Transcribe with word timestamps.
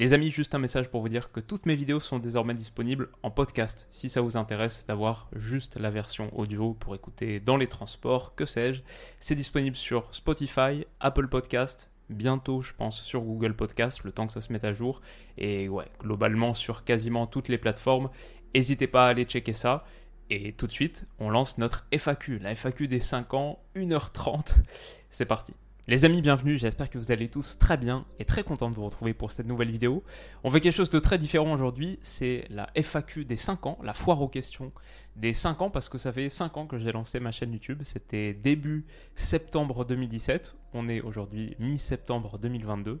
Les 0.00 0.14
amis, 0.14 0.30
juste 0.30 0.54
un 0.54 0.58
message 0.58 0.88
pour 0.88 1.02
vous 1.02 1.10
dire 1.10 1.30
que 1.30 1.40
toutes 1.40 1.66
mes 1.66 1.74
vidéos 1.74 2.00
sont 2.00 2.18
désormais 2.18 2.54
disponibles 2.54 3.10
en 3.22 3.30
podcast. 3.30 3.86
Si 3.90 4.08
ça 4.08 4.22
vous 4.22 4.38
intéresse 4.38 4.86
d'avoir 4.86 5.28
juste 5.36 5.76
la 5.76 5.90
version 5.90 6.30
audio 6.38 6.72
pour 6.72 6.94
écouter 6.94 7.38
dans 7.38 7.58
les 7.58 7.66
transports, 7.66 8.34
que 8.34 8.46
sais-je, 8.46 8.80
c'est 9.18 9.34
disponible 9.34 9.76
sur 9.76 10.14
Spotify, 10.14 10.86
Apple 11.00 11.28
Podcast, 11.28 11.90
bientôt 12.08 12.62
je 12.62 12.72
pense 12.72 13.02
sur 13.02 13.20
Google 13.20 13.52
Podcast, 13.52 14.02
le 14.02 14.10
temps 14.10 14.26
que 14.26 14.32
ça 14.32 14.40
se 14.40 14.54
mette 14.54 14.64
à 14.64 14.72
jour, 14.72 15.02
et 15.36 15.68
ouais, 15.68 15.90
globalement 16.00 16.54
sur 16.54 16.84
quasiment 16.84 17.26
toutes 17.26 17.48
les 17.48 17.58
plateformes. 17.58 18.08
N'hésitez 18.54 18.86
pas 18.86 19.04
à 19.04 19.10
aller 19.10 19.24
checker 19.24 19.52
ça. 19.52 19.84
Et 20.30 20.54
tout 20.54 20.66
de 20.66 20.72
suite, 20.72 21.08
on 21.18 21.28
lance 21.28 21.58
notre 21.58 21.86
FAQ, 21.92 22.38
la 22.38 22.54
FAQ 22.54 22.88
des 22.88 23.00
5 23.00 23.34
ans, 23.34 23.58
1h30. 23.76 24.62
C'est 25.10 25.26
parti. 25.26 25.52
Les 25.90 26.04
amis, 26.04 26.22
bienvenue, 26.22 26.56
j'espère 26.56 26.88
que 26.88 26.98
vous 26.98 27.10
allez 27.10 27.26
tous 27.26 27.58
très 27.58 27.76
bien 27.76 28.06
et 28.20 28.24
très 28.24 28.44
content 28.44 28.70
de 28.70 28.76
vous 28.76 28.84
retrouver 28.84 29.12
pour 29.12 29.32
cette 29.32 29.48
nouvelle 29.48 29.72
vidéo. 29.72 30.04
On 30.44 30.50
fait 30.50 30.60
quelque 30.60 30.72
chose 30.72 30.88
de 30.88 31.00
très 31.00 31.18
différent 31.18 31.52
aujourd'hui, 31.52 31.98
c'est 32.00 32.44
la 32.48 32.70
FAQ 32.76 33.24
des 33.24 33.34
5 33.34 33.66
ans, 33.66 33.76
la 33.82 33.92
foire 33.92 34.22
aux 34.22 34.28
questions 34.28 34.70
des 35.16 35.32
5 35.32 35.62
ans, 35.62 35.68
parce 35.68 35.88
que 35.88 35.98
ça 35.98 36.12
fait 36.12 36.28
5 36.28 36.56
ans 36.58 36.66
que 36.68 36.78
j'ai 36.78 36.92
lancé 36.92 37.18
ma 37.18 37.32
chaîne 37.32 37.52
YouTube, 37.52 37.80
c'était 37.82 38.34
début 38.34 38.86
septembre 39.16 39.84
2017, 39.84 40.54
on 40.74 40.86
est 40.86 41.00
aujourd'hui 41.00 41.56
mi-septembre 41.58 42.38
2022. 42.38 43.00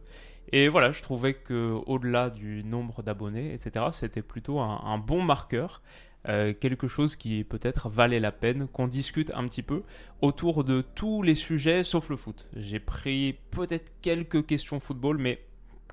Et 0.50 0.68
voilà, 0.68 0.90
je 0.90 1.00
trouvais 1.00 1.34
que 1.34 1.78
au-delà 1.86 2.28
du 2.28 2.64
nombre 2.64 3.04
d'abonnés, 3.04 3.54
etc., 3.54 3.86
c'était 3.92 4.22
plutôt 4.22 4.58
un, 4.58 4.82
un 4.84 4.98
bon 4.98 5.22
marqueur 5.22 5.80
euh, 6.28 6.52
quelque 6.52 6.86
chose 6.86 7.16
qui 7.16 7.44
peut-être 7.44 7.88
valait 7.88 8.20
la 8.20 8.32
peine 8.32 8.68
qu'on 8.68 8.86
discute 8.86 9.32
un 9.34 9.48
petit 9.48 9.62
peu 9.62 9.82
autour 10.20 10.64
de 10.64 10.82
tous 10.82 11.22
les 11.22 11.34
sujets 11.34 11.82
sauf 11.82 12.10
le 12.10 12.16
foot. 12.16 12.50
J'ai 12.54 12.78
pris 12.78 13.38
peut-être 13.50 13.90
quelques 14.02 14.44
questions 14.44 14.80
football, 14.80 15.16
mais 15.16 15.40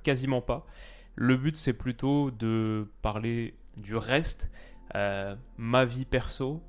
quasiment 0.02 0.42
pas. 0.42 0.66
Le 1.14 1.36
but 1.36 1.56
c'est 1.56 1.72
plutôt 1.72 2.30
de 2.30 2.86
parler 3.00 3.54
du 3.78 3.96
reste, 3.96 4.50
euh, 4.94 5.34
ma 5.56 5.84
vie 5.84 6.04
perso, 6.04 6.62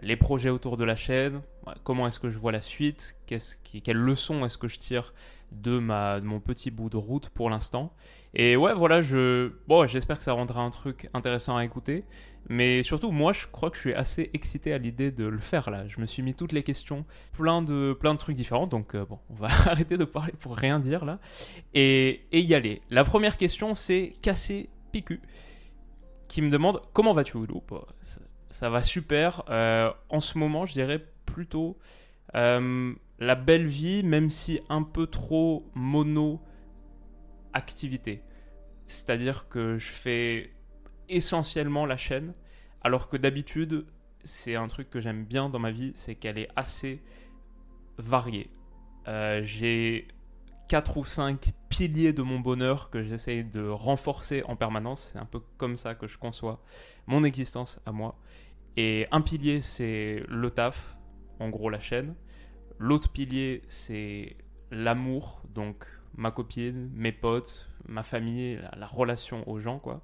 les 0.00 0.16
projets 0.16 0.50
autour 0.50 0.76
de 0.76 0.84
la 0.84 0.96
chaîne, 0.96 1.40
comment 1.84 2.06
est-ce 2.06 2.18
que 2.20 2.30
je 2.30 2.38
vois 2.38 2.52
la 2.52 2.60
suite, 2.60 3.16
qui, 3.26 3.82
quelles 3.82 3.96
leçons 3.96 4.44
est-ce 4.44 4.58
que 4.58 4.68
je 4.68 4.78
tire 4.78 5.12
de, 5.52 5.78
mon 5.78 6.40
petit 6.40 6.70
bout 6.70 6.90
de 6.90 6.96
route 6.96 7.28
pour 7.30 7.50
l'instant? 7.50 7.94
Et 8.34 8.56
ouais, 8.56 8.74
voilà, 8.74 9.00
bon, 9.66 9.86
j'espère 9.86 10.18
que 10.18 10.24
ça 10.24 10.32
rendra 10.32 10.62
un 10.62 10.70
truc 10.70 11.08
intéressant 11.14 11.56
à 11.56 11.64
écouter. 11.64 12.04
Mais 12.48 12.82
surtout, 12.82 13.10
moi, 13.10 13.32
je 13.32 13.46
crois 13.46 13.70
que 13.70 13.76
je 13.76 13.80
suis 13.82 13.94
assez 13.94 14.30
excité 14.32 14.72
à 14.72 14.78
l'idée 14.78 15.10
de 15.10 15.26
le 15.26 15.38
faire 15.38 15.70
là. 15.70 15.86
Je 15.86 16.00
me 16.00 16.06
suis 16.06 16.22
mis 16.22 16.34
toutes 16.34 16.52
les 16.52 16.62
questions, 16.62 17.04
plein 17.32 17.62
de, 17.62 17.96
plein 17.98 18.14
de 18.14 18.18
trucs 18.18 18.36
différents. 18.36 18.66
Donc, 18.66 18.94
euh, 18.94 19.04
bon, 19.04 19.18
on 19.30 19.34
va 19.34 19.48
arrêter 19.66 19.98
de 19.98 20.04
parler 20.04 20.32
pour 20.38 20.56
rien 20.56 20.80
dire 20.80 21.04
là. 21.04 21.18
Et, 21.74 22.26
y 22.32 22.54
aller. 22.54 22.82
La 22.90 23.04
première 23.04 23.36
question, 23.36 23.74
c'est 23.74 24.12
Cassé 24.22 24.70
Picu 24.92 25.20
qui 26.28 26.42
me 26.42 26.50
demande 26.50 26.82
Comment 26.92 27.12
vas-tu, 27.12 27.38
ça, 28.02 28.20
ça, 28.50 28.70
va 28.70 28.82
super. 28.82 29.42
Euh, 29.48 29.90
en 30.08 30.20
ce 30.20 30.38
moment, 30.38 30.66
je 30.66 30.72
dirais 30.72 31.04
plutôt 31.32 31.78
euh, 32.34 32.94
la 33.18 33.34
belle 33.34 33.66
vie, 33.66 34.02
même 34.02 34.30
si 34.30 34.60
un 34.68 34.82
peu 34.82 35.06
trop 35.06 35.70
mono 35.74 36.40
activité. 37.52 38.22
C'est-à-dire 38.86 39.48
que 39.48 39.76
je 39.76 39.88
fais 39.88 40.50
essentiellement 41.08 41.86
la 41.86 41.96
chaîne, 41.96 42.34
alors 42.82 43.08
que 43.08 43.16
d'habitude, 43.16 43.86
c'est 44.24 44.56
un 44.56 44.68
truc 44.68 44.90
que 44.90 45.00
j'aime 45.00 45.24
bien 45.24 45.48
dans 45.48 45.58
ma 45.58 45.70
vie, 45.70 45.92
c'est 45.94 46.14
qu'elle 46.14 46.38
est 46.38 46.48
assez 46.56 47.02
variée. 47.98 48.50
Euh, 49.08 49.42
j'ai 49.42 50.08
4 50.68 50.98
ou 50.98 51.04
5 51.04 51.52
piliers 51.68 52.12
de 52.12 52.22
mon 52.22 52.40
bonheur 52.40 52.90
que 52.90 53.02
j'essaye 53.02 53.44
de 53.44 53.66
renforcer 53.68 54.42
en 54.44 54.54
permanence. 54.54 55.10
C'est 55.12 55.18
un 55.18 55.24
peu 55.24 55.40
comme 55.56 55.76
ça 55.76 55.94
que 55.94 56.06
je 56.06 56.18
conçois 56.18 56.62
mon 57.06 57.24
existence 57.24 57.80
à 57.86 57.92
moi. 57.92 58.18
Et 58.76 59.06
un 59.10 59.22
pilier, 59.22 59.60
c'est 59.60 60.22
le 60.28 60.50
taf, 60.50 60.97
en 61.40 61.48
gros 61.48 61.70
la 61.70 61.80
chaîne. 61.80 62.14
L'autre 62.78 63.10
pilier, 63.10 63.62
c'est 63.68 64.36
l'amour, 64.70 65.42
donc 65.54 65.86
ma 66.14 66.30
copine, 66.30 66.90
mes 66.94 67.12
potes, 67.12 67.68
ma 67.86 68.02
famille, 68.02 68.60
la, 68.76 68.86
relation 68.86 69.48
aux 69.48 69.58
gens, 69.58 69.78
quoi. 69.78 70.02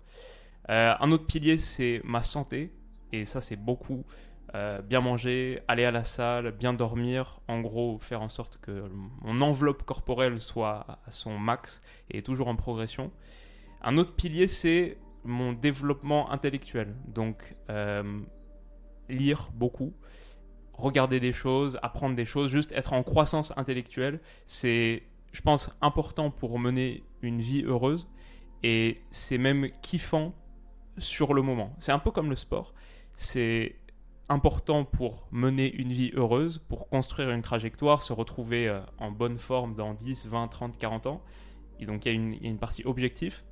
Euh, 0.70 0.94
un 0.98 1.12
autre 1.12 1.26
pilier, 1.26 1.58
c'est 1.58 2.00
ma 2.04 2.22
santé, 2.22 2.72
et 3.12 3.24
ça, 3.24 3.40
c'est 3.40 3.56
beaucoup 3.56 4.04
euh, 4.54 4.80
bien 4.82 5.00
manger, 5.00 5.60
aller 5.66 5.84
à 5.84 5.90
la 5.90 6.04
salle, 6.04 6.52
bien 6.52 6.72
dormir, 6.72 7.40
en 7.48 7.60
gros, 7.60 7.98
faire 7.98 8.22
en 8.22 8.28
sorte 8.28 8.58
que 8.58 8.88
mon 9.20 9.40
enveloppe 9.40 9.82
corporelle 9.82 10.38
soit 10.38 10.86
à 11.06 11.10
son 11.10 11.38
max 11.38 11.82
et 12.10 12.22
toujours 12.22 12.48
en 12.48 12.56
progression. 12.56 13.10
Un 13.82 13.98
autre 13.98 14.14
pilier, 14.14 14.46
c'est 14.46 14.96
mon 15.24 15.52
développement 15.52 16.30
intellectuel, 16.30 16.94
donc 17.08 17.56
euh, 17.68 18.20
lire 19.08 19.50
beaucoup, 19.54 19.92
regarder 20.76 21.20
des 21.20 21.32
choses, 21.32 21.78
apprendre 21.82 22.16
des 22.16 22.24
choses, 22.24 22.50
juste 22.50 22.72
être 22.72 22.92
en 22.92 23.02
croissance 23.02 23.52
intellectuelle, 23.56 24.20
c'est 24.46 25.04
je 25.34 25.40
pense, 25.40 25.76
important 25.82 26.30
pour 26.30 26.58
mener 26.60 27.02
une 27.20 27.40
vie 27.40 27.64
heureuse. 27.64 28.08
Et 28.62 29.02
c'est 29.10 29.36
même 29.36 29.68
kiffant 29.82 30.32
sur 30.96 31.34
le 31.34 31.42
moment. 31.42 31.74
C'est 31.78 31.92
un 31.92 31.98
peu 31.98 32.12
comme 32.12 32.30
le 32.30 32.36
sport. 32.36 32.72
C'est 33.14 33.76
important 34.28 34.84
pour 34.84 35.26
mener 35.32 35.74
une 35.74 35.92
vie 35.92 36.12
heureuse, 36.14 36.58
pour 36.68 36.88
construire 36.88 37.30
une 37.30 37.42
trajectoire, 37.42 38.02
se 38.02 38.12
retrouver 38.12 38.68
euh, 38.68 38.80
en 38.98 39.10
bonne 39.10 39.36
forme 39.36 39.74
dans 39.74 39.92
10, 39.92 40.26
20, 40.26 40.48
30, 40.48 40.78
40 40.78 41.06
ans. 41.08 41.22
Et 41.80 41.84
donc 41.84 42.06
il 42.06 42.12
y, 42.12 42.14
a 42.14 42.48
une, 42.48 42.58
partie 42.58 42.84
objectif. 42.84 43.44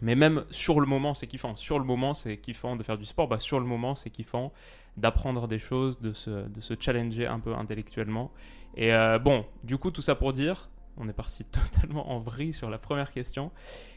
Mais 0.00 0.16
même 0.16 0.44
sur 0.50 0.80
le 0.80 0.86
moment, 0.86 1.12
c'est 1.12 1.26
kiffant. 1.26 1.54
Sur 1.56 1.78
le 1.78 1.84
moment, 1.84 2.14
c'est 2.14 2.38
kiffant 2.38 2.74
de 2.74 2.82
faire 2.82 2.96
du 2.96 3.04
sport. 3.04 3.28
Bah, 3.28 3.38
sur 3.38 3.60
le 3.60 3.66
moment, 3.66 3.94
c'est 3.94 4.10
kiffant 4.10 4.52
d'apprendre 4.96 5.48
des 5.48 5.58
choses, 5.58 6.00
de 6.00 6.12
se, 6.12 6.30
de 6.48 6.60
se, 6.60 6.74
challenger 6.78 7.26
un 7.26 7.40
peu 7.40 7.54
intellectuellement. 7.54 8.30
Et 8.76 8.92
euh, 8.92 9.18
bon, 9.18 9.44
du 9.64 9.78
coup, 9.78 9.90
tout 9.90 10.02
ça 10.02 10.14
pour 10.14 10.32
dire, 10.32 10.68
on 10.96 11.08
est 11.08 11.14
parti 11.14 11.44
totalement 11.72 12.10
en 12.10 12.18
vrille 12.18 12.52
sur 12.52 12.70
la 12.70 12.78
première 12.78 13.10
question. 13.10 13.50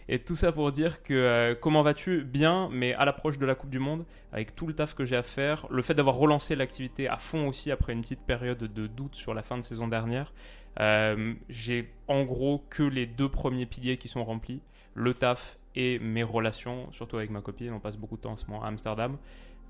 Et 0.07 0.19
tout 0.19 0.35
ça 0.35 0.51
pour 0.51 0.71
dire 0.71 1.03
que 1.03 1.13
euh, 1.13 1.55
comment 1.55 1.81
vas-tu? 1.81 2.23
Bien, 2.23 2.69
mais 2.71 2.93
à 2.93 3.05
l'approche 3.05 3.37
de 3.37 3.45
la 3.45 3.55
Coupe 3.55 3.69
du 3.69 3.79
Monde, 3.79 4.05
avec 4.31 4.55
tout 4.55 4.67
le 4.67 4.73
taf 4.73 4.93
que 4.93 5.05
j'ai 5.05 5.15
à 5.15 5.23
faire, 5.23 5.67
le 5.69 5.81
fait 5.81 5.93
d'avoir 5.93 6.15
relancé 6.15 6.55
l'activité 6.55 7.07
à 7.07 7.17
fond 7.17 7.47
aussi 7.47 7.71
après 7.71 7.93
une 7.93 8.01
petite 8.01 8.21
période 8.21 8.59
de 8.59 8.87
doute 8.87 9.15
sur 9.15 9.33
la 9.33 9.41
fin 9.41 9.57
de 9.57 9.63
saison 9.63 9.87
dernière, 9.87 10.33
euh, 10.79 11.33
j'ai 11.49 11.91
en 12.07 12.23
gros 12.23 12.63
que 12.69 12.83
les 12.83 13.05
deux 13.05 13.29
premiers 13.29 13.65
piliers 13.65 13.97
qui 13.97 14.07
sont 14.07 14.23
remplis, 14.23 14.61
le 14.93 15.13
taf 15.13 15.57
et 15.75 15.99
mes 15.99 16.23
relations, 16.23 16.91
surtout 16.91 17.17
avec 17.17 17.29
ma 17.29 17.41
copine, 17.41 17.73
on 17.73 17.79
passe 17.79 17.97
beaucoup 17.97 18.17
de 18.17 18.21
temps 18.21 18.33
en 18.33 18.37
ce 18.37 18.45
moment 18.45 18.63
à 18.63 18.67
Amsterdam. 18.67 19.17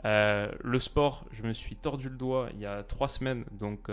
Euh, 0.06 0.52
le 0.64 0.80
sport, 0.80 1.26
je 1.32 1.44
me 1.44 1.52
suis 1.52 1.76
tordu 1.76 2.10
le 2.10 2.16
doigt 2.16 2.50
il 2.54 2.60
y 2.60 2.66
a 2.66 2.84
trois 2.84 3.08
semaines, 3.08 3.44
donc 3.52 3.90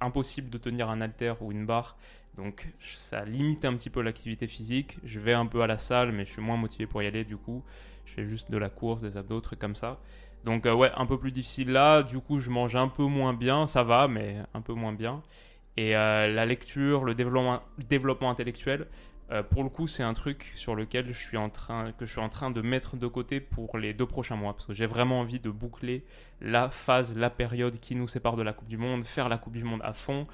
impossible 0.00 0.50
de 0.50 0.58
tenir 0.58 0.90
un 0.90 1.00
halter 1.00 1.34
ou 1.40 1.50
une 1.52 1.64
barre 1.64 1.96
donc 2.38 2.68
ça 2.80 3.24
limite 3.24 3.64
un 3.64 3.74
petit 3.74 3.90
peu 3.90 4.00
l'activité 4.00 4.46
physique. 4.46 4.96
Je 5.02 5.18
vais 5.18 5.32
un 5.32 5.46
peu 5.46 5.60
à 5.60 5.66
la 5.66 5.76
salle, 5.76 6.12
mais 6.12 6.24
je 6.24 6.30
suis 6.30 6.40
moins 6.40 6.56
motivé 6.56 6.86
pour 6.86 7.02
y 7.02 7.06
aller 7.06 7.24
du 7.24 7.36
coup. 7.36 7.64
Je 8.06 8.12
fais 8.12 8.24
juste 8.24 8.50
de 8.50 8.56
la 8.56 8.70
course, 8.70 9.02
des 9.02 9.16
abdos, 9.16 9.40
trucs 9.40 9.58
comme 9.58 9.74
ça. 9.74 9.98
Donc 10.44 10.64
euh, 10.64 10.72
ouais, 10.72 10.92
un 10.96 11.04
peu 11.04 11.18
plus 11.18 11.32
difficile 11.32 11.72
là. 11.72 12.04
Du 12.04 12.20
coup, 12.20 12.38
je 12.38 12.48
mange 12.50 12.76
un 12.76 12.86
peu 12.86 13.02
moins 13.02 13.34
bien. 13.34 13.66
Ça 13.66 13.82
va, 13.82 14.06
mais 14.06 14.36
un 14.54 14.60
peu 14.60 14.72
moins 14.72 14.92
bien. 14.92 15.20
Et 15.76 15.96
euh, 15.96 16.28
la 16.28 16.46
lecture, 16.46 17.04
le 17.04 17.14
développement 17.14 18.30
intellectuel, 18.30 18.86
euh, 19.30 19.42
pour 19.42 19.62
le 19.62 19.68
coup, 19.68 19.86
c'est 19.86 20.02
un 20.02 20.14
truc 20.14 20.52
sur 20.54 20.74
lequel 20.74 21.12
je 21.12 21.18
suis 21.18 21.36
en 21.36 21.50
train, 21.50 21.90
de 21.92 22.62
mettre 22.62 22.96
de 22.96 23.06
côté 23.06 23.40
pour 23.40 23.76
les 23.76 23.92
deux 23.92 24.06
prochains 24.06 24.36
mois. 24.36 24.54
Parce 24.54 24.64
que 24.64 24.72
j'ai 24.72 24.86
vraiment 24.86 25.20
envie 25.20 25.40
de 25.40 25.50
boucler 25.50 26.04
la 26.40 26.70
phase, 26.70 27.14
la 27.16 27.30
période 27.30 27.78
qui 27.78 27.94
nous 27.94 28.08
sépare 28.08 28.36
de 28.36 28.42
la 28.42 28.52
Coupe 28.52 28.68
du 28.68 28.78
Monde, 28.78 29.04
faire 29.04 29.28
la 29.28 29.36
Coupe 29.36 29.54
du 29.54 29.64
Monde 29.64 29.80
à 29.84 29.92
fond 29.92 30.26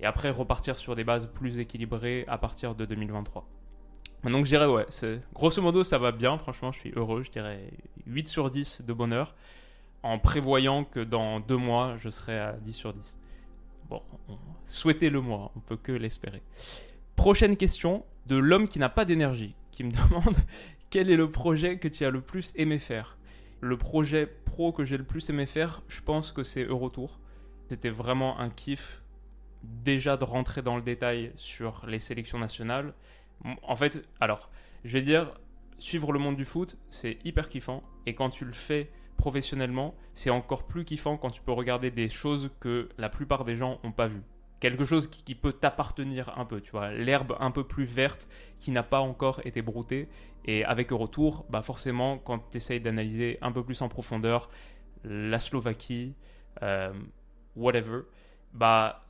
et 0.00 0.06
après 0.06 0.30
repartir 0.30 0.76
sur 0.76 0.96
des 0.96 1.04
bases 1.04 1.28
plus 1.28 1.58
équilibrées 1.58 2.24
à 2.26 2.36
partir 2.36 2.74
de 2.74 2.84
2023. 2.84 3.46
Donc 4.24 4.44
je 4.44 4.50
dirais 4.50 4.66
ouais, 4.66 4.86
grosso 5.34 5.60
modo 5.60 5.82
ça 5.82 5.98
va 5.98 6.12
bien, 6.12 6.38
franchement 6.38 6.70
je 6.70 6.78
suis 6.78 6.92
heureux, 6.94 7.22
je 7.24 7.30
dirais 7.30 7.72
8 8.06 8.28
sur 8.28 8.50
10 8.50 8.82
de 8.82 8.92
bonheur, 8.92 9.34
en 10.04 10.20
prévoyant 10.20 10.84
que 10.84 11.00
dans 11.00 11.40
deux 11.40 11.56
mois 11.56 11.96
je 11.96 12.08
serai 12.08 12.38
à 12.38 12.52
10 12.52 12.72
sur 12.72 12.92
10. 12.92 13.18
Bon, 13.88 14.00
souhaitez-le 14.64 15.20
moi, 15.20 15.50
on 15.56 15.60
peut 15.60 15.76
que 15.76 15.92
l'espérer. 15.92 16.42
Prochaine 17.16 17.56
question 17.56 18.04
de 18.26 18.36
l'homme 18.36 18.68
qui 18.68 18.78
n'a 18.78 18.88
pas 18.88 19.04
d'énergie, 19.04 19.54
qui 19.70 19.84
me 19.84 19.90
demande 20.08 20.36
quel 20.90 21.10
est 21.10 21.16
le 21.16 21.30
projet 21.30 21.78
que 21.78 21.88
tu 21.88 22.04
as 22.04 22.10
le 22.10 22.20
plus 22.20 22.52
aimé 22.56 22.78
faire 22.78 23.16
Le 23.60 23.78
projet 23.78 24.26
pro 24.26 24.72
que 24.72 24.84
j'ai 24.84 24.98
le 24.98 25.04
plus 25.04 25.30
aimé 25.30 25.46
faire, 25.46 25.82
je 25.88 26.00
pense 26.02 26.32
que 26.32 26.42
c'est 26.42 26.64
Eurotour. 26.64 27.18
C'était 27.68 27.90
vraiment 27.90 28.38
un 28.38 28.50
kiff 28.50 29.02
déjà 29.62 30.16
de 30.16 30.24
rentrer 30.24 30.62
dans 30.62 30.76
le 30.76 30.82
détail 30.82 31.32
sur 31.36 31.86
les 31.86 31.98
sélections 31.98 32.38
nationales. 32.38 32.92
En 33.62 33.76
fait, 33.76 34.06
alors, 34.20 34.50
je 34.84 34.92
vais 34.92 35.02
dire, 35.02 35.30
suivre 35.78 36.12
le 36.12 36.18
monde 36.18 36.36
du 36.36 36.44
foot, 36.44 36.76
c'est 36.90 37.18
hyper 37.24 37.48
kiffant. 37.48 37.82
Et 38.06 38.14
quand 38.14 38.30
tu 38.30 38.44
le 38.44 38.52
fais 38.52 38.90
professionnellement, 39.16 39.94
c'est 40.14 40.30
encore 40.30 40.66
plus 40.66 40.84
kiffant 40.84 41.16
quand 41.16 41.30
tu 41.30 41.42
peux 41.42 41.52
regarder 41.52 41.90
des 41.90 42.08
choses 42.08 42.50
que 42.60 42.88
la 42.98 43.08
plupart 43.08 43.44
des 43.44 43.56
gens 43.56 43.80
n'ont 43.82 43.92
pas 43.92 44.08
vues. 44.08 44.24
Quelque 44.62 44.84
chose 44.84 45.08
qui, 45.08 45.34
peut 45.34 45.52
t'appartenir 45.52 46.38
un 46.38 46.44
peu, 46.44 46.60
tu 46.60 46.70
vois, 46.70 46.92
l'herbe 46.92 47.36
un 47.40 47.50
peu 47.50 47.64
plus 47.64 47.82
verte 47.82 48.28
qui 48.60 48.70
n'a 48.70 48.84
pas 48.84 49.00
encore 49.00 49.40
été 49.44 49.60
broutée. 49.60 50.08
Et 50.44 50.64
avec 50.64 50.92
Eurotour, 50.92 51.44
bah 51.50 51.62
forcément, 51.62 52.16
quand 52.18 52.38
tu 52.48 52.58
essayes 52.58 52.78
d'analyser 52.78 53.38
un 53.42 53.50
peu 53.50 53.64
plus 53.64 53.82
en 53.82 53.88
profondeur 53.88 54.50
la 55.02 55.40
Slovaquie, 55.40 56.14
euh, 56.62 56.92
whatever, 57.56 58.02
bah 58.52 59.04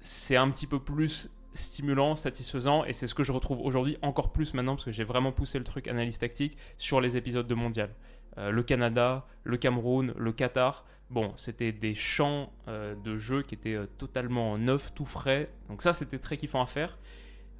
c'est 0.00 0.34
un 0.34 0.50
petit 0.50 0.66
peu 0.66 0.80
plus 0.80 1.30
stimulant, 1.58 2.16
satisfaisant, 2.16 2.84
et 2.84 2.92
c'est 2.92 3.06
ce 3.06 3.14
que 3.14 3.22
je 3.22 3.32
retrouve 3.32 3.60
aujourd'hui 3.60 3.98
encore 4.02 4.32
plus 4.32 4.54
maintenant, 4.54 4.74
parce 4.74 4.84
que 4.84 4.92
j'ai 4.92 5.04
vraiment 5.04 5.32
poussé 5.32 5.58
le 5.58 5.64
truc 5.64 5.88
analyse 5.88 6.18
tactique 6.18 6.56
sur 6.76 7.00
les 7.00 7.16
épisodes 7.16 7.46
de 7.46 7.54
Mondial. 7.54 7.90
Euh, 8.38 8.50
le 8.50 8.62
Canada, 8.62 9.26
le 9.44 9.56
Cameroun, 9.56 10.14
le 10.16 10.32
Qatar, 10.32 10.84
bon, 11.10 11.32
c'était 11.36 11.72
des 11.72 11.94
champs 11.94 12.52
euh, 12.68 12.94
de 12.94 13.16
jeu 13.16 13.42
qui 13.42 13.54
étaient 13.54 13.74
euh, 13.74 13.86
totalement 13.98 14.58
neufs, 14.58 14.94
tout 14.94 15.06
frais, 15.06 15.50
donc 15.68 15.82
ça 15.82 15.92
c'était 15.92 16.18
très 16.18 16.36
kiffant 16.36 16.62
à 16.62 16.66
faire, 16.66 16.98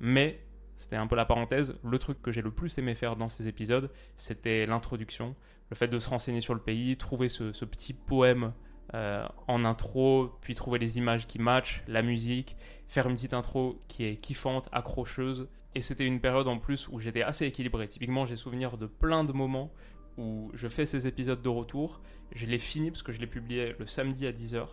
mais 0.00 0.40
c'était 0.76 0.96
un 0.96 1.06
peu 1.06 1.16
la 1.16 1.24
parenthèse, 1.24 1.74
le 1.82 1.98
truc 1.98 2.22
que 2.22 2.30
j'ai 2.30 2.42
le 2.42 2.52
plus 2.52 2.78
aimé 2.78 2.94
faire 2.94 3.16
dans 3.16 3.28
ces 3.28 3.48
épisodes, 3.48 3.90
c'était 4.16 4.66
l'introduction, 4.66 5.34
le 5.70 5.76
fait 5.76 5.88
de 5.88 5.98
se 5.98 6.08
renseigner 6.08 6.40
sur 6.40 6.54
le 6.54 6.60
pays, 6.60 6.96
trouver 6.96 7.28
ce, 7.28 7.52
ce 7.52 7.64
petit 7.64 7.92
poème 7.92 8.52
euh, 8.94 9.26
en 9.46 9.64
intro, 9.64 10.32
puis 10.40 10.54
trouver 10.54 10.78
les 10.78 10.98
images 10.98 11.26
qui 11.26 11.38
matchent, 11.38 11.82
la 11.86 12.02
musique, 12.02 12.56
faire 12.88 13.06
une 13.08 13.14
petite 13.14 13.34
intro 13.34 13.80
qui 13.88 14.04
est 14.04 14.16
kiffante, 14.16 14.68
accrocheuse. 14.72 15.48
Et 15.74 15.80
c'était 15.80 16.06
une 16.06 16.20
période 16.20 16.48
en 16.48 16.58
plus 16.58 16.88
où 16.88 16.98
j'étais 16.98 17.22
assez 17.22 17.46
équilibré. 17.46 17.86
Typiquement, 17.86 18.24
j'ai 18.24 18.36
souvenir 18.36 18.78
de 18.78 18.86
plein 18.86 19.24
de 19.24 19.32
moments 19.32 19.70
où 20.16 20.50
je 20.54 20.68
fais 20.68 20.86
ces 20.86 21.06
épisodes 21.06 21.42
de 21.42 21.48
retour. 21.48 22.00
Je 22.32 22.46
les 22.46 22.58
finis 22.58 22.90
parce 22.90 23.02
que 23.02 23.12
je 23.12 23.20
les 23.20 23.26
publiais 23.26 23.76
le 23.78 23.86
samedi 23.86 24.26
à 24.26 24.32
10h 24.32 24.66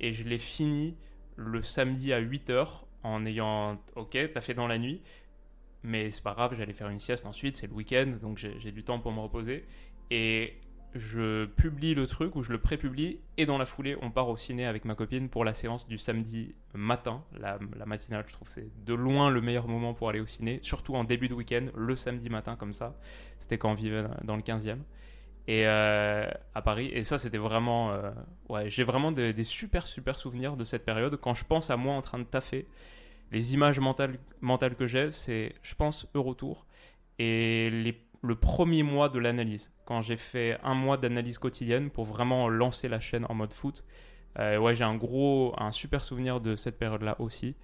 et 0.00 0.12
je 0.12 0.24
les 0.24 0.38
finis 0.38 0.96
le 1.36 1.62
samedi 1.62 2.12
à 2.12 2.20
8h 2.20 2.66
en 3.02 3.24
ayant 3.24 3.78
OK, 3.96 4.18
t'as 4.32 4.40
fait 4.40 4.54
dans 4.54 4.66
la 4.66 4.78
nuit, 4.78 5.02
mais 5.82 6.10
c'est 6.10 6.22
pas 6.22 6.34
grave, 6.34 6.54
j'allais 6.54 6.72
faire 6.72 6.88
une 6.88 6.98
sieste 6.98 7.24
ensuite, 7.24 7.56
c'est 7.56 7.66
le 7.66 7.72
week-end, 7.72 8.18
donc 8.20 8.36
j'ai 8.36 8.72
du 8.72 8.84
temps 8.84 8.98
pour 8.98 9.12
me 9.12 9.20
reposer. 9.20 9.64
Et 10.10 10.54
je 10.94 11.46
publie 11.46 11.94
le 11.94 12.06
truc 12.06 12.34
ou 12.36 12.42
je 12.42 12.52
le 12.52 12.58
pré-publie 12.58 13.20
et 13.36 13.46
dans 13.46 13.58
la 13.58 13.66
foulée 13.66 13.96
on 14.02 14.10
part 14.10 14.28
au 14.28 14.36
ciné 14.36 14.66
avec 14.66 14.84
ma 14.84 14.94
copine 14.94 15.28
pour 15.28 15.44
la 15.44 15.54
séance 15.54 15.86
du 15.86 15.98
samedi 15.98 16.54
matin, 16.74 17.22
la, 17.38 17.58
matinale 17.86 18.24
je 18.26 18.32
trouve 18.32 18.48
c'est 18.48 18.68
de 18.84 18.94
loin 18.94 19.30
le 19.30 19.40
meilleur 19.40 19.68
moment 19.68 19.94
pour 19.94 20.08
aller 20.08 20.20
au 20.20 20.26
ciné, 20.26 20.58
surtout 20.62 20.94
en 20.96 21.04
début 21.04 21.28
de 21.28 21.34
week-end, 21.34 21.66
le 21.74 21.96
samedi 21.96 22.28
matin 22.28 22.56
comme 22.56 22.72
ça, 22.72 22.96
c'était 23.38 23.58
quand 23.58 23.70
on 23.70 23.74
vivait 23.74 24.04
dans 24.24 24.36
le 24.36 24.42
15e 24.42 24.78
et 25.46 25.66
euh, 25.66 26.30
à 26.54 26.62
Paris. 26.62 26.90
Et 26.92 27.04
ça 27.04 27.18
c'était 27.18 27.38
vraiment, 27.38 27.92
euh, 27.92 28.10
ouais 28.48 28.70
j'ai 28.70 28.84
vraiment 28.84 29.12
des, 29.12 29.44
super 29.44 29.86
super 29.86 30.16
souvenirs 30.16 30.56
de 30.56 30.64
cette 30.64 30.84
période. 30.84 31.16
Quand 31.20 31.34
je 31.34 31.44
pense 31.44 31.70
à 31.70 31.76
moi 31.76 31.94
en 31.94 32.02
train 32.02 32.18
de 32.18 32.24
taffer, 32.24 32.66
les 33.32 33.54
images 33.54 33.80
mentales, 33.80 34.18
mentales 34.40 34.74
que 34.74 34.86
j'ai 34.86 35.10
c'est 35.10 35.54
je 35.62 35.74
pense 35.74 36.08
Eurotour. 36.14 36.66
Et 37.18 37.68
les 37.70 38.00
le 38.22 38.34
premier 38.34 38.82
mois 38.82 39.08
de 39.08 39.18
l'analyse, 39.18 39.72
quand 39.84 40.02
j'ai 40.02 40.16
fait 40.16 40.58
un 40.62 40.74
mois 40.74 40.96
d'analyse 40.96 41.38
quotidienne 41.38 41.90
pour 41.90 42.04
vraiment 42.04 42.48
lancer 42.48 42.88
la 42.88 43.00
chaîne 43.00 43.24
en 43.28 43.34
mode 43.34 43.52
foot. 43.52 43.84
Euh, 44.38 44.58
ouais, 44.58 44.74
j'ai 44.74 44.84
un 44.84 44.96
gros, 44.96 45.54
un 45.58 45.72
super 45.72 46.04
souvenir 46.04 46.40
de 46.40 46.54
cette 46.54 46.78
période-là 46.78 47.16
aussi. 47.20 47.56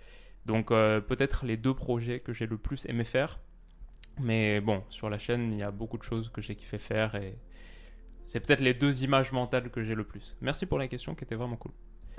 Donc 0.47 0.71
euh, 0.71 1.01
peut-être 1.01 1.45
les 1.45 1.57
deux 1.57 1.75
projets 1.75 2.21
que 2.21 2.33
j'ai 2.33 2.47
le 2.47 2.57
plus 2.57 2.87
aimé 2.87 3.05
faire. 3.05 3.39
Mais 4.19 4.61
bon, 4.61 4.83
sur 4.89 5.11
la 5.11 5.19
chaîne, 5.19 5.53
il 5.53 5.59
y 5.59 5.63
a 5.63 5.71
beaucoup 5.71 5.99
de 5.99 6.03
choses 6.03 6.31
que 6.31 6.41
j'ai 6.41 6.57
kiffé 6.57 6.79
faire 6.79 7.15
et 7.17 7.39
c'est 8.25 8.41
peut-être 8.41 8.63
les 8.63 8.73
deux 8.73 9.05
images 9.05 9.31
mentales 9.33 9.71
que 9.71 9.83
j'ai 9.83 9.95
le 9.95 10.05
plus. 10.05 10.37
Merci 10.41 10.65
pour 10.65 10.79
la 10.79 10.89
question 10.89 11.15
qui 11.15 11.25
était 11.25 11.35
vraiment 11.35 11.57
cool. 11.57 11.73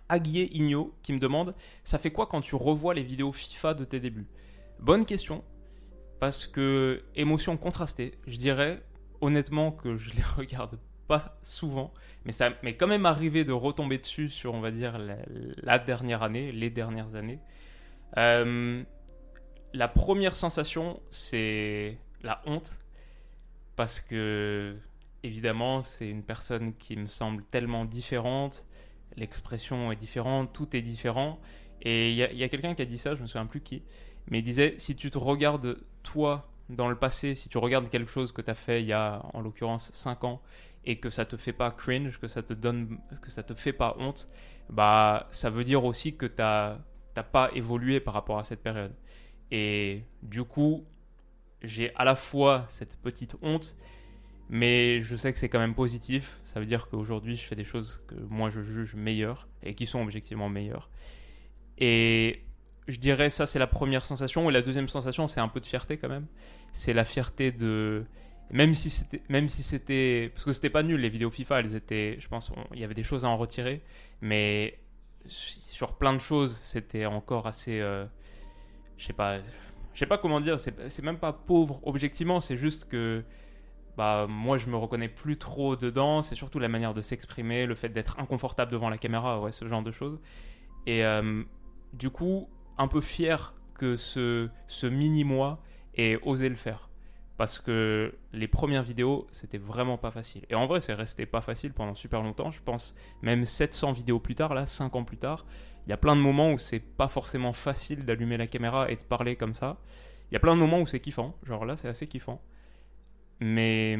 Aguier 0.10 0.56
Igno 0.56 0.96
qui 1.02 1.12
me 1.12 1.20
demande 1.20 1.56
Ça 1.84 1.98
fait 1.98 2.12
quoi 2.12 2.28
quand 2.28 2.42
tu 2.42 2.56
revois 2.56 2.94
les 2.94 3.04
vidéos 3.04 3.32
FIFA 3.32 3.74
de 3.74 3.84
tes 3.84 4.00
débuts? 4.00 4.28
Bonne 4.80 5.06
question 5.06 5.44
parce 6.20 6.48
que 6.48 7.04
émotion 7.16 7.58
contrastée. 7.58 8.14
Je 8.28 8.38
dirais 8.38 8.84
honnêtement 9.22 9.72
que 9.72 9.98
je 9.98 10.12
les 10.16 10.24
regarde 10.38 10.80
pas 11.08 11.38
souvent, 11.42 11.94
mais 12.26 12.34
ça 12.34 12.52
m'est 12.64 12.74
quand 12.74 12.88
même 12.88 13.06
arrivé 13.06 13.46
de 13.46 13.54
retomber 13.54 13.98
dessus 13.98 14.28
sur, 14.28 14.54
on 14.54 14.60
va 14.60 14.72
dire, 14.72 15.00
la, 15.64 15.80
dernière 15.80 16.22
année, 16.22 16.52
les 16.52 16.70
dernières 16.70 17.16
années. 17.16 17.40
Euh, 18.18 18.84
la 19.74 19.88
première 19.88 20.36
sensation, 20.36 21.00
c'est 21.10 21.98
la 22.24 22.42
honte, 22.46 22.80
parce 23.78 24.02
que 24.02 24.76
évidemment, 25.24 25.82
c'est 25.82 26.10
une 26.10 26.24
personne 26.24 26.76
qui 26.76 26.98
me 26.98 27.06
semble 27.06 27.44
tellement 27.44 27.86
différente, 27.86 28.66
l'expression 29.16 29.92
est 29.92 29.96
différente, 29.96 30.52
tout 30.54 30.76
est 30.76 30.82
différent. 30.82 31.40
Et 31.82 32.12
il 32.12 32.16
y 32.16 32.24
a, 32.24 32.46
a 32.46 32.50
quelqu'un 32.50 32.76
qui 32.76 32.82
a 32.82 32.86
dit 32.86 32.98
ça, 32.98 33.16
je 33.16 33.22
me 33.22 33.28
souviens 33.28 33.46
plus 33.46 33.62
qui, 33.62 33.84
mais 34.30 34.40
il 34.40 34.44
disait 34.44 34.76
si 34.78 34.96
tu 34.96 35.10
te 35.12 35.18
regardes 35.18 35.78
toi 36.04 36.50
dans 36.70 36.90
le 36.90 36.96
passé, 36.96 37.36
si 37.36 37.50
tu 37.50 37.58
regardes 37.58 37.90
quelque 37.90 38.12
chose 38.12 38.32
que 38.32 38.42
tu 38.42 38.52
as 38.52 38.56
fait 38.56 38.82
il 38.82 38.88
y 38.88 38.94
a 38.94 39.26
en 39.34 39.42
l'occurrence 39.42 39.90
5 39.94 40.24
ans 40.26 40.42
et 40.86 41.00
que 41.00 41.10
ça 41.10 41.26
te 41.26 41.38
fait 41.38 41.54
pas 41.54 41.72
cringe, 41.72 42.20
que 42.20 42.28
ça 42.28 42.44
te 42.44 42.54
donne 42.54 43.00
que 43.22 43.32
ça 43.32 43.44
te 43.44 43.54
fait 43.54 43.74
pas 43.74 43.96
honte, 44.00 44.30
bah 44.70 45.28
ça 45.32 45.50
veut 45.50 45.64
dire 45.64 45.84
aussi 45.86 46.16
que 46.16 46.26
tu 46.26 46.42
n'as 46.42 46.78
pas 47.32 47.52
évolué 47.54 48.00
par 48.00 48.14
rapport 48.14 48.40
à 48.40 48.44
cette 48.44 48.62
période. 48.62 48.94
Et 49.52 50.04
du 50.24 50.44
coup, 50.44 50.86
j'ai 51.62 51.96
à 51.96 52.04
la 52.04 52.16
fois 52.16 52.66
cette 52.68 52.98
petite 52.98 53.36
honte, 53.42 53.78
mais 54.50 55.02
je 55.02 55.16
sais 55.16 55.32
que 55.32 55.40
c'est 55.40 55.50
quand 55.50 55.60
même 55.60 55.76
positif. 55.76 56.40
Ça 56.44 56.60
veut 56.60 56.66
dire 56.66 56.88
qu'aujourd'hui, 56.90 57.36
je 57.36 57.46
fais 57.46 57.56
des 57.56 57.64
choses 57.64 58.04
que 58.08 58.16
moi 58.16 58.50
je 58.50 58.62
juge 58.62 58.96
meilleures 58.96 59.48
et 59.64 59.74
qui 59.74 59.86
sont 59.86 60.02
objectivement 60.02 60.50
meilleures. 60.50 60.90
Et 61.78 62.47
je 62.88 62.98
dirais 63.00 63.30
ça 63.30 63.46
c'est 63.46 63.60
la 63.60 63.68
première 63.68 64.02
sensation. 64.02 64.50
Et 64.50 64.54
la 64.54 64.62
deuxième 64.62 64.88
sensation 64.88 65.28
c'est 65.28 65.40
un 65.40 65.48
peu 65.48 65.60
de 65.60 65.66
fierté 65.66 65.98
quand 65.98 66.10
même. 66.10 66.28
C'est 66.74 66.94
la 66.94 67.06
fierté 67.06 67.52
de 67.52 68.06
même 68.50 68.74
si 68.74 68.90
c'était 68.90 69.22
même 69.30 69.48
si 69.48 69.64
c'était 69.64 70.32
parce 70.34 70.46
que 70.46 70.54
c'était 70.54 70.70
pas 70.70 70.84
nul 70.84 71.02
les 71.02 71.10
vidéos 71.10 71.30
FIFA 71.30 71.60
elles 71.60 71.76
étaient 71.76 72.16
je 72.20 72.28
pense 72.28 72.52
il 72.74 72.80
y 72.80 72.84
avait 72.84 72.94
des 72.94 73.04
choses 73.04 73.26
à 73.26 73.30
en 73.30 73.38
retirer. 73.38 73.82
Mais 74.22 74.80
sur 75.26 75.98
plein 75.98 76.14
de 76.14 76.20
choses 76.20 76.58
c'était 76.62 77.06
encore 77.06 77.48
assez 77.48 77.80
euh, 77.82 78.06
je 78.98 79.06
sais 79.06 79.14
pas 79.14 79.40
je 79.94 80.00
sais 80.00 80.06
pas 80.06 80.18
comment 80.18 80.40
dire 80.40 80.60
c'est 80.60 81.02
même 81.04 81.20
pas 81.20 81.34
pauvre 81.34 81.82
objectivement 81.84 82.40
c'est 82.40 82.58
juste 82.58 82.88
que 82.88 83.24
bah 83.98 84.28
moi 84.30 84.58
je 84.58 84.68
me 84.68 84.78
reconnais 84.78 85.10
plus 85.10 85.38
trop 85.38 85.76
dedans. 85.76 86.22
C'est 86.22 86.36
surtout 86.36 86.60
la 86.60 86.70
manière 86.70 86.94
de 86.94 87.02
s'exprimer 87.02 87.66
le 87.66 87.76
fait 87.76 87.90
d'être 87.90 88.20
inconfortable 88.20 88.72
devant 88.72 88.90
la 88.90 88.98
caméra 88.98 89.42
ouais 89.42 89.52
ce 89.52 89.68
genre 89.68 89.82
de 89.82 89.92
choses. 89.92 90.20
Et 90.86 91.04
euh, 91.04 91.44
du 91.94 92.10
coup 92.10 92.48
un 92.78 92.88
peu 92.88 93.02
fier 93.02 93.54
que 93.76 93.96
ce, 93.96 94.50
ce 94.68 94.88
mini-moi 94.88 95.62
ait 95.96 96.20
osé 96.24 96.50
le 96.50 96.56
faire. 96.56 96.90
Parce 97.38 97.60
que 97.60 98.16
les 98.34 98.48
premières 98.48 98.82
vidéos, 98.82 99.28
c'était 99.32 99.60
vraiment 99.60 99.98
pas 99.98 100.10
facile. 100.10 100.44
Et 100.50 100.56
en 100.56 100.66
vrai, 100.66 100.82
c'est 100.82 100.94
resté 100.96 101.28
pas 101.28 101.42
facile 101.42 101.72
pendant 101.72 101.94
super 101.94 102.24
longtemps. 102.24 102.50
Je 102.50 102.62
pense 102.62 102.96
même 103.22 103.46
700 103.46 103.92
vidéos 103.92 104.20
plus 104.20 104.34
tard, 104.34 104.56
là, 104.56 104.66
5 104.66 104.96
ans 104.96 105.04
plus 105.04 105.18
tard, 105.18 105.46
il 105.88 105.92
y 105.92 105.94
a 105.94 105.98
plein 105.98 106.18
de 106.18 106.22
moments 106.22 106.52
où 106.52 106.58
c'est 106.58 106.82
pas 106.82 107.08
forcément 107.08 107.54
facile 107.54 108.04
d'allumer 108.04 108.36
la 108.36 108.48
caméra 108.48 108.92
et 108.92 108.98
de 108.98 109.04
parler 109.04 109.38
comme 109.38 109.54
ça. 109.54 109.78
Il 110.30 110.34
y 110.34 110.38
a 110.38 110.40
plein 110.40 110.54
de 110.54 110.60
moments 110.60 110.82
où 110.82 110.86
c'est 110.86 111.00
kiffant. 111.00 111.34
Genre 111.44 111.64
là, 111.64 111.78
c'est 111.78 111.88
assez 111.88 112.08
kiffant. 112.08 112.42
Mais 113.40 113.98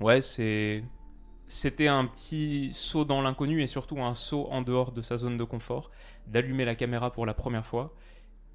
ouais, 0.00 0.22
c'est 0.22 0.82
c'était 1.48 1.88
un 1.88 2.04
petit 2.04 2.70
saut 2.72 3.04
dans 3.04 3.22
l'inconnu 3.22 3.62
et 3.62 3.66
surtout 3.66 4.00
un 4.00 4.14
saut 4.14 4.46
en 4.50 4.62
dehors 4.62 4.92
de 4.92 5.02
sa 5.02 5.16
zone 5.16 5.36
de 5.36 5.44
confort, 5.44 5.90
d'allumer 6.26 6.64
la 6.64 6.74
caméra 6.74 7.10
pour 7.10 7.26
la 7.26 7.34
première 7.34 7.66
fois. 7.66 7.94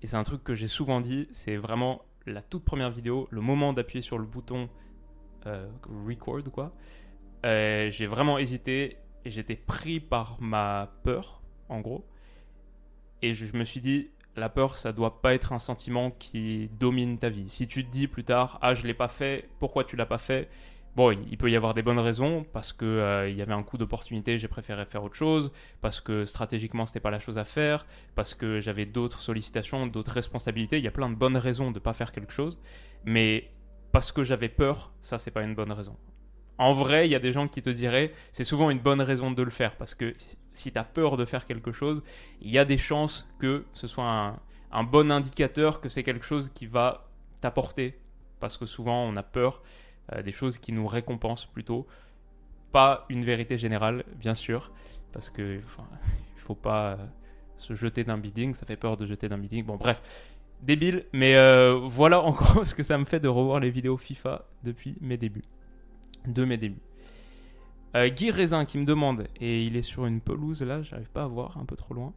Et 0.01 0.07
c'est 0.07 0.15
un 0.15 0.23
truc 0.23 0.43
que 0.43 0.53
j'ai 0.53 0.67
souvent 0.67 1.01
dit, 1.01 1.27
c'est 1.31 1.57
vraiment 1.57 2.03
la 2.25 2.41
toute 2.41 2.63
première 2.63 2.91
vidéo, 2.91 3.27
le 3.31 3.41
moment 3.41 3.73
d'appuyer 3.73 4.01
sur 4.01 4.17
le 4.17 4.25
bouton 4.25 4.69
euh, 5.47 5.67
record, 6.07 6.43
quoi. 6.51 6.73
Euh, 7.45 7.89
j'ai 7.89 8.07
vraiment 8.07 8.37
hésité 8.37 8.97
et 9.25 9.31
j'étais 9.31 9.55
pris 9.55 9.99
par 9.99 10.37
ma 10.39 10.93
peur, 11.03 11.41
en 11.69 11.81
gros. 11.81 12.05
Et 13.21 13.33
je 13.33 13.57
me 13.57 13.65
suis 13.65 13.81
dit, 13.81 14.11
la 14.35 14.49
peur, 14.49 14.77
ça 14.77 14.91
doit 14.91 15.21
pas 15.21 15.33
être 15.33 15.53
un 15.53 15.59
sentiment 15.59 16.11
qui 16.11 16.69
domine 16.79 17.17
ta 17.17 17.29
vie. 17.29 17.49
Si 17.49 17.67
tu 17.67 17.85
te 17.85 17.91
dis 17.91 18.07
plus 18.07 18.23
tard, 18.23 18.59
ah, 18.61 18.73
je 18.73 18.85
l'ai 18.85 18.93
pas 18.93 19.07
fait, 19.07 19.49
pourquoi 19.59 19.83
tu 19.83 19.95
l'as 19.95 20.05
pas 20.05 20.17
fait? 20.17 20.49
Bon, 20.95 21.11
il 21.11 21.37
peut 21.37 21.49
y 21.49 21.55
avoir 21.55 21.73
des 21.73 21.81
bonnes 21.81 21.99
raisons 21.99 22.45
parce 22.53 22.71
que 22.71 22.85
euh, 22.85 23.27
il 23.27 23.35
y 23.35 23.41
avait 23.41 23.53
un 23.53 23.63
coup 23.63 23.77
d'opportunité, 23.77 24.37
j'ai 24.37 24.47
préféré 24.47 24.85
faire 24.85 25.03
autre 25.03 25.15
chose, 25.15 25.51
parce 25.81 25.99
que 25.99 26.25
stratégiquement 26.25 26.85
c'était 26.85 26.99
pas 26.99 27.09
la 27.09 27.17
chose 27.17 27.39
à 27.39 27.45
faire, 27.45 27.87
parce 28.13 28.35
que 28.35 28.59
j'avais 28.59 28.85
d'autres 28.85 29.21
sollicitations, 29.21 29.87
d'autres 29.87 30.11
responsabilités. 30.11 30.77
Il 30.77 30.83
y 30.83 30.87
a 30.87 30.91
plein 30.91 31.09
de 31.09 31.15
bonnes 31.15 31.37
raisons 31.37 31.71
de 31.71 31.79
pas 31.79 31.93
faire 31.93 32.11
quelque 32.11 32.31
chose, 32.31 32.59
mais 33.05 33.49
parce 33.91 34.11
que 34.11 34.23
j'avais 34.23 34.49
peur, 34.49 34.91
ça 35.01 35.17
c'est 35.17 35.31
pas 35.31 35.41
une 35.41 35.55
bonne 35.55 35.71
raison. 35.71 35.97
En 36.59 36.73
vrai, 36.73 37.07
il 37.07 37.11
y 37.11 37.15
a 37.15 37.19
des 37.19 37.33
gens 37.33 37.47
qui 37.47 37.63
te 37.63 37.71
diraient 37.71 38.11
c'est 38.31 38.43
souvent 38.43 38.69
une 38.69 38.79
bonne 38.79 39.01
raison 39.01 39.31
de 39.31 39.41
le 39.41 39.49
faire 39.49 39.75
parce 39.75 39.95
que 39.95 40.13
si 40.51 40.71
tu 40.71 40.77
as 40.77 40.83
peur 40.83 41.17
de 41.17 41.25
faire 41.25 41.47
quelque 41.47 41.71
chose, 41.71 42.03
il 42.39 42.51
y 42.51 42.59
a 42.59 42.65
des 42.65 42.77
chances 42.77 43.27
que 43.39 43.65
ce 43.73 43.87
soit 43.87 44.37
un, 44.71 44.83
bon 44.83 45.11
indicateur 45.11 45.81
que 45.81 45.89
c'est 45.89 46.03
quelque 46.03 46.25
chose 46.25 46.49
qui 46.49 46.67
va 46.67 47.09
t'apporter 47.41 47.99
parce 48.39 48.57
que 48.57 48.67
souvent 48.67 49.05
on 49.05 49.15
a 49.15 49.23
peur 49.23 49.63
des 50.23 50.31
choses 50.31 50.57
qui 50.57 50.71
nous 50.71 50.87
récompensent 50.87 51.45
plutôt. 51.45 51.87
Pas 52.71 53.05
une 53.09 53.23
vérité 53.23 53.57
générale, 53.57 54.03
bien 54.15 54.35
sûr, 54.35 54.71
parce 55.11 55.29
que 55.29 55.55
il 56.35 56.39
faut 56.41 56.55
pas 56.55 56.93
euh, 56.93 56.97
se 57.57 57.73
jeter 57.75 58.03
d'un 58.03 58.17
bidding, 58.17 58.53
ça 58.53 58.65
fait 58.65 58.75
peur 58.75 58.97
de 58.97 59.05
jeter 59.05 59.29
d'un 59.29 59.37
bidding. 59.37 59.63
Bon, 59.63 59.77
bref, 59.77 60.01
débile, 60.61 61.05
mais 61.13 61.35
euh, 61.35 61.79
voilà 61.83 62.21
encore 62.21 62.65
ce 62.65 62.75
que 62.75 62.83
ça 62.83 62.97
me 62.97 63.05
fait 63.05 63.19
de 63.19 63.27
revoir 63.27 63.59
les 63.59 63.69
vidéos 63.69 63.97
FIFA 63.97 64.45
depuis 64.63 64.95
mes 65.01 65.17
débuts. 65.17 65.43
De 66.27 66.45
mes 66.45 66.57
débuts. 66.57 66.81
Guy 67.95 68.31
Raisin 68.31 68.65
qui 68.65 68.79
me 68.79 68.85
demande, 68.85 69.27
et 69.39 69.63
il 69.65 69.75
est 69.75 69.83
sur 69.83 70.07
une 70.07 70.19
pelouse 70.19 70.63
là, 70.63 70.81
j'arrive 70.81 71.11
pas 71.11 71.25
à 71.25 71.27
voir, 71.27 71.59
un 71.59 71.65
peu 71.65 71.75
trop 71.75 71.93
loin, 71.93 72.11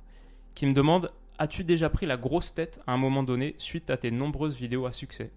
qui 0.54 0.64
me 0.64 0.72
demande 0.72 1.12
As-tu 1.38 1.64
déjà 1.64 1.90
pris 1.90 2.06
la 2.06 2.16
grosse 2.16 2.54
tête 2.54 2.80
à 2.86 2.94
un 2.94 2.96
moment 2.96 3.22
donné 3.22 3.54
suite 3.58 3.90
à 3.90 3.98
tes 3.98 4.10
nombreuses 4.10 4.56
vidéos 4.56 4.86
à 4.86 4.92
succès? 4.92 5.30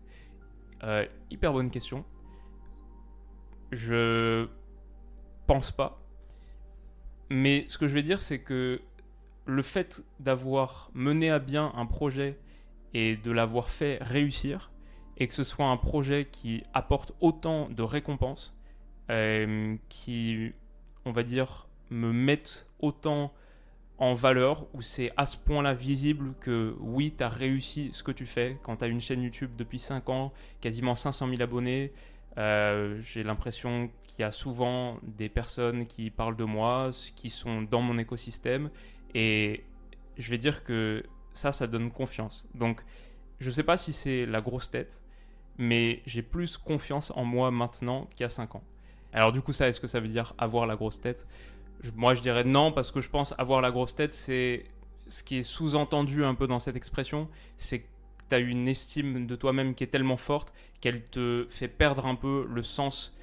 Hyper 1.29 1.51
bonne 1.51 1.69
question. 1.69 2.05
Je 3.71 4.47
pense 5.47 5.71
pas. 5.71 6.01
Mais 7.29 7.65
ce 7.67 7.77
que 7.77 7.87
je 7.87 7.93
vais 7.93 8.01
dire, 8.01 8.21
c'est 8.21 8.39
que 8.39 8.81
le 9.45 9.61
fait 9.61 10.03
d'avoir 10.19 10.91
mené 10.93 11.29
à 11.29 11.39
bien 11.39 11.71
un 11.75 11.85
projet 11.85 12.37
et 12.93 13.15
de 13.15 13.31
l'avoir 13.31 13.69
fait 13.69 13.97
réussir, 14.01 14.71
et 15.17 15.27
que 15.27 15.33
ce 15.33 15.43
soit 15.43 15.65
un 15.65 15.77
projet 15.77 16.27
qui 16.31 16.63
apporte 16.73 17.13
autant 17.19 17.69
de 17.69 17.83
récompenses, 17.83 18.55
euh, 19.11 19.75
qui, 19.89 20.51
on 21.05 21.11
va 21.11 21.23
dire, 21.23 21.67
me 21.89 22.11
mette 22.11 22.67
autant 22.79 23.33
en 23.97 24.13
valeur, 24.13 24.65
où 24.73 24.81
c'est 24.81 25.11
à 25.17 25.25
ce 25.25 25.35
point-là 25.35 25.73
visible 25.73 26.33
que 26.39 26.75
oui, 26.79 27.13
tu 27.15 27.23
as 27.23 27.29
réussi 27.29 27.89
ce 27.91 28.01
que 28.01 28.11
tu 28.11 28.25
fais 28.25 28.57
quand 28.63 28.77
tu 28.77 28.85
as 28.85 28.87
une 28.87 29.01
chaîne 29.01 29.21
YouTube 29.21 29.51
depuis 29.57 29.79
5 29.79 30.07
ans, 30.09 30.31
quasiment 30.61 30.95
500 30.95 31.27
000 31.27 31.41
abonnés, 31.41 31.91
euh, 32.39 32.99
j'ai 33.01 33.23
l'impression 33.23 33.89
qu'il 34.07 34.21
y 34.21 34.23
a 34.23 34.31
souvent 34.31 34.97
des 35.03 35.29
personnes 35.29 35.85
qui 35.85 36.09
parlent 36.09 36.37
de 36.37 36.45
moi, 36.45 36.91
qui 37.15 37.29
sont 37.29 37.61
dans 37.63 37.81
mon 37.81 37.97
écosystème. 37.97 38.69
Et 39.13 39.63
je 40.17 40.29
vais 40.29 40.37
dire 40.37 40.63
que 40.63 41.03
ça, 41.33 41.51
ça 41.51 41.67
donne 41.67 41.91
confiance. 41.91 42.47
Donc, 42.55 42.81
je 43.39 43.47
ne 43.47 43.51
sais 43.51 43.63
pas 43.63 43.77
si 43.77 43.93
c'est 43.93 44.25
la 44.25 44.41
grosse 44.41 44.71
tête, 44.71 45.01
mais 45.57 46.01
j'ai 46.05 46.21
plus 46.21 46.57
confiance 46.57 47.11
en 47.15 47.25
moi 47.25 47.51
maintenant 47.51 48.07
qu'il 48.15 48.23
y 48.23 48.25
a 48.25 48.29
5 48.29 48.55
ans. 48.55 48.63
Alors 49.11 49.31
du 49.31 49.41
coup, 49.41 49.53
ça, 49.53 49.67
est-ce 49.67 49.79
que 49.79 49.87
ça 49.87 49.99
veut 49.99 50.07
dire 50.07 50.33
avoir 50.37 50.65
la 50.67 50.75
grosse 50.75 51.01
tête? 51.01 51.27
Moi, 51.95 52.13
je 52.13 52.21
dirais 52.21 52.43
non, 52.43 52.71
parce 52.71 52.91
que 52.91 53.01
je 53.01 53.09
pense 53.09 53.33
avoir 53.37 53.61
la 53.61 53.71
grosse 53.71 53.95
tête, 53.95 54.13
c'est 54.13 54.65
ce 55.07 55.23
qui 55.23 55.37
est 55.37 55.43
sous-entendu 55.43 56.23
un 56.23 56.35
peu 56.35 56.47
dans 56.47 56.59
cette 56.59 56.75
expression, 56.75 57.27
c'est 57.57 57.85
tu 58.29 58.35
as 58.35 58.39
une 58.39 58.67
estime 58.67 59.27
de 59.27 59.35
toi-même 59.35 59.75
qui 59.75 59.83
est 59.83 59.87
tellement 59.87 60.17
forte 60.17 60.53
qu'elle 60.81 61.05
te 61.05 61.45
fait 61.49 61.67
perdre 61.67 62.05
un 62.05 62.15
peu 62.15 62.47
le 62.49 62.63
sens 62.63 63.17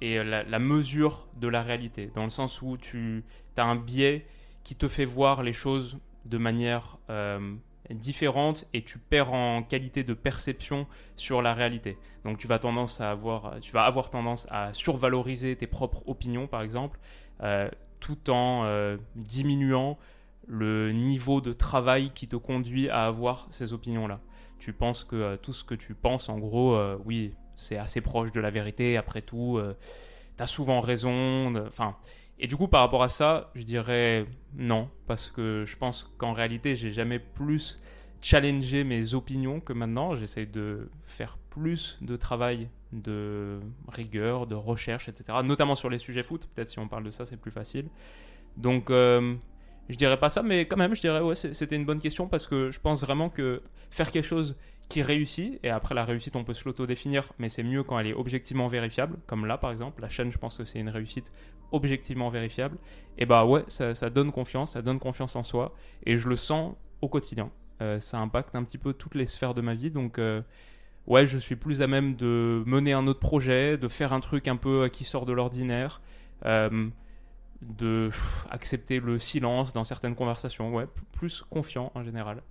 et 0.00 0.22
la, 0.22 0.58
mesure 0.58 1.26
de 1.36 1.48
la 1.48 1.62
réalité. 1.62 2.10
Dans 2.14 2.24
le 2.24 2.30
sens 2.30 2.62
où 2.62 2.76
tu 2.76 3.24
as 3.56 3.64
un 3.64 3.76
biais 3.76 4.26
qui 4.62 4.74
te 4.74 4.86
fait 4.88 5.04
voir 5.04 5.42
les 5.42 5.52
choses 5.52 5.98
de 6.24 6.38
manière 6.38 6.98
euh, 7.10 7.54
différente 7.90 8.66
et 8.74 8.82
tu 8.82 8.98
perds 8.98 9.32
en 9.32 9.62
qualité 9.62 10.04
de 10.04 10.14
perception 10.14 10.86
sur 11.16 11.42
la 11.42 11.54
réalité. 11.54 11.98
Donc 12.24 12.38
tu 12.38 12.46
vas, 12.46 12.58
tendance 12.58 13.00
à 13.00 13.10
avoir, 13.10 13.58
tu 13.60 13.72
vas 13.72 13.84
avoir 13.84 14.10
tendance 14.10 14.46
à 14.50 14.72
survaloriser 14.72 15.56
tes 15.56 15.66
propres 15.66 16.02
opinions, 16.06 16.46
par 16.46 16.62
exemple, 16.62 17.00
euh, 17.42 17.68
tout 18.00 18.30
en 18.30 18.64
euh, 18.64 18.96
diminuant 19.16 19.98
le 20.46 20.92
niveau 20.92 21.40
de 21.40 21.52
travail 21.52 22.10
qui 22.14 22.28
te 22.28 22.36
conduit 22.36 22.88
à 22.88 23.06
avoir 23.06 23.46
ces 23.50 23.72
opinions-là 23.72 24.20
tu 24.58 24.72
penses 24.72 25.04
que 25.04 25.16
euh, 25.16 25.36
tout 25.36 25.52
ce 25.52 25.64
que 25.64 25.74
tu 25.74 25.94
penses, 25.94 26.28
en 26.28 26.38
gros, 26.38 26.74
euh, 26.74 26.98
oui, 27.04 27.34
c'est 27.56 27.78
assez 27.78 28.00
proche 28.00 28.32
de 28.32 28.40
la 28.40 28.50
vérité. 28.50 28.96
Après 28.96 29.22
tout, 29.22 29.56
euh, 29.56 29.76
tu 30.36 30.42
as 30.42 30.46
souvent 30.46 30.80
raison. 30.80 31.54
Enfin. 31.66 31.96
Et 32.40 32.46
du 32.46 32.56
coup, 32.56 32.68
par 32.68 32.82
rapport 32.82 33.02
à 33.02 33.08
ça, 33.08 33.50
je 33.56 33.64
dirais 33.64 34.24
non, 34.54 34.88
parce 35.08 35.28
que 35.28 35.64
je 35.66 35.76
pense 35.76 36.14
qu'en 36.18 36.32
réalité, 36.32 36.76
j'ai 36.76 36.92
jamais 36.92 37.18
plus 37.18 37.80
challengé 38.20 38.84
mes 38.84 39.14
opinions 39.14 39.58
que 39.58 39.72
maintenant. 39.72 40.14
J'essaie 40.14 40.46
de 40.46 40.88
faire 41.04 41.36
plus 41.50 41.98
de 42.00 42.14
travail 42.14 42.68
de 42.92 43.58
rigueur, 43.88 44.46
de 44.46 44.54
recherche, 44.54 45.08
etc. 45.08 45.38
Notamment 45.42 45.74
sur 45.74 45.90
les 45.90 45.98
sujets 45.98 46.22
foot. 46.22 46.48
Peut-être 46.54 46.68
si 46.68 46.78
on 46.78 46.86
parle 46.86 47.02
de 47.02 47.10
ça, 47.10 47.26
c'est 47.26 47.36
plus 47.36 47.50
facile. 47.50 47.88
Donc, 48.56 48.88
je 49.88 49.96
dirais 49.96 50.18
pas 50.18 50.28
ça, 50.28 50.42
mais 50.42 50.66
quand 50.66 50.76
même, 50.76 50.94
je 50.94 51.00
dirais 51.00 51.20
ouais, 51.20 51.34
c'était 51.34 51.76
une 51.76 51.84
bonne 51.84 52.00
question 52.00 52.28
parce 52.28 52.46
que 52.46 52.70
je 52.70 52.80
pense 52.80 53.00
vraiment 53.00 53.30
que 53.30 53.62
faire 53.90 54.10
quelque 54.10 54.26
chose 54.26 54.56
qui 54.88 55.02
réussit, 55.02 55.60
et 55.62 55.68
après 55.70 55.94
la 55.94 56.04
réussite, 56.04 56.34
on 56.36 56.44
peut 56.44 56.54
se 56.54 56.64
l'auto-définir, 56.64 57.32
mais 57.38 57.48
c'est 57.48 57.62
mieux 57.62 57.82
quand 57.82 57.98
elle 57.98 58.06
est 58.06 58.14
objectivement 58.14 58.68
vérifiable, 58.68 59.18
comme 59.26 59.44
là 59.44 59.58
par 59.58 59.70
exemple, 59.70 60.00
la 60.00 60.08
chaîne, 60.08 60.32
je 60.32 60.38
pense 60.38 60.56
que 60.56 60.64
c'est 60.64 60.78
une 60.78 60.88
réussite 60.88 61.30
objectivement 61.72 62.30
vérifiable, 62.30 62.78
et 63.18 63.26
bah 63.26 63.44
ouais, 63.44 63.64
ça, 63.68 63.92
donne 64.08 64.32
confiance, 64.32 64.72
ça 64.72 64.82
donne 64.82 64.98
confiance 64.98 65.36
en 65.36 65.42
soi, 65.42 65.74
et 66.06 66.16
je 66.16 66.28
le 66.28 66.36
sens 66.36 66.74
au 67.02 67.08
quotidien. 67.08 67.50
Euh, 67.82 68.00
ça 68.00 68.18
impacte 68.18 68.54
un 68.54 68.64
petit 68.64 68.78
peu 68.78 68.94
toutes 68.94 69.14
les 69.14 69.26
sphères 69.26 69.54
de 69.54 69.60
ma 69.60 69.74
vie, 69.74 69.90
donc 69.90 70.18
euh, 70.18 70.40
ouais, 71.06 71.26
je 71.26 71.36
suis 71.36 71.56
plus 71.56 71.82
à 71.82 71.86
même 71.86 72.16
de 72.16 72.62
mener 72.66 72.94
un 72.94 73.06
autre 73.06 73.20
projet, 73.20 73.76
de 73.76 73.88
faire 73.88 74.14
un 74.14 74.20
truc 74.20 74.48
un 74.48 74.56
peu 74.56 74.84
euh, 74.84 74.88
qui 74.88 75.04
sort 75.04 75.26
de 75.26 75.32
l'ordinaire. 75.32 76.00
De 77.62 78.10
accepter 78.50 79.00
le 79.00 79.18
silence 79.18 79.72
dans 79.72 79.84
certaines 79.84 80.14
conversations, 80.14 80.72
ouais, 80.72 80.86
plus 81.12 81.42
confiant 81.42 81.90
en 81.94 82.04
général. 82.04 82.42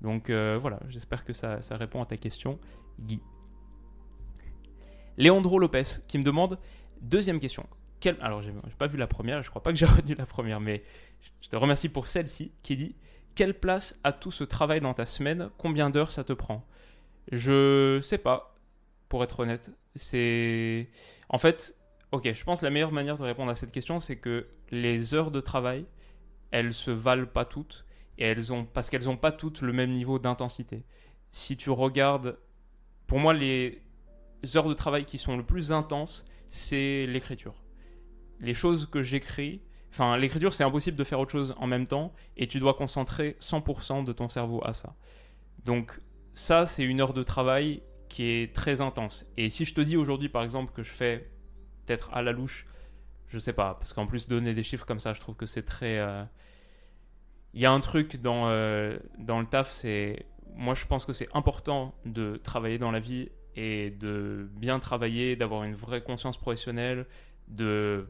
Donc 0.00 0.30
euh, 0.30 0.58
voilà, 0.60 0.80
j'espère 0.88 1.24
que 1.24 1.32
ça, 1.32 1.58
répond 1.72 2.02
à 2.02 2.06
ta 2.06 2.16
question, 2.16 2.58
Guy. 3.00 3.20
Leandro 5.18 5.58
Lopez 5.58 6.00
qui 6.08 6.18
me 6.18 6.24
demande 6.24 6.58
deuxième 7.00 7.38
question. 7.38 7.66
Quel... 8.00 8.18
Alors 8.20 8.42
j'ai 8.42 8.52
pas 8.78 8.86
vu 8.86 8.98
la 8.98 9.06
première, 9.06 9.42
je 9.42 9.48
crois 9.50 9.62
pas 9.62 9.72
que 9.72 9.78
j'ai 9.78 9.86
retenu 9.86 10.14
la 10.14 10.26
première, 10.26 10.60
mais 10.60 10.82
je 11.40 11.48
te 11.48 11.56
remercie 11.56 11.88
pour 11.88 12.06
celle-ci 12.06 12.52
qui 12.62 12.76
dit 12.76 12.94
quelle 13.34 13.54
place 13.54 13.98
a 14.02 14.12
tout 14.12 14.30
ce 14.30 14.44
travail 14.44 14.80
dans 14.80 14.94
ta 14.94 15.04
semaine? 15.04 15.50
Combien 15.58 15.90
d'heures 15.90 16.12
ça 16.12 16.24
te 16.24 16.32
prend? 16.32 16.66
Je 17.32 18.00
sais 18.02 18.18
pas, 18.18 18.54
pour 19.08 19.22
être 19.22 19.40
honnête. 19.40 19.70
C'est 19.94 20.88
en 21.28 21.38
fait 21.38 21.76
Ok, 22.12 22.32
je 22.32 22.44
pense 22.44 22.60
que 22.60 22.64
la 22.64 22.70
meilleure 22.70 22.92
manière 22.92 23.18
de 23.18 23.24
répondre 23.24 23.50
à 23.50 23.56
cette 23.56 23.72
question, 23.72 23.98
c'est 23.98 24.16
que 24.16 24.46
les 24.70 25.14
heures 25.14 25.30
de 25.30 25.40
travail, 25.40 25.86
elles 26.52 26.72
se 26.72 26.90
valent 26.90 27.26
pas 27.26 27.44
toutes, 27.44 27.84
et 28.18 28.24
elles 28.24 28.52
ont, 28.52 28.64
parce 28.64 28.90
qu'elles 28.90 29.04
n'ont 29.04 29.16
pas 29.16 29.32
toutes 29.32 29.60
le 29.60 29.72
même 29.72 29.90
niveau 29.90 30.18
d'intensité. 30.18 30.84
Si 31.32 31.56
tu 31.56 31.70
regardes, 31.70 32.38
pour 33.06 33.18
moi, 33.18 33.34
les 33.34 33.82
heures 34.54 34.68
de 34.68 34.74
travail 34.74 35.04
qui 35.04 35.18
sont 35.18 35.36
le 35.36 35.44
plus 35.44 35.72
intenses, 35.72 36.24
c'est 36.48 37.06
l'écriture. 37.06 37.54
Les 38.40 38.54
choses 38.54 38.86
que 38.86 39.02
j'écris, 39.02 39.60
enfin, 39.90 40.16
l'écriture, 40.16 40.54
c'est 40.54 40.64
impossible 40.64 40.96
de 40.96 41.04
faire 41.04 41.18
autre 41.18 41.32
chose 41.32 41.54
en 41.58 41.66
même 41.66 41.88
temps, 41.88 42.14
et 42.36 42.46
tu 42.46 42.60
dois 42.60 42.74
concentrer 42.74 43.36
100% 43.40 44.04
de 44.04 44.12
ton 44.12 44.28
cerveau 44.28 44.62
à 44.64 44.72
ça. 44.72 44.94
Donc, 45.64 46.00
ça, 46.32 46.66
c'est 46.66 46.84
une 46.84 47.00
heure 47.00 47.14
de 47.14 47.24
travail 47.24 47.82
qui 48.08 48.24
est 48.30 48.54
très 48.54 48.80
intense. 48.80 49.26
Et 49.36 49.50
si 49.50 49.64
je 49.64 49.74
te 49.74 49.80
dis 49.80 49.96
aujourd'hui, 49.96 50.28
par 50.28 50.44
exemple, 50.44 50.72
que 50.72 50.84
je 50.84 50.92
fais 50.92 51.28
peut-être 51.86 52.12
à 52.12 52.22
la 52.22 52.32
louche. 52.32 52.66
Je 53.28 53.38
sais 53.38 53.52
pas, 53.52 53.74
parce 53.74 53.92
qu'en 53.92 54.06
plus 54.06 54.28
donner 54.28 54.54
des 54.54 54.62
chiffres 54.62 54.86
comme 54.86 55.00
ça, 55.00 55.12
je 55.12 55.20
trouve 55.20 55.36
que 55.36 55.46
c'est 55.46 55.64
très. 55.64 55.98
Euh, 55.98 56.24
il 57.54 57.60
y 57.60 57.66
a 57.66 57.72
un 57.72 57.80
truc 57.80 58.20
dans, 58.20 58.48
euh, 58.48 58.98
dans 59.18 59.40
le 59.40 59.46
taf, 59.46 59.70
c'est. 59.70 60.26
Moi, 60.54 60.74
je 60.74 60.86
pense 60.86 61.04
que 61.04 61.12
c'est 61.12 61.28
important 61.34 61.94
de 62.04 62.36
travailler 62.36 62.78
dans 62.78 62.90
la 62.90 63.00
vie 63.00 63.28
et 63.56 63.90
de 63.90 64.48
bien 64.52 64.78
travailler, 64.78 65.36
d'avoir 65.36 65.64
une 65.64 65.74
vraie 65.74 66.02
conscience 66.02 66.36
professionnelle, 66.36 67.06
de 67.48 68.06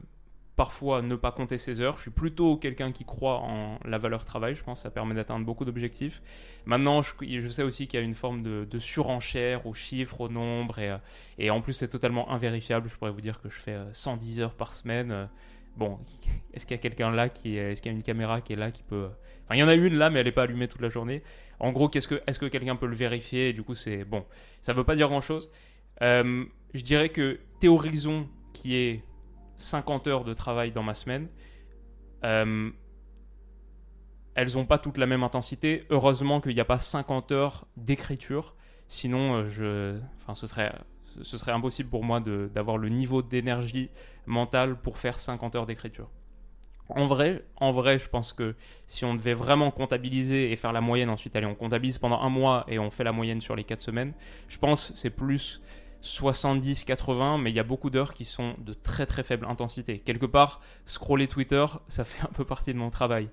parfois 0.57 1.03
ne 1.03 1.15
pas 1.17 1.33
compter 1.33 1.59
ses 1.59 1.81
heures. 1.81 1.97
Je 1.99 2.03
suis 2.03 2.11
plutôt 2.11 2.57
quelqu'un 2.57 2.91
qui 2.91 3.05
croit 3.05 3.41
en 3.41 3.79
la 3.85 3.99
valeur 3.99 4.25
travail, 4.25 4.55
je 4.55 4.65
pense 4.65 4.79
que 4.79 4.83
ça 4.85 4.91
permet 4.91 5.15
d'atteindre 5.15 5.45
beaucoup 5.45 5.67
d'objectifs. 5.67 6.23
Maintenant, 6.65 7.03
je, 7.03 7.49
sais 7.51 7.63
aussi 7.63 7.87
qu'il 7.87 8.01
y 8.01 8.03
a 8.03 8.05
une 8.05 8.15
forme 8.15 8.43
de, 8.43 8.79
surenchère 8.79 9.67
aux 9.67 9.75
chiffres, 9.75 10.23
aux 10.23 10.29
nombres, 10.29 10.79
et, 10.79 10.91
euh, 10.91 10.99
et 11.39 11.51
en 11.51 11.61
plus 11.61 11.75
c'est 11.75 11.89
totalement 11.89 12.31
invérifiable. 12.31 12.89
Je 12.89 12.97
pourrais 12.97 13.11
vous 13.11 13.21
dire 13.21 13.41
que 13.41 13.51
je 13.51 13.59
fais 13.59 13.79
110 13.93 14.41
euh, 14.41 14.45
heures 14.45 14.55
par 14.55 14.73
semaine. 14.73 15.11
Euh, 15.11 15.27
bon, 15.77 15.99
est-ce 16.55 16.65
qu'il 16.65 16.75
y 16.75 16.81
a 16.81 16.83
quelqu'un 16.83 17.11
là 17.11 17.29
qui 17.29 17.59
est, 17.59 17.73
est-ce 17.73 17.83
qu'il 17.83 17.93
y 17.93 17.95
a 17.95 17.97
une 17.97 18.03
caméra 18.03 18.41
qui 18.41 18.55
est 18.55 18.57
là 18.57 18.71
qui 18.71 18.83
peut... 18.83 19.09
Enfin, 19.45 19.57
il 19.57 19.59
y 19.59 19.63
en 19.63 19.69
a 19.69 19.75
une 19.75 19.95
là, 19.95 20.09
mais 20.09 20.21
elle 20.21 20.27
n'est 20.27 20.33
pas 20.33 20.43
allumée 20.43 20.69
toute 20.69 20.81
la 20.81 20.89
journée. 20.89 21.23
En 21.61 21.71
gros, 21.71 21.91
est-ce 21.95 22.09
que 22.39 22.47
quelqu'un 22.47 22.77
peut 22.77 22.87
le 22.87 22.97
vérifier? 22.97 23.53
Du 23.53 23.63
coup, 23.63 23.75
c'est 23.75 24.05
bon. 24.05 24.25
Ça 24.61 24.73
ne 24.73 24.79
veut 24.79 24.85
pas 24.85 24.97
dire 24.97 25.09
grand-chose. 25.09 25.51
je 26.01 26.83
dirais 26.83 27.11
que 27.11 27.39
théorisons 27.61 28.27
qui 28.53 28.75
est 28.75 29.03
50 29.57 30.07
heures 30.07 30.25
de 30.25 30.35
travail 30.35 30.73
dans 30.73 30.83
ma 30.83 30.95
semaine, 30.95 31.29
euh, 32.25 32.71
elles 34.35 34.55
n'ont 34.55 34.67
pas 34.67 34.79
toutes 34.79 34.99
la 34.99 35.07
même 35.07 35.23
intensité. 35.23 35.85
Heureusement 35.91 36.41
qu'il 36.41 36.55
n'y 36.55 36.61
a 36.61 36.67
pas 36.67 36.79
50 36.79 37.33
heures 37.33 37.67
d'écriture, 37.77 38.55
sinon 38.89 39.35
euh, 39.35 39.49
je, 39.49 39.99
enfin, 40.17 40.35
ce, 40.35 40.47
serait, 40.47 40.73
ce 41.23 41.39
serait 41.39 41.53
impossible 41.53 41.89
pour 41.89 42.05
moi 42.05 42.21
d'avoir 42.21 42.79
le 42.79 42.89
niveau 42.89 43.23
d'énergie 43.23 43.91
mentale 44.27 44.77
pour 44.77 44.99
faire 44.99 45.19
50 45.19 45.57
heures 45.57 45.67
d'écriture. 45.67 46.11
En 46.89 47.07
vrai, 47.07 47.45
en 47.57 47.73
vrai, 47.73 47.99
je 47.99 48.09
pense 48.09 48.33
que 48.33 48.55
si 48.87 49.05
on 49.05 49.15
devait 49.15 49.35
vraiment 49.35 49.73
comptabiliser 49.73 50.53
et 50.53 50.57
faire 50.57 50.73
la 50.73 50.81
moyenne 50.81 51.11
ensuite, 51.11 51.35
allez, 51.35 51.47
on 51.47 51.57
comptabilise 51.57 51.99
pendant 51.99 52.21
un 52.21 52.29
mois 52.29 52.65
et 52.69 52.79
on 52.79 52.91
fait 52.91 53.03
la 53.03 53.11
moyenne 53.11 53.41
sur 53.41 53.57
les 53.57 53.65
4 53.65 53.81
semaines, 53.81 54.13
je 54.49 54.59
pense 54.59 54.93
c'est 54.95 55.11
plus 55.11 55.61
70-80, 56.07 57.41
mais 57.41 57.51
il 57.51 57.57
y 57.57 57.61
a 57.61 57.65
beaucoup 57.65 57.91
d'heures 57.91 58.15
qui 58.15 58.25
sont 58.25 58.55
de 58.59 58.73
très 58.73 59.07
très 59.07 59.23
faible 59.23 59.47
intensité. 59.47 59.99
Quelque 59.99 60.27
part, 60.27 60.61
scroller 60.87 61.29
Twitter, 61.29 61.65
ça 61.89 62.05
fait 62.05 62.23
un 62.25 62.33
peu 62.33 62.45
partie 62.45 62.73
de 62.73 62.79
mon 62.79 62.91
travail. 62.91 63.29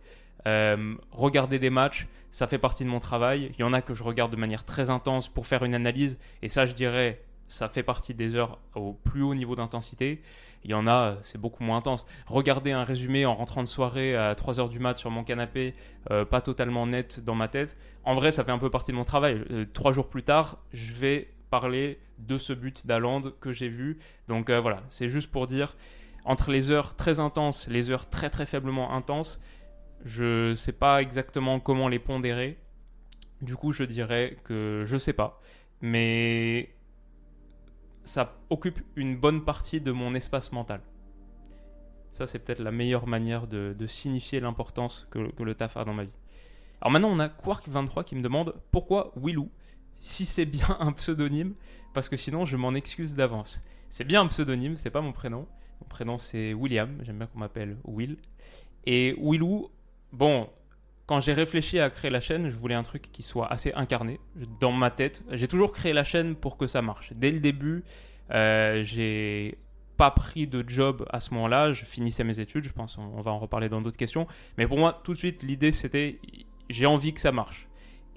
Euh, 0.47 0.95
regarder 1.11 1.59
des 1.59 1.69
matchs, 1.69 2.07
ça 2.31 2.47
fait 2.47 2.57
partie 2.57 2.83
de 2.83 2.89
mon 2.89 2.99
travail. 2.99 3.51
Il 3.57 3.61
y 3.61 3.63
en 3.63 3.73
a 3.73 3.81
que 3.81 3.93
je 3.93 4.03
regarde 4.03 4.31
de 4.31 4.37
manière 4.37 4.65
très 4.65 4.89
intense 4.89 5.29
pour 5.29 5.45
faire 5.45 5.63
une 5.63 5.75
analyse, 5.75 6.19
et 6.41 6.49
ça, 6.49 6.65
je 6.65 6.73
dirais, 6.73 7.23
ça 7.47 7.69
fait 7.69 7.83
partie 7.83 8.13
des 8.13 8.35
heures 8.35 8.59
au 8.75 8.93
plus 8.93 9.21
haut 9.21 9.35
niveau 9.35 9.55
d'intensité. 9.55 10.21
Il 10.65 10.71
y 10.71 10.73
en 10.73 10.87
a, 10.87 11.17
c'est 11.23 11.39
beaucoup 11.39 11.63
moins 11.63 11.77
intense. 11.77 12.07
Regarder 12.25 12.71
un 12.71 12.85
résumé 12.85 13.25
en 13.25 13.35
rentrant 13.35 13.61
de 13.61 13.67
soirée 13.67 14.15
à 14.15 14.33
3h 14.33 14.69
du 14.69 14.79
mat 14.79 14.97
sur 14.97 15.11
mon 15.11 15.23
canapé, 15.23 15.73
euh, 16.09 16.25
pas 16.25 16.41
totalement 16.41 16.87
net 16.87 17.23
dans 17.23 17.35
ma 17.35 17.49
tête, 17.49 17.77
en 18.05 18.13
vrai, 18.13 18.31
ça 18.31 18.43
fait 18.43 18.51
un 18.51 18.57
peu 18.57 18.69
partie 18.69 18.91
de 18.91 18.97
mon 18.97 19.05
travail. 19.05 19.43
Euh, 19.51 19.65
trois 19.71 19.93
jours 19.93 20.09
plus 20.09 20.23
tard, 20.23 20.57
je 20.73 20.93
vais 20.93 21.29
parler 21.53 22.00
de 22.17 22.39
ce 22.39 22.51
but 22.51 22.88
d'Aland 22.88 23.22
que 23.39 23.51
j'ai 23.51 23.67
vu. 23.69 24.00
Donc 24.27 24.50
voilà, 24.50 24.81
c'est 24.89 25.07
juste 25.07 25.29
pour 25.29 25.45
dire, 25.45 25.75
entre 26.25 26.50
les 26.50 26.72
heures 26.72 26.95
très 26.95 27.19
intenses, 27.19 27.67
les 27.67 27.91
heures 27.91 28.10
très 28.10 28.31
très 28.31 28.48
faiblement 28.48 28.95
intenses, 28.95 29.39
je 30.03 30.50
ne 30.50 30.55
sais 30.55 30.72
pas 30.72 31.00
exactement 31.03 31.60
comment 31.60 31.89
les 31.89 32.00
pondérer. 32.00 32.57
Du 33.43 33.55
coup, 33.55 33.72
je 33.72 33.83
dirais 33.83 34.38
que 34.43 34.81
je 34.88 34.98
sais 34.98 35.13
pas. 35.13 35.39
Mais 35.79 36.74
ça 38.03 38.36
occupe 38.50 38.79
une 38.95 39.15
bonne 39.15 39.45
partie 39.45 39.79
de 39.79 39.91
mon 39.91 40.15
espace 40.15 40.53
mental. 40.53 40.81
Ça, 42.12 42.25
c'est 42.25 42.39
peut-être 42.39 42.63
la 42.63 42.72
meilleure 42.72 43.05
manière 43.05 43.45
de, 43.45 43.86
signifier 43.86 44.39
l'importance 44.39 45.07
que, 45.12 45.19
le 45.19 45.53
taf 45.53 45.77
a 45.77 45.86
dans 45.86 45.93
ma 45.93 46.05
vie. 46.05 46.19
Alors 46.81 46.91
maintenant, 46.91 47.12
on 47.12 47.19
a 47.19 47.27
Quark23 47.27 48.03
qui 48.05 48.15
me 48.15 48.24
demande 48.24 48.55
pourquoi 48.72 49.13
Willou, 49.15 49.51
si 49.97 50.25
c'est 50.25 50.45
bien 50.45 50.77
un 50.79 50.91
pseudonyme, 50.91 51.53
parce 51.93 52.09
que 52.09 52.17
sinon 52.17 52.45
je 52.45 52.57
m'en 52.57 52.73
excuse 52.73 53.15
d'avance. 53.15 53.63
C'est 53.89 54.03
bien 54.03 54.21
un 54.21 54.27
pseudonyme, 54.27 54.75
c'est 54.75 54.89
pas 54.89 55.01
mon 55.01 55.12
prénom. 55.12 55.47
Mon 55.81 55.88
prénom 55.88 56.17
c'est 56.17 56.53
William, 56.53 56.97
j'aime 57.03 57.17
bien 57.17 57.27
qu'on 57.27 57.39
m'appelle 57.39 57.77
Will. 57.85 58.17
Et 58.85 59.15
Willou, 59.19 59.69
Bon, 60.13 60.47
quand 61.07 61.19
j'ai 61.19 61.33
réfléchi 61.33 61.79
à 61.79 61.89
créer 61.89 62.12
la 62.12 62.21
chaîne, 62.21 62.47
je 62.47 62.55
voulais 62.55 62.75
un 62.75 62.83
truc 62.83 63.12
qui 63.12 63.23
soit 63.23 63.51
assez 63.51 63.73
incarné 63.73 64.19
dans 64.59 64.71
ma 64.71 64.91
tête. 64.91 65.23
J'ai 65.31 65.47
toujours 65.47 65.71
créé 65.73 65.91
la 65.91 66.03
chaîne 66.03 66.35
pour 66.35 66.55
que 66.55 66.67
ça 66.67 66.83
marche. 66.83 67.13
Dès 67.15 67.31
le 67.31 67.39
début, 67.39 67.83
euh, 68.29 68.83
j'ai 68.83 69.57
pas 69.97 70.12
pris 70.12 70.45
de 70.45 70.63
job 70.67 71.03
à 71.09 71.19
ce 71.19 71.33
moment-là. 71.33 71.71
Je 71.71 71.83
finissais 71.83 72.23
mes 72.23 72.39
études. 72.39 72.63
Je 72.65 72.71
pense 72.71 73.00
on, 73.00 73.21
va 73.21 73.31
en 73.31 73.39
reparler 73.39 73.69
dans 73.69 73.81
d'autres 73.81 73.97
questions. 73.97 74.27
Mais 74.59 74.67
pour 74.67 74.77
moi, 74.77 75.01
tout 75.03 75.13
de 75.13 75.17
suite, 75.17 75.41
l'idée 75.41 75.71
c'était 75.71 76.19
j'ai 76.69 76.85
envie 76.85 77.13
que 77.13 77.19
ça 77.19 77.31
marche. 77.31 77.67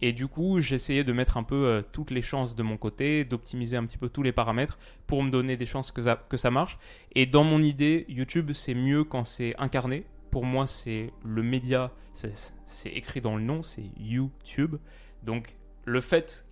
Et 0.03 0.12
du 0.12 0.29
coup, 0.29 0.61
j'essayais 0.61 1.05
de 1.05 1.12
mettre 1.12 1.37
un 1.37 1.43
peu 1.43 1.67
euh, 1.67 1.83
toutes 1.93 2.11
les 2.11 2.23
chances 2.23 2.55
de 2.55 2.62
mon 2.62 2.76
côté, 2.76 3.25
d'optimiser 3.25 3.76
un 3.76 3.87
petit 3.87 3.99
peu 3.99 4.09
tous 4.09 4.23
les 4.23 4.33
paramètres 4.33 4.79
pour 5.07 5.23
me 5.23 5.31
donner 5.31 5.57
des 5.57 5.67
chances 5.67 5.91
que 5.91 6.03
ça, 6.03 6.17
que 6.29 6.37
ça 6.37 6.50
marche. 6.50 6.79
Et 7.15 7.26
dans 7.26 7.45
mon 7.45 7.62
idée, 7.62 8.05
YouTube, 8.09 8.53
c'est 8.53 8.75
mieux 8.75 9.05
quand 9.05 9.25
c'est 9.25 9.55
incarné 9.59 10.05
pour 10.37 10.45
moi, 10.45 10.67
c'est 10.67 11.15
le 11.25 11.43
média, 11.43 11.93
c'est 12.12 12.91
écrit 12.91 13.23
dans 13.23 13.37
le 13.37 13.43
nom, 13.43 13.62
c'est 13.62 13.85
YouTube. 13.97 14.76
Donc, 15.23 15.57
le 15.87 16.03
fait 16.03 16.47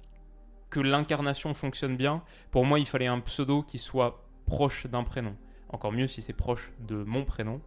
que 0.70 0.80
l'incarnation 0.80 1.52
fonctionne 1.52 1.94
bien, 1.94 2.22
pour 2.50 2.64
moi, 2.64 2.78
il 2.78 2.86
fallait 2.86 3.08
un 3.08 3.20
pseudo 3.20 3.62
qui 3.62 3.76
soit 3.76 4.26
proche 4.46 4.86
d'un 4.86 5.04
prénom. 5.04 5.36
Encore 5.68 5.92
mieux 5.92 6.06
si 6.06 6.22
c'est 6.22 6.32
proche 6.32 6.72
de 6.80 6.96
mon 6.96 7.26
prénom. 7.26 7.60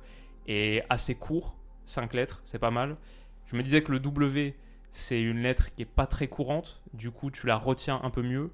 Et 0.47 0.81
assez 0.89 1.13
court, 1.13 1.55
5 1.85 2.15
lettres, 2.15 2.41
c'est 2.43 2.57
pas 2.57 2.71
mal. 2.71 2.97
Je 3.45 3.55
me 3.55 3.61
disais 3.61 3.83
que 3.83 3.91
le 3.91 3.99
W, 3.99 4.55
c'est 4.91 5.21
une 5.21 5.39
lettre 5.39 5.73
qui 5.75 5.83
est 5.83 5.85
pas 5.85 6.07
très 6.07 6.27
courante, 6.27 6.81
du 6.93 7.11
coup, 7.11 7.31
tu 7.31 7.47
la 7.47 7.57
retiens 7.57 7.99
un 8.03 8.09
peu 8.09 8.21
mieux. 8.21 8.51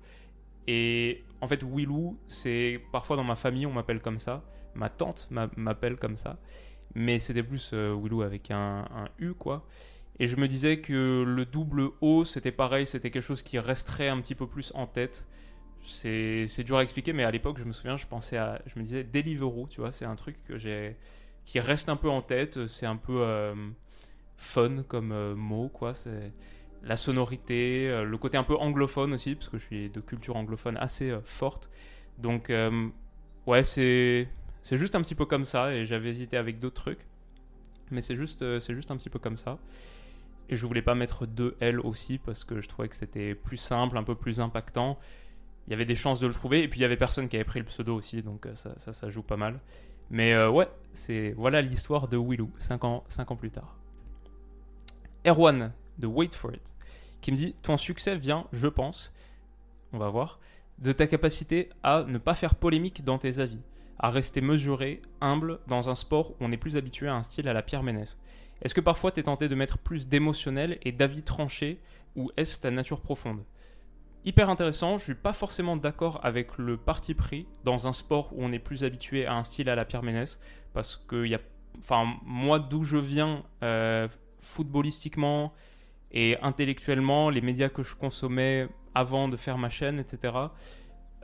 Et 0.68 1.24
en 1.42 1.48
fait, 1.48 1.64
Willou, 1.64 2.18
c'est 2.28 2.82
parfois 2.92 3.16
dans 3.18 3.24
ma 3.24 3.36
famille, 3.36 3.66
on 3.66 3.74
m'appelle 3.74 4.02
comme 4.02 4.20
ça. 4.20 4.44
Ma 4.76 4.90
tante 4.90 5.30
m'appelle 5.56 5.98
comme 5.98 6.18
ça 6.18 6.40
mais 6.96 7.20
c'était 7.20 7.44
plus 7.44 7.72
euh, 7.74 7.96
Willou 7.96 8.22
avec 8.22 8.52
un, 8.52 8.86
U, 9.20 9.34
quoi. 9.34 9.66
Et 10.20 10.28
je 10.28 10.36
me 10.36 10.48
disais 10.48 10.80
que 10.80 11.24
le 11.26 11.46
double 11.46 11.90
O, 12.02 12.24
c'était 12.24 12.52
pareil, 12.52 12.86
c'était 12.86 13.10
quelque 13.10 13.24
chose 13.24 13.42
qui 13.42 13.58
resterait 13.58 14.10
un 14.10 14.22
petit 14.22 14.36
peu 14.36 14.48
plus 14.48 14.72
en 14.76 14.86
tête. 14.86 15.28
C'est 15.86 16.64
dur 16.64 16.78
à 16.78 16.84
expliquer, 16.84 17.14
mais 17.14 17.24
à 17.24 17.32
l'époque, 17.32 17.58
je 17.58 17.64
me 17.66 17.74
souviens, 17.74 17.98
je 17.98 18.06
pensais 18.08 18.38
à. 18.38 18.62
Je 18.68 18.80
me 18.80 18.84
disais 18.84 19.04
Deliveroo, 19.04 19.68
tu 19.68 19.82
vois, 19.82 19.92
c'est 19.92 20.06
un 20.06 20.16
truc 20.16 20.42
que 20.46 20.58
j'ai 20.58 20.96
qui 21.46 21.60
reste 21.60 21.90
un 21.90 21.98
peu 21.98 22.10
en 22.10 22.22
tête. 22.22 22.68
C'est 22.68 22.86
un 22.86 22.96
peu 22.96 23.22
euh, 23.22 23.54
fun 24.38 24.84
comme 24.88 25.12
euh, 25.12 25.36
mot, 25.36 25.70
quoi. 25.70 25.94
C'est 25.94 26.32
la 26.84 26.98
sonorité, 26.98 28.04
le 28.04 28.18
côté 28.18 28.38
un 28.38 28.44
peu 28.44 28.58
anglophone 28.58 29.14
aussi, 29.14 29.36
parce 29.36 29.48
que 29.48 29.58
je 29.58 29.66
suis 29.66 29.90
de 29.90 30.02
culture 30.02 30.36
anglophone 30.36 30.76
assez 30.78 31.18
forte. 31.24 31.70
Donc, 32.18 32.52
ouais, 33.48 33.64
c'est 33.64 34.28
c'est 34.64 34.78
juste 34.78 34.96
un 34.96 35.02
petit 35.02 35.14
peu 35.14 35.26
comme 35.26 35.46
ça, 35.46 35.76
et 35.76 35.86
j'avais 35.86 36.10
hésité 36.10 36.38
avec 36.38 36.60
d'autres 36.60 36.82
trucs. 36.82 37.06
Mais 37.92 38.02
c'est 38.02 38.16
juste, 38.16 38.42
euh, 38.42 38.62
c'est 38.62 38.74
juste 38.74 38.92
un 38.92 38.98
petit 38.98 39.10
peu 39.10 39.20
comme 39.20 39.38
ça. 39.38 39.60
Et 40.50 40.56
je 40.56 40.66
voulais 40.66 40.82
pas 40.82 40.96
mettre 40.96 41.26
deux 41.26 41.56
L 41.60 41.82
aussi, 41.82 42.18
parce 42.18 42.46
que 42.46 42.62
je 42.62 42.68
trouvais 42.70 42.88
que 42.88 42.96
c'était 42.96 43.36
plus 43.36 43.58
simple, 43.58 43.98
un 43.98 44.04
peu 44.04 44.16
plus 44.16 44.40
impactant. 44.40 44.98
Il 45.68 45.72
y 45.72 45.74
avait 45.74 45.86
des 45.86 45.96
chances 45.96 46.20
de 46.22 46.28
le 46.28 46.34
trouver, 46.34 46.64
et 46.64 46.68
puis 46.70 46.80
il 46.80 46.84
y 46.84 46.86
avait 46.86 46.98
personne 46.98 47.28
qui 47.28 47.36
avait 47.36 47.44
pris 47.44 47.60
le 47.60 47.66
pseudo 47.66 47.96
aussi, 47.96 48.22
donc 48.22 48.46
euh, 48.46 48.56
ça, 48.56 48.78
ça, 48.78 49.10
joue 49.10 49.22
pas 49.22 49.38
mal. 49.38 49.60
Mais 50.10 50.34
euh, 50.34 50.50
ouais, 50.50 50.70
c'est 50.94 51.34
voilà 51.38 51.62
l'histoire 51.62 52.08
de 52.08 52.18
Willou, 52.18 52.50
5 52.58 52.84
ans, 52.86 53.04
5 53.10 53.32
ans 53.32 53.36
plus 53.36 53.52
tard. 53.52 53.78
Erwan 55.26 55.72
de 56.00 56.08
Wait 56.08 56.34
for 56.34 56.54
It, 56.54 56.76
qui 57.22 57.32
me 57.32 57.38
dit 57.38 57.56
Ton 57.62 57.78
succès 57.78 58.16
vient, 58.16 58.48
je 58.52 58.68
pense, 58.68 59.14
on 59.92 59.98
va 59.98 60.10
voir, 60.10 60.40
de 60.80 60.92
ta 60.92 61.08
capacité 61.08 61.70
à 61.84 62.04
ne 62.04 62.18
pas 62.18 62.34
faire 62.34 62.56
polémique 62.56 63.04
dans 63.04 63.18
tes 63.18 63.40
avis 63.40 63.62
à 64.04 64.10
rester 64.10 64.42
mesuré, 64.42 65.02
humble, 65.22 65.60
dans 65.68 65.90
un 65.90 65.96
sport 65.96 66.32
où 66.32 66.36
on 66.42 66.52
est 66.52 66.58
plus 66.58 66.76
habitué 66.76 67.08
à 67.08 67.16
un 67.16 67.24
style 67.24 67.48
à 67.48 67.54
la 67.54 67.62
Pierre 67.62 67.84
Ménès. 67.84 68.20
Est-ce 68.62 68.74
que 68.74 68.82
parfois 68.82 69.12
tu 69.12 69.22
es 69.22 69.24
tenté 69.24 69.48
de 69.48 69.56
mettre 69.56 69.78
plus 69.78 70.10
d'émotionnel 70.10 70.78
et 70.82 70.92
d'avis 70.92 71.24
tranchés, 71.24 71.80
ou 72.18 72.30
est-ce 72.36 72.60
ta 72.60 72.70
nature 72.70 73.00
profonde? 73.00 73.44
Hyper 74.26 74.50
intéressant, 74.50 74.98
je 74.98 75.06
suis 75.06 75.16
pas 75.16 75.32
forcément 75.32 75.78
d'accord 75.78 76.20
avec 76.24 76.58
le 76.58 76.76
parti 76.76 77.14
pris 77.14 77.48
dans 77.64 77.88
un 77.88 77.94
sport 77.94 78.34
où 78.34 78.44
on 78.44 78.52
est 78.52 78.60
plus 78.60 78.84
habitué 78.84 79.26
à 79.26 79.36
un 79.36 79.44
style 79.44 79.70
à 79.70 79.76
la 79.76 79.86
Pierre 79.86 80.04
Ménès, 80.04 80.38
parce 80.74 80.98
que 80.98 81.26
y 81.26 81.36
a, 81.36 81.40
enfin, 81.80 82.06
moi 82.26 82.60
d'où 82.60 82.84
je 82.84 82.98
viens 82.98 83.44
euh, 83.64 84.10
footballistiquement 84.44 85.54
et 86.14 86.38
intellectuellement, 86.42 87.30
les 87.30 87.42
médias 87.42 87.70
que 87.70 87.82
je 87.82 87.96
consommais 87.96 88.68
avant 88.94 89.28
de 89.28 89.36
faire 89.36 89.58
ma 89.58 89.70
chaîne, 89.70 90.00
etc., 90.00 90.34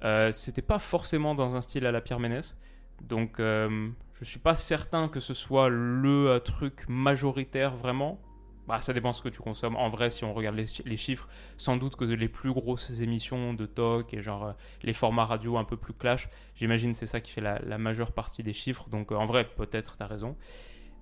euh, 0.04 0.32
c'était 0.32 0.62
pas 0.62 0.80
forcément 0.80 1.36
dans 1.36 1.56
un 1.56 1.62
style 1.62 1.86
à 1.86 1.92
la 1.92 2.02
Pierre 2.02 2.20
Ménès. 2.20 2.58
Donc 3.02 3.40
euh, 3.40 3.90
je 4.14 4.26
suis 4.26 4.40
pas 4.40 4.56
certain 4.56 5.08
que 5.08 5.20
ce 5.20 5.34
soit 5.34 5.70
le 5.70 6.30
euh, 6.30 6.40
truc 6.40 6.86
majoritaire 6.88 7.76
vraiment. 7.76 8.20
Bah, 8.68 8.82
ça 8.82 8.94
dépend 8.94 9.14
ce 9.14 9.22
que 9.22 9.30
tu 9.30 9.42
consommes. 9.42 9.76
En 9.76 9.90
vrai, 9.90 10.10
si 10.10 10.24
on 10.24 10.34
regarde 10.34 10.56
les, 10.56 10.98
chiffres, 10.98 11.28
sans 11.58 11.76
doute 11.76 11.96
que 11.96 12.06
les 12.06 12.28
plus 12.28 12.54
grosses 12.54 13.02
émissions 13.02 13.54
de 13.54 13.66
talk 13.66 14.14
et 14.14 14.22
genre 14.22 14.54
les 14.84 14.94
formats 14.94 15.26
radio 15.26 15.58
un 15.58 15.64
peu 15.64 15.76
plus 15.76 15.94
clash, 15.94 16.30
j'imagine 16.56 16.94
c'est 16.94 17.08
ça 17.08 17.20
qui 17.20 17.32
fait 17.32 17.42
la, 17.42 17.78
majeure 17.80 18.12
partie 18.12 18.44
des 18.44 18.54
chiffres. 18.54 18.88
Donc 18.90 19.12
en 19.12 19.26
vrai, 19.26 19.48
peut-être 19.58 19.98
tu 19.98 20.04
as 20.04 20.08
raison. 20.08 20.38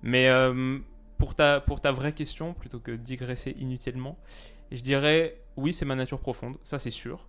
Mais 0.02 0.30
pour, 1.18 1.34
ta, 1.34 1.60
vraie 1.90 2.12
question, 2.12 2.54
plutôt 2.54 2.78
que 2.78 2.92
digresser 2.92 3.54
inutilement, 3.58 4.18
je 4.70 4.82
dirais 4.82 5.40
oui, 5.56 5.72
c'est 5.72 5.84
ma 5.84 5.96
nature 5.96 6.20
profonde, 6.20 6.56
ça 6.62 6.78
c'est 6.78 6.90
sûr. 6.90 7.26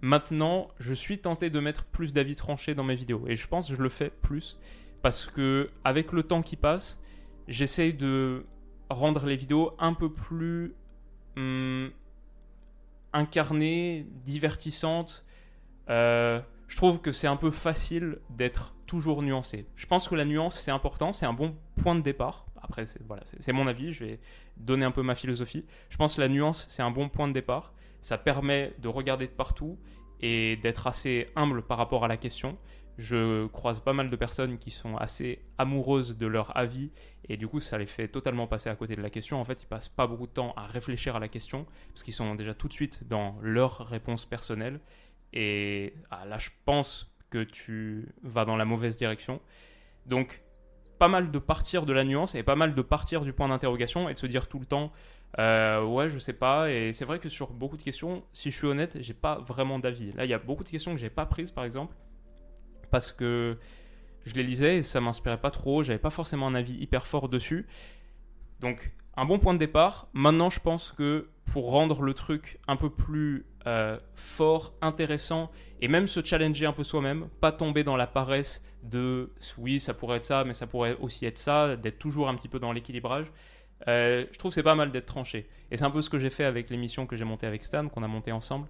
Maintenant, 0.00 0.68
je 0.78 0.94
suis 0.94 1.18
tenté 1.18 1.50
de 1.50 1.60
mettre 1.60 1.84
plus 1.84 2.12
d'avis 2.12 2.36
tranchés 2.36 2.74
dans 2.74 2.84
mes 2.84 2.94
vidéos. 2.94 3.24
Et 3.26 3.36
je 3.36 3.46
pense 3.46 3.68
que 3.68 3.74
je 3.74 3.82
le 3.82 3.88
fais 3.88 4.10
plus. 4.10 4.58
Parce 5.02 5.26
que 5.26 5.70
avec 5.84 6.12
le 6.12 6.22
temps 6.22 6.42
qui 6.42 6.56
passe, 6.56 7.00
j'essaye 7.48 7.94
de 7.94 8.46
rendre 8.90 9.26
les 9.26 9.36
vidéos 9.36 9.74
un 9.78 9.94
peu 9.94 10.12
plus 10.12 10.74
hum, 11.36 11.90
incarnées, 13.12 14.06
divertissantes. 14.24 15.24
Euh, 15.90 16.40
je 16.68 16.76
trouve 16.76 17.00
que 17.00 17.12
c'est 17.12 17.26
un 17.26 17.36
peu 17.36 17.50
facile 17.50 18.18
d'être 18.30 18.74
toujours 18.86 19.22
nuancé. 19.22 19.66
Je 19.76 19.86
pense 19.86 20.08
que 20.08 20.14
la 20.14 20.24
nuance, 20.24 20.58
c'est 20.58 20.70
important, 20.70 21.12
c'est 21.12 21.26
un 21.26 21.32
bon 21.32 21.54
point 21.82 21.94
de 21.94 22.00
départ. 22.00 22.46
Après, 22.64 22.86
c'est 22.86 23.02
voilà, 23.06 23.22
mon 23.52 23.66
avis, 23.66 23.92
je 23.92 24.04
vais 24.04 24.20
donner 24.56 24.84
un 24.84 24.90
peu 24.90 25.02
ma 25.02 25.14
philosophie. 25.14 25.64
Je 25.90 25.96
pense 25.96 26.16
que 26.16 26.20
la 26.20 26.28
nuance, 26.28 26.66
c'est 26.68 26.82
un 26.82 26.90
bon 26.90 27.08
point 27.08 27.28
de 27.28 27.32
départ 27.32 27.74
ça 28.04 28.18
permet 28.18 28.74
de 28.80 28.88
regarder 28.88 29.26
de 29.26 29.32
partout 29.32 29.78
et 30.20 30.56
d'être 30.56 30.86
assez 30.86 31.30
humble 31.36 31.62
par 31.62 31.78
rapport 31.78 32.04
à 32.04 32.08
la 32.08 32.18
question. 32.18 32.58
je 32.98 33.46
croise 33.46 33.80
pas 33.80 33.94
mal 33.94 34.10
de 34.10 34.14
personnes 34.14 34.58
qui 34.58 34.70
sont 34.70 34.96
assez 34.98 35.40
amoureuses 35.56 36.18
de 36.18 36.26
leur 36.26 36.54
avis 36.56 36.90
et 37.30 37.38
du 37.38 37.48
coup 37.48 37.60
ça 37.60 37.78
les 37.78 37.86
fait 37.86 38.08
totalement 38.08 38.46
passer 38.46 38.68
à 38.68 38.76
côté 38.76 38.94
de 38.94 39.00
la 39.00 39.08
question. 39.08 39.40
En 39.40 39.44
fait, 39.44 39.62
ils 39.62 39.66
passent 39.66 39.88
pas 39.88 40.06
beaucoup 40.06 40.26
de 40.26 40.32
temps 40.32 40.52
à 40.54 40.66
réfléchir 40.66 41.16
à 41.16 41.18
la 41.18 41.28
question 41.28 41.66
parce 41.88 42.02
qu'ils 42.02 42.12
sont 42.12 42.34
déjà 42.34 42.52
tout 42.52 42.68
de 42.68 42.74
suite 42.74 43.08
dans 43.08 43.38
leur 43.40 43.78
réponse 43.86 44.26
personnelle. 44.26 44.80
Et 45.32 45.94
ah, 46.10 46.26
là, 46.26 46.36
je 46.36 46.50
pense 46.66 47.10
que 47.30 47.42
tu 47.42 48.12
vas 48.22 48.44
dans 48.44 48.56
la 48.56 48.66
mauvaise 48.66 48.98
direction. 48.98 49.40
Donc, 50.04 50.42
pas 50.98 51.08
mal 51.08 51.30
de 51.30 51.38
partir 51.38 51.86
de 51.86 51.92
la 51.92 52.04
nuance 52.04 52.34
et 52.34 52.42
pas 52.42 52.56
mal 52.56 52.74
de 52.74 52.82
partir 52.82 53.22
du 53.22 53.32
point 53.32 53.48
d'interrogation 53.48 54.08
et 54.08 54.14
de 54.14 54.18
se 54.18 54.26
dire 54.26 54.48
tout 54.48 54.58
le 54.58 54.66
temps 54.66 54.92
euh, 55.38 55.84
ouais 55.84 56.08
je 56.08 56.18
sais 56.18 56.32
pas 56.32 56.70
et 56.70 56.92
c'est 56.92 57.04
vrai 57.04 57.18
que 57.18 57.28
sur 57.28 57.50
beaucoup 57.50 57.76
de 57.76 57.82
questions 57.82 58.22
si 58.32 58.50
je 58.50 58.56
suis 58.56 58.66
honnête 58.66 58.98
j'ai 59.00 59.14
pas 59.14 59.38
vraiment 59.38 59.80
d'avis 59.80 60.12
là 60.12 60.24
il 60.24 60.30
y 60.30 60.34
a 60.34 60.38
beaucoup 60.38 60.62
de 60.62 60.68
questions 60.68 60.92
que 60.92 61.00
j'ai 61.00 61.10
pas 61.10 61.26
prises 61.26 61.50
par 61.50 61.64
exemple 61.64 61.96
parce 62.90 63.10
que 63.10 63.58
je 64.24 64.34
les 64.34 64.42
lisais 64.42 64.76
et 64.78 64.82
ça 64.82 65.00
m'inspirait 65.00 65.40
pas 65.40 65.50
trop, 65.50 65.82
j'avais 65.82 65.98
pas 65.98 66.10
forcément 66.10 66.46
un 66.46 66.54
avis 66.54 66.74
hyper 66.74 67.06
fort 67.06 67.28
dessus. 67.28 67.66
Donc 68.60 68.92
un 69.16 69.24
bon 69.24 69.38
point 69.38 69.54
de 69.54 69.58
départ. 69.58 70.08
Maintenant 70.12 70.50
je 70.50 70.60
pense 70.60 70.92
que 70.92 71.28
pour 71.52 71.70
rendre 71.70 72.02
le 72.02 72.14
truc 72.14 72.58
un 72.66 72.76
peu 72.76 72.90
plus 72.90 73.46
euh, 73.66 73.98
fort, 74.14 74.74
intéressant 74.82 75.50
et 75.80 75.88
même 75.88 76.06
se 76.06 76.22
challenger 76.22 76.66
un 76.66 76.72
peu 76.72 76.84
soi-même, 76.84 77.28
pas 77.40 77.50
tomber 77.50 77.82
dans 77.82 77.96
la 77.96 78.06
paresse 78.06 78.62
de 78.82 79.32
oui 79.56 79.80
ça 79.80 79.94
pourrait 79.94 80.18
être 80.18 80.24
ça 80.24 80.44
mais 80.44 80.52
ça 80.52 80.66
pourrait 80.66 80.96
aussi 81.00 81.24
être 81.24 81.38
ça, 81.38 81.76
d'être 81.76 81.98
toujours 81.98 82.28
un 82.28 82.34
petit 82.34 82.48
peu 82.48 82.58
dans 82.58 82.72
l'équilibrage. 82.72 83.32
Euh, 83.88 84.26
je 84.30 84.38
trouve 84.38 84.52
c'est 84.52 84.62
pas 84.62 84.74
mal 84.74 84.92
d'être 84.92 85.06
tranché. 85.06 85.48
Et 85.70 85.76
c'est 85.76 85.84
un 85.84 85.90
peu 85.90 86.02
ce 86.02 86.10
que 86.10 86.18
j'ai 86.18 86.30
fait 86.30 86.44
avec 86.44 86.68
l'émission 86.70 87.06
que 87.06 87.16
j'ai 87.16 87.24
montée 87.24 87.46
avec 87.46 87.64
Stan, 87.64 87.88
qu'on 87.88 88.02
a 88.02 88.08
montée 88.08 88.32
ensemble. 88.32 88.68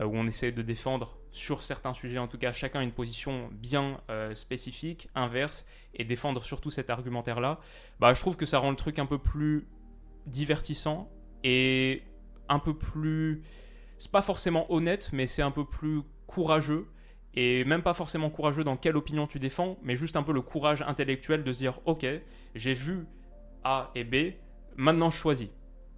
Euh, 0.00 0.04
où 0.04 0.16
on 0.16 0.26
essaie 0.26 0.52
de 0.52 0.62
défendre 0.62 1.16
sur 1.30 1.62
certains 1.62 1.94
sujets, 1.94 2.18
en 2.18 2.28
tout 2.28 2.38
cas 2.38 2.52
chacun 2.52 2.80
une 2.80 2.92
position 2.92 3.48
bien 3.52 4.00
spécifique, 4.34 5.08
inverse, 5.14 5.66
et 5.94 6.04
défendre 6.04 6.42
surtout 6.42 6.70
cet 6.70 6.90
argumentaire-là, 6.90 7.60
bah, 8.00 8.14
je 8.14 8.20
trouve 8.20 8.36
que 8.36 8.46
ça 8.46 8.58
rend 8.58 8.70
le 8.70 8.76
truc 8.76 8.98
un 8.98 9.06
peu 9.06 9.18
plus 9.18 9.66
divertissant 10.26 11.10
et 11.42 12.02
un 12.48 12.58
peu 12.58 12.74
plus... 12.74 13.42
C'est 13.98 14.10
pas 14.10 14.22
forcément 14.22 14.70
honnête, 14.72 15.10
mais 15.12 15.26
c'est 15.26 15.42
un 15.42 15.50
peu 15.50 15.64
plus 15.64 16.02
courageux, 16.26 16.86
et 17.34 17.64
même 17.64 17.82
pas 17.82 17.94
forcément 17.94 18.30
courageux 18.30 18.64
dans 18.64 18.76
quelle 18.76 18.96
opinion 18.96 19.26
tu 19.26 19.38
défends, 19.38 19.78
mais 19.82 19.96
juste 19.96 20.16
un 20.16 20.22
peu 20.22 20.32
le 20.32 20.42
courage 20.42 20.82
intellectuel 20.82 21.44
de 21.44 21.52
se 21.52 21.58
dire, 21.58 21.80
ok, 21.84 22.06
j'ai 22.54 22.74
vu 22.74 23.06
A 23.64 23.90
et 23.94 24.04
B, 24.04 24.34
maintenant 24.76 25.10
je 25.10 25.16
choisis. 25.16 25.48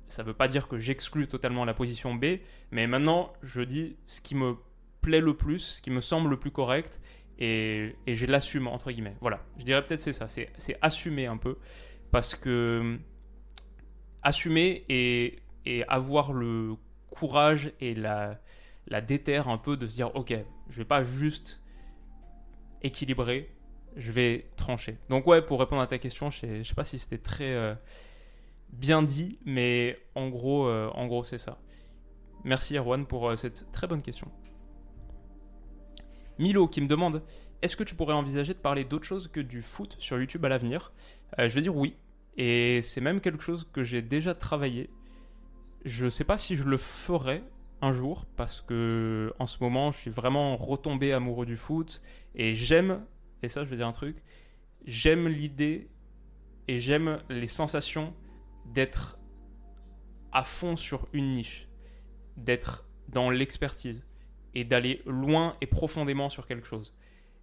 Ça 0.09 0.23
veut 0.23 0.35
pas 0.35 0.49
dire 0.49 0.69
que 0.69 0.79
j'exclus 0.79 1.29
totalement 1.29 1.65
la 1.65 1.75
position 1.75 2.15
B, 2.15 2.39
mais 2.71 2.87
maintenant 2.87 3.33
je 3.43 3.61
dis 3.63 3.97
ce 4.07 4.21
qui 4.21 4.35
me 4.35 4.57
plaît 5.01 5.21
le 5.21 5.37
plus, 5.37 5.59
ce 5.59 5.83
qui 5.83 5.91
me 5.91 6.01
semble 6.01 6.31
le 6.31 6.39
plus 6.39 6.51
correct, 6.51 7.01
et, 7.39 7.95
et 8.07 8.15
je 8.17 8.27
l'assume, 8.27 8.67
entre 8.67 8.91
guillemets. 8.91 9.17
Voilà, 9.21 9.45
je 9.59 9.65
dirais 9.65 9.85
peut-être 9.87 10.01
c'est 10.01 10.13
ça, 10.13 10.29
c'est 10.29 10.79
assumer 10.83 11.27
un 11.27 11.37
peu, 11.37 11.57
parce 12.11 12.35
que 12.35 12.99
assumer 14.23 14.85
et, 14.89 15.39
et 15.65 15.85
avoir 15.85 16.33
le 16.33 16.75
courage 17.11 17.73
et 17.81 17.95
la, 17.95 18.39
la 18.87 19.01
déterre 19.01 19.49
un 19.49 19.59
peu 19.59 19.77
de 19.77 19.87
se 19.87 19.97
dire, 19.97 20.15
ok, 20.15 20.35
je 20.69 20.77
vais 20.77 20.85
pas 20.85 21.03
juste 21.03 21.61
équilibrer, 22.83 23.51
je 23.97 24.13
vais 24.13 24.51
trancher. 24.57 24.99
Donc 25.09 25.27
ouais, 25.27 25.43
pour 25.43 25.61
répondre 25.61 25.83
à 25.83 25.87
ta 25.87 25.99
question, 25.99 26.31
je 26.31 26.39
sais, 26.39 26.65
sais 26.65 26.75
pas 26.75 26.85
si 26.85 26.99
c'était 26.99 27.19
très... 27.19 27.53
Euh, 27.55 27.75
bien 28.71 29.03
dit, 29.03 29.39
mais 29.45 29.99
en 30.15 30.29
gros, 30.29 30.67
euh, 30.67 30.91
en 30.91 31.07
gros 31.07 31.25
c'est 31.25 31.39
ça. 31.39 31.59
Merci 32.45 32.77
Erwan 32.77 33.07
pour 33.07 33.29
euh, 33.29 33.37
cette 33.37 33.71
très 33.73 33.87
bonne 33.87 34.03
question. 34.03 34.31
Milo 36.39 36.69
qui 36.69 36.81
me 36.81 36.87
demande 36.87 37.23
est-ce 37.63 37.77
que 37.77 37.83
tu 37.83 37.95
pourrais 37.97 38.15
envisager 38.15 38.55
de 38.55 38.59
parler 38.59 38.85
d'autre 38.85 39.05
chose 39.05 39.27
que 39.27 39.41
du 39.41 39.63
foot 39.63 39.97
sur 39.99 40.19
YouTube 40.19 40.45
à 40.45 40.49
l'avenir? 40.49 40.93
Je 41.37 41.49
vais 41.49 41.63
dire 41.63 41.75
oui. 41.75 41.97
Et 42.37 42.83
c'est 42.83 43.01
même 43.01 43.21
quelque 43.21 43.43
chose 43.43 43.69
que 43.73 43.83
j'ai 43.83 44.01
déjà 44.01 44.33
travaillé. 44.33 44.91
Je 45.89 46.05
ne 46.05 46.11
sais 46.11 46.25
pas 46.25 46.37
si 46.37 46.55
je 46.55 46.65
le 46.65 46.77
ferai 46.77 47.43
un 47.81 47.93
jour 47.93 48.27
parce 48.37 48.61
que 48.61 49.33
en 49.39 49.47
ce 49.47 49.57
moment 49.63 49.91
je 49.91 49.97
suis 49.97 50.11
vraiment 50.11 50.55
retombé 50.59 51.15
amoureux 51.15 51.47
du 51.47 51.57
foot 51.57 52.03
et 52.35 52.55
j'aime, 52.55 53.07
et 53.43 53.49
ça 53.49 53.65
je 53.65 53.71
vais 53.71 53.77
dire 53.77 53.87
un 53.87 53.93
truc, 53.93 54.23
j'aime 54.85 55.29
l'idée 55.29 55.89
et 56.67 56.79
j'aime 56.79 57.23
les 57.31 57.47
sensations 57.47 58.13
d'être 58.67 59.19
à 60.31 60.43
fond 60.43 60.77
sur 60.77 61.09
une 61.15 61.33
niche, 61.33 61.69
d'être 62.37 62.87
dans 63.09 63.31
l'expertise 63.31 64.07
et 64.55 64.65
d'aller 64.65 65.01
loin 65.07 65.57
et 65.63 65.67
profondément 65.67 66.29
sur 66.29 66.47
quelque 66.47 66.67
chose. 66.67 66.95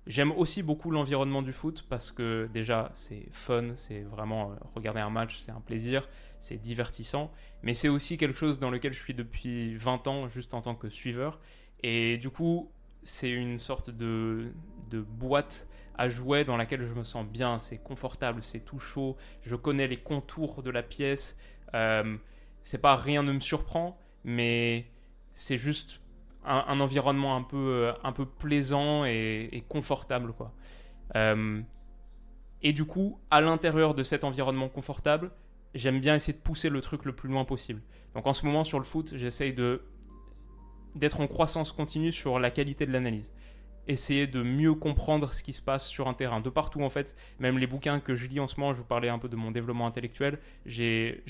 J'aime 0.08 0.32
aussi 0.34 0.62
beaucoup 0.62 0.92
l'environnement 0.92 1.42
du 1.42 1.52
foot 1.52 1.84
parce 1.90 2.12
que 2.12 2.48
déjà 2.54 2.92
c'est 2.94 3.28
fun, 3.32 3.72
c'est 3.74 4.02
vraiment 4.02 4.52
euh, 4.52 4.56
regarder 4.76 5.00
un 5.00 5.10
match, 5.10 5.38
c'est 5.38 5.52
un 5.52 5.62
plaisir, 5.62 6.08
c'est 6.40 6.58
divertissant, 6.58 7.32
mais 7.64 7.74
c'est 7.74 7.90
aussi 7.90 8.18
quelque 8.18 8.38
chose 8.38 8.60
dans 8.60 8.70
lequel 8.70 8.94
je 8.94 9.00
suis 9.00 9.16
depuis 9.16 9.76
20 9.76 10.08
ans 10.08 10.28
juste 10.28 10.54
en 10.54 10.62
tant 10.62 10.76
que 10.76 10.90
suiveur. 10.90 11.40
Et 11.82 12.18
du 12.18 12.30
coup, 12.30 12.70
c'est 13.02 13.32
une 13.32 13.58
sorte 13.58 13.90
de, 13.90 14.52
boîte 14.92 15.68
à 15.98 16.08
jouer 16.08 16.46
dans 16.46 16.56
laquelle 16.56 16.84
je 16.84 16.94
me 16.94 17.04
sens 17.04 17.26
bien, 17.26 17.58
c'est 17.58 17.78
confortable, 17.78 18.44
c'est 18.44 18.60
tout 18.60 18.80
chaud, 18.80 19.18
je 19.42 19.56
connais 19.56 19.88
les 19.88 19.98
contours 19.98 20.62
de 20.62 20.70
la 20.70 20.84
pièce. 20.84 21.36
Euh, 21.74 22.16
c'est 22.62 22.78
pas 22.78 22.96
rien 22.96 23.24
ne 23.24 23.32
me 23.32 23.40
surprend, 23.40 23.98
mais 24.24 24.86
c'est 25.34 25.58
juste 25.58 26.00
un, 26.46 26.80
environnement 26.80 27.36
un 27.36 27.44
peu, 27.44 27.58
euh, 27.58 27.94
un 28.04 28.12
peu 28.12 28.26
plaisant 28.26 29.06
et, 29.06 29.64
confortable. 29.68 30.34
Quoi. 30.34 30.54
Euh, 31.16 31.62
et 32.62 32.74
du 32.74 32.86
coup, 32.86 33.20
à 33.32 33.42
l'intérieur 33.42 33.94
de 33.94 34.04
cet 34.04 34.24
environnement 34.24 34.70
confortable, 34.70 35.32
j'aime 35.74 36.00
bien 36.00 36.16
essayer 36.16 36.34
de 36.34 36.44
pousser 36.44 36.70
le 36.70 36.82
truc 36.82 37.06
le 37.06 37.14
plus 37.14 37.30
loin 37.30 37.46
possible. 37.46 37.82
Donc 38.14 38.28
en 38.28 38.34
ce 38.34 38.46
moment 38.46 38.64
sur 38.64 38.80
le 38.80 38.86
foot, 38.86 39.14
j'essaye 39.16 39.54
d'être 40.96 41.20
en 41.20 41.28
croissance 41.28 41.72
continue 41.72 42.12
sur 42.12 42.40
la 42.40 42.52
qualité 42.52 42.86
de 42.86 42.92
l'analyse 42.92 43.32
essayer 43.88 44.28
de 44.28 44.42
mieux 44.42 44.74
comprendre 44.74 45.34
ce 45.34 45.44
qui 45.44 45.54
se 45.54 45.62
passe 45.62 45.88
sur 45.88 46.08
un 46.08 46.14
terrain. 46.14 46.42
De 46.42 46.50
partout, 46.50 46.82
en 46.82 46.90
fait, 46.90 47.16
même 47.40 47.58
les 47.58 47.68
bouquins 47.68 48.00
que 48.00 48.16
je 48.16 48.28
lis 48.28 48.40
en 48.40 48.48
ce 48.48 48.60
moment, 48.60 48.74
je 48.74 48.80
vous 48.80 48.86
parlais 48.86 49.10
un 49.10 49.20
peu 49.20 49.30
de 49.30 49.36
mon 49.36 49.52
développement 49.52 49.88
intellectuel, 49.88 50.40
j'ai 50.66 51.24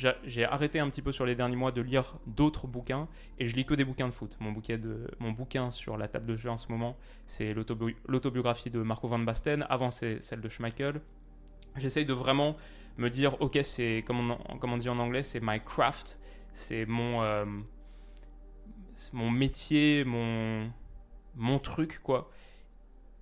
arrêté 0.49 0.79
un 0.79 0.89
petit 0.89 1.01
peu 1.01 1.11
sur 1.11 1.25
les 1.25 1.35
derniers 1.35 1.55
mois 1.55 1.71
de 1.71 1.81
lire 1.81 2.17
d'autres 2.27 2.67
bouquins 2.67 3.07
et 3.39 3.47
je 3.47 3.55
lis 3.55 3.65
que 3.65 3.73
des 3.73 3.85
bouquins 3.85 4.07
de 4.07 4.13
foot. 4.13 4.37
Mon 4.39 4.51
bouquin, 4.51 4.77
de, 4.77 5.07
mon 5.19 5.31
bouquin 5.31 5.71
sur 5.71 5.97
la 5.97 6.07
table 6.07 6.25
de 6.25 6.35
jeu 6.35 6.49
en 6.49 6.57
ce 6.57 6.71
moment, 6.71 6.95
c'est 7.25 7.53
l'autobiographie 8.07 8.69
de 8.69 8.81
Marco 8.81 9.07
Van 9.07 9.19
Basten, 9.19 9.65
avant 9.69 9.91
c'est 9.91 10.21
celle 10.23 10.41
de 10.41 10.49
Schmeichel. 10.49 11.01
J'essaye 11.77 12.05
de 12.05 12.13
vraiment 12.13 12.55
me 12.97 13.09
dire, 13.09 13.41
ok, 13.41 13.59
c'est, 13.63 14.03
comme, 14.07 14.35
on, 14.61 14.77
dit 14.77 14.87
en 14.87 14.99
anglais, 14.99 15.23
c'est 15.23 15.41
my 15.41 15.59
craft, 15.59 16.19
c'est 16.53 16.85
mon, 16.85 17.21
euh, 17.21 17.45
mon 19.11 19.29
métier, 19.29 20.05
mon, 20.05 20.71
mon 21.35 21.59
truc, 21.59 21.99
quoi. 22.01 22.31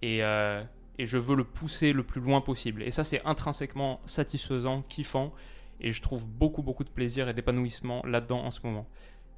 Euh, 0.04 0.63
et, 0.98 1.06
je 1.06 1.18
veux 1.18 1.36
le 1.36 1.44
pousser 1.44 1.94
le 1.94 2.04
plus 2.04 2.22
loin 2.22 2.42
possible. 2.42 2.84
Et 2.84 2.92
ça, 2.92 3.04
c'est 3.04 3.24
intrinsèquement 3.26 4.02
satisfaisant, 4.06 4.84
kiffant, 4.84 5.34
et 5.80 5.92
je 5.92 6.02
trouve 6.02 6.26
beaucoup, 6.26 6.62
beaucoup 6.62 6.84
de 6.84 6.89
plaisir 6.89 7.30
et 7.30 7.34
d'épanouissement 7.34 8.04
là-dedans 8.06 8.44
en 8.44 8.52
ce 8.52 8.60
moment. 8.63 8.88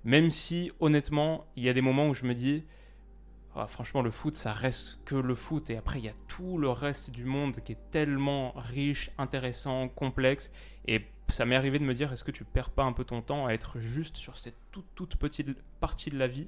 Même 0.03 0.29
si, 0.29 0.71
honnêtement, 0.79 1.45
il 1.55 1.63
y 1.63 1.69
a 1.69 1.73
des 1.73 1.81
moments 1.81 2.07
où 2.07 2.13
je 2.13 2.25
me 2.25 2.33
dis, 2.33 2.63
ah, 3.55 3.67
franchement, 3.67 4.01
le 4.01 4.11
foot, 4.11 4.35
ça 4.35 4.51
reste 4.51 4.99
que 5.05 5.15
le 5.15 5.33
foot, 5.33 5.69
et 5.69 5.77
après, 5.77 5.99
il 5.99 6.05
y 6.05 6.09
a 6.09 6.13
tout 6.27 6.57
le 6.57 6.69
reste 6.69 7.11
du 7.11 7.23
monde 7.23 7.55
qui 7.63 7.71
est 7.71 7.91
tellement 7.91 8.51
riche, 8.55 9.11
intéressant, 9.17 9.87
complexe, 9.87 10.51
et 10.87 11.05
ça 11.29 11.45
m'est 11.45 11.55
arrivé 11.55 11.79
de 11.79 11.85
me 11.85 11.93
dire, 11.93 12.11
est-ce 12.11 12.23
que 12.23 12.31
tu 12.31 12.43
perds 12.43 12.69
pas 12.69 12.83
un 12.83 12.91
peu 12.91 13.05
ton 13.05 13.21
temps 13.21 13.47
à 13.47 13.53
être 13.53 13.79
juste 13.79 14.17
sur 14.17 14.37
cette 14.37 14.57
toute, 14.71 14.85
toute 14.93 15.15
petite 15.15 15.57
partie 15.79 16.09
de 16.09 16.17
la 16.17 16.27
vie? 16.27 16.47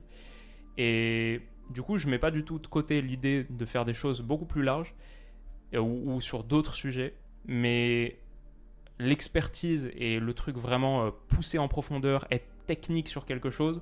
Et 0.78 1.42
du 1.70 1.82
coup, 1.82 1.98
je 1.98 2.08
mets 2.08 2.20
pas 2.20 2.32
du 2.32 2.44
tout 2.44 2.60
de 2.60 2.68
côté 2.68 3.02
l'idée 3.02 3.46
de 3.50 3.66
faire 3.66 3.86
des 3.86 3.94
choses 3.94 4.22
beaucoup 4.22 4.46
plus 4.46 4.64
larges 4.64 4.96
ou, 5.74 6.22
sur 6.22 6.44
d'autres 6.44 6.76
sujets, 6.76 7.14
mais 7.46 8.18
l'expertise 9.00 9.92
et 9.96 10.20
le 10.20 10.34
truc 10.34 10.58
vraiment 10.58 11.06
euh, 11.06 11.12
poussé 11.28 11.60
en 11.60 11.68
profondeur, 11.68 12.26
être 12.32 12.48
technique 12.66 13.08
sur 13.08 13.26
quelque 13.26 13.50
chose, 13.50 13.82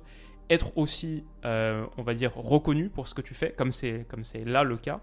être 0.50 0.76
aussi, 0.76 1.24
euh, 1.44 1.86
on 1.96 2.02
va 2.02 2.14
dire, 2.14 2.34
reconnu 2.34 2.88
pour 2.88 3.08
ce 3.08 3.14
que 3.14 3.22
tu 3.22 3.34
fais, 3.34 3.52
comme 3.52 3.72
c'est 3.72 4.06
comme 4.08 4.24
c'est 4.24 4.44
là 4.44 4.62
le 4.62 4.76
cas. 4.76 5.00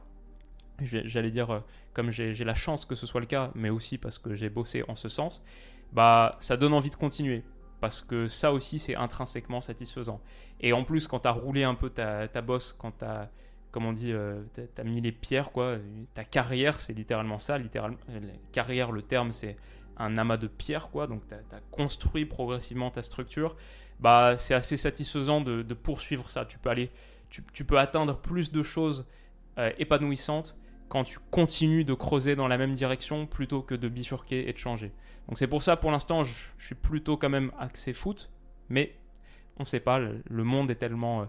J'allais 0.82 1.32
dire, 1.32 1.52
euh, 1.52 1.60
comme 1.93 2.10
j'ai 2.12 2.34
la 2.34 2.56
chance 2.56 2.86
que 2.86 2.96
ce 2.96 3.06
soit 3.06 3.22
le 3.22 3.28
cas, 3.28 3.52
mais 3.56 3.69
aussi 3.69 3.98
parce 3.98 4.17
que 4.17 4.36
j'ai 4.36 4.50
bossé 4.50 4.84
en 4.88 4.96
ce 4.96 5.10
sens, 5.10 5.43
bah 5.91 6.36
ça 6.39 6.58
donne 6.58 6.74
envie 6.74 6.89
de 6.89 6.96
continuer 6.96 7.43
parce 7.84 8.00
que 8.00 8.30
ça 8.30 8.54
aussi 8.54 8.80
c'est 8.80 8.96
intrinsèquement 8.96 9.60
satisfaisant. 9.60 10.22
Et 10.62 10.72
en 10.72 10.86
plus 10.86 11.06
quand 11.06 11.19
tu 11.19 11.28
as 11.28 11.32
roulé 11.32 11.65
un 11.65 11.76
peu 11.76 11.89
ta, 11.89 12.28
bosse, 12.41 12.72
quand 12.72 12.98
tu 12.98 13.04
as 13.04 13.30
on 13.76 13.91
dit, 13.91 14.13
euh, 14.13 14.41
mis 14.86 15.02
les 15.02 15.12
pierres, 15.12 15.52
quoi. 15.52 15.78
Ta 16.13 16.24
carrière, 16.24 16.80
c'est 16.80 16.93
littéralement 16.93 17.39
ça. 17.39 17.58
Littéralement, 17.58 17.98
carrière, 18.54 18.93
le 18.93 19.02
terme, 19.02 19.34
c'est 19.34 19.58
un 19.98 20.17
amas 20.17 20.38
de 20.38 20.48
pierres, 20.48 20.89
quoi. 20.91 21.08
Donc, 21.08 21.28
tu 21.28 21.34
as, 21.34 21.60
construit 21.72 22.26
progressivement 22.26 22.89
ta 22.89 23.02
structure. 23.02 23.58
Bah, 24.00 24.38
c'est 24.38 24.54
assez 24.54 24.78
satisfaisant 24.78 25.41
de, 25.41 25.74
poursuivre 25.74 26.32
ça. 26.32 26.46
Tu 26.46 26.58
peux 26.60 26.69
aller, 26.69 26.89
tu, 27.30 27.65
peux 27.65 27.80
atteindre 27.80 28.17
plus 28.17 28.52
de 28.52 28.63
choses 28.63 29.06
euh, 29.58 29.72
épanouissantes 29.78 30.56
quand 30.93 31.06
tu 31.06 31.17
continues 31.32 31.86
de 31.86 31.95
creuser 31.95 32.36
dans 32.36 32.47
la 32.47 32.56
même 32.56 32.73
direction 32.73 33.25
plutôt 33.25 33.63
que 33.63 33.73
de 33.73 33.89
bifurquer 33.89 34.47
et 34.47 34.53
de 34.53 34.58
changer. 34.60 34.91
Donc 35.27 35.39
c'est 35.39 35.47
pour 35.47 35.63
ça, 35.63 35.75
pour 35.75 35.89
l'instant, 35.89 36.21
je, 36.21 36.36
suis 36.60 36.75
plutôt 36.75 37.17
quand 37.17 37.32
même 37.32 37.51
axé 37.58 37.93
foot, 37.93 38.29
mais 38.69 38.93
on 39.58 39.63
ne 39.63 39.65
sait 39.65 39.79
pas, 39.79 39.97
le, 39.97 40.43
monde 40.43 40.69
est 40.69 40.75
tellement 40.75 41.23
euh, 41.23 41.25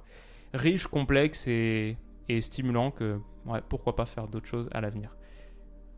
riche, 0.53 0.87
complexe 0.87 1.47
et, 1.49 1.97
stimulant 2.41 2.91
que 2.91 3.19
pourquoi 3.71 3.97
pas 3.97 4.05
faire 4.05 4.29
d'autres 4.29 4.47
choses 4.47 4.69
à 4.71 4.83
l'avenir. 4.83 5.17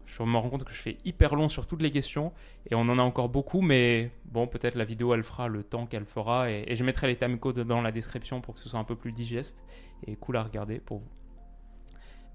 Je 0.05 0.22
me 0.22 0.37
rends 0.37 0.48
compte 0.48 0.62
que 0.62 0.72
je 0.72 0.81
fais 0.81 0.98
hyper 1.05 1.35
long 1.35 1.48
sur 1.48 1.66
toutes 1.66 1.83
les 1.83 1.90
questions 1.90 2.33
et 2.70 2.76
on 2.76 2.83
en 2.83 3.00
a 3.00 3.02
encore 3.02 3.29
beaucoup, 3.29 3.62
mais 3.62 4.12
bon, 4.26 4.46
peut-être 4.46 4.76
la 4.76 4.85
vidéo 4.85 5.12
elle 5.12 5.24
fera 5.24 5.48
le 5.48 5.64
temps 5.64 5.87
qu'elle 5.87 6.07
fera 6.07 6.52
et, 6.52 6.76
je 6.76 6.85
mettrai 6.85 7.09
les 7.09 7.16
timecodes 7.16 7.59
dans 7.59 7.83
la 7.83 7.90
description 7.90 8.40
pour 8.40 8.55
que 8.55 8.61
ce 8.61 8.68
soit 8.68 8.79
un 8.79 8.85
peu 8.85 8.94
plus 8.94 9.11
digeste 9.11 9.64
et 10.07 10.14
cool 10.14 10.37
à 10.37 10.44
regarder 10.44 10.79
pour 10.79 10.98
vous. 10.98 11.26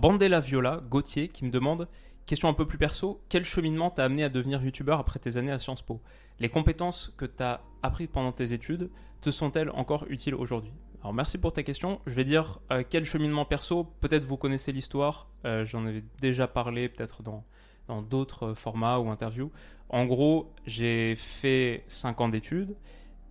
Bandela 0.02 0.40
Viola, 0.40 0.82
Gauthier, 0.90 1.28
qui 1.28 1.46
me 1.46 1.52
demande 1.52 1.88
Question 2.26 2.50
un 2.50 2.56
peu 2.56 2.66
plus 2.66 2.80
perso, 2.80 3.22
quel 3.30 3.46
cheminement 3.46 3.92
t'a 3.92 4.06
amené 4.06 4.24
à 4.24 4.30
devenir 4.30 4.64
youtubeur 4.64 5.00
après 5.00 5.20
tes 5.20 5.38
années 5.38 5.52
à 5.52 5.60
Sciences 5.60 5.84
Po? 5.84 6.02
Les 6.40 6.50
compétences 6.50 7.14
que 7.18 7.26
tu 7.26 7.44
as 7.44 7.62
apprises 7.84 8.10
pendant 8.12 8.32
tes 8.32 8.52
études 8.52 8.90
te 9.22 9.30
sont-elles 9.30 9.70
encore 9.70 10.08
utiles 10.10 10.34
aujourd'hui? 10.34 10.72
Alors 11.02 11.14
merci 11.14 11.38
pour 11.38 11.54
ta 11.54 11.62
question. 11.62 12.02
Je 12.08 12.14
vais 12.14 12.24
dire 12.24 12.62
euh, 12.72 12.84
quel 12.90 13.06
cheminement 13.06 13.46
perso, 13.46 13.84
peut-être 14.00 14.24
vous 14.24 14.38
connaissez 14.38 14.72
l'histoire, 14.72 15.28
euh, 15.46 15.68
j'en 15.68 15.86
avais 15.86 16.04
déjà 16.20 16.48
parlé 16.48 16.90
peut-être 16.90 17.22
dans 17.22 17.44
dans 17.88 18.02
d'autres 18.02 18.56
formats 18.56 18.98
ou 18.98 19.10
interviews. 19.10 19.52
En 19.90 20.06
gros, 20.06 20.52
j'ai 20.66 21.16
fait 21.16 21.84
5 21.90 22.22
ans 22.22 22.30
d'études. 22.30 22.76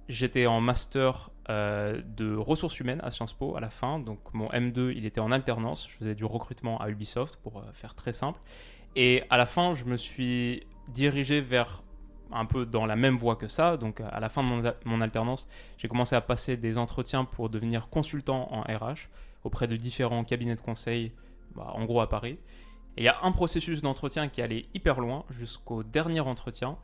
J'étais 0.09 0.47
en 0.47 0.61
master 0.61 1.31
euh, 1.51 2.01
de 2.17 2.35
ressources 2.35 2.81
humaines 2.81 3.01
à 3.03 3.11
Sciences 3.11 3.35
Po 3.35 3.57
à 3.57 3.61
la 3.61 3.71
fin. 3.71 3.99
Donc 3.99 4.21
mon 4.33 4.49
M2, 4.49 4.93
il 4.97 5.05
était 5.05 5.21
en 5.21 5.33
alternance. 5.33 5.87
Je 5.91 5.97
faisais 5.97 6.15
du 6.15 6.25
recrutement 6.25 6.81
à 6.81 6.89
Ubisoft 6.89 7.37
pour 7.37 7.63
faire 7.75 7.95
très 7.95 8.13
simple. 8.13 8.41
Et 8.97 9.25
à 9.31 9.37
la 9.37 9.47
fin, 9.47 9.75
je 9.75 9.85
me 9.85 9.97
suis 9.97 10.63
dirigé 10.89 11.41
vers 11.41 11.83
un 12.33 12.47
peu 12.47 12.67
dans 12.67 12.87
la 12.87 12.97
même 12.97 13.17
voie 13.17 13.37
que 13.37 13.49
ça. 13.49 13.77
Donc 13.77 14.01
à 14.01 14.21
la 14.21 14.29
fin 14.29 14.43
de 14.43 14.75
mon, 14.85 15.01
alternance, 15.01 15.49
j'ai 15.77 15.89
commencé 15.89 16.15
à 16.15 16.21
passer 16.21 16.57
des 16.57 16.79
entretiens 16.79 17.25
pour 17.25 17.49
devenir 17.49 17.89
consultant 17.89 18.49
en 18.53 18.63
RH 18.63 19.09
auprès 19.45 19.67
de 19.67 19.77
différents 19.77 20.25
cabinets 20.25 20.57
de 20.57 20.61
conseil, 20.61 21.13
bah, 21.55 21.73
en 21.75 21.85
gros 21.85 22.01
à 22.01 22.09
Paris. 22.09 22.39
Et 22.97 23.03
il 23.03 23.05
y 23.05 23.09
a 23.09 23.19
un 23.23 23.33
processus 23.33 23.83
d'entretien 23.83 24.29
qui 24.29 24.43
allait 24.43 24.67
hyper 24.75 25.01
loin 25.01 25.25
jusqu'au 25.31 25.83
dernier 25.83 26.21
entretien. 26.21 26.77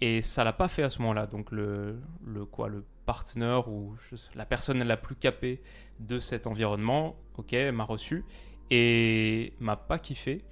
Et 0.00 0.22
ça 0.22 0.44
l'a 0.44 0.52
pas 0.52 0.68
fait 0.68 0.82
à 0.82 0.90
ce 0.90 1.00
moment-là. 1.00 1.26
Donc 1.26 1.50
le, 1.50 2.00
le, 2.24 2.44
quoi, 2.44 2.68
le 2.68 2.84
partenaire 3.06 3.68
ou 3.68 3.96
la 4.34 4.46
personne 4.46 4.82
la 4.82 4.96
plus 4.96 5.16
capée 5.16 5.60
de 5.98 6.18
cet 6.18 6.46
environnement, 6.46 7.16
ok, 7.36 7.54
m'a 7.72 7.84
reçu 7.84 8.24
et 8.70 9.54
m'a 9.60 9.76
pas 9.76 9.98
kiffé 9.98 10.44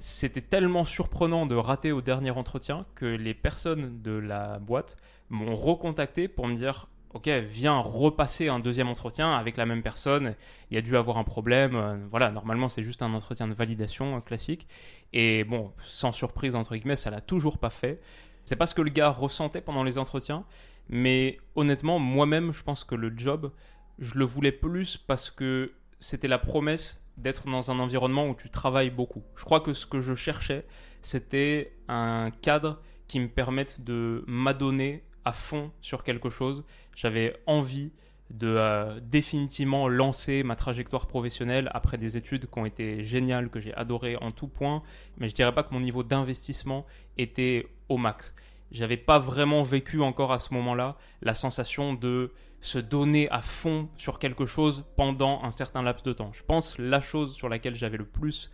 c'était 0.00 0.42
tellement 0.42 0.84
surprenant 0.84 1.46
de 1.46 1.54
rater 1.54 1.90
au 1.90 2.02
dernier 2.02 2.30
entretien 2.30 2.84
que 2.94 3.06
les 3.06 3.32
personnes 3.32 4.02
de 4.02 4.12
la 4.12 4.58
boîte 4.58 4.98
m'ont 5.30 5.54
recontacté 5.54 6.28
pour 6.28 6.46
me 6.46 6.54
dire 6.54 6.88
Ok, 7.14 7.28
viens 7.28 7.78
repasser 7.78 8.48
un 8.48 8.58
deuxième 8.58 8.88
entretien 8.88 9.34
avec 9.34 9.56
la 9.56 9.66
même 9.66 9.84
personne. 9.84 10.34
Il 10.70 10.74
y 10.74 10.78
a 10.78 10.80
dû 10.80 10.96
avoir 10.96 11.16
un 11.16 11.22
problème. 11.22 11.76
Euh, 11.76 11.96
voilà, 12.10 12.32
normalement, 12.32 12.68
c'est 12.68 12.82
juste 12.82 13.02
un 13.02 13.14
entretien 13.14 13.46
de 13.46 13.54
validation 13.54 14.16
euh, 14.16 14.20
classique. 14.20 14.66
Et 15.12 15.44
bon, 15.44 15.72
sans 15.84 16.10
surprise, 16.10 16.56
entre 16.56 16.74
guillemets, 16.74 16.96
ça 16.96 17.10
l'a 17.10 17.20
toujours 17.20 17.58
pas 17.58 17.70
fait. 17.70 18.00
C'est 18.44 18.56
pas 18.56 18.66
ce 18.66 18.74
que 18.74 18.82
le 18.82 18.90
gars 18.90 19.10
ressentait 19.10 19.60
pendant 19.60 19.84
les 19.84 19.98
entretiens. 19.98 20.44
Mais 20.88 21.38
honnêtement, 21.54 21.98
moi-même, 21.98 22.52
je 22.52 22.62
pense 22.62 22.84
que 22.84 22.94
le 22.94 23.12
job, 23.16 23.52
je 23.98 24.18
le 24.18 24.24
voulais 24.24 24.52
plus 24.52 24.96
parce 24.96 25.30
que 25.30 25.72
c'était 25.98 26.28
la 26.28 26.38
promesse 26.38 27.02
d'être 27.16 27.48
dans 27.48 27.70
un 27.70 27.78
environnement 27.78 28.28
où 28.28 28.34
tu 28.34 28.50
travailles 28.50 28.90
beaucoup. 28.90 29.22
Je 29.36 29.44
crois 29.44 29.60
que 29.60 29.72
ce 29.72 29.86
que 29.86 30.00
je 30.00 30.14
cherchais, 30.14 30.66
c'était 31.00 31.76
un 31.88 32.30
cadre 32.42 32.80
qui 33.08 33.20
me 33.20 33.28
permette 33.28 33.82
de 33.82 34.24
m'adonner 34.26 35.04
à 35.24 35.32
fond 35.32 35.70
sur 35.80 36.04
quelque 36.04 36.28
chose. 36.28 36.64
J'avais 36.94 37.40
envie 37.46 37.92
de 38.30 38.48
euh, 38.48 39.00
définitivement 39.00 39.88
lancer 39.88 40.42
ma 40.42 40.56
trajectoire 40.56 41.06
professionnelle 41.06 41.70
après 41.72 41.98
des 41.98 42.16
études 42.16 42.50
qui 42.50 42.58
ont 42.58 42.66
été 42.66 43.04
géniales, 43.04 43.50
que 43.50 43.60
j'ai 43.60 43.74
adoré 43.74 44.16
en 44.16 44.30
tout 44.30 44.48
point, 44.48 44.82
mais 45.18 45.28
je 45.28 45.34
dirais 45.34 45.54
pas 45.54 45.62
que 45.62 45.72
mon 45.72 45.80
niveau 45.80 46.02
d'investissement 46.02 46.86
était 47.18 47.66
au 47.88 47.96
max. 47.96 48.34
J'avais 48.72 48.96
pas 48.96 49.18
vraiment 49.18 49.62
vécu 49.62 50.00
encore 50.00 50.32
à 50.32 50.38
ce 50.38 50.52
moment-là 50.54 50.96
la 51.22 51.34
sensation 51.34 51.94
de 51.94 52.32
se 52.60 52.78
donner 52.78 53.28
à 53.30 53.42
fond 53.42 53.88
sur 53.96 54.18
quelque 54.18 54.46
chose 54.46 54.86
pendant 54.96 55.42
un 55.42 55.50
certain 55.50 55.82
laps 55.82 56.02
de 56.02 56.14
temps. 56.14 56.32
Je 56.32 56.42
pense 56.42 56.78
la 56.78 57.00
chose 57.00 57.34
sur 57.34 57.48
laquelle 57.50 57.74
j'avais 57.74 57.98
le 57.98 58.06
plus 58.06 58.50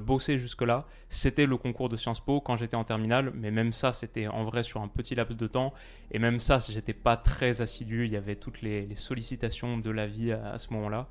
bossé 0.00 0.38
jusque-là, 0.38 0.86
c'était 1.08 1.46
le 1.46 1.56
concours 1.56 1.88
de 1.88 1.96
Sciences 1.96 2.20
Po 2.20 2.40
quand 2.40 2.56
j'étais 2.56 2.76
en 2.76 2.84
terminale, 2.84 3.32
mais 3.34 3.50
même 3.50 3.72
ça, 3.72 3.92
c'était 3.92 4.26
en 4.26 4.42
vrai 4.42 4.62
sur 4.62 4.80
un 4.80 4.88
petit 4.88 5.14
laps 5.14 5.36
de 5.36 5.46
temps, 5.46 5.72
et 6.10 6.18
même 6.18 6.38
ça, 6.38 6.58
j'étais 6.58 6.92
pas 6.92 7.16
très 7.16 7.60
assidu, 7.60 8.06
il 8.06 8.12
y 8.12 8.16
avait 8.16 8.36
toutes 8.36 8.62
les, 8.62 8.88
sollicitations 8.96 9.78
de 9.78 9.90
la 9.90 10.06
vie 10.06 10.32
à, 10.32 10.58
ce 10.58 10.72
moment-là. 10.72 11.08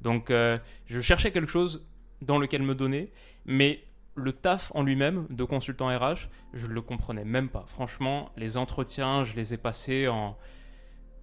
Donc, 0.00 0.30
euh, 0.30 0.58
je 0.86 1.00
cherchais 1.00 1.32
quelque 1.32 1.50
chose 1.50 1.86
dans 2.22 2.38
lequel 2.38 2.62
me 2.62 2.74
donner, 2.74 3.12
mais 3.44 3.84
le 4.14 4.32
taf 4.32 4.72
en 4.74 4.82
lui-même 4.82 5.26
de 5.30 5.44
consultant 5.44 5.88
RH, 5.88 6.28
je 6.52 6.66
le 6.66 6.80
comprenais 6.80 7.24
même 7.24 7.48
pas. 7.48 7.64
Franchement, 7.66 8.30
les 8.36 8.56
entretiens, 8.56 9.24
je 9.24 9.34
les 9.34 9.54
ai 9.54 9.56
passés 9.56 10.08
en 10.08 10.36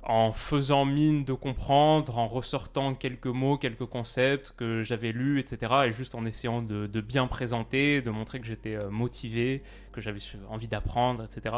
en 0.04 0.32
faisant 0.32 0.86
mine 0.86 1.24
de 1.26 1.34
comprendre, 1.34 2.18
en 2.18 2.28
ressortant 2.28 2.96
quelques 2.96 3.28
mots, 3.28 3.58
quelques 3.58 3.86
concepts 3.86 4.54
que 4.58 4.82
j'avais 4.82 5.12
lus, 5.12 5.40
etc. 5.40 5.74
Et 5.86 5.92
juste 5.92 6.16
en 6.16 6.26
essayant 6.26 6.62
de, 6.62 7.02
bien 7.02 7.28
présenter, 7.28 8.02
de 8.02 8.10
montrer 8.10 8.40
que 8.40 8.48
j'étais 8.48 8.76
euh, 8.76 8.90
motivé, 8.90 9.62
que 9.92 10.02
j'avais 10.02 10.20
envie 10.50 10.68
d'apprendre, 10.68 11.24
etc. 11.24 11.56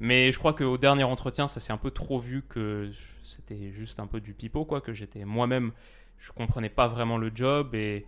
Mais 0.00 0.32
je 0.32 0.38
crois 0.38 0.52
qu'au 0.52 0.78
dernier 0.78 1.04
entretien, 1.04 1.46
ça 1.46 1.60
s'est 1.60 1.72
un 1.72 1.78
peu 1.78 1.90
trop 1.90 2.18
vu 2.18 2.42
que 2.48 2.90
c'était 3.22 3.70
juste 3.70 4.00
un 4.00 4.06
peu 4.06 4.20
du 4.20 4.34
pipeau, 4.34 4.64
quoi, 4.64 4.80
que 4.80 4.92
j'étais 4.92 5.24
moi-même, 5.24 5.72
je 6.18 6.32
comprenais 6.32 6.68
pas 6.68 6.88
vraiment 6.88 7.18
le 7.18 7.30
job 7.34 7.74
et 7.74 8.04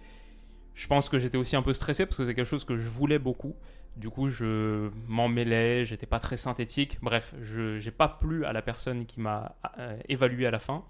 je 0.74 0.86
pense 0.86 1.08
que 1.08 1.18
j'étais 1.18 1.38
aussi 1.38 1.56
un 1.56 1.62
peu 1.62 1.72
stressé 1.72 2.06
parce 2.06 2.16
que 2.16 2.24
c'est 2.24 2.34
quelque 2.34 2.46
chose 2.46 2.64
que 2.64 2.76
je 2.76 2.88
voulais 2.88 3.18
beaucoup. 3.18 3.56
Du 3.96 4.10
coup, 4.10 4.28
je 4.28 4.90
m'en 5.08 5.28
mêlais, 5.28 5.84
j'étais 5.84 6.06
pas 6.06 6.20
très 6.20 6.36
synthétique. 6.36 6.98
Bref, 7.02 7.34
je 7.40 7.84
n'ai 7.84 7.90
pas 7.90 8.08
plu 8.08 8.44
à 8.44 8.52
la 8.52 8.62
personne 8.62 9.06
qui 9.06 9.20
m'a 9.20 9.56
euh, 9.78 9.98
évalué 10.08 10.46
à 10.46 10.50
la 10.50 10.60
fin. 10.60 10.84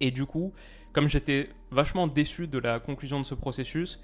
Et 0.00 0.10
du 0.10 0.26
coup, 0.26 0.52
comme 0.92 1.08
j'étais 1.08 1.50
vachement 1.70 2.06
déçu 2.06 2.48
de 2.48 2.58
la 2.58 2.80
conclusion 2.80 3.20
de 3.20 3.24
ce 3.24 3.34
processus, 3.34 4.02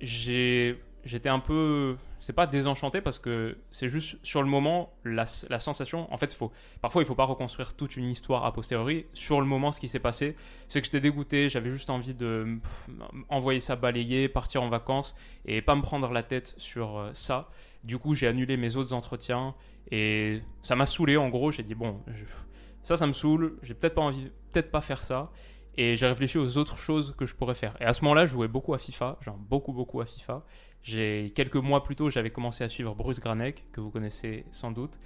j'ai 0.00 0.82
j'étais 1.04 1.28
un 1.28 1.40
peu 1.40 1.96
c'est 2.20 2.32
pas 2.32 2.46
désenchanté 2.46 3.00
parce 3.00 3.18
que 3.18 3.58
c'est 3.70 3.88
juste 3.88 4.16
sur 4.22 4.42
le 4.42 4.48
moment 4.48 4.92
la, 5.04 5.26
sensation 5.26 6.12
en 6.12 6.16
fait 6.16 6.32
faut 6.32 6.52
parfois 6.80 7.02
il 7.02 7.06
faut 7.06 7.14
pas 7.14 7.24
reconstruire 7.24 7.74
toute 7.74 7.96
une 7.96 8.08
histoire 8.10 8.44
a 8.44 8.52
posteriori. 8.52 9.06
Sur 9.12 9.40
le 9.40 9.46
moment 9.46 9.72
ce 9.72 9.80
qui 9.80 9.88
s'est 9.88 9.98
passé 9.98 10.36
c'est 10.68 10.80
que 10.80 10.86
j'étais 10.86 11.00
dégoûté 11.00 11.48
j'avais 11.48 11.70
juste 11.70 11.90
envie 11.90 12.14
de 12.14 12.58
envoyer 13.28 13.60
ça 13.60 13.76
balayer 13.76 14.28
partir 14.28 14.62
en 14.62 14.68
vacances 14.68 15.16
et 15.44 15.62
pas 15.62 15.74
me 15.74 15.82
prendre 15.82 16.10
la 16.12 16.22
tête 16.22 16.54
sur 16.58 16.98
euh, 16.98 17.10
ça. 17.14 17.48
Du 17.82 17.98
coup 17.98 18.14
j'ai 18.14 18.28
annulé 18.28 18.56
mes 18.56 18.76
autres 18.76 18.92
entretiens 18.92 19.54
et 19.90 20.42
ça 20.62 20.76
m'a 20.76 20.86
saoulé 20.86 21.16
en 21.16 21.28
gros. 21.28 21.50
J'ai 21.50 21.64
dit 21.64 21.74
bon 21.74 22.00
ça 22.82 22.96
ça 22.96 23.06
me 23.06 23.12
saoule 23.12 23.58
j'ai 23.62 23.74
peut-être 23.74 23.94
pas 23.94 24.02
envie 24.02 24.30
peut-être 24.52 24.70
pas 24.70 24.80
faire 24.80 25.02
ça 25.02 25.30
et 25.76 25.96
j'ai 25.96 26.06
réfléchi 26.06 26.38
aux 26.38 26.58
autres 26.58 26.78
choses 26.78 27.14
que 27.16 27.26
je 27.26 27.34
pourrais 27.34 27.54
faire. 27.54 27.76
Et 27.80 27.84
à 27.84 27.92
ce 27.94 28.02
moment-là, 28.04 28.26
je 28.26 28.32
jouais 28.32 28.48
beaucoup 28.48 28.74
à 28.74 28.78
FIFA, 28.78 29.18
genre 29.22 29.36
beaucoup, 29.36 29.72
beaucoup 29.72 30.00
à 30.00 30.06
FIFA. 30.06 30.44
J'ai 30.82 31.32
quelques 31.34 31.56
mois 31.56 31.84
plus 31.84 31.96
tôt, 31.96 32.10
j'avais 32.10 32.30
commencé 32.30 32.64
à 32.64 32.68
suivre 32.68 32.94
Bruce 32.94 33.20
Granek, 33.20 33.64
que 33.72 33.80
vous 33.80 33.90
connaissez 33.90 34.44
sans 34.50 34.72
doute. 34.72 34.98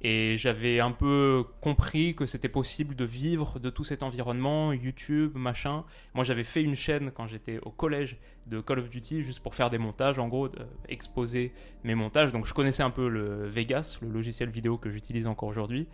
Et 0.00 0.36
j'avais 0.36 0.78
un 0.78 0.92
peu 0.92 1.44
compris 1.60 2.14
que 2.14 2.24
c'était 2.24 2.48
possible 2.48 2.94
de 2.94 3.04
vivre 3.04 3.58
de 3.58 3.68
tout 3.68 3.82
cet 3.82 4.04
environnement, 4.04 4.72
YouTube, 4.72 5.32
machin. 5.34 5.84
Moi, 6.14 6.22
j'avais 6.22 6.44
fait 6.44 6.62
une 6.62 6.76
chaîne 6.76 7.10
quand 7.10 7.26
j'étais 7.26 7.58
au 7.62 7.70
collège 7.70 8.16
de 8.46 8.60
Call 8.60 8.78
of 8.78 8.90
Duty, 8.90 9.22
juste 9.22 9.40
pour 9.40 9.56
faire 9.56 9.70
des 9.70 9.78
montages, 9.78 10.20
en 10.20 10.28
gros, 10.28 10.48
exposer 10.88 11.52
mes 11.82 11.96
montages. 11.96 12.32
Donc, 12.32 12.46
je 12.46 12.54
connaissais 12.54 12.84
un 12.84 12.90
peu 12.90 13.08
le 13.08 13.46
Vegas, 13.46 13.98
le 14.00 14.08
logiciel 14.08 14.50
vidéo 14.50 14.78
que 14.78 14.88
j'utilise 14.88 15.26
encore 15.26 15.48
aujourd'hui. 15.48 15.88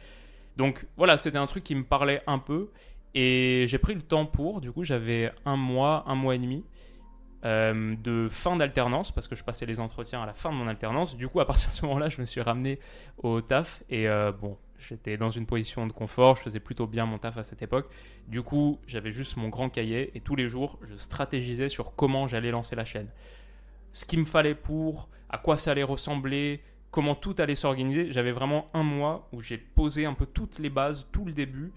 Donc, 0.58 0.86
voilà, 0.98 1.16
c'était 1.16 1.38
un 1.38 1.46
truc 1.46 1.64
qui 1.64 1.74
me 1.74 1.84
parlait 1.84 2.22
un 2.26 2.38
peu. 2.38 2.70
Et 3.14 3.66
j'ai 3.68 3.78
pris 3.78 3.94
le 3.94 4.02
temps 4.02 4.26
pour, 4.26 4.60
du 4.60 4.72
coup 4.72 4.82
j'avais 4.82 5.32
un 5.44 5.56
mois, 5.56 6.04
un 6.06 6.16
mois 6.16 6.34
et 6.34 6.38
demi 6.38 6.64
euh, 7.44 7.94
de 8.02 8.28
fin 8.30 8.56
d'alternance, 8.56 9.12
parce 9.12 9.28
que 9.28 9.36
je 9.36 9.44
passais 9.44 9.66
les 9.66 9.78
entretiens 9.78 10.22
à 10.22 10.26
la 10.26 10.32
fin 10.32 10.50
de 10.50 10.56
mon 10.56 10.66
alternance. 10.66 11.16
Du 11.16 11.28
coup 11.28 11.40
à 11.40 11.46
partir 11.46 11.68
de 11.68 11.74
ce 11.74 11.84
moment-là, 11.86 12.08
je 12.08 12.20
me 12.20 12.26
suis 12.26 12.40
ramené 12.40 12.80
au 13.18 13.40
taf 13.40 13.84
et 13.88 14.08
euh, 14.08 14.32
bon, 14.32 14.56
j'étais 14.78 15.16
dans 15.16 15.30
une 15.30 15.46
position 15.46 15.86
de 15.86 15.92
confort, 15.92 16.36
je 16.36 16.42
faisais 16.42 16.60
plutôt 16.60 16.86
bien 16.86 17.06
mon 17.06 17.18
taf 17.18 17.36
à 17.36 17.44
cette 17.44 17.62
époque. 17.62 17.88
Du 18.26 18.42
coup 18.42 18.80
j'avais 18.86 19.12
juste 19.12 19.36
mon 19.36 19.48
grand 19.48 19.68
cahier 19.68 20.10
et 20.16 20.20
tous 20.20 20.34
les 20.34 20.48
jours 20.48 20.78
je 20.82 20.96
stratégisais 20.96 21.68
sur 21.68 21.94
comment 21.94 22.26
j'allais 22.26 22.50
lancer 22.50 22.74
la 22.74 22.84
chaîne. 22.84 23.08
Ce 23.92 24.04
qu'il 24.04 24.18
me 24.18 24.24
fallait 24.24 24.56
pour, 24.56 25.08
à 25.30 25.38
quoi 25.38 25.56
ça 25.56 25.70
allait 25.70 25.84
ressembler, 25.84 26.62
comment 26.90 27.14
tout 27.14 27.36
allait 27.38 27.54
s'organiser. 27.54 28.10
J'avais 28.10 28.32
vraiment 28.32 28.66
un 28.74 28.82
mois 28.82 29.28
où 29.32 29.40
j'ai 29.40 29.58
posé 29.58 30.04
un 30.04 30.14
peu 30.14 30.26
toutes 30.26 30.58
les 30.58 30.70
bases, 30.70 31.06
tout 31.12 31.24
le 31.24 31.32
début 31.32 31.72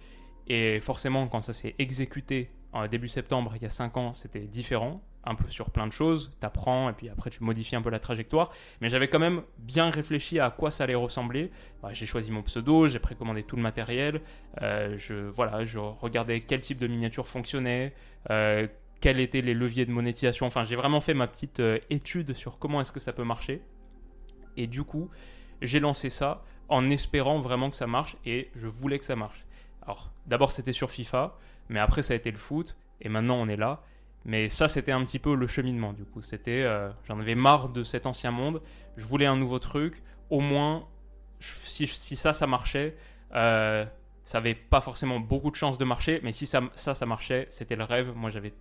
et 0.48 0.80
forcément, 0.80 1.28
quand 1.28 1.42
ça 1.42 1.54
s'est 1.54 1.76
exécuté 1.78 2.50
en 2.74 2.88
début 2.88 3.08
septembre, 3.08 3.54
il 3.56 3.62
y 3.62 3.66
a 3.66 3.70
5 3.70 3.98
ans, 3.98 4.14
c'était 4.14 4.42
différent. 4.42 5.02
un 5.24 5.36
peu 5.36 5.50
sur 5.50 5.72
plein 5.72 5.88
de 5.88 5.92
choses, 5.92 6.32
tu 6.40 6.46
apprends 6.46 6.90
et 6.90 6.94
puis 6.94 7.10
après 7.10 7.30
tu 7.30 7.44
modifies 7.44 7.76
un 7.76 7.82
peu 7.82 7.90
la 7.90 8.00
trajectoire. 8.00 8.50
Mais 8.80 8.88
j'avais 8.88 9.10
quand 9.10 9.20
même 9.20 9.42
bien 9.58 9.90
réfléchi 9.90 10.40
à 10.40 10.50
quoi 10.52 10.72
ça 10.72 10.86
allait 10.86 10.96
ressembler. 10.96 11.52
Bah, 11.82 11.90
j'ai 11.92 12.06
choisi 12.06 12.32
mon 12.32 12.44
pseudo, 12.44 12.88
j'ai 12.88 13.00
précommandé 13.00 13.44
tout 13.44 13.58
le 13.58 13.62
matériel. 13.62 14.22
Euh, 14.62 14.98
je, 14.98 15.16
voilà, 15.16 15.66
je 15.66 15.80
regardais 15.80 16.40
quel 16.40 16.62
type 16.62 16.78
de 16.78 16.88
miniature 16.88 17.28
fonctionnait, 17.28 17.94
euh, 18.30 18.68
quels 19.02 19.20
étaient 19.20 19.42
les 19.42 19.54
leviers 19.54 19.86
de 19.86 19.92
monétisation. 19.92 20.46
Enfin, 20.46 20.64
j'ai 20.64 20.78
vraiment 20.78 21.02
fait 21.02 21.14
ma 21.14 21.28
petite 21.28 21.60
euh, 21.60 21.80
étude 21.90 22.34
sur 22.34 22.58
comment 22.58 22.80
est-ce 22.80 22.94
que 22.94 23.02
ça 23.02 23.12
peut 23.12 23.26
marcher. 23.26 23.62
Et 24.56 24.66
du 24.68 24.84
coup, 24.84 25.10
j'ai 25.62 25.82
lancé 25.82 26.10
ça 26.10 26.46
en 26.70 26.90
espérant 26.90 27.40
vraiment 27.40 27.70
que 27.70 27.76
ça 27.76 27.88
marche 27.88 28.16
et 28.26 28.50
je 28.56 28.68
voulais 28.68 29.00
que 29.00 29.06
ça 29.06 29.18
marche. 29.18 29.47
Alors, 29.88 30.12
d'abord, 30.26 30.52
c'était 30.52 30.74
sur 30.74 30.92
FIFA, 30.92 31.36
mais 31.70 31.80
après, 31.80 32.02
ça 32.02 32.14
a 32.14 32.18
été 32.18 32.30
le 32.30 32.38
foot 32.38 32.78
et 33.02 33.10
maintenant, 33.10 33.36
on 33.36 33.48
est 33.48 33.56
là. 33.56 33.82
Mais 34.26 34.50
ça, 34.50 34.68
c'était 34.68 34.92
un 34.92 35.04
petit 35.06 35.20
peu 35.20 35.36
le 35.36 35.48
cheminement, 35.48 35.94
du 35.94 36.04
coup. 36.04 36.22
C'était, 36.22 36.64
euh, 36.64 36.90
j'en 37.08 37.18
avais 37.20 37.36
marre 37.36 37.70
de 37.70 37.84
cet 37.84 38.06
ancien 38.06 38.32
monde. 38.32 38.62
Je 38.98 39.06
voulais 39.06 39.26
un 39.26 39.38
nouveau 39.38 39.60
truc. 39.60 40.04
Au 40.30 40.42
moins, 40.42 40.86
si, 41.40 41.88
ça, 41.88 42.34
ça 42.34 42.48
marchait, 42.48 42.98
euh, 43.34 43.86
ça 44.26 44.40
avait 44.40 44.56
pas 44.56 44.82
forcément 44.82 45.22
beaucoup 45.22 45.50
de 45.50 45.56
chances 45.56 45.78
de 45.78 45.86
marcher. 45.86 46.20
Mais 46.24 46.34
si 46.34 46.46
ça, 46.46 46.62
ça, 46.74 46.94
ça 46.94 47.06
marchait, 47.06 47.48
c'était 47.50 47.78
le 47.78 47.86
rêve. 47.86 48.12
Moi, 48.14 48.30
j'avais, 48.30 48.54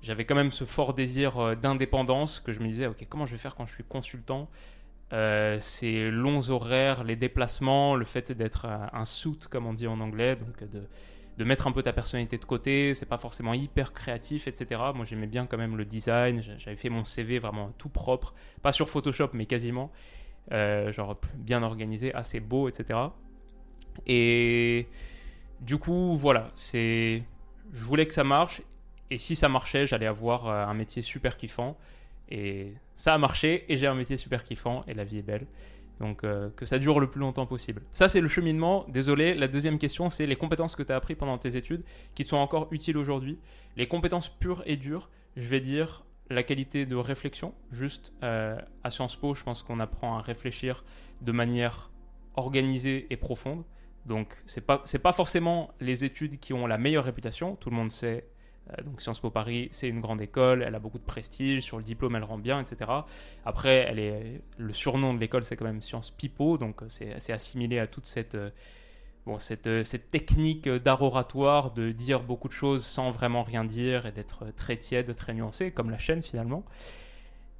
j'avais 0.00 0.24
quand 0.24 0.36
même 0.36 0.52
ce 0.52 0.64
fort 0.64 0.94
désir 0.94 1.38
euh, 1.38 1.54
d'indépendance 1.56 2.38
que 2.38 2.52
je 2.52 2.60
me 2.60 2.68
disais, 2.68 2.86
ok, 2.86 3.04
comment 3.08 3.26
je 3.26 3.32
vais 3.32 3.38
faire 3.38 3.56
quand 3.56 3.66
je 3.66 3.72
suis 3.72 3.84
consultant? 3.84 4.48
Ces 5.10 6.10
longs 6.10 6.50
horaires, 6.50 7.04
les 7.04 7.16
déplacements, 7.16 7.96
le 7.96 8.04
fait 8.04 8.32
d'être 8.32 8.66
un, 8.66 8.90
un 8.92 9.04
suit, 9.04 9.38
comme 9.50 9.66
on 9.66 9.72
dit 9.72 9.86
en 9.86 10.00
anglais, 10.00 10.36
donc 10.36 10.62
de 11.38 11.44
mettre 11.44 11.68
un 11.68 11.72
peu 11.72 11.82
ta 11.84 11.92
personnalité 11.92 12.36
de 12.36 12.44
côté, 12.44 12.94
c'est 12.94 13.06
pas 13.06 13.16
forcément 13.16 13.54
hyper 13.54 13.92
créatif, 13.92 14.48
etc. 14.48 14.80
Moi 14.92 15.04
j'aimais 15.04 15.28
bien 15.28 15.46
quand 15.46 15.56
même 15.56 15.76
le 15.76 15.84
design, 15.84 16.42
j'avais 16.58 16.76
fait 16.76 16.88
mon 16.88 17.04
CV 17.04 17.38
vraiment 17.38 17.70
tout 17.78 17.88
propre, 17.88 18.34
pas 18.60 18.72
sur 18.72 18.88
Photoshop 18.88 19.30
mais 19.34 19.46
quasiment, 19.46 19.92
euh, 20.50 20.90
genre 20.90 21.16
bien 21.36 21.62
organisé, 21.62 22.12
assez 22.12 22.40
beau, 22.40 22.68
etc. 22.68 22.98
Et 24.08 24.88
du 25.60 25.78
coup 25.78 26.16
voilà, 26.16 26.48
c'est, 26.56 27.22
je 27.72 27.84
voulais 27.84 28.08
que 28.08 28.14
ça 28.14 28.24
marche 28.24 28.60
et 29.08 29.18
si 29.18 29.36
ça 29.36 29.48
marchait, 29.48 29.86
j'allais 29.86 30.06
avoir 30.06 30.48
euh, 30.48 30.66
un 30.66 30.74
métier 30.74 31.02
super 31.02 31.36
kiffant 31.36 31.76
et 32.28 32.74
ça 32.98 33.14
a 33.14 33.18
marché 33.18 33.64
et 33.68 33.76
j'ai 33.76 33.86
un 33.86 33.94
métier 33.94 34.16
super 34.16 34.42
kiffant 34.42 34.84
et 34.88 34.92
la 34.92 35.04
vie 35.04 35.18
est 35.18 35.22
belle. 35.22 35.46
Donc 36.00 36.24
euh, 36.24 36.50
que 36.56 36.66
ça 36.66 36.78
dure 36.78 37.00
le 37.00 37.08
plus 37.08 37.20
longtemps 37.20 37.46
possible. 37.46 37.82
Ça 37.92 38.08
c'est 38.08 38.20
le 38.20 38.28
cheminement. 38.28 38.84
Désolé, 38.88 39.34
la 39.34 39.46
deuxième 39.46 39.78
question 39.78 40.10
c'est 40.10 40.26
les 40.26 40.34
compétences 40.36 40.74
que 40.74 40.82
tu 40.82 40.92
as 40.92 40.96
appris 40.96 41.14
pendant 41.14 41.38
tes 41.38 41.56
études 41.56 41.84
qui 42.16 42.24
te 42.24 42.28
sont 42.28 42.36
encore 42.36 42.68
utiles 42.72 42.98
aujourd'hui. 42.98 43.38
Les 43.76 43.86
compétences 43.86 44.28
pures 44.28 44.64
et 44.66 44.76
dures, 44.76 45.10
je 45.36 45.46
vais 45.46 45.60
dire 45.60 46.04
la 46.28 46.42
qualité 46.42 46.86
de 46.86 46.96
réflexion. 46.96 47.54
Juste 47.70 48.12
euh, 48.24 48.60
à 48.82 48.90
Sciences 48.90 49.16
Po, 49.16 49.32
je 49.32 49.44
pense 49.44 49.62
qu'on 49.62 49.78
apprend 49.78 50.18
à 50.18 50.20
réfléchir 50.20 50.84
de 51.22 51.30
manière 51.30 51.90
organisée 52.34 53.06
et 53.10 53.16
profonde. 53.16 53.64
Donc 54.06 54.36
c'est 54.46 54.66
pas 54.66 54.82
pas 55.02 55.12
forcément 55.12 55.70
les 55.80 56.04
études 56.04 56.40
qui 56.40 56.52
ont 56.52 56.66
la 56.66 56.78
meilleure 56.78 57.04
réputation. 57.04 57.54
Tout 57.54 57.70
le 57.70 57.76
monde 57.76 57.92
sait 57.92 58.26
donc 58.84 59.00
Sciences 59.00 59.20
Po 59.20 59.30
Paris, 59.30 59.68
c'est 59.70 59.88
une 59.88 60.00
grande 60.00 60.20
école, 60.20 60.62
elle 60.62 60.74
a 60.74 60.78
beaucoup 60.78 60.98
de 60.98 61.04
prestige, 61.04 61.62
sur 61.62 61.78
le 61.78 61.82
diplôme 61.82 62.16
elle 62.16 62.24
rend 62.24 62.38
bien, 62.38 62.60
etc. 62.60 62.90
Après, 63.44 63.86
elle 63.88 63.98
est, 63.98 64.42
le 64.56 64.72
surnom 64.72 65.14
de 65.14 65.18
l'école 65.18 65.44
c'est 65.44 65.56
quand 65.56 65.64
même 65.64 65.82
Sciences 65.82 66.10
Pipo, 66.10 66.58
donc 66.58 66.82
euh, 66.82 66.86
c'est 66.88 67.32
assimilé 67.32 67.78
à 67.78 67.86
toute 67.86 68.06
cette, 68.06 68.34
euh, 68.34 68.50
bon, 69.26 69.38
cette 69.38 70.10
technique 70.10 70.68
d'art 70.68 71.02
oratoire 71.02 71.72
de 71.72 71.92
dire 71.92 72.22
beaucoup 72.22 72.48
de 72.48 72.52
choses 72.52 72.84
sans 72.84 73.10
vraiment 73.10 73.42
rien 73.42 73.64
dire 73.64 74.06
et 74.06 74.12
d'être 74.12 74.52
très 74.56 74.76
tiède, 74.76 75.14
très 75.16 75.34
nuancé, 75.34 75.70
comme 75.70 75.90
la 75.90 75.98
chaîne 75.98 76.22
finalement. 76.22 76.64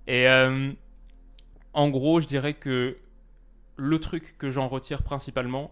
Et 0.07 0.27
en 1.75 1.91
gros, 1.91 2.21
je 2.21 2.27
dirais 2.27 2.55
que 2.55 2.97
le 3.77 3.99
truc 4.01 4.37
que 4.39 4.51
j'en 4.51 4.69
retire 4.69 5.03
principalement, 5.03 5.71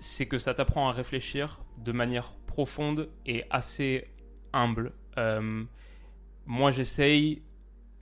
c'est 0.00 0.26
que 0.26 0.38
ça 0.38 0.54
t'apprend 0.54 0.88
à 0.88 0.92
réfléchir 0.92 1.60
de 1.78 1.92
manière 1.92 2.30
profonde 2.46 3.08
et 3.26 3.44
assez 3.50 4.04
humble. 4.54 4.92
Euh, 5.18 5.64
moi, 6.46 6.70
j'essaye 6.70 7.42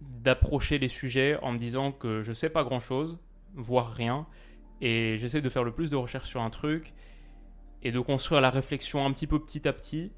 d'approcher 0.01 0.79
les 0.79 0.89
sujets 0.89 1.37
en 1.43 1.53
me 1.53 1.59
disant 1.59 1.93
que 1.93 2.23
je 2.23 2.33
sais 2.33 2.51
pas 2.51 2.65
grand 2.65 2.81
chose, 2.81 3.19
voire 3.55 3.93
rien, 3.93 4.27
et 4.81 5.17
j'essaie 5.19 5.41
de 5.41 5.49
faire 5.49 5.65
le 5.65 5.73
plus 5.73 5.91
de 5.91 5.97
recherches 5.97 6.29
sur 6.29 6.43
un 6.43 6.51
truc 6.51 6.93
et 7.83 7.93
de 7.93 8.01
construire 8.01 8.41
la 8.41 8.51
réflexion 8.51 9.05
un 9.05 9.13
petit 9.13 9.27
peu 9.27 9.39
petit 9.39 9.67
à 9.67 9.73
petit. 9.73 10.13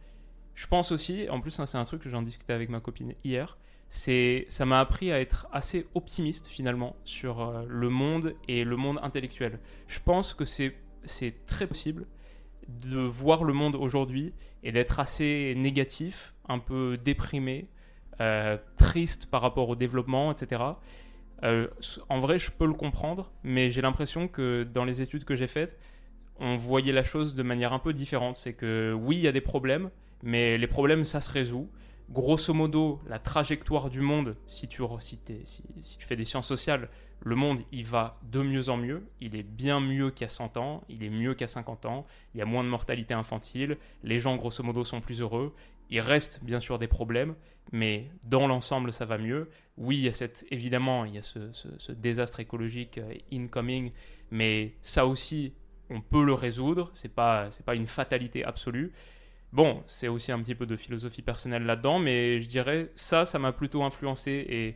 Je 0.54 0.66
pense 0.66 0.92
aussi, 0.92 1.28
en 1.28 1.40
plus, 1.40 1.50
c'est 1.50 1.78
un 1.78 1.84
truc 1.84 2.02
que 2.02 2.08
j'en 2.08 2.22
discutais 2.22 2.52
avec 2.52 2.68
ma 2.68 2.80
copine 2.80 3.14
hier, 3.24 3.58
c'est 3.94 4.46
ça 4.48 4.64
m'a 4.64 4.80
appris 4.80 5.12
à 5.12 5.20
être 5.20 5.46
assez 5.52 5.86
optimiste 5.94 6.48
finalement 6.48 6.96
sur 7.04 7.42
euh, 7.42 7.64
le 7.68 7.88
monde 7.88 8.34
et 8.48 8.64
le 8.64 8.76
monde 8.76 8.98
intellectuel. 9.02 9.60
Je 9.86 10.00
pense 10.00 10.34
que 10.34 10.44
c'est 10.44 10.74
c'est 11.04 11.46
très 11.46 11.68
possible 11.68 12.06
de 12.68 12.98
voir 12.98 13.44
le 13.44 13.52
monde 13.52 13.74
aujourd'hui 13.74 14.32
et 14.62 14.72
d'être 14.72 15.00
assez 15.00 15.54
négatif, 15.56 16.34
un 16.48 16.58
peu 16.58 16.96
déprimé, 16.96 17.68
euh, 18.20 18.56
triste 18.78 19.26
par 19.26 19.40
rapport 19.40 19.68
au 19.68 19.76
développement, 19.76 20.32
etc. 20.32 20.62
Euh, 21.42 21.68
en 22.08 22.18
vrai, 22.18 22.38
je 22.38 22.50
peux 22.50 22.66
le 22.66 22.74
comprendre, 22.74 23.32
mais 23.42 23.70
j'ai 23.70 23.82
l'impression 23.82 24.28
que 24.28 24.62
dans 24.64 24.84
les 24.84 25.02
études 25.02 25.24
que 25.24 25.34
j'ai 25.34 25.46
faites, 25.46 25.78
on 26.38 26.56
voyait 26.56 26.92
la 26.92 27.04
chose 27.04 27.34
de 27.34 27.42
manière 27.42 27.72
un 27.72 27.78
peu 27.78 27.92
différente. 27.92 28.36
C'est 28.36 28.54
que 28.54 28.92
oui, 28.98 29.16
il 29.16 29.22
y 29.22 29.28
a 29.28 29.32
des 29.32 29.40
problèmes, 29.40 29.90
mais 30.22 30.58
les 30.58 30.66
problèmes, 30.66 31.04
ça 31.04 31.20
se 31.20 31.30
résout. 31.30 31.68
Grosso 32.10 32.52
modo, 32.52 33.00
la 33.08 33.18
trajectoire 33.18 33.90
du 33.90 34.00
monde, 34.00 34.36
si 34.46 34.68
tu, 34.68 34.82
si, 35.00 35.20
si 35.44 35.98
tu 35.98 36.06
fais 36.06 36.16
des 36.16 36.24
sciences 36.24 36.46
sociales, 36.46 36.88
le 37.20 37.36
monde, 37.36 37.60
il 37.72 37.84
va 37.84 38.18
de 38.30 38.40
mieux 38.40 38.68
en 38.68 38.76
mieux. 38.76 39.02
Il 39.20 39.34
est 39.36 39.42
bien 39.42 39.80
mieux 39.80 40.12
a 40.20 40.28
100 40.28 40.56
ans, 40.56 40.84
il 40.88 41.02
est 41.02 41.10
mieux 41.10 41.34
qu'à 41.34 41.46
50 41.46 41.86
ans. 41.86 42.06
Il 42.34 42.38
y 42.38 42.42
a 42.42 42.44
moins 42.44 42.64
de 42.64 42.68
mortalité 42.68 43.14
infantile. 43.14 43.78
Les 44.02 44.18
gens, 44.20 44.36
grosso 44.36 44.62
modo, 44.62 44.84
sont 44.84 45.00
plus 45.00 45.20
heureux. 45.20 45.54
Il 45.90 46.00
reste 46.00 46.42
bien 46.42 46.60
sûr 46.60 46.78
des 46.78 46.88
problèmes, 46.88 47.34
mais 47.72 48.10
dans 48.26 48.46
l'ensemble, 48.46 48.92
ça 48.92 49.04
va 49.04 49.18
mieux. 49.18 49.50
Oui, 49.76 49.96
il 49.96 50.02
y 50.02 50.08
a 50.08 50.12
cette, 50.12 50.46
évidemment, 50.50 51.04
il 51.04 51.14
y 51.14 51.18
a 51.18 51.22
ce, 51.22 51.92
désastre 51.92 52.40
écologique 52.40 52.98
euh, 52.98 53.14
incoming, 53.32 53.92
mais 54.30 54.74
ça 54.82 55.06
aussi, 55.06 55.52
on 55.90 56.00
peut 56.00 56.24
le 56.24 56.34
résoudre. 56.34 56.90
C'est 56.94 57.14
pas, 57.14 57.50
c'est 57.50 57.64
pas 57.64 57.74
une 57.74 57.86
fatalité 57.86 58.44
absolue. 58.44 58.92
Bon, 59.52 59.84
c'est 59.86 60.08
aussi 60.08 60.32
un 60.32 60.40
petit 60.40 60.56
peu 60.56 60.66
de 60.66 60.76
philosophie 60.76 61.22
personnelle 61.22 61.64
là-dedans, 61.64 62.00
mais 62.00 62.40
je 62.40 62.48
dirais 62.48 62.90
ça, 62.96 63.24
ça 63.24 63.38
m'a 63.38 63.52
plutôt 63.52 63.84
influencé 63.84 64.44
et 64.48 64.74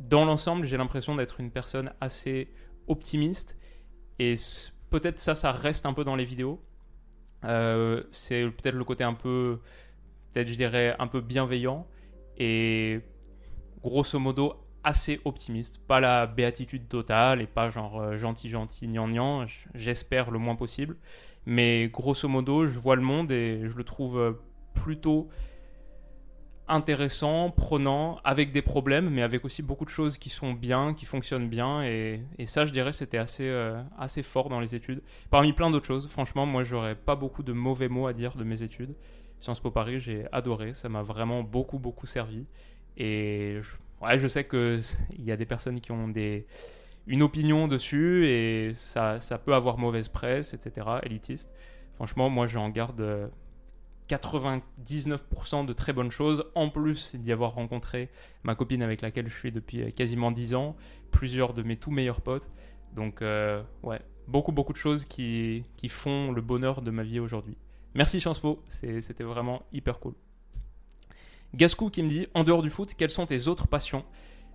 dans 0.00 0.24
l'ensemble, 0.24 0.66
j'ai 0.66 0.76
l'impression 0.76 1.14
d'être 1.16 1.40
une 1.40 1.50
personne 1.50 1.92
assez 2.00 2.52
optimiste. 2.86 3.56
Et 4.18 4.34
peut-être 4.90 5.18
ça, 5.18 5.34
ça 5.34 5.52
reste 5.52 5.86
un 5.86 5.92
peu 5.92 6.04
dans 6.04 6.16
les 6.16 6.24
vidéos. 6.24 6.62
Euh, 7.44 8.02
c'est 8.10 8.42
peut-être 8.44 8.74
le 8.74 8.84
côté 8.84 9.04
un 9.04 9.14
peu, 9.14 9.60
peut-être 10.32 10.48
je 10.48 10.54
dirais, 10.54 10.96
un 10.98 11.06
peu 11.06 11.20
bienveillant. 11.20 11.86
Et 12.36 13.00
grosso 13.82 14.18
modo, 14.18 14.54
assez 14.84 15.20
optimiste. 15.24 15.80
Pas 15.86 16.00
la 16.00 16.26
béatitude 16.26 16.88
totale 16.88 17.40
et 17.42 17.46
pas 17.46 17.68
genre 17.68 18.00
euh, 18.00 18.16
gentil, 18.16 18.48
gentil, 18.48 18.88
gnangnan. 18.88 19.46
J'espère 19.74 20.30
le 20.30 20.38
moins 20.38 20.56
possible. 20.56 20.96
Mais 21.46 21.88
grosso 21.88 22.28
modo, 22.28 22.66
je 22.66 22.78
vois 22.78 22.96
le 22.96 23.02
monde 23.02 23.30
et 23.30 23.62
je 23.64 23.76
le 23.76 23.84
trouve 23.84 24.18
euh, 24.18 24.32
plutôt 24.74 25.28
intéressant, 26.68 27.50
prenant, 27.50 28.20
avec 28.24 28.52
des 28.52 28.62
problèmes, 28.62 29.08
mais 29.10 29.22
avec 29.22 29.44
aussi 29.44 29.62
beaucoup 29.62 29.84
de 29.84 29.90
choses 29.90 30.18
qui 30.18 30.28
sont 30.28 30.52
bien, 30.52 30.94
qui 30.94 31.04
fonctionnent 31.04 31.48
bien. 31.48 31.82
Et, 31.82 32.20
ça, 32.46 32.66
je 32.66 32.72
dirais, 32.72 32.92
c'était 32.92 33.18
assez, 33.18 33.48
euh, 33.48 33.82
assez 33.98 34.22
fort 34.22 34.48
dans 34.48 34.60
les 34.60 34.74
études. 34.74 35.02
Parmi 35.30 35.52
plein 35.52 35.70
d'autres 35.70 35.86
choses, 35.86 36.08
franchement, 36.08 36.46
moi, 36.46 36.64
j'aurais 36.64 36.94
pas 36.94 37.16
beaucoup 37.16 37.42
de 37.42 37.52
mauvais 37.52 37.88
mots 37.88 38.06
à 38.06 38.12
dire 38.12 38.36
de 38.36 38.44
mes 38.44 38.62
études. 38.62 38.94
Sciences 39.40 39.60
Po 39.60 39.70
Paris, 39.70 40.00
j'ai 40.00 40.26
adoré. 40.32 40.74
Ça 40.74 40.88
m'a 40.88 41.02
vraiment 41.02 41.42
beaucoup, 41.42 41.78
beaucoup 41.78 42.06
servi. 42.06 42.44
Et 42.96 43.58
je, 43.60 44.04
ouais, 44.04 44.18
je 44.18 44.26
sais 44.26 44.44
qu'il 44.44 44.82
y 45.18 45.32
a 45.32 45.36
des 45.36 45.46
personnes 45.46 45.80
qui 45.80 45.92
ont 45.92 46.08
des, 46.08 46.46
une 47.06 47.22
opinion 47.22 47.68
dessus 47.68 48.28
et 48.28 48.72
ça, 48.74 49.20
ça 49.20 49.38
peut 49.38 49.54
avoir 49.54 49.78
mauvaise 49.78 50.08
presse, 50.08 50.54
etc., 50.54 50.86
élitiste. 51.02 51.50
Franchement, 51.94 52.30
moi, 52.30 52.46
j'en 52.46 52.68
garde 52.68 53.30
99% 54.08 55.66
de 55.66 55.72
très 55.72 55.92
bonnes 55.92 56.10
choses, 56.10 56.44
en 56.54 56.68
plus 56.68 57.14
d'y 57.16 57.32
avoir 57.32 57.54
rencontré 57.54 58.08
ma 58.42 58.54
copine 58.54 58.82
avec 58.82 59.02
laquelle 59.02 59.28
je 59.28 59.36
suis 59.36 59.52
depuis 59.52 59.82
euh, 59.82 59.90
quasiment 59.90 60.30
10 60.30 60.54
ans, 60.54 60.76
plusieurs 61.10 61.54
de 61.54 61.62
mes 61.62 61.76
tout 61.76 61.90
meilleurs 61.90 62.20
potes. 62.20 62.50
Donc 62.94 63.22
euh, 63.22 63.62
ouais, 63.82 64.00
beaucoup 64.26 64.52
beaucoup 64.52 64.72
de 64.72 64.78
choses 64.78 65.04
qui, 65.04 65.62
qui, 65.76 65.88
font 65.88 66.32
le 66.32 66.40
bonheur 66.40 66.82
de 66.82 66.90
ma 66.90 67.02
vie 67.02 67.20
aujourd'hui. 67.20 67.56
Merci 67.94 68.20
Sciences 68.20 68.40
Po, 68.40 68.62
c'était 68.68 69.24
vraiment 69.24 69.62
hyper 69.72 69.98
cool. 69.98 70.14
Gascou 71.54 71.90
qui 71.90 72.02
me 72.02 72.08
dit, 72.08 72.26
en 72.34 72.44
dehors 72.44 72.62
du 72.62 72.70
foot, 72.70 72.94
quelles 72.94 73.10
sont 73.10 73.26
tes 73.26 73.48
autres 73.48 73.66
passions? 73.66 74.04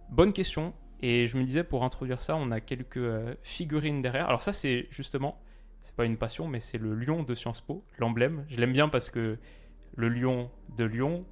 Bonne 0.10 0.32
question, 0.32 0.74
et 1.02 1.28
je 1.28 1.38
me 1.38 1.44
disais 1.44 1.64
pour 1.64 1.84
introduire 1.84 2.22
ça, 2.22 2.36
on 2.36 2.52
a 2.52 2.62
quelques 2.62 2.98
euh, 2.98 3.36
figurines 3.44 4.02
derrière. 4.02 4.28
Alors 4.28 4.42
ça 4.42 4.54
c'est 4.54 4.88
justement 4.90 5.40
c'est 5.84 5.96
pas 5.96 6.06
une 6.06 6.18
passion, 6.18 6.48
mais 6.48 6.60
c'est 6.60 6.80
le 6.80 6.96
lion 6.96 7.22
de 7.22 7.36
Sciences 7.36 7.62
Po, 7.62 7.86
l'emblème. 8.00 8.46
Je 8.48 8.60
l'aime 8.60 8.74
bien 8.74 8.90
parce 8.90 9.12
que 9.12 9.38
le 9.96 10.10
lion 10.10 10.50
de 10.76 10.86
Lyon, 10.86 11.26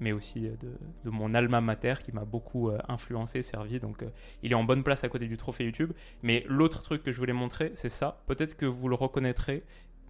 mais 0.00 0.12
aussi 0.12 0.42
de, 0.42 0.78
de 1.04 1.10
mon 1.10 1.34
alma 1.34 1.60
mater 1.60 1.94
qui 2.02 2.12
m'a 2.12 2.24
beaucoup 2.24 2.70
influencé, 2.88 3.42
servi. 3.42 3.80
Donc 3.80 4.04
il 4.42 4.52
est 4.52 4.54
en 4.54 4.64
bonne 4.64 4.82
place 4.82 5.04
à 5.04 5.08
côté 5.08 5.26
du 5.26 5.36
trophée 5.36 5.64
YouTube. 5.64 5.92
Mais 6.22 6.44
l'autre 6.48 6.82
truc 6.82 7.02
que 7.02 7.12
je 7.12 7.18
voulais 7.18 7.32
montrer, 7.32 7.72
c'est 7.74 7.88
ça. 7.88 8.22
Peut-être 8.26 8.56
que 8.56 8.66
vous 8.66 8.88
le 8.88 8.94
reconnaîtrez. 8.94 9.64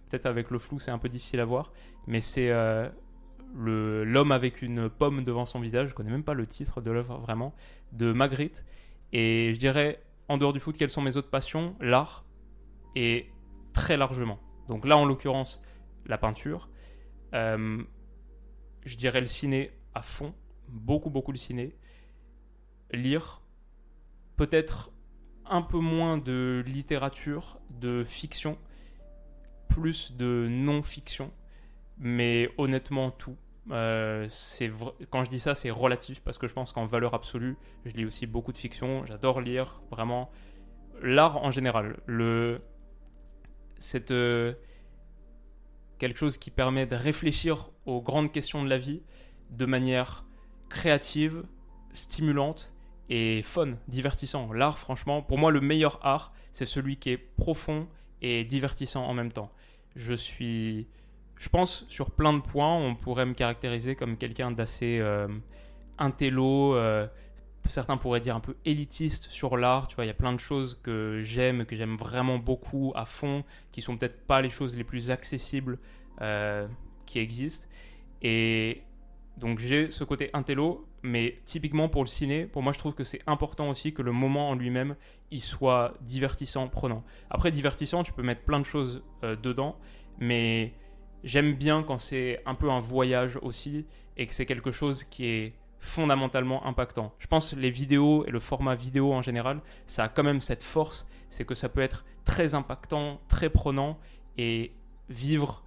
Peut-être 0.09 0.25
avec 0.25 0.51
le 0.51 0.59
flou, 0.59 0.79
c'est 0.79 0.91
un 0.91 0.99
peu 0.99 1.09
difficile 1.09 1.39
à 1.39 1.45
voir. 1.45 1.73
Mais 2.05 2.21
c'est 2.21 2.51
l'homme 3.55 4.31
avec 4.31 4.61
une 4.61 4.89
pomme 4.89 5.23
devant 5.23 5.45
son 5.45 5.59
visage. 5.59 5.89
Je 5.89 5.93
connais 5.93 6.11
même 6.11 6.23
pas 6.23 6.33
le 6.33 6.45
titre 6.45 6.81
de 6.81 6.91
l'œuvre 6.91 7.17
vraiment. 7.17 7.55
De 7.93 8.13
Magritte. 8.13 8.63
Et 9.11 9.53
je 9.53 9.59
dirais, 9.59 10.01
en 10.27 10.37
dehors 10.37 10.53
du 10.53 10.59
foot, 10.59 10.77
quelles 10.77 10.89
sont 10.89 11.01
mes 11.01 11.17
autres 11.17 11.29
passions? 11.29 11.75
L'art. 11.79 12.25
Et 12.95 13.29
très 13.73 13.97
largement. 13.97 14.39
Donc 14.67 14.85
là, 14.85 14.97
en 14.97 15.05
l'occurrence, 15.05 15.61
la 16.05 16.17
peinture. 16.17 16.69
Euh, 17.33 17.83
je 18.85 18.95
dirais 18.95 19.19
le 19.19 19.27
ciné 19.27 19.71
à 19.93 20.01
fond, 20.01 20.33
beaucoup, 20.67 21.09
beaucoup 21.09 21.31
le 21.31 21.37
ciné. 21.37 21.75
Lire, 22.91 23.41
peut-être 24.37 24.91
un 25.45 25.61
peu 25.61 25.79
moins 25.79 26.17
de 26.17 26.63
littérature, 26.65 27.59
de 27.69 28.03
fiction, 28.03 28.57
plus 29.67 30.13
de 30.13 30.47
non-fiction, 30.49 31.31
mais 31.97 32.49
honnêtement 32.57 33.11
tout. 33.11 33.37
Euh, 33.71 34.29
quand 35.09 35.23
je 35.25 35.29
dis 35.29 35.39
ça, 35.39 35.53
c'est 35.55 35.69
relatif 35.69 36.21
parce 36.21 36.37
que 36.37 36.47
je 36.47 36.53
pense 36.53 36.71
qu'en 36.71 36.85
valeur 36.85 37.13
absolue, 37.13 37.57
je 37.85 37.91
lis 37.91 38.05
aussi 38.05 38.25
beaucoup 38.25 38.51
de 38.51 38.57
fiction. 38.57 39.05
J'adore 39.05 39.41
lire 39.41 39.81
vraiment 39.91 40.31
l'art 41.01 41.43
en 41.43 41.51
général. 41.51 41.97
Le, 42.05 42.61
c'est 43.79 44.11
euh, 44.11 44.53
quelque 45.97 46.17
chose 46.17 46.37
qui 46.37 46.51
permet 46.51 46.85
de 46.85 46.95
réfléchir 46.95 47.69
aux 47.85 48.01
grandes 48.01 48.31
questions 48.31 48.63
de 48.63 48.69
la 48.69 48.77
vie 48.77 49.01
de 49.49 49.65
manière 49.65 50.25
créative, 50.69 51.43
stimulante 51.93 52.73
et 53.09 53.41
fun, 53.43 53.77
divertissant. 53.87 54.51
L'art, 54.51 54.77
franchement, 54.77 55.21
pour 55.21 55.37
moi, 55.37 55.51
le 55.51 55.61
meilleur 55.61 55.99
art, 56.05 56.33
c'est 56.51 56.65
celui 56.65 56.97
qui 56.97 57.11
est 57.11 57.17
profond 57.17 57.87
et 58.21 58.43
divertissant 58.43 59.05
en 59.05 59.13
même 59.13 59.31
temps. 59.31 59.51
Je 59.95 60.13
suis, 60.13 60.87
je 61.37 61.49
pense, 61.49 61.85
sur 61.89 62.11
plein 62.11 62.33
de 62.33 62.41
points, 62.41 62.75
on 62.75 62.95
pourrait 62.95 63.25
me 63.25 63.33
caractériser 63.33 63.95
comme 63.95 64.17
quelqu'un 64.17 64.51
d'assez 64.51 64.99
euh, 64.99 65.27
intello, 65.97 66.75
euh, 66.75 67.07
certains 67.71 67.97
pourraient 67.97 68.19
dire 68.19 68.35
un 68.35 68.39
peu 68.39 68.55
élitiste 68.65 69.27
sur 69.29 69.57
l'art. 69.57 69.87
Tu 69.87 69.95
vois, 69.95 70.05
il 70.05 70.07
y 70.07 70.11
a 70.11 70.15
plein 70.15 70.33
de 70.33 70.39
choses 70.39 70.79
que 70.83 71.21
j'aime, 71.23 71.65
que 71.65 71.75
j'aime 71.75 71.95
vraiment 71.95 72.37
beaucoup 72.37 72.91
à 72.95 73.05
fond, 73.05 73.43
qui 73.71 73.81
sont 73.81 73.97
peut-être 73.97 74.25
pas 74.25 74.41
les 74.41 74.49
choses 74.49 74.75
les 74.75 74.83
plus 74.83 75.11
accessibles 75.11 75.79
euh, 76.21 76.67
qui 77.05 77.19
existent. 77.19 77.67
Et 78.21 78.81
donc 79.37 79.59
j'ai 79.59 79.91
ce 79.91 80.03
côté 80.03 80.29
intello, 80.33 80.87
mais 81.03 81.39
typiquement 81.45 81.89
pour 81.89 82.03
le 82.03 82.07
ciné, 82.07 82.45
pour 82.45 82.63
moi 82.63 82.73
je 82.73 82.79
trouve 82.79 82.95
que 82.95 83.03
c'est 83.03 83.21
important 83.27 83.69
aussi 83.69 83.93
que 83.93 84.01
le 84.01 84.11
moment 84.11 84.49
en 84.49 84.55
lui-même, 84.55 84.95
il 85.31 85.41
soit 85.41 85.93
divertissant, 86.01 86.67
prenant. 86.67 87.03
Après 87.29 87.51
divertissant, 87.51 88.03
tu 88.03 88.13
peux 88.13 88.23
mettre 88.23 88.41
plein 88.41 88.59
de 88.59 88.65
choses 88.65 89.03
euh, 89.23 89.35
dedans, 89.35 89.77
mais 90.19 90.73
j'aime 91.23 91.53
bien 91.53 91.83
quand 91.83 91.97
c'est 91.97 92.41
un 92.45 92.55
peu 92.55 92.69
un 92.71 92.79
voyage 92.79 93.37
aussi 93.41 93.85
et 94.17 94.25
que 94.25 94.33
c'est 94.33 94.45
quelque 94.45 94.71
chose 94.71 95.03
qui 95.03 95.25
est 95.25 95.53
fondamentalement 95.79 96.65
impactant. 96.65 97.13
Je 97.19 97.27
pense 97.27 97.53
les 97.53 97.69
vidéos 97.69 98.25
et 98.25 98.31
le 98.31 98.39
format 98.39 98.75
vidéo 98.75 99.13
en 99.13 99.21
général, 99.21 99.61
ça 99.85 100.05
a 100.05 100.09
quand 100.09 100.23
même 100.23 100.41
cette 100.41 100.63
force, 100.63 101.07
c'est 101.29 101.45
que 101.45 101.55
ça 101.55 101.69
peut 101.69 101.81
être 101.81 102.05
très 102.25 102.55
impactant, 102.55 103.21
très 103.27 103.49
prenant 103.49 103.97
et 104.37 104.71
vivre 105.09 105.63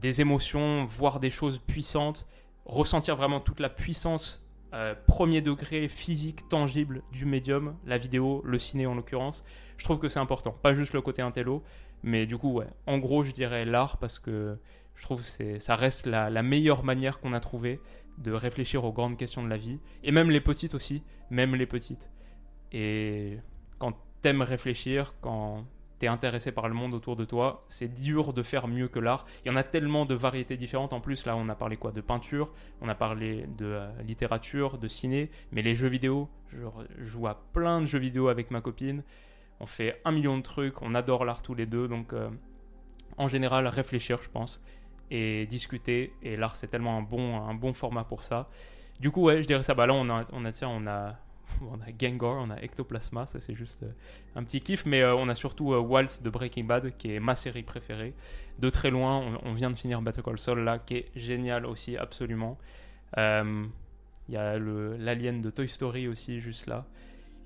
des 0.00 0.20
émotions, 0.20 0.84
voir 0.84 1.20
des 1.20 1.30
choses 1.30 1.58
puissantes, 1.58 2.26
ressentir 2.64 3.16
vraiment 3.16 3.40
toute 3.40 3.60
la 3.60 3.68
puissance 3.68 4.42
euh, 4.74 4.94
premier 5.06 5.42
degré 5.42 5.86
physique, 5.86 6.48
tangible 6.48 7.02
du 7.12 7.26
médium, 7.26 7.76
la 7.84 7.98
vidéo, 7.98 8.40
le 8.44 8.58
ciné 8.58 8.86
en 8.86 8.94
l'occurrence. 8.94 9.44
Je 9.76 9.84
trouve 9.84 9.98
que 9.98 10.08
c'est 10.08 10.18
important, 10.18 10.52
pas 10.62 10.72
juste 10.72 10.94
le 10.94 11.02
côté 11.02 11.20
intello, 11.20 11.62
mais 12.02 12.24
du 12.24 12.38
coup, 12.38 12.52
ouais, 12.52 12.68
en 12.86 12.96
gros, 12.96 13.22
je 13.22 13.32
dirais 13.32 13.66
l'art 13.66 13.98
parce 13.98 14.18
que 14.18 14.58
je 14.94 15.02
trouve 15.02 15.22
que 15.22 15.58
ça 15.58 15.76
reste 15.76 16.06
la, 16.06 16.30
la 16.30 16.42
meilleure 16.42 16.84
manière 16.84 17.20
qu'on 17.20 17.34
a 17.34 17.40
trouvé 17.40 17.80
de 18.18 18.32
réfléchir 18.32 18.84
aux 18.84 18.92
grandes 18.92 19.16
questions 19.16 19.42
de 19.42 19.48
la 19.48 19.56
vie, 19.56 19.78
et 20.02 20.12
même 20.12 20.30
les 20.30 20.40
petites 20.40 20.74
aussi, 20.74 21.02
même 21.30 21.54
les 21.54 21.66
petites. 21.66 22.10
Et 22.72 23.38
quand 23.78 23.94
t'aimes 24.22 24.42
réfléchir, 24.42 25.14
quand 25.20 25.66
t'es 25.98 26.08
intéressé 26.08 26.50
par 26.50 26.68
le 26.68 26.74
monde 26.74 26.94
autour 26.94 27.14
de 27.14 27.24
toi, 27.24 27.64
c'est 27.68 27.92
dur 27.92 28.32
de 28.32 28.42
faire 28.42 28.66
mieux 28.66 28.88
que 28.88 28.98
l'art. 28.98 29.24
Il 29.44 29.48
y 29.48 29.50
en 29.52 29.56
a 29.56 29.62
tellement 29.62 30.04
de 30.04 30.14
variétés 30.14 30.56
différentes. 30.56 30.92
En 30.92 31.00
plus, 31.00 31.26
là, 31.26 31.36
on 31.36 31.48
a 31.48 31.54
parlé 31.54 31.76
quoi 31.76 31.92
De 31.92 32.00
peinture, 32.00 32.52
on 32.80 32.88
a 32.88 32.94
parlé 32.94 33.46
de 33.56 33.66
euh, 33.66 34.02
littérature, 34.02 34.78
de 34.78 34.88
ciné, 34.88 35.30
mais 35.52 35.62
les 35.62 35.76
jeux 35.76 35.88
vidéo, 35.88 36.28
je 36.48 36.66
joue 36.98 37.28
à 37.28 37.40
plein 37.52 37.80
de 37.80 37.86
jeux 37.86 38.00
vidéo 38.00 38.28
avec 38.28 38.50
ma 38.50 38.60
copine. 38.60 39.04
On 39.60 39.66
fait 39.66 40.00
un 40.04 40.10
million 40.10 40.36
de 40.36 40.42
trucs, 40.42 40.82
on 40.82 40.94
adore 40.94 41.24
l'art 41.24 41.42
tous 41.42 41.54
les 41.54 41.66
deux, 41.66 41.86
donc 41.86 42.12
euh, 42.14 42.30
en 43.16 43.28
général, 43.28 43.68
réfléchir, 43.68 44.20
je 44.22 44.28
pense 44.28 44.60
et 45.10 45.46
discuter. 45.46 46.12
Et 46.22 46.36
l'art, 46.36 46.56
c'est 46.56 46.68
tellement 46.68 46.98
un 46.98 47.02
bon, 47.02 47.36
un 47.36 47.54
bon 47.54 47.72
format 47.72 48.04
pour 48.04 48.24
ça. 48.24 48.48
Du 49.00 49.10
coup, 49.10 49.22
ouais, 49.22 49.42
je 49.42 49.46
dirais 49.46 49.62
ça. 49.62 49.74
Bah 49.74 49.86
là, 49.86 49.94
on 49.94 50.08
a, 50.10 50.26
on 50.32 50.44
a, 50.44 50.52
tiens, 50.52 50.68
on 50.68 50.86
a, 50.86 51.16
Gengar, 52.00 52.36
on 52.36 52.50
a 52.50 52.56
Ectoplasma, 52.62 53.26
ça 53.26 53.40
c'est 53.40 53.54
juste 53.54 53.82
euh, 53.82 53.92
un 54.36 54.44
petit 54.44 54.60
kiff. 54.60 54.86
Mais 54.86 55.02
euh, 55.02 55.14
on 55.14 55.28
a 55.28 55.34
surtout 55.34 55.72
euh, 55.72 55.80
Walt 55.80 56.22
de 56.22 56.30
Breaking 56.30 56.64
Bad, 56.64 56.96
qui 56.96 57.14
est 57.14 57.20
ma 57.20 57.34
série 57.34 57.62
préférée. 57.62 58.14
De 58.58 58.70
très 58.70 58.90
loin, 58.90 59.38
on, 59.44 59.52
vient 59.52 59.70
de 59.70 59.76
finir 59.76 60.02
Better 60.02 60.22
Call 60.22 60.38
Saul 60.38 60.60
là, 60.60 60.78
qui 60.78 60.96
est 60.96 61.10
génial 61.16 61.66
aussi, 61.66 61.96
absolument. 61.96 62.58
Il 63.16 63.70
y 64.28 64.36
a 64.36 64.58
l'alien 64.58 65.40
de 65.40 65.50
Toy 65.50 65.68
Story 65.68 66.06
aussi, 66.06 66.40
juste 66.40 66.66
là 66.66 66.86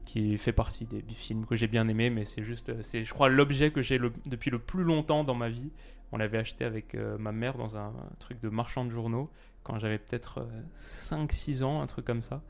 qui 0.05 0.39
fait 0.39 0.53
partie 0.53 0.85
des 0.85 1.03
films 1.15 1.47
que 1.47 1.57
j'ai 1.57 1.67
bien 1.67 1.89
aimé, 1.89 2.11
mais 2.11 2.25
c'est 2.25 2.45
juste, 2.45 2.81
c'est, 2.83 3.05
je 3.05 3.13
crois, 3.13 3.29
l'objet 3.29 3.73
que 3.73 3.83
j'ai 3.83 3.99
depuis 4.25 4.53
le 4.53 4.61
plus 4.61 4.85
longtemps 4.85 5.25
dans 5.25 5.35
ma 5.35 5.49
vie. 5.49 5.73
On 6.13 6.19
l'avait 6.19 6.39
acheté 6.39 6.65
avec 6.65 6.95
euh, 6.95 7.19
ma 7.19 7.33
mère 7.33 7.57
dans 7.57 7.77
un, 7.77 7.93
truc 8.19 8.41
de 8.41 8.49
marchand 8.49 8.85
de 8.85 8.91
journaux 8.91 9.31
quand 9.65 9.79
j'avais 9.79 9.99
peut-être 9.99 10.47
5-6 10.81 11.63
euh, 11.63 11.67
ans, 11.67 11.81
un 11.83 11.87
truc 11.87 12.05
comme 12.05 12.23
ça. 12.23 12.43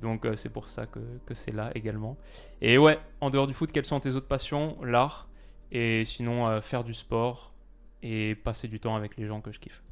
Donc 0.00 0.24
euh, 0.24 0.36
c'est 0.36 0.48
pour 0.50 0.68
ça 0.68 0.86
que, 0.86 1.00
c'est 1.32 1.52
là 1.52 1.70
également. 1.74 2.18
Et 2.60 2.78
ouais, 2.78 2.98
en 3.20 3.30
dehors 3.30 3.46
du 3.46 3.54
foot, 3.54 3.72
quelles 3.72 3.86
sont 3.86 4.00
tes 4.00 4.14
autres 4.14 4.28
passions? 4.28 4.76
L'art, 4.82 5.28
et 5.72 6.04
sinon 6.04 6.60
faire 6.60 6.84
du 6.84 6.94
sport 6.94 7.54
et 8.02 8.34
passer 8.34 8.66
du 8.66 8.80
temps 8.80 8.96
avec 8.96 9.16
les 9.16 9.26
gens 9.26 9.40
que 9.40 9.52
je 9.52 9.60
kiffe. 9.60 9.82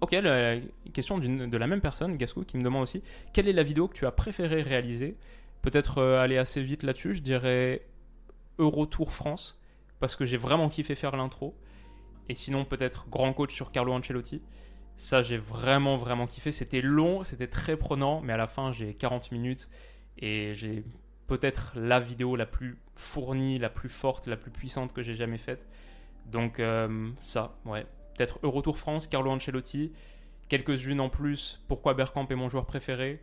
Ok, 0.00 0.12
la, 0.12 0.58
question 0.92 1.18
de 1.18 1.56
la 1.56 1.66
même 1.66 1.80
personne, 1.80 2.16
Gasco, 2.16 2.42
qui 2.42 2.56
me 2.56 2.62
demande 2.62 2.82
aussi 2.82 3.02
quelle 3.32 3.48
est 3.48 3.52
la 3.52 3.62
vidéo 3.62 3.88
que 3.88 3.94
tu 3.94 4.06
as 4.06 4.12
préféré 4.12 4.62
réaliser? 4.62 5.16
Peut-être 5.62 6.02
aller 6.02 6.38
assez 6.38 6.62
vite 6.62 6.82
là-dessus, 6.82 7.14
je 7.14 7.22
dirais 7.22 7.86
Eurotour 8.58 9.12
France, 9.12 9.60
parce 9.98 10.14
que 10.14 10.26
j'ai 10.26 10.36
vraiment 10.36 10.68
kiffé 10.68 10.94
faire 10.94 11.16
l'intro. 11.16 11.56
Et 12.28 12.34
sinon, 12.34 12.64
peut-être 12.64 13.08
grand 13.08 13.32
coach 13.32 13.54
sur 13.54 13.70
Carlo 13.70 13.92
Ancelotti. 13.92 14.42
Ça, 14.96 15.22
j'ai 15.22 15.38
vraiment, 15.38 15.96
vraiment 15.96 16.26
kiffé. 16.26 16.52
C'était 16.52 16.80
long, 16.80 17.24
c'était 17.24 17.48
très 17.48 17.76
prenant, 17.76 18.20
mais 18.20 18.32
à 18.32 18.36
la 18.36 18.46
fin, 18.46 18.72
j'ai 18.72 18.94
40 18.94 19.32
minutes 19.32 19.68
et 20.18 20.54
j'ai 20.54 20.84
peut-être 21.26 21.72
la 21.74 22.00
vidéo 22.00 22.36
la 22.36 22.46
plus 22.46 22.78
fournie, 22.94 23.58
la 23.58 23.70
plus 23.70 23.88
forte, 23.88 24.26
la 24.26 24.36
plus 24.36 24.50
puissante 24.50 24.92
que 24.92 25.02
j'ai 25.02 25.14
jamais 25.14 25.38
faite. 25.38 25.66
Donc, 26.26 26.60
euh, 26.60 27.10
ça, 27.20 27.56
ouais. 27.64 27.86
Peut-être 28.16 28.38
Eurotour 28.42 28.78
France, 28.78 29.06
Carlo 29.06 29.30
Ancelotti. 29.30 29.92
Quelques-unes 30.48 31.00
en 31.00 31.08
plus. 31.08 31.62
Pourquoi 31.68 31.94
Bergkamp 31.94 32.28
est 32.30 32.36
mon 32.36 32.48
joueur 32.48 32.66
préféré? 32.66 33.20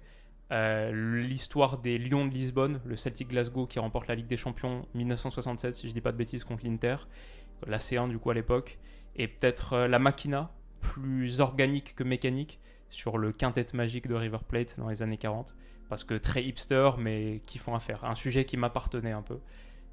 Euh, 0.51 1.21
L'histoire 1.21 1.77
des 1.77 1.97
Lions 1.97 2.25
de 2.25 2.33
Lisbonne, 2.33 2.81
le 2.83 2.97
Celtic 2.97 3.29
Glasgow 3.29 3.67
qui 3.67 3.79
remporte 3.79 4.07
la 4.07 4.15
Ligue 4.15 4.27
des 4.27 4.35
Champions 4.35 4.85
1967, 4.95 5.73
si 5.73 5.87
je 5.87 5.93
dis 5.93 6.01
pas 6.01 6.11
de 6.11 6.17
bêtises, 6.17 6.43
contre 6.43 6.65
l'Inter 6.65 6.97
la 7.67 7.77
C1 7.77 8.09
du 8.09 8.19
coup 8.19 8.29
à 8.31 8.33
l'époque, 8.33 8.79
et 9.15 9.27
peut-être 9.27 9.73
euh, 9.73 9.87
la 9.87 9.99
Machina, 9.99 10.51
plus 10.79 11.41
organique 11.41 11.95
que 11.95 12.03
mécanique, 12.03 12.59
sur 12.89 13.17
le 13.17 13.31
quintet 13.31 13.67
magique 13.73 14.07
de 14.07 14.15
River 14.15 14.39
Plate 14.47 14.77
dans 14.77 14.89
les 14.89 15.01
années 15.01 15.17
40, 15.17 15.55
parce 15.89 16.03
que 16.03 16.13
très 16.13 16.43
hipster, 16.43 16.91
mais 16.97 17.41
qui 17.45 17.57
font 17.57 17.75
affaire. 17.75 18.03
Un 18.03 18.15
sujet 18.15 18.45
qui 18.45 18.57
m'appartenait 18.57 19.11
un 19.11 19.21
peu. 19.21 19.39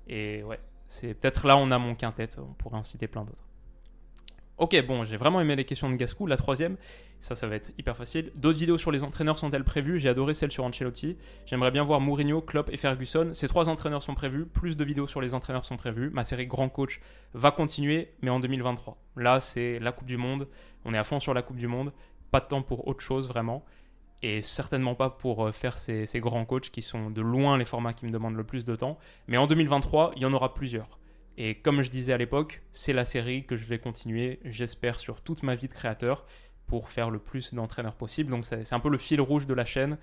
Et 0.08 0.42
ouais, 0.42 0.60
c'est 0.88 1.14
peut-être 1.14 1.46
là 1.46 1.56
on 1.56 1.70
a 1.70 1.78
mon 1.78 1.94
quintet, 1.94 2.28
on 2.38 2.54
pourrait 2.54 2.78
en 2.78 2.84
citer 2.84 3.06
plein 3.06 3.24
d'autres. 3.24 3.47
Ok, 4.58 4.76
bon, 4.88 5.04
j'ai 5.04 5.16
vraiment 5.16 5.40
aimé 5.40 5.54
les 5.54 5.64
questions 5.64 5.88
de 5.88 5.94
Gascou. 5.94 6.26
La 6.26 6.36
troisième, 6.36 6.76
ça, 7.20 7.36
ça 7.36 7.46
va 7.46 7.54
être 7.54 7.70
hyper 7.78 7.96
facile. 7.96 8.32
D'autres 8.34 8.58
vidéos 8.58 8.76
sur 8.76 8.90
les 8.90 9.04
entraîneurs 9.04 9.38
sont-elles 9.38 9.62
prévues? 9.62 10.00
J'ai 10.00 10.08
adoré 10.08 10.34
celle 10.34 10.50
sur 10.50 10.64
Ancelotti. 10.64 11.16
J'aimerais 11.46 11.70
bien 11.70 11.84
voir 11.84 12.00
Mourinho, 12.00 12.40
Klopp 12.40 12.68
et 12.72 12.76
Ferguson. 12.76 13.30
Ces 13.34 13.46
trois 13.46 13.68
entraîneurs 13.68 14.02
sont 14.02 14.14
prévus. 14.14 14.46
Plus 14.46 14.76
de 14.76 14.84
vidéos 14.84 15.06
sur 15.06 15.20
les 15.20 15.32
entraîneurs 15.32 15.64
sont 15.64 15.76
prévues. 15.76 16.10
Ma 16.10 16.24
série 16.24 16.48
Grand 16.48 16.68
Coach 16.68 17.00
va 17.34 17.52
continuer, 17.52 18.10
mais 18.20 18.30
en 18.30 18.40
2023. 18.40 18.98
Là, 19.14 19.38
c'est 19.38 19.78
la 19.78 19.92
Coupe 19.92 20.08
du 20.08 20.16
Monde. 20.16 20.48
On 20.84 20.92
est 20.92 20.98
à 20.98 21.04
fond 21.04 21.20
sur 21.20 21.34
la 21.34 21.42
Coupe 21.42 21.58
du 21.58 21.68
Monde. 21.68 21.92
Pas 22.32 22.40
de 22.40 22.46
temps 22.46 22.62
pour 22.62 22.88
autre 22.88 23.00
chose, 23.00 23.28
vraiment. 23.28 23.64
Et 24.22 24.42
certainement 24.42 24.96
pas 24.96 25.10
pour 25.10 25.46
euh, 25.46 25.52
faire 25.52 25.76
ces, 25.76 26.04
ces 26.04 26.18
grands 26.18 26.44
coachs 26.44 26.70
qui 26.70 26.82
sont 26.82 27.10
de 27.10 27.20
loin 27.20 27.56
les 27.56 27.64
formats 27.64 27.92
qui 27.92 28.06
me 28.06 28.10
demandent 28.10 28.34
le 28.34 28.42
plus 28.42 28.64
de 28.64 28.74
temps. 28.74 28.98
Mais 29.28 29.36
en 29.36 29.46
2023, 29.46 30.14
il 30.16 30.22
y 30.22 30.26
en 30.26 30.32
aura 30.32 30.52
plusieurs. 30.52 30.98
Et 31.40 31.54
comme 31.54 31.82
je 31.82 31.88
disais 31.88 32.12
à 32.12 32.16
l'époque, 32.18 32.62
c'est 32.72 32.92
la 32.92 33.04
série 33.04 33.46
que 33.46 33.56
je 33.56 33.64
vais 33.64 33.78
continuer, 33.78 34.40
j'espère, 34.44 34.98
sur 34.98 35.22
toute 35.22 35.44
ma 35.44 35.54
vie 35.54 35.68
de 35.68 35.72
créateur. 35.72 36.26
pour 36.66 36.90
faire 36.90 37.08
le 37.08 37.18
plus 37.18 37.54
d'entraîneurs 37.54 37.94
possible. 37.94 38.30
Donc 38.30 38.44
c'est 38.44 38.74
un 38.74 38.80
peu 38.80 38.90
le 38.90 38.98
fil 38.98 39.22
rouge 39.22 39.46
de 39.46 39.54
la 39.54 39.64
chaîne. 39.64 39.96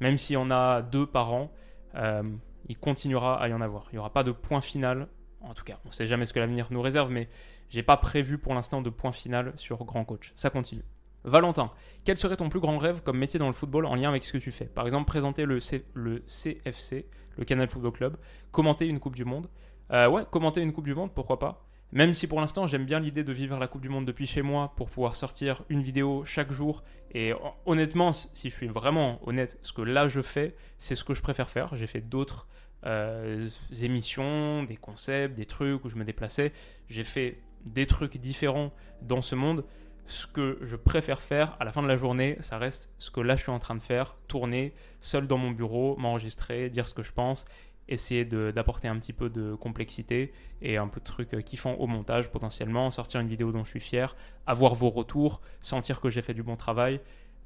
Même 0.00 0.18
s'il 0.18 0.34
y 0.34 0.36
en 0.36 0.50
a 0.50 0.82
deux 0.82 1.06
par 1.06 1.32
an, 1.32 1.52
euh, 1.94 2.24
il 2.68 2.76
continuera 2.76 3.40
à 3.40 3.46
y 3.46 3.52
en 3.52 3.60
avoir. 3.60 3.86
Il 3.92 3.94
n'y 3.94 3.98
aura 4.00 4.12
pas 4.12 4.24
de 4.24 4.32
point 4.32 4.60
final. 4.60 5.06
En 5.40 5.54
tout 5.54 5.62
cas, 5.62 5.78
on 5.84 5.90
ne 5.90 5.92
sait 5.92 6.08
jamais 6.08 6.26
ce 6.26 6.32
que 6.32 6.40
l'avenir 6.40 6.66
nous 6.72 6.82
réserve, 6.82 7.12
mais 7.12 7.28
j'ai 7.68 7.84
pas 7.84 7.96
prévu 7.96 8.36
pour 8.36 8.52
l'instant 8.52 8.82
de 8.82 8.90
point 8.90 9.12
final 9.12 9.52
sur 9.54 9.84
Grand 9.84 10.04
Coach. 10.04 10.32
Ça 10.34 10.50
continue. 10.50 10.82
Valentin, 11.22 11.70
quel 12.04 12.18
serait 12.18 12.36
ton 12.36 12.48
plus 12.48 12.58
grand 12.58 12.78
rêve 12.78 13.04
comme 13.04 13.18
métier 13.18 13.38
dans 13.38 13.46
le 13.46 13.52
football 13.52 13.86
en 13.86 13.94
lien 13.94 14.08
avec 14.08 14.24
ce 14.24 14.32
que 14.32 14.38
tu 14.38 14.50
fais? 14.50 14.64
Par 14.64 14.86
exemple, 14.86 15.06
présenter 15.06 15.44
le, 15.44 15.60
le 15.94 16.24
CFC, 16.26 17.06
le 17.36 17.44
Canal 17.44 17.68
Football 17.68 17.92
Club, 17.92 18.16
commenter 18.50 18.86
une 18.86 18.98
Coupe 18.98 19.14
du 19.14 19.24
Monde. 19.24 19.48
Euh, 19.92 20.08
ouais, 20.08 20.22
commenter 20.30 20.60
une 20.60 20.72
Coupe 20.72 20.86
du 20.86 20.94
Monde, 20.94 21.12
pourquoi 21.14 21.38
pas 21.38 21.68
même 21.92 22.12
si 22.12 22.26
pour 22.26 22.40
l'instant 22.40 22.66
j'aime 22.66 22.84
bien 22.84 23.00
l'idée 23.00 23.24
de 23.24 23.32
vivre 23.32 23.58
la 23.58 23.66
Coupe 23.66 23.80
du 23.80 23.88
Monde 23.88 24.04
depuis 24.04 24.26
chez 24.26 24.42
moi 24.42 24.72
pour 24.76 24.90
pouvoir 24.90 25.16
sortir 25.16 25.62
une 25.68 25.82
vidéo 25.82 26.24
chaque 26.24 26.52
jour. 26.52 26.84
Et 27.14 27.32
honnêtement, 27.64 28.12
si 28.12 28.50
je 28.50 28.54
suis 28.54 28.66
vraiment 28.66 29.18
honnête, 29.26 29.58
ce 29.62 29.72
que 29.72 29.82
là 29.82 30.08
je 30.08 30.20
fais, 30.20 30.54
c'est 30.78 30.94
ce 30.94 31.04
que 31.04 31.14
je 31.14 31.22
préfère 31.22 31.48
faire. 31.48 31.74
J'ai 31.74 31.86
fait 31.86 32.02
d'autres 32.02 32.46
euh, 32.84 33.48
émissions, 33.80 34.64
des 34.64 34.76
concepts, 34.76 35.34
des 35.34 35.46
trucs 35.46 35.84
où 35.84 35.88
je 35.88 35.96
me 35.96 36.04
déplaçais. 36.04 36.52
J'ai 36.88 37.04
fait 37.04 37.40
des 37.64 37.86
trucs 37.86 38.18
différents 38.18 38.72
dans 39.00 39.22
ce 39.22 39.34
monde. 39.34 39.64
Ce 40.04 40.26
que 40.26 40.58
je 40.62 40.76
préfère 40.76 41.20
faire 41.20 41.56
à 41.60 41.64
la 41.64 41.72
fin 41.72 41.82
de 41.82 41.88
la 41.88 41.96
journée, 41.96 42.36
ça 42.40 42.56
reste 42.56 42.90
ce 42.98 43.10
que 43.10 43.20
là 43.20 43.36
je 43.36 43.42
suis 43.42 43.50
en 43.50 43.58
train 43.58 43.74
de 43.74 43.80
faire, 43.82 44.16
tourner 44.26 44.74
seul 45.00 45.26
dans 45.26 45.36
mon 45.36 45.50
bureau, 45.50 45.96
m'enregistrer, 45.96 46.70
dire 46.70 46.88
ce 46.88 46.94
que 46.94 47.02
je 47.02 47.12
pense 47.12 47.44
essayer 47.88 48.24
d'apporter 48.24 48.88
un 48.88 48.98
petit 48.98 49.12
peu 49.12 49.30
de 49.30 49.54
complexité 49.54 50.32
et 50.62 50.76
un 50.76 50.88
peu 50.88 51.00
de 51.00 51.04
trucs 51.04 51.34
euh, 51.34 51.40
kiffants 51.40 51.74
au 51.74 51.86
montage 51.86 52.30
potentiellement, 52.30 52.90
sortir 52.90 53.20
une 53.20 53.28
vidéo 53.28 53.50
dont 53.52 53.64
je 53.64 53.70
suis 53.70 53.80
fier, 53.80 54.14
avoir 54.46 54.74
vos 54.74 54.90
retours, 54.90 55.40
sentir 55.60 56.00
que 56.00 56.10
j'ai 56.10 56.22
fait 56.22 56.34
du 56.34 56.42
bon 56.42 56.56
travail, 56.56 57.00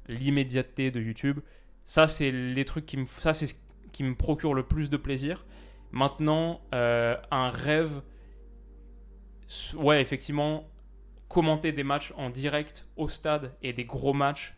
l'immédiateté 0.07 0.91
de 0.91 1.01
YouTube. 1.01 1.39
Ça, 1.85 2.07
c'est 2.07 2.31
les 2.31 2.65
trucs 2.65 2.85
qui 2.85 2.97
me, 2.97 3.05
ça, 3.05 3.33
ce 3.33 3.45
qui 3.91 4.03
me 4.03 4.15
procure 4.15 4.53
le 4.53 4.63
plus 4.63 4.89
de 4.89 4.97
plaisir. 4.97 5.45
Maintenant, 5.91 6.61
euh, 6.73 7.15
un 7.31 7.49
rêve, 7.49 8.01
ouais, 9.75 10.01
effectivement, 10.01 10.67
commenter 11.29 11.71
des 11.71 11.83
matchs 11.83 12.13
en 12.17 12.29
direct 12.29 12.87
au 12.95 13.07
stade 13.07 13.55
et 13.61 13.73
des 13.73 13.85
gros 13.85 14.13
matchs, 14.13 14.55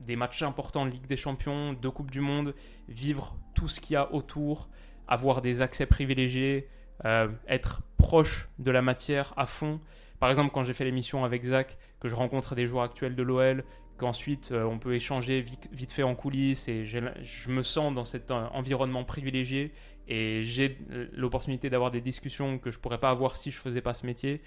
des 0.00 0.16
matchs 0.16 0.42
importants 0.42 0.84
Ligue 0.84 1.06
des 1.06 1.16
Champions, 1.16 1.72
de 1.72 1.88
Coupe 1.88 2.10
du 2.10 2.20
Monde, 2.20 2.54
vivre 2.88 3.36
tout 3.54 3.68
ce 3.68 3.80
qu'il 3.80 3.94
y 3.94 3.96
a 3.96 4.12
autour, 4.12 4.68
avoir 5.08 5.42
des 5.42 5.62
accès 5.62 5.86
privilégiés, 5.86 6.68
euh, 7.04 7.28
être 7.48 7.82
proche 7.96 8.48
de 8.58 8.70
la 8.70 8.82
matière 8.82 9.34
à 9.36 9.46
fond. 9.46 9.80
Par 10.20 10.30
exemple, 10.30 10.52
quand 10.54 10.64
j'ai 10.64 10.72
fait 10.72 10.84
l'émission 10.84 11.24
avec 11.24 11.44
Zach, 11.44 11.76
que 12.00 12.08
je 12.08 12.14
rencontre 12.14 12.54
des 12.54 12.66
joueurs 12.66 12.84
actuels 12.84 13.14
de 13.14 13.22
l'OL, 13.22 13.64
qu'ensuite 13.98 14.52
euh, 14.52 14.64
on 14.64 14.78
peut 14.78 14.94
échanger 14.94 15.40
vite, 15.40 15.92
fait 15.92 16.02
en 16.02 16.14
coulisses 16.14 16.68
et 16.68 16.84
je 16.84 17.50
me 17.50 17.62
sens 17.62 17.94
dans 17.94 18.04
cet 18.04 18.30
euh, 18.30 18.46
environnement 18.52 19.04
privilégié 19.04 19.72
et 20.08 20.42
j'ai 20.42 20.78
l'opportunité 21.12 21.70
d'avoir 21.70 21.90
des 21.90 22.00
discussions 22.00 22.58
que 22.58 22.70
je 22.70 22.78
pourrais 22.78 22.98
pas 22.98 23.10
avoir 23.10 23.36
si 23.36 23.50
je 23.50 23.58
faisais 23.58 23.80
pas 23.80 23.94
ce 23.94 24.04
métier. 24.04 24.42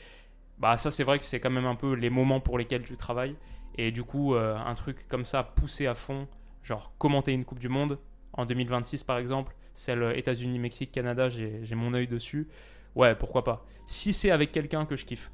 Bah 0.60 0.76
ça 0.78 0.92
c'est 0.92 1.04
vrai 1.04 1.18
que 1.18 1.24
c'est 1.24 1.40
quand 1.40 1.50
même 1.50 1.66
un 1.66 1.76
peu 1.76 1.94
les 1.94 2.10
moments 2.10 2.40
pour 2.40 2.58
lesquels 2.58 2.84
tu 2.84 2.98
travailles 2.98 3.36
et 3.76 3.92
du 3.92 4.04
coup 4.04 4.36
un 4.36 4.76
truc 4.76 5.08
comme 5.08 5.24
ça 5.24 5.44
poussé 5.44 5.88
à 5.88 5.96
fond, 5.96 6.28
genre 6.64 6.92
commenter 6.98 7.32
une 7.32 7.46
Coupe 7.46 7.60
du 7.60 7.70
Monde 7.70 7.98
en 8.34 8.46
2026 8.46 9.04
par 9.04 9.18
exemple, 9.18 9.56
celle 9.78 10.18
États-Unis, 10.18 10.58
Mexique, 10.58 10.92
Canada, 10.92 11.30
j'ai 11.30 11.76
mon 11.76 11.94
œil 11.94 12.08
dessus. 12.08 12.48
Ouais, 12.96 13.14
pourquoi 13.14 13.44
pas. 13.44 13.64
Si 13.86 14.12
c'est 14.12 14.32
avec 14.32 14.52
quelqu'un 14.52 14.86
que 14.88 14.96
je 14.96 15.06
kiffe. 15.06 15.32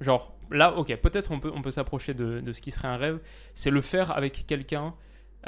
Genre, 0.00 0.32
là, 0.50 0.76
ok, 0.76 0.94
peut-être 0.96 1.32
on 1.32 1.40
peut, 1.40 1.70
s'approcher 1.72 2.14
de, 2.14 2.52
ce 2.52 2.62
qui 2.62 2.70
serait 2.70 2.86
un 2.86 2.96
rêve. 2.96 3.18
C'est 3.54 3.70
le 3.70 3.80
faire 3.80 4.16
avec 4.16 4.46
quelqu'un 4.46 4.94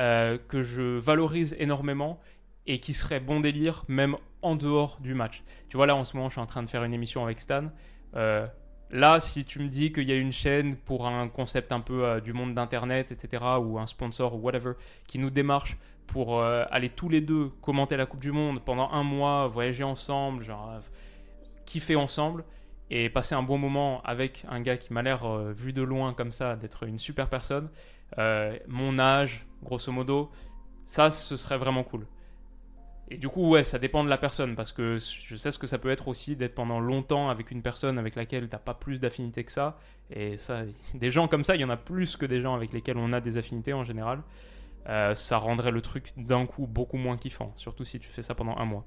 euh, 0.00 0.38
que 0.48 0.62
je 0.62 0.98
valorise 0.98 1.54
énormément 1.61 2.20
et 2.66 2.80
qui 2.80 2.94
serait 2.94 3.20
bon 3.20 3.38
délire, 3.38 3.84
même 3.86 4.16
en 4.42 4.56
dehors 4.56 4.98
du 5.00 5.14
match. 5.14 5.44
Tu 5.68 5.76
vois, 5.76 5.86
là, 5.86 5.94
en 5.94 6.04
ce 6.04 6.16
moment, 6.16 6.28
je 6.28 6.34
suis 6.34 6.40
en 6.40 6.46
train 6.46 6.64
de 6.64 6.68
faire 6.68 6.82
une 6.82 6.92
émission 6.92 7.22
avec 7.22 7.38
Stan. 7.38 7.70
Euh, 8.16 8.44
là, 8.90 9.20
si 9.20 9.44
tu 9.44 9.61
me 9.61 9.68
dis 9.68 9.92
qu'il 9.92 10.08
y 10.08 10.12
a 10.12 10.16
une 10.16 10.32
chaîne 10.32 10.74
pour 10.74 11.06
un 11.06 11.28
concept 11.28 11.70
un 11.70 11.80
peu 11.80 12.04
euh, 12.04 12.20
du 12.20 12.32
monde 12.32 12.54
d'Internet, 12.54 13.12
etc., 13.12 13.44
ou 13.61 13.78
un 13.78 13.86
sponsor 13.86 14.34
ou 14.34 14.38
whatever, 14.38 14.72
qui 15.06 15.20
nous 15.20 15.30
démarche 15.30 15.76
pour 16.11 16.40
euh, 16.40 16.64
aller 16.70 16.88
tous 16.88 17.08
les 17.08 17.20
deux 17.20 17.50
commenter 17.62 17.96
la 17.96 18.04
Coupe 18.04 18.20
du 18.20 18.32
Monde 18.32 18.61
pendant 18.64 18.90
un 18.90 19.04
mois, 19.04 19.46
voyager 19.46 19.84
ensemble, 19.84 20.42
genre 20.42 20.70
euh, 20.70 20.80
kiffer 21.66 21.96
ensemble 21.96 22.44
et 22.90 23.08
passer 23.08 23.36
un 23.36 23.42
bon 23.42 23.58
moment 23.58 24.02
avec 24.02 24.44
un 24.48 24.61
gars 24.61 24.76
qui 24.76 24.92
m'a 24.92 25.02
l'air 25.02 25.24
euh, 25.24 25.52
vu 25.52 25.72
de 25.72 25.82
loin 25.82 26.12
comme 26.12 26.32
ça 26.32 26.56
d'être 26.56 26.82
une 26.82 26.98
super 26.98 27.28
personne. 27.28 27.68
mon 28.66 28.98
âge, 28.98 29.46
grosso 29.62 29.92
modo, 29.92 30.30
ça, 30.84 31.11
ce 31.11 31.36
serait 31.36 31.58
vraiment 31.58 31.84
cool. 31.84 32.06
Et 33.12 33.16
du 33.16 33.28
coup, 33.28 33.48
ouais, 33.50 33.64
ça 33.64 33.78
dépend 33.78 34.04
de 34.04 34.08
la 34.08 34.18
personne 34.18 34.56
parce 34.56 34.72
que 34.72 34.98
je 34.98 35.36
sais 35.36 35.50
ce 35.50 35.58
que 35.58 35.66
ça 35.66 35.78
peut 35.78 35.90
être 35.90 36.08
aussi 36.08 36.36
d'être 36.36 36.54
pendant 36.54 36.80
longtemps 36.80 37.28
avec 37.28 37.50
une 37.52 37.62
personne 37.62 37.98
avec 37.98 38.16
laquelle 38.16 38.48
tu 38.48 38.54
n'as 38.54 38.61
pas 38.61 38.74
plus 38.74 39.00
d'affinité 39.00 39.44
que 39.44 39.52
ça. 39.52 39.78
Et 40.11 40.36
ça, 40.36 40.62
des 40.94 41.11
gens 41.12 41.28
comme 41.28 41.44
ça, 41.44 41.54
il 41.54 41.61
y 41.61 41.64
en 41.64 41.70
a 41.70 41.76
plus 41.76 42.16
que 42.16 42.26
des 42.26 42.40
gens 42.40 42.54
avec 42.54 42.72
lesquels 42.72 42.98
on 42.98 43.12
a 43.12 43.20
des 43.20 43.38
affinités 43.38 43.72
en 43.72 43.84
général. 43.84 44.22
Euh, 44.89 45.14
ça 45.14 45.39
rendrait 45.39 45.70
le 45.70 45.83
truc 45.83 46.12
d'un 46.16 46.47
coup 46.47 46.66
beaucoup 46.66 46.97
moins 46.97 47.16
kiffant, 47.16 47.53
surtout 47.57 47.85
si 47.85 48.01
tu 48.01 48.09
fais 48.09 48.22
ça 48.22 48.35
pendant 48.35 48.57
un 48.57 48.64
mois. 48.64 48.87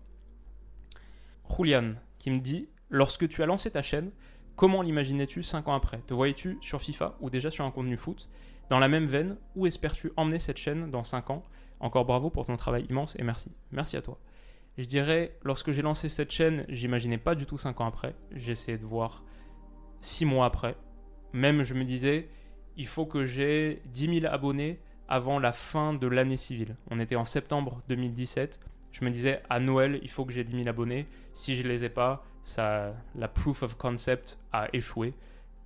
Julian 1.56 1.96
qui 2.18 2.32
me 2.32 2.40
dit 2.40 2.70
Lorsque 2.90 3.28
tu 3.28 3.42
as 3.42 3.48
lancé 3.48 3.72
ta 3.72 3.82
chaîne, 3.82 4.12
comment 4.56 4.82
l'imaginais-tu 4.82 5.42
5 5.42 5.68
ans 5.68 5.74
après? 5.74 6.00
Te 6.06 6.14
voyais-tu 6.14 6.60
sur 6.62 6.80
FIFA 6.80 7.18
ou 7.22 7.30
déjà 7.30 7.50
sur 7.50 7.66
un 7.66 7.72
contenu 7.72 7.98
foot? 7.98 8.30
Dans 8.70 8.80
la 8.80 8.88
même 8.88 9.08
veine, 9.08 9.38
où 9.56 9.66
espères-tu 9.66 10.12
emmener 10.16 10.40
cette 10.40 10.58
chaîne 10.58 10.92
dans 10.92 11.04
5 11.04 11.32
ans? 11.32 11.44
Encore 11.80 12.06
bravo 12.06 12.30
pour 12.30 12.46
ton 12.46 12.56
travail 12.56 12.86
immense 12.90 13.16
et 13.18 13.24
merci. 13.24 13.52
Merci 13.72 13.98
à 13.98 14.02
toi. 14.02 14.20
Je 14.78 14.86
dirais, 14.86 15.38
lorsque 15.44 15.72
j'ai 15.72 15.82
lancé 15.82 16.08
cette 16.08 16.32
chaîne, 16.32 16.66
j'imaginais 16.70 17.18
pas 17.18 17.36
du 17.36 17.46
tout 17.46 17.58
5 17.58 17.82
ans 17.82 17.88
après. 17.88 18.16
J'essayais 18.32 18.78
de 18.78 18.86
voir 18.86 19.24
6 20.02 20.26
mois 20.26 20.46
après. 20.46 20.76
Même 21.34 21.64
je 21.64 21.74
me 21.74 21.84
disais, 21.84 22.30
il 22.78 22.88
faut 22.88 23.06
que 23.06 23.26
j'ai 23.26 23.82
10 23.88 24.22
000 24.22 24.34
abonnés 24.34 24.80
avant 25.08 25.40
la 25.40 25.54
fin 25.54 25.94
de 25.94 26.08
l'année 26.08 26.38
civile. 26.38 26.76
On 26.90 27.00
était 27.00 27.16
en 27.16 27.26
septembre 27.26 27.82
2017. 27.90 28.60
Je 28.92 29.06
me 29.06 29.10
disais, 29.10 29.42
à 29.50 29.60
Noël, 29.60 30.00
il 30.04 30.10
faut 30.10 30.26
que 30.26 30.32
j'ai 30.32 30.44
10 30.44 30.56
000 30.56 30.68
abonnés. 30.68 31.08
Si 31.34 31.56
je 31.56 31.64
ne 31.64 31.68
les 31.70 31.84
ai 31.84 31.90
pas, 31.90 32.26
ça, 32.44 32.94
la 33.16 33.28
proof 33.28 33.64
of 33.64 33.76
concept 33.76 34.40
a 34.52 34.68
échoué. 34.74 35.14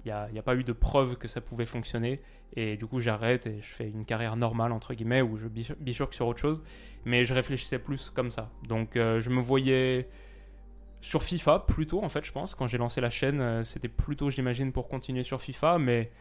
Il 0.06 0.08
n'y 0.08 0.12
a, 0.12 0.30
a, 0.38 0.42
pas 0.42 0.56
eu 0.56 0.64
de 0.64 0.72
preuve 0.72 1.18
que 1.18 1.28
ça 1.28 1.42
pouvait 1.42 1.66
fonctionner. 1.66 2.22
Et 2.56 2.78
du 2.78 2.86
coup, 2.86 3.00
j'arrête 3.00 3.46
et 3.48 3.60
je 3.62 3.68
fais 3.68 3.90
une 3.90 4.06
carrière 4.06 4.38
normale, 4.38 4.72
entre 4.72 4.94
guillemets, 4.94 5.22
où 5.22 5.38
je 5.38 5.48
bifurque 5.48 6.14
sur 6.14 6.28
autre 6.28 6.40
chose. 6.40 6.64
Mais 7.06 7.26
je 7.26 7.34
réfléchissais 7.34 7.80
plus 7.80 8.10
comme 8.10 8.32
ça. 8.32 8.50
Donc, 8.68 8.96
euh, 8.96 9.20
je 9.20 9.30
me 9.30 9.42
voyais 9.42 10.08
sur 11.02 11.24
FIFA 11.24 11.60
plutôt, 11.68 12.04
en 12.04 12.10
fait, 12.10 12.26
je 12.26 12.32
pense. 12.32 12.56
Quand 12.56 12.68
j'ai 12.68 12.78
lancé 12.78 13.02
la 13.02 13.10
chaîne, 13.10 13.42
euh, 13.42 13.64
c'était 13.64 13.90
plutôt, 13.90 14.30
j'imagine, 14.30 14.72
pour 14.72 14.88
continuer 14.88 15.24
sur 15.24 15.42
FIFA. 15.42 15.78
Mais 15.78 16.12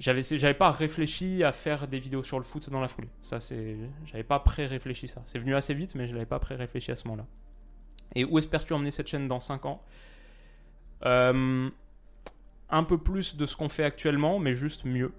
j'avais 0.00 0.54
pas 0.54 0.70
réfléchi 0.70 1.44
à 1.44 1.52
faire 1.52 1.86
des 1.86 1.98
vidéos 1.98 2.22
sur 2.22 2.38
le 2.38 2.44
foot 2.44 2.68
dans 2.70 2.80
la 2.80 2.88
foulée. 2.88 3.08
Ça 3.22 3.38
j'avais 4.04 4.24
pas 4.24 4.40
pré-réfléchi 4.40 5.06
ça. 5.08 5.22
C'est 5.24 5.38
venu 5.38 5.54
assez 5.54 5.74
vite 5.74 5.94
mais 5.94 6.08
je 6.08 6.12
l'avais 6.12 6.26
pas 6.26 6.38
pré-réfléchi 6.38 6.90
à 6.90 6.96
ce 6.96 7.06
moment-là. 7.08 7.26
Et 8.14 8.24
où 8.24 8.38
espères-tu 8.38 8.72
emmener 8.72 8.90
cette 8.90 9.06
chaîne 9.08 9.28
dans 9.28 9.40
5 9.40 9.66
ans? 9.66 9.82
Euh, 11.04 11.70
Un 12.70 12.84
peu 12.84 12.98
plus 12.98 13.36
de 13.36 13.46
ce 13.46 13.56
qu'on 13.56 13.68
fait 13.68 13.84
actuellement 13.84 14.38
mais 14.38 14.54
juste 14.54 14.84
mieux. 14.84 15.12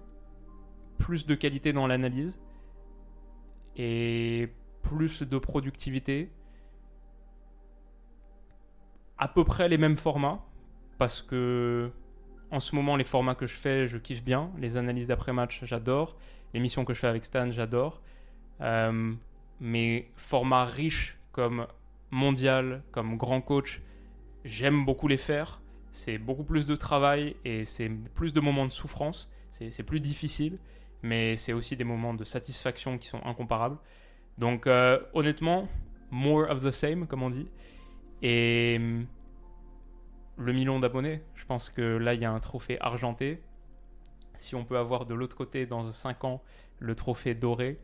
Plus 0.98 1.26
de 1.26 1.34
qualité 1.34 1.72
dans 1.72 1.86
l'analyse 1.86 2.38
et 3.76 4.48
plus 4.82 5.22
de 5.22 5.38
productivité. 5.38 6.30
À 9.18 9.28
peu 9.28 9.44
près 9.44 9.68
les 9.68 9.78
mêmes 9.78 9.96
formats 9.96 10.44
parce 10.98 11.22
que 11.22 11.90
en 12.50 12.60
ce 12.60 12.74
moment, 12.74 12.96
les 12.96 13.04
formats 13.04 13.34
que 13.34 13.46
je 13.46 13.54
fais, 13.54 13.86
je 13.86 13.98
kiffe 13.98 14.22
bien. 14.22 14.50
Les 14.58 14.76
analyses 14.76 15.08
d'après-match, 15.08 15.60
j'adore. 15.64 16.16
Les 16.54 16.60
missions 16.60 16.84
que 16.84 16.94
je 16.94 17.00
fais 17.00 17.08
avec 17.08 17.24
Stan, 17.24 17.50
j'adore. 17.50 18.00
Euh, 18.60 19.12
mais 19.60 20.08
formats 20.16 20.64
riches 20.64 21.18
comme 21.32 21.66
mondial, 22.10 22.82
comme 22.92 23.16
grand 23.16 23.40
coach, 23.40 23.82
j'aime 24.44 24.84
beaucoup 24.84 25.08
les 25.08 25.16
faire. 25.16 25.60
C'est 25.92 26.18
beaucoup 26.18 26.44
plus 26.44 26.66
de 26.66 26.76
travail 26.76 27.36
et 27.44 27.64
c'est 27.64 27.90
plus 28.14 28.32
de 28.32 28.40
moments 28.40 28.66
de 28.66 28.72
souffrance. 28.72 29.30
C'est 29.50 29.82
plus 29.82 30.00
difficile, 30.00 30.58
mais 31.02 31.36
c'est 31.38 31.54
aussi 31.54 31.76
des 31.76 31.84
moments 31.84 32.12
de 32.12 32.24
satisfaction 32.24 32.98
qui 32.98 33.08
sont 33.08 33.24
incomparables. 33.24 33.78
Donc 34.36 34.66
euh, 34.66 35.00
honnêtement, 35.14 35.68
more 36.10 36.50
of 36.50 36.60
the 36.60 36.70
same, 36.70 37.06
comme 37.06 37.22
on 37.22 37.30
dit. 37.30 37.48
Et 38.22 38.78
le 40.36 40.52
million 40.52 40.78
d'abonnés. 40.78 41.22
Je 41.34 41.44
pense 41.44 41.70
que 41.70 41.82
là, 41.82 42.14
il 42.14 42.20
y 42.20 42.24
a 42.24 42.30
un 42.30 42.40
trophée 42.40 42.78
argenté. 42.80 43.42
Si 44.36 44.54
on 44.54 44.64
peut 44.64 44.78
avoir 44.78 45.06
de 45.06 45.14
l'autre 45.14 45.36
côté, 45.36 45.66
dans 45.66 45.82
5 45.82 46.24
ans, 46.24 46.42
le 46.78 46.94
trophée 46.94 47.34
doré, 47.34 47.78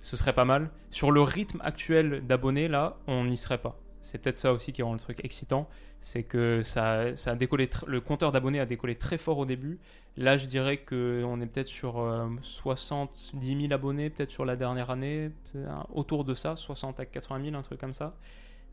ce 0.00 0.16
serait 0.16 0.32
pas 0.32 0.44
mal. 0.44 0.70
Sur 0.90 1.10
le 1.10 1.22
rythme 1.22 1.60
actuel 1.62 2.26
d'abonnés, 2.26 2.68
là, 2.68 2.96
on 3.06 3.24
n'y 3.24 3.36
serait 3.36 3.58
pas. 3.58 3.78
c'est 4.00 4.18
peut-être 4.18 4.38
ça 4.38 4.52
aussi 4.52 4.72
qui 4.72 4.82
rend 4.82 4.92
le 4.92 4.98
truc 4.98 5.22
excitant, 5.24 5.68
c'est 6.00 6.22
que 6.22 6.62
ça, 6.62 7.06
a 7.26 7.34
décollé 7.34 7.68
le 7.86 8.00
compteur 8.00 8.30
d'abonnés 8.30 8.60
a 8.60 8.66
décollé 8.66 8.94
très 8.94 9.18
fort 9.18 9.38
au 9.38 9.44
début. 9.44 9.80
Là, 10.16 10.36
je 10.36 10.46
dirais 10.46 10.78
qu'on 10.78 11.40
est 11.40 11.46
peut-être 11.46 11.68
sur 11.68 11.94
70 12.42 13.32
euh, 13.34 13.60
000 13.60 13.72
abonnés, 13.72 14.08
peut-être 14.08 14.30
sur 14.30 14.44
la 14.44 14.56
dernière 14.56 14.90
année, 14.90 15.30
autour 15.92 16.24
de 16.24 16.34
ça, 16.34 16.56
60 16.56 17.00
à 17.00 17.06
80 17.06 17.44
000, 17.44 17.56
un 17.56 17.62
truc 17.62 17.80
comme 17.80 17.92
ça. 17.92 18.16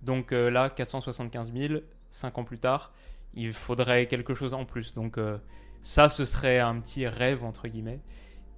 Donc 0.03 0.31
euh, 0.31 0.49
là, 0.49 0.69
475 0.69 1.51
000, 1.53 1.73
5 2.09 2.37
ans 2.37 2.43
plus 2.43 2.59
tard, 2.59 2.93
il 3.35 3.53
faudrait 3.53 4.07
quelque 4.07 4.33
chose 4.33 4.53
en 4.53 4.65
plus. 4.65 4.93
Donc 4.93 5.17
euh, 5.17 5.37
ça, 5.81 6.09
ce 6.09 6.25
serait 6.25 6.59
un 6.59 6.79
petit 6.79 7.07
rêve, 7.07 7.43
entre 7.43 7.67
guillemets, 7.67 8.01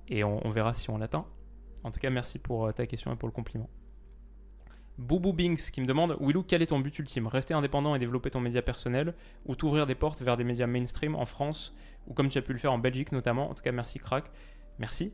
et 0.08 0.24
on, 0.24 0.50
verra 0.52 0.74
si 0.74 0.90
on 0.90 0.98
l'atteint. 0.98 1.26
En 1.84 1.92
tout 1.92 2.00
cas, 2.00 2.10
merci 2.10 2.40
pour 2.40 2.74
ta 2.74 2.86
question 2.88 3.12
et 3.14 3.16
pour 3.16 3.28
le 3.28 3.34
compliment. 3.34 3.70
Boubou 4.98 5.32
Binks 5.32 5.72
qui 5.72 5.80
me 5.80 5.86
demande 5.86 6.18
Willou, 6.20 6.42
quel 6.42 6.62
est 6.64 6.68
ton 6.68 6.80
but 6.80 6.98
ultime? 6.98 7.28
Rester 7.28 7.54
indépendant 7.54 7.94
et 7.94 8.00
développer 8.00 8.32
ton 8.32 8.40
média 8.40 8.64
personnel 8.64 9.14
ou 9.46 9.56
t'ouvrir 9.56 9.86
des 9.86 9.94
portes 9.94 10.22
vers 10.22 10.38
des 10.38 10.44
médias 10.44 10.66
mainstream 10.66 11.14
en 11.14 11.26
France 11.26 11.76
ou 12.08 12.14
comme 12.14 12.30
tu 12.30 12.38
as 12.40 12.42
pu 12.42 12.54
le 12.54 12.58
faire 12.58 12.74
en 12.74 12.80
Belgique 12.80 13.12
notamment? 13.12 13.50
En 13.50 13.54
tout 13.54 13.62
cas, 13.62 13.72
merci 13.72 14.00
Crack. 14.00 14.32
Merci. 14.80 15.14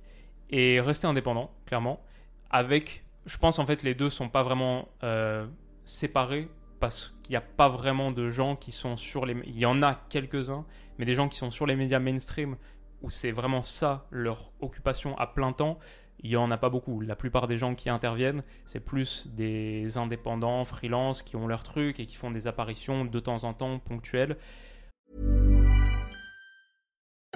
Et 0.49 0.79
rester 0.79 1.07
indépendant, 1.07 1.51
clairement. 1.65 2.01
Avec, 2.49 3.03
je 3.25 3.37
pense 3.37 3.59
en 3.59 3.65
fait, 3.65 3.83
les 3.83 3.93
deux 3.93 4.09
sont 4.09 4.29
pas 4.29 4.43
vraiment 4.43 4.87
euh, 5.03 5.47
séparés 5.83 6.47
parce 6.83 7.15
qu'il 7.23 7.31
n'y 7.31 7.37
a 7.37 7.41
pas 7.41 7.69
vraiment 7.69 8.11
de 8.11 8.27
gens 8.27 8.57
qui 8.57 8.73
sont 8.73 8.97
sur 8.97 9.25
les. 9.25 9.37
Il 9.45 9.57
y 9.57 9.65
en 9.65 9.81
a 9.81 10.01
quelques-uns, 10.09 10.65
mais 10.97 11.05
des 11.05 11.13
gens 11.13 11.29
qui 11.29 11.37
sont 11.37 11.49
sur 11.49 11.65
les 11.65 11.77
médias 11.77 11.99
mainstream 11.99 12.57
où 13.01 13.09
c'est 13.09 13.31
vraiment 13.31 13.63
ça 13.63 14.05
leur 14.11 14.51
occupation 14.59 15.17
à 15.17 15.27
plein 15.27 15.53
temps 15.53 15.79
il 16.19 16.29
n'y 16.29 16.35
en 16.35 16.51
a 16.51 16.57
pas 16.57 16.69
beaucoup. 16.69 16.99
La 16.99 17.15
plupart 17.15 17.47
des 17.47 17.57
gens 17.57 17.73
qui 17.73 17.89
interviennent, 17.89 18.43
c'est 18.65 18.81
plus 18.81 19.27
des 19.27 19.97
indépendants, 19.97 20.65
freelance, 20.65 21.21
qui 21.21 21.37
ont 21.37 21.47
leur 21.47 21.63
truc 21.63 22.01
et 22.01 22.05
qui 22.05 22.15
font 22.15 22.31
des 22.31 22.47
apparitions 22.47 23.05
de 23.05 23.19
temps 23.19 23.45
en 23.45 23.53
temps 23.53 23.79
ponctuelles. 23.79 24.35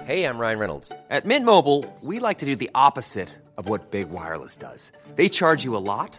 Hey, 0.06 0.24
I'm 0.24 0.38
Ryan 0.38 0.58
Reynolds. 0.58 0.92
At 1.10 1.26
Mint 1.26 1.44
Mobile, 1.44 1.84
we 2.02 2.18
like 2.20 2.38
to 2.38 2.46
do 2.46 2.54
the 2.54 2.70
opposite 2.74 3.28
of 3.56 3.68
what 3.68 3.90
Big 3.90 4.10
Wireless 4.10 4.56
does. 4.56 4.92
They 5.16 5.28
charge 5.28 5.64
you 5.64 5.74
a 5.74 5.80
lot, 5.80 6.18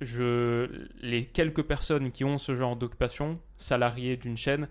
je, 0.00 0.86
les 1.00 1.26
quelques 1.26 1.62
personnes 1.62 2.10
qui 2.10 2.24
ont 2.24 2.38
ce 2.38 2.54
genre 2.54 2.76
d'occupation, 2.76 3.40
salariés 3.56 4.16
d'une 4.16 4.36
chaîne, 4.36 4.68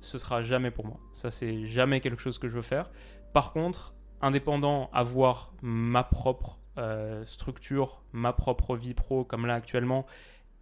ce 0.00 0.18
sera 0.18 0.42
jamais 0.42 0.70
pour 0.70 0.86
moi. 0.86 1.00
Ça, 1.12 1.30
c'est 1.30 1.66
jamais 1.66 2.00
quelque 2.00 2.22
chose 2.22 2.38
que 2.38 2.48
je 2.48 2.54
veux 2.54 2.62
faire. 2.62 2.90
Par 3.32 3.52
contre, 3.52 3.94
indépendant, 4.20 4.90
avoir 4.92 5.52
ma 5.62 6.04
propre 6.04 6.58
euh, 6.78 7.24
structure, 7.24 8.02
ma 8.12 8.32
propre 8.32 8.76
vie 8.76 8.94
pro 8.94 9.24
comme 9.24 9.46
là 9.46 9.54
actuellement, 9.54 10.06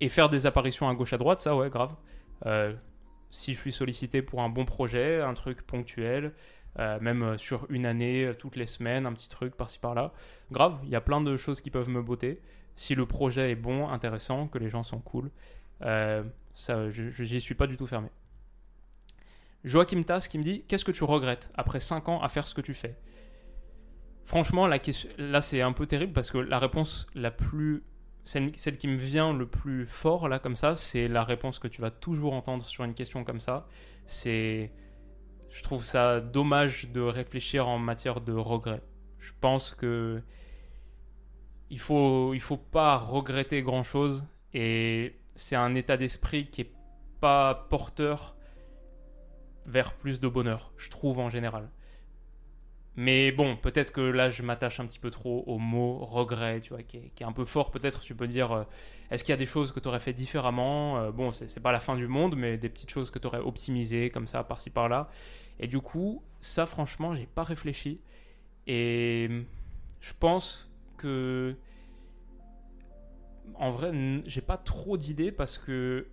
et 0.00 0.08
faire 0.08 0.28
des 0.28 0.46
apparitions 0.46 0.88
à 0.88 0.94
gauche 0.94 1.12
à 1.12 1.18
droite, 1.18 1.40
ça 1.40 1.56
ouais, 1.56 1.70
grave. 1.70 1.94
Euh, 2.46 2.74
si 3.30 3.54
je 3.54 3.60
suis 3.60 3.72
sollicité 3.72 4.22
pour 4.22 4.42
un 4.42 4.48
bon 4.48 4.64
projet, 4.64 5.20
un 5.20 5.34
truc 5.34 5.62
ponctuel, 5.62 6.32
euh, 6.78 6.98
même 7.00 7.38
sur 7.38 7.66
une 7.70 7.86
année, 7.86 8.30
toutes 8.38 8.56
les 8.56 8.66
semaines, 8.66 9.06
un 9.06 9.12
petit 9.12 9.28
truc 9.28 9.56
par-ci 9.56 9.78
par-là, 9.78 10.12
grave, 10.50 10.78
il 10.84 10.90
y 10.90 10.96
a 10.96 11.00
plein 11.00 11.20
de 11.20 11.36
choses 11.36 11.60
qui 11.60 11.70
peuvent 11.70 11.88
me 11.88 12.02
botter. 12.02 12.40
Si 12.76 12.94
le 12.94 13.06
projet 13.06 13.50
est 13.50 13.56
bon, 13.56 13.88
intéressant, 13.88 14.48
que 14.48 14.58
les 14.58 14.68
gens 14.68 14.82
sont 14.82 15.00
cool, 15.00 15.30
ça, 15.80 16.90
j'y 16.90 17.40
suis 17.40 17.54
pas 17.54 17.66
du 17.66 17.76
tout 17.76 17.86
fermé. 17.86 18.08
Joachim 19.64 20.02
Tass 20.04 20.28
qui 20.28 20.38
me 20.38 20.44
dit 20.44 20.62
Qu'est-ce 20.68 20.84
que 20.84 20.92
tu 20.92 21.04
regrettes 21.04 21.50
après 21.56 21.80
5 21.80 22.08
ans 22.08 22.22
à 22.22 22.28
faire 22.28 22.46
ce 22.46 22.54
que 22.54 22.60
tu 22.60 22.72
fais? 22.72 22.96
Franchement, 24.24 24.66
la 24.66 24.78
question, 24.78 25.08
là, 25.18 25.40
c'est 25.40 25.60
un 25.60 25.72
peu 25.72 25.86
terrible 25.86 26.12
parce 26.12 26.30
que 26.30 26.38
la 26.38 26.58
réponse 26.58 27.06
la 27.14 27.30
plus. 27.30 27.84
Celle, 28.24 28.50
qui 28.50 28.88
me 28.88 28.96
vient 28.96 29.32
le 29.32 29.46
plus 29.46 29.86
fort, 29.86 30.28
là, 30.28 30.40
comme 30.40 30.56
ça, 30.56 30.74
c'est 30.74 31.06
la 31.06 31.22
réponse 31.22 31.60
que 31.60 31.68
tu 31.68 31.80
vas 31.80 31.92
toujours 31.92 32.32
entendre 32.32 32.64
sur 32.64 32.82
une 32.82 32.94
question 32.94 33.22
comme 33.22 33.38
ça. 33.38 33.68
C'est. 34.04 34.72
Je 35.48 35.62
trouve 35.62 35.84
ça 35.84 36.20
dommage 36.20 36.90
de 36.90 37.00
réfléchir 37.00 37.68
en 37.68 37.78
matière 37.78 38.20
de 38.20 38.32
regret. 38.32 38.82
Je 39.18 39.32
pense 39.40 39.74
que. 39.74 40.22
Il 41.70 41.80
faut, 41.80 42.32
il 42.34 42.40
faut 42.40 42.56
pas 42.56 42.96
regretter 42.96 43.62
grand 43.62 43.82
chose 43.82 44.26
et 44.54 45.16
c'est 45.34 45.56
un 45.56 45.74
état 45.74 45.96
d'esprit 45.96 46.46
qui 46.46 46.62
est 46.62 46.72
pas 47.20 47.66
porteur 47.70 48.36
vers 49.66 49.94
plus 49.94 50.20
de 50.20 50.28
bonheur, 50.28 50.72
je 50.76 50.88
trouve 50.90 51.18
en 51.18 51.28
général. 51.28 51.68
Mais 52.96 53.30
bon, 53.30 53.56
peut-être 53.56 53.92
que 53.92 54.00
là, 54.00 54.30
je 54.30 54.42
m'attache 54.42 54.80
un 54.80 54.86
petit 54.86 54.98
peu 54.98 55.10
trop 55.10 55.44
au 55.46 55.58
mot 55.58 55.98
regret, 55.98 56.60
tu 56.60 56.70
vois, 56.70 56.82
qui 56.82 56.96
est, 56.96 57.22
un 57.22 57.32
peu 57.32 57.44
fort. 57.44 57.70
Peut-être, 57.70 58.00
tu 58.00 58.14
peux 58.14 58.26
dire, 58.26 58.52
euh, 58.52 58.64
est-ce 59.10 59.22
qu'il 59.22 59.32
y 59.32 59.34
a 59.34 59.36
des 59.36 59.44
choses 59.44 59.70
que 59.70 59.80
tu 59.80 59.88
aurais 59.88 60.00
fait 60.00 60.14
différemment? 60.14 60.98
Euh, 60.98 61.10
Bon, 61.10 61.30
c'est 61.30 61.60
pas 61.60 61.72
la 61.72 61.80
fin 61.80 61.94
du 61.94 62.06
monde, 62.06 62.36
mais 62.36 62.56
des 62.56 62.70
petites 62.70 62.90
choses 62.90 63.10
que 63.10 63.18
tu 63.18 63.26
aurais 63.26 63.40
optimisées, 63.40 64.08
comme 64.08 64.26
ça, 64.26 64.42
par-ci, 64.44 64.70
par-là. 64.70 65.10
Et 65.60 65.66
du 65.66 65.80
coup, 65.80 66.22
ça, 66.40 66.64
franchement, 66.64 67.12
j'ai 67.12 67.26
pas 67.26 67.44
réfléchi. 67.44 68.00
Et 68.66 69.28
je 70.00 70.12
pense 70.18 70.65
que. 70.96 71.56
En 73.54 73.70
vrai, 73.70 73.92
j'ai 74.26 74.40
pas 74.40 74.56
trop 74.56 74.96
d'idées 74.96 75.32
parce 75.32 75.58
que 75.58 76.08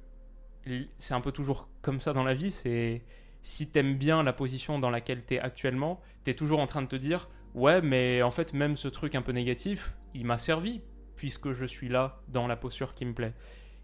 c'est 0.98 1.14
un 1.14 1.22
peu 1.22 1.32
toujours 1.32 1.68
comme 1.82 2.00
ça 2.00 2.14
dans 2.14 2.24
la 2.24 2.34
vie. 2.34 2.52
C'est 2.52 3.02
si 3.42 3.68
t'aimes 3.68 3.98
bien 3.98 4.24
la 4.24 4.34
position 4.34 4.80
dans 4.80 4.90
laquelle 4.90 5.24
t'es 5.24 5.40
actuellement, 5.40 6.00
t'es 6.24 6.34
toujours 6.34 6.60
en 6.60 6.68
train 6.68 6.82
de 6.82 6.88
te 6.88 6.96
dire 6.96 7.30
ouais, 7.54 7.82
mais 7.82 8.22
en 8.22 8.32
fait, 8.32 8.54
même 8.54 8.76
ce 8.76 8.88
truc 8.88 9.16
un 9.16 9.22
peu 9.22 9.32
négatif, 9.32 9.94
il 10.14 10.26
m'a 10.26 10.38
servi 10.38 10.82
puisque 11.16 11.54
je 11.54 11.66
suis 11.66 11.90
là 11.90 12.22
dans 12.28 12.48
la 12.48 12.56
posture 12.56 12.94
qui 12.94 13.06
me 13.06 13.14
plaît. 13.14 13.34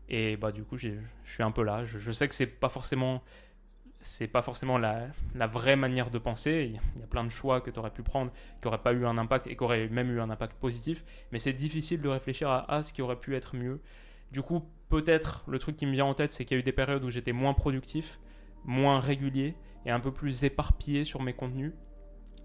Et 0.10 0.38
bah 0.38 0.52
du 0.52 0.64
coup, 0.64 0.78
je 0.78 0.90
suis 1.24 1.44
un 1.44 1.52
peu 1.52 1.64
là. 1.64 1.86
Je, 1.86 2.12
sais 2.12 2.28
que 2.28 2.34
c'est 2.34 2.48
pas 2.48 2.70
forcément 2.70 3.24
c'est 4.02 4.28
pas 4.28 4.42
forcément 4.42 4.78
la, 4.78 5.10
vraie 5.48 5.76
manière 5.76 6.10
de 6.10 6.18
penser. 6.18 6.72
Il 6.96 7.00
y 7.02 7.04
a 7.04 7.08
plein 7.08 7.24
de 7.24 7.30
choix 7.30 7.62
que 7.62 7.70
tu 7.70 7.80
aurais 7.80 7.92
pu 7.92 8.04
prendre 8.04 8.32
qui 8.62 8.68
n'auraient 8.68 8.82
pas 8.82 8.94
eu 8.94 9.06
un 9.06 9.18
impact 9.18 9.48
et 9.48 9.56
qui 9.56 9.64
auraient 9.64 9.90
même 9.90 10.10
eu 10.10 10.22
un 10.22 10.30
impact 10.30 10.58
positif. 10.58 11.04
Mais 11.32 11.40
c'est 11.40 11.54
difficile 11.54 12.02
de 12.02 12.10
réfléchir 12.10 12.50
à, 12.50 12.72
à, 12.72 12.82
ce 12.82 12.94
qui 12.94 13.02
aurait 13.02 13.20
pu 13.20 13.36
être 13.36 13.56
mieux. 13.56 13.82
Du 14.32 14.42
coup, 14.42 14.64
peut-être 14.90 15.44
le 15.48 15.60
truc 15.60 15.76
qui 15.76 15.86
me 15.86 15.92
vient 15.92 16.06
en 16.06 16.14
tête, 16.14 16.32
c'est 16.32 16.46
qu'il 16.46 16.56
y 16.56 16.60
a 16.60 16.62
eu 16.62 16.64
des 16.64 16.72
périodes 16.72 17.04
où 17.04 17.10
j'étais 17.10 17.34
moins 17.34 17.54
productif 17.54 18.20
moins 18.66 19.00
régulier 19.00 19.56
et 19.86 19.92
un 19.92 20.00
peu 20.00 20.12
plus 20.12 20.44
éparpillé 20.44 21.04
sur 21.04 21.22
mes 21.22 21.34
contenus. 21.34 21.74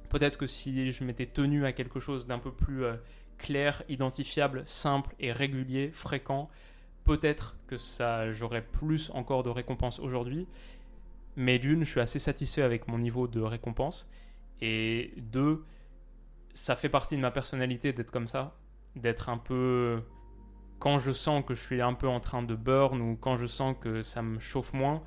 Peut-être 0.08 0.38
que 0.38 0.46
si 0.46 0.92
je 0.92 1.04
m'étais 1.04 1.26
tenu 1.26 1.66
à 1.66 1.72
quelque 1.72 2.00
chose 2.00 2.26
d'un 2.26 2.38
peu 2.38 2.52
plus 2.52 2.84
euh, 2.84 2.94
clair, 3.38 3.82
identifiable, 3.88 4.62
simple 4.64 5.14
et 5.18 5.32
régulier, 5.32 5.90
fréquent, 5.92 6.48
peut-être 7.04 7.56
que 7.66 7.76
ça 7.76 8.30
j'aurais 8.30 8.62
plus 8.62 9.10
encore 9.10 9.42
de 9.42 9.50
récompenses 9.50 9.98
aujourd'hui. 9.98 10.46
Mais 11.36 11.58
d'une, 11.58 11.84
je 11.84 11.90
suis 11.90 12.00
assez 12.00 12.18
satisfait 12.18 12.62
avec 12.62 12.88
mon 12.88 12.98
niveau 12.98 13.26
de 13.26 13.40
récompense. 13.40 14.08
Et 14.60 15.12
deux, 15.16 15.64
ça 16.54 16.76
fait 16.76 16.88
partie 16.88 17.16
de 17.16 17.20
ma 17.20 17.30
personnalité 17.30 17.92
d'être 17.92 18.10
comme 18.10 18.28
ça, 18.28 18.56
d'être 18.96 19.28
un 19.28 19.38
peu 19.38 20.02
quand 20.78 20.98
je 20.98 21.12
sens 21.12 21.42
que 21.44 21.54
je 21.54 21.62
suis 21.62 21.80
un 21.80 21.94
peu 21.94 22.08
en 22.08 22.20
train 22.20 22.42
de 22.42 22.54
burn 22.54 23.00
ou 23.00 23.16
quand 23.16 23.36
je 23.36 23.46
sens 23.46 23.74
que 23.80 24.02
ça 24.02 24.22
me 24.22 24.38
chauffe 24.38 24.72
moins, 24.72 25.02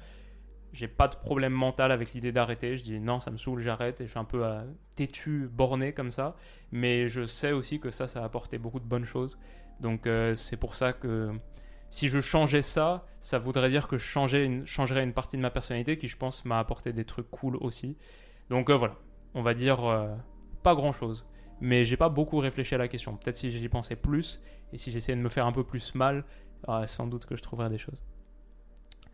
j'ai 0.73 0.87
pas 0.87 1.07
de 1.07 1.15
problème 1.15 1.53
mental 1.53 1.91
avec 1.91 2.13
l'idée 2.13 2.31
d'arrêter. 2.31 2.77
Je 2.77 2.83
dis 2.83 2.99
non, 2.99 3.19
ça 3.19 3.31
me 3.31 3.37
saoule, 3.37 3.61
j'arrête. 3.61 4.01
Et 4.01 4.05
je 4.05 4.09
suis 4.09 4.19
un 4.19 4.25
peu 4.25 4.45
euh, 4.45 4.63
têtu, 4.95 5.47
borné 5.51 5.93
comme 5.93 6.11
ça. 6.11 6.35
Mais 6.71 7.07
je 7.07 7.25
sais 7.25 7.51
aussi 7.51 7.79
que 7.79 7.89
ça, 7.89 8.07
ça 8.07 8.21
a 8.21 8.25
apporté 8.25 8.57
beaucoup 8.57 8.79
de 8.79 8.85
bonnes 8.85 9.05
choses. 9.05 9.37
Donc 9.79 10.07
euh, 10.07 10.35
c'est 10.35 10.57
pour 10.57 10.75
ça 10.75 10.93
que 10.93 11.31
si 11.89 12.09
je 12.09 12.19
changeais 12.19 12.61
ça, 12.61 13.05
ça 13.21 13.39
voudrait 13.39 13.69
dire 13.69 13.87
que 13.87 13.97
je 13.97 14.05
changerais 14.05 15.03
une 15.03 15.13
partie 15.13 15.37
de 15.37 15.41
ma 15.41 15.49
personnalité 15.49 15.97
qui, 15.97 16.07
je 16.07 16.17
pense, 16.17 16.45
m'a 16.45 16.59
apporté 16.59 16.93
des 16.93 17.05
trucs 17.05 17.29
cool 17.29 17.55
aussi. 17.57 17.97
Donc 18.49 18.69
euh, 18.69 18.75
voilà, 18.75 18.95
on 19.33 19.41
va 19.41 19.53
dire 19.53 19.79
pas 20.63 20.75
grand 20.75 20.91
chose. 20.91 21.25
Mais 21.59 21.85
j'ai 21.85 21.97
pas 21.97 22.09
beaucoup 22.09 22.37
réfléchi 22.37 22.75
à 22.75 22.77
la 22.77 22.87
question. 22.87 23.17
Peut-être 23.17 23.35
si 23.35 23.51
j'y 23.51 23.69
pensais 23.69 23.95
plus 23.95 24.43
et 24.73 24.77
si 24.77 24.91
j'essayais 24.91 25.17
de 25.17 25.21
me 25.21 25.29
faire 25.29 25.45
un 25.45 25.51
peu 25.51 25.63
plus 25.63 25.95
mal, 25.95 26.23
sans 26.85 27.07
doute 27.07 27.25
que 27.25 27.35
je 27.35 27.41
trouverais 27.41 27.69
des 27.69 27.77
choses. 27.77 28.05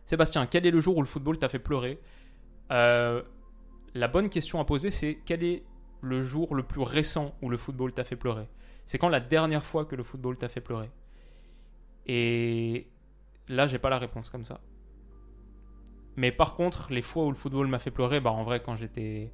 Sébastien, 0.05 0.45
quel 0.45 0.65
est 0.65 0.71
le 0.71 0.81
jour 0.81 0.97
où 0.97 1.01
le 1.01 1.07
football 1.07 1.37
t'a 1.37 1.47
fait 1.47 1.59
pleurer? 1.59 1.99
Euh, 2.71 3.21
La 3.93 4.07
bonne 4.07 4.29
question 4.29 4.59
à 4.59 4.65
poser, 4.65 4.89
c'est 4.89 5.19
quel 5.25 5.43
est 5.43 5.63
le 6.01 6.21
jour 6.21 6.55
le 6.55 6.63
plus 6.63 6.81
récent 6.81 7.33
où 7.41 7.49
le 7.49 7.55
football 7.57 7.93
t'a 7.93 8.03
fait 8.03 8.17
pleurer? 8.17 8.49
C'est 8.85 8.97
quand 8.97 9.09
la 9.09 9.21
dernière 9.21 9.63
fois 9.63 9.85
que 9.85 9.95
le 9.95 10.03
football 10.03 10.37
t'a 10.37 10.49
fait 10.49 10.59
pleurer? 10.61 10.89
Et 12.05 12.87
là, 13.47 13.67
j'ai 13.67 13.79
pas 13.79 13.89
la 13.89 13.97
réponse 13.97 14.29
comme 14.29 14.45
ça. 14.45 14.59
Mais 16.15 16.31
par 16.31 16.55
contre, 16.55 16.91
les 16.91 17.01
fois 17.01 17.25
où 17.25 17.29
le 17.29 17.35
football 17.35 17.67
m'a 17.67 17.79
fait 17.79 17.91
pleurer, 17.91 18.19
bah 18.19 18.31
en 18.31 18.43
vrai, 18.43 18.61
quand 18.61 18.75
j'étais 18.75 19.31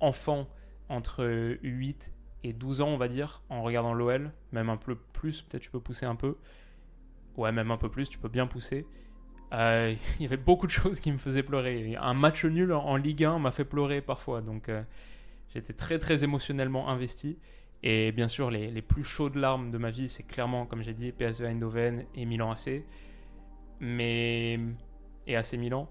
enfant, 0.00 0.48
entre 0.88 1.24
8 1.62 2.12
et 2.44 2.52
12 2.52 2.80
ans, 2.80 2.88
on 2.88 2.96
va 2.96 3.08
dire, 3.08 3.42
en 3.48 3.62
regardant 3.62 3.94
l'OL, 3.94 4.32
même 4.52 4.70
un 4.70 4.76
peu 4.76 4.94
plus, 4.94 5.42
peut-être 5.42 5.62
tu 5.62 5.70
peux 5.70 5.80
pousser 5.80 6.06
un 6.06 6.16
peu. 6.16 6.36
Ouais, 7.36 7.52
même 7.52 7.70
un 7.70 7.76
peu 7.76 7.88
plus, 7.88 8.08
tu 8.08 8.18
peux 8.18 8.28
bien 8.28 8.46
pousser. 8.46 8.86
Euh, 9.52 9.94
il 10.18 10.22
y 10.22 10.26
avait 10.26 10.36
beaucoup 10.36 10.66
de 10.66 10.72
choses 10.72 11.00
qui 11.00 11.12
me 11.12 11.18
faisaient 11.18 11.42
pleurer. 11.42 11.96
Un 11.96 12.14
match 12.14 12.44
nul 12.44 12.72
en, 12.72 12.96
Ligue 12.96 13.24
1 13.24 13.38
m'a 13.38 13.50
fait 13.50 13.64
pleurer 13.64 14.00
parfois, 14.00 14.40
donc 14.40 14.68
euh, 14.68 14.82
j'étais 15.52 15.72
très 15.72 15.98
très 15.98 16.24
émotionnellement 16.24 16.88
investi. 16.88 17.38
Et 17.82 18.12
bien 18.12 18.28
sûr, 18.28 18.50
les, 18.50 18.82
plus 18.82 19.04
chaudes 19.04 19.36
larmes 19.36 19.70
de 19.70 19.78
ma 19.78 19.90
vie, 19.90 20.08
c'est 20.08 20.22
clairement, 20.22 20.66
comme 20.66 20.82
j'ai 20.82 20.94
dit, 20.94 21.10
PSV 21.12 21.46
Eindhoven 21.46 22.04
et 22.14 22.24
Milan 22.24 22.50
AC. 22.52 22.84
Mais... 23.80 24.58
Et 25.26 25.36
AC 25.36 25.54
Milan. 25.54 25.88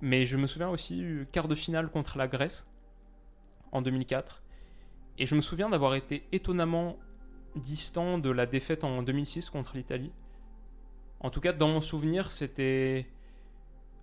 Mais 0.00 0.24
je 0.24 0.36
me 0.36 0.46
souviens 0.46 0.68
aussi 0.68 1.04
quart 1.32 1.48
de 1.48 1.54
finale 1.54 1.90
contre 1.90 2.18
la 2.18 2.28
Grèce 2.28 2.68
en 3.72 3.82
2004. 3.82 4.42
Et 5.18 5.26
je 5.26 5.34
me 5.34 5.40
souviens 5.40 5.68
d'avoir 5.68 5.94
été 5.96 6.22
étonnamment 6.30 6.96
distant 7.56 8.18
de 8.18 8.30
la 8.30 8.46
défaite 8.46 8.84
en 8.84 9.02
2006 9.02 9.50
contre 9.50 9.76
l'Italie. 9.76 10.12
En 11.20 11.30
tout 11.30 11.40
cas, 11.40 11.52
dans 11.52 11.68
mon 11.68 11.80
souvenir, 11.80 12.30
c'était 12.30 13.06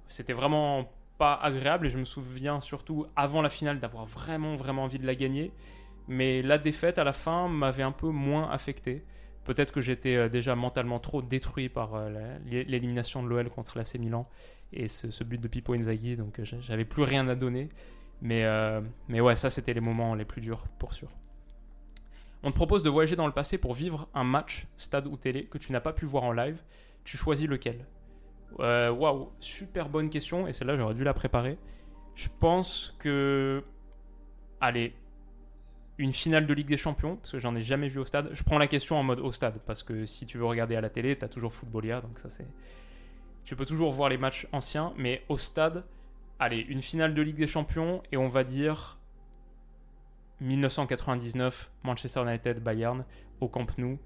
c'était 0.08 0.34
vraiment 0.34 0.92
pas 1.18 1.34
agréable 1.34 1.88
et 1.88 1.90
je 1.90 1.98
me 1.98 2.06
souviens 2.06 2.60
surtout 2.62 3.08
avant 3.16 3.42
la 3.42 3.50
finale 3.50 3.80
d'avoir 3.80 4.06
vraiment 4.06 4.56
vraiment 4.56 4.84
envie 4.84 5.00
de 5.00 5.08
la 5.08 5.16
gagner. 5.16 5.54
Mais 6.08 6.42
la 6.42 6.58
défaite 6.58 6.98
à 6.98 7.04
la 7.04 7.14
fin 7.14 7.48
m'avait 7.48 7.84
un 7.84 7.92
peu 7.92 8.10
moins 8.10 8.50
affecté. 8.50 9.04
Peut-être 9.46 9.72
que 9.72 9.80
j'étais 9.82 10.16
euh, 10.16 10.30
déjà 10.30 10.56
mentalement 10.56 11.00
trop 11.00 11.22
détruit 11.22 11.70
par 11.70 11.96
euh, 11.96 12.38
l'élimination 12.46 13.24
de 13.24 13.30
l'OL 13.30 13.50
contre 13.50 13.78
l'AC 13.78 13.96
Milan 13.96 14.28
et 14.74 14.88
ce, 14.88 15.24
but 15.24 15.40
de 15.40 15.48
Pipo 15.48 15.74
Inzaghi, 15.74 16.18
donc 16.18 16.40
euh, 16.40 16.44
j'avais 16.60 16.84
plus 16.84 17.04
rien 17.04 17.28
à 17.30 17.36
donner. 17.36 17.70
Mais, 18.22 18.46
mais 19.10 19.20
ouais, 19.20 19.36
ça 19.36 19.50
c'était 19.50 19.74
les 19.74 19.82
moments 19.82 20.16
les 20.16 20.24
plus 20.24 20.42
durs 20.42 20.66
pour 20.80 20.94
sûr. 20.94 21.10
On 22.44 22.50
te 22.50 22.56
propose 22.56 22.82
de 22.82 22.90
voyager 22.90 23.18
dans 23.18 23.28
le 23.28 23.34
passé 23.34 23.58
pour 23.58 23.74
vivre 23.74 24.08
un 24.14 24.24
match, 24.24 24.68
stade 24.78 25.06
ou 25.06 25.18
télé, 25.18 25.46
que 25.46 25.58
tu 25.58 25.74
n'as 25.74 25.82
pas 25.82 25.92
pu 25.92 26.06
voir 26.06 26.24
en 26.24 26.32
live. 26.32 26.64
Tu 27.04 27.18
choisis 27.18 27.48
lequel? 27.48 27.86
Waouh, 28.58 29.32
super 29.42 29.90
bonne 29.90 30.10
question, 30.10 30.48
et 30.48 30.54
celle-là 30.54 30.78
j'aurais 30.78 30.94
dû 30.96 31.04
la 31.04 31.14
préparer. 31.14 31.58
Je 32.16 32.30
pense 32.40 32.96
que. 33.00 33.64
Allez, 34.62 34.96
une 35.98 36.12
finale 36.12 36.46
de 36.46 36.54
Ligue 36.54 36.68
des 36.68 36.78
Champions, 36.78 37.16
parce 37.16 37.32
que 37.32 37.40
j'en 37.40 37.56
ai 37.56 37.62
jamais 37.62 37.88
vu 37.88 38.00
au 38.00 38.06
stade. 38.06 38.30
Je 38.34 38.44
prends 38.44 38.58
la 38.58 38.68
question 38.68 38.98
en 38.98 39.04
mode 39.04 39.20
au 39.20 39.32
stade, 39.32 39.60
parce 39.66 39.82
que 39.82 40.06
si 40.06 40.26
tu 40.26 40.38
veux 40.38 40.46
regarder 40.46 40.76
à 40.76 40.82
la 40.82 40.90
télé, 40.90 41.18
tu 41.18 41.24
as 41.24 41.30
toujours 41.30 41.54
Footballia, 41.54 42.02
donc 42.02 42.20
ça 42.20 42.30
c'est. 42.30 42.48
Tu 43.46 43.56
peux 43.56 43.66
toujours 43.66 43.92
voir 43.92 44.10
les 44.10 44.18
matchs 44.18 44.48
anciens, 44.52 44.94
mais 44.98 45.24
au 45.30 45.38
stade, 45.38 45.86
allez, 46.40 46.60
une 46.60 46.82
finale 46.82 47.14
de 47.14 47.22
Ligue 47.22 47.38
des 47.38 47.48
Champions, 47.48 48.02
et 48.12 48.18
on 48.18 48.28
va 48.28 48.44
dire 48.44 48.98
1999, 50.42 51.72
Manchester 51.84 52.24
United, 52.24 52.62
Bayern, 52.62 53.06
au 53.40 53.48
Camp 53.48 53.78
Nou. 53.78 54.00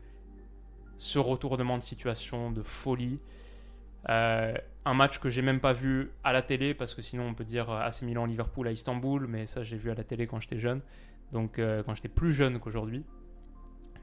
Ce 0.98 1.18
retournement 1.18 1.78
de 1.78 1.84
situation 1.84 2.52
de 2.52 2.62
folie. 2.62 3.20
Euh, 4.10 4.54
un 4.86 4.94
match 4.94 5.20
que 5.20 5.30
j'ai 5.30 5.42
même 5.42 5.62
pas 5.62 5.72
vu 5.72 6.12
à 6.24 6.34
la 6.34 6.42
télé, 6.42 6.74
parce 6.74 6.94
que 6.94 7.02
sinon 7.02 7.24
on 7.24 7.34
peut 7.34 7.46
dire 7.46 7.72
AC 7.72 8.02
Milan, 8.04 8.26
Liverpool 8.26 8.68
à 8.68 8.72
Istanbul, 8.72 9.26
mais 9.28 9.48
ça 9.48 9.64
j'ai 9.64 9.78
vu 9.78 9.90
à 9.90 9.96
la 9.96 10.04
télé 10.04 10.28
quand 10.28 10.40
j'étais 10.40 10.60
jeune 10.60 10.82
donc 11.32 11.60
euh, 11.60 11.84
quand 11.84 11.96
j'étais 11.96 12.10
plus 12.10 12.34
jeune 12.34 12.60
qu'aujourd'hui. 12.60 13.04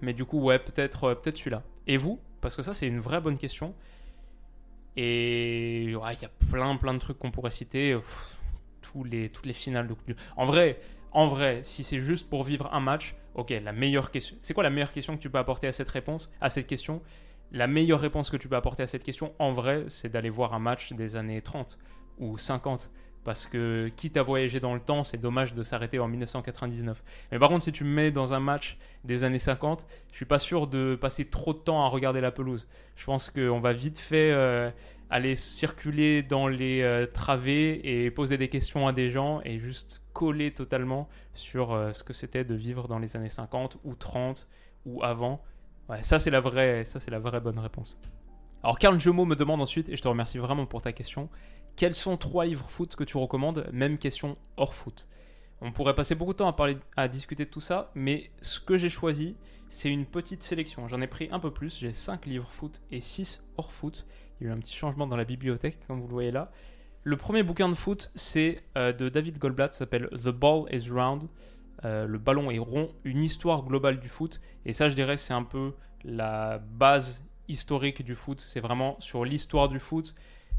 Mais 0.03 0.13
du 0.13 0.25
coup, 0.25 0.41
ouais, 0.41 0.59
peut-être 0.59 1.05
euh, 1.05 1.15
peut-être 1.15 1.39
celui-là. 1.39 1.63
Et 1.87 1.97
vous? 1.97 2.21
Parce 2.41 2.55
que 2.57 2.63
ça, 2.63 2.75
c'est 2.75 2.87
une 2.87 3.01
vraie 3.01 3.21
bonne 3.21 3.39
question. 3.39 3.75
Et 4.97 5.85
il 5.85 5.91
y 5.91 5.95
a 5.95 6.31
plein 6.51 6.77
plein 6.77 6.95
de 6.95 6.99
trucs 6.99 7.19
qu'on 7.19 7.31
pourrait 7.31 7.51
citer. 7.51 7.99
tous 8.81 9.05
les, 9.05 9.29
toutes 9.31 9.47
les 9.47 9.53
finales 9.53 9.89
de 9.89 9.95
Coupe 9.95 10.07
du 10.07 10.17
En 10.37 10.47
vrai, 10.47 10.81
en 11.13 11.27
vrai, 11.29 11.61
si 11.63 11.83
c'est 11.83 12.01
juste 12.01 12.29
pour 12.29 12.45
vivre 12.45 12.73
un 12.75 12.81
match, 12.81 13.15
ok, 13.35 13.51
la 13.63 13.73
meilleure 13.73 14.11
question. 14.11 14.37
C'est 14.43 14.55
quoi 14.55 14.63
la 14.63 14.71
meilleure 14.71 14.93
question 14.93 15.17
que 15.17 15.23
tu 15.23 15.31
peux 15.31 15.39
apporter 15.39 15.67
à 15.67 15.73
cette 15.73 15.91
réponse, 15.91 16.31
à 16.41 16.51
cette 16.51 16.67
question? 16.67 17.03
La 17.53 17.67
meilleure 17.67 18.01
réponse 18.01 18.29
que 18.29 18.37
tu 18.37 18.49
peux 18.49 18.57
apporter 18.57 18.83
à 18.83 18.87
cette 18.87 19.05
question, 19.05 19.33
en 19.39 19.53
vrai, 19.53 19.85
c'est 19.89 20.09
d'aller 20.09 20.31
voir 20.31 20.53
un 20.53 20.59
match 20.59 20.93
des 20.93 21.17
années 21.17 21.41
30 21.41 21.79
ou 22.19 22.39
50 22.39 22.91
parce 23.27 23.45
que 23.45 23.89
quitte 23.97 24.17
à 24.17 24.23
voyager 24.23 24.61
dans 24.61 24.73
le 24.73 24.79
temps, 24.79 25.03
c'est 25.03 25.17
dommage 25.17 25.53
de 25.53 25.65
s'arrêter 25.65 25.99
en 25.99 26.07
1999. 26.07 27.03
Mais 27.33 27.41
par 27.41 27.49
contre, 27.49 27.65
si 27.65 27.73
tu 27.73 27.83
me 27.83 27.91
mets 27.91 28.13
dans 28.13 28.35
un 28.35 28.39
match 28.39 28.79
des 29.03 29.25
années 29.25 29.41
50, 29.41 29.85
je 30.13 30.17
suis 30.17 30.25
pas 30.25 30.39
sûr 30.39 30.69
de 30.69 30.95
passer 30.95 31.25
trop 31.25 31.53
de 31.53 31.59
temps 31.59 31.85
à 31.85 31.89
regarder 31.89 32.21
la 32.21 32.31
pelouse. 32.31 32.69
Je 32.95 33.05
pense 33.05 33.31
qu'on 33.31 33.59
va 33.59 33.73
vite 33.73 33.99
fait 33.99 34.31
euh, 34.31 34.71
aller 35.11 35.35
circuler 35.35 36.23
dans 36.23 36.47
les 36.47 36.83
euh, 36.83 37.05
travées 37.05 38.05
et 38.05 38.13
poser 38.13 38.39
des 38.39 38.49
questions 38.49 38.87
à 38.87 38.93
des 38.93 39.11
gens 39.11 39.41
et 39.45 39.59
juste 39.59 40.05
coller 40.13 40.53
totalement 40.53 41.09
sur 41.35 41.73
euh, 41.73 41.93
ce 41.93 42.05
que 42.05 42.13
c'était 42.13 42.45
de 42.45 42.55
vivre 42.55 42.87
dans 42.87 43.01
les 43.01 43.17
années 43.17 43.29
50 43.29 43.79
ou 43.83 43.97
30 43.97 44.47
ou 44.87 45.03
avant. 45.03 45.43
Ça 46.03 46.21
c'est 46.21 46.31
la 46.31 46.41
vraie, 46.41 46.85
ça 46.85 47.01
c'est 47.01 47.11
la 47.11 47.19
vraie 47.19 47.41
bonne 47.41 47.59
réponse. 47.59 47.99
Alors 48.63 48.79
Karl 48.79 48.99
Jomo 49.01 49.25
me 49.25 49.37
demande 49.37 49.61
ensuite, 49.61 49.89
et 49.89 49.97
je 49.97 50.03
te 50.03 50.09
remercie 50.09 50.39
vraiment 50.39 50.67
pour 50.67 50.83
ta 50.83 50.93
question, 50.93 51.29
quels 51.77 51.95
sont 51.95 52.17
trois 52.17 52.47
livres 52.47 52.69
foot 52.69 52.97
que 52.97 53.05
tu 53.05 53.17
recommandes? 53.17 53.69
Même 53.73 53.99
question 53.99 54.37
hors 54.57 54.75
foot. 54.75 55.07
On 55.61 55.73
pourrait 55.73 55.95
passer 55.95 56.15
beaucoup 56.15 56.33
de 56.33 56.39
temps 56.39 56.49
à, 56.49 56.53
parler, 56.53 56.77
à 56.97 57.09
discuter 57.09 57.45
de 57.45 57.51
tout 57.51 57.61
ça, 57.61 57.91
mais 57.95 58.31
ce 58.43 58.61
que 58.61 58.77
j'ai 58.77 58.89
choisi, 58.89 59.37
c'est 59.69 59.91
une 59.91 60.05
petite 60.05 60.43
sélection. 60.43 60.87
J'en 60.89 61.01
ai 61.01 61.07
pris 61.07 61.29
un 61.31 61.39
peu 61.39 61.51
plus, 61.51 61.79
j'ai 61.79 61.93
5 61.93 62.27
livres 62.27 62.49
foot 62.49 62.83
et 62.91 63.01
6 63.01 63.45
hors 63.57 63.73
foot. 63.73 64.07
Il 64.41 64.47
y 64.47 64.51
a 64.51 64.53
eu 64.53 64.55
un 64.55 64.59
petit 64.59 64.75
changement 64.75 65.07
dans 65.07 65.17
la 65.17 65.25
bibliothèque, 65.25 65.79
comme 65.87 66.01
vous 66.01 66.09
le 66.09 66.13
voyez 66.13 66.31
là. 66.31 66.51
Le 67.05 67.17
premier 67.17 67.43
bouquin 67.43 67.69
de 67.69 67.75
foot, 67.75 68.11
c'est 68.15 68.63
euh, 68.77 68.93
de 68.93 69.09
David 69.09 69.39
Goldblatt, 69.39 69.73
s'appelle 69.73 70.09
The 70.13 70.29
Ball 70.29 70.65
is 70.73 70.91
Round. 70.91 71.29
Euh, 71.85 72.07
le 72.07 72.19
ballon 72.19 72.51
est 72.51 72.59
rond, 72.59 72.89
une 73.05 73.23
histoire 73.23 73.63
globale 73.63 74.01
du 74.01 74.09
foot. 74.09 74.41
Et 74.65 74.73
ça, 74.73 74.89
je 74.89 74.95
dirais, 74.95 75.17
c'est 75.17 75.35
un 75.35 75.45
peu 75.45 75.75
la 76.05 76.59
base 76.59 77.23
historique 77.49 78.03
du 78.03 78.15
foot. 78.15 78.41
C'est 78.41 78.61
vraiment 78.61 78.97
sur 78.99 79.25
l'histoire 79.25 79.69
du 79.69 79.79
foot 79.79 80.15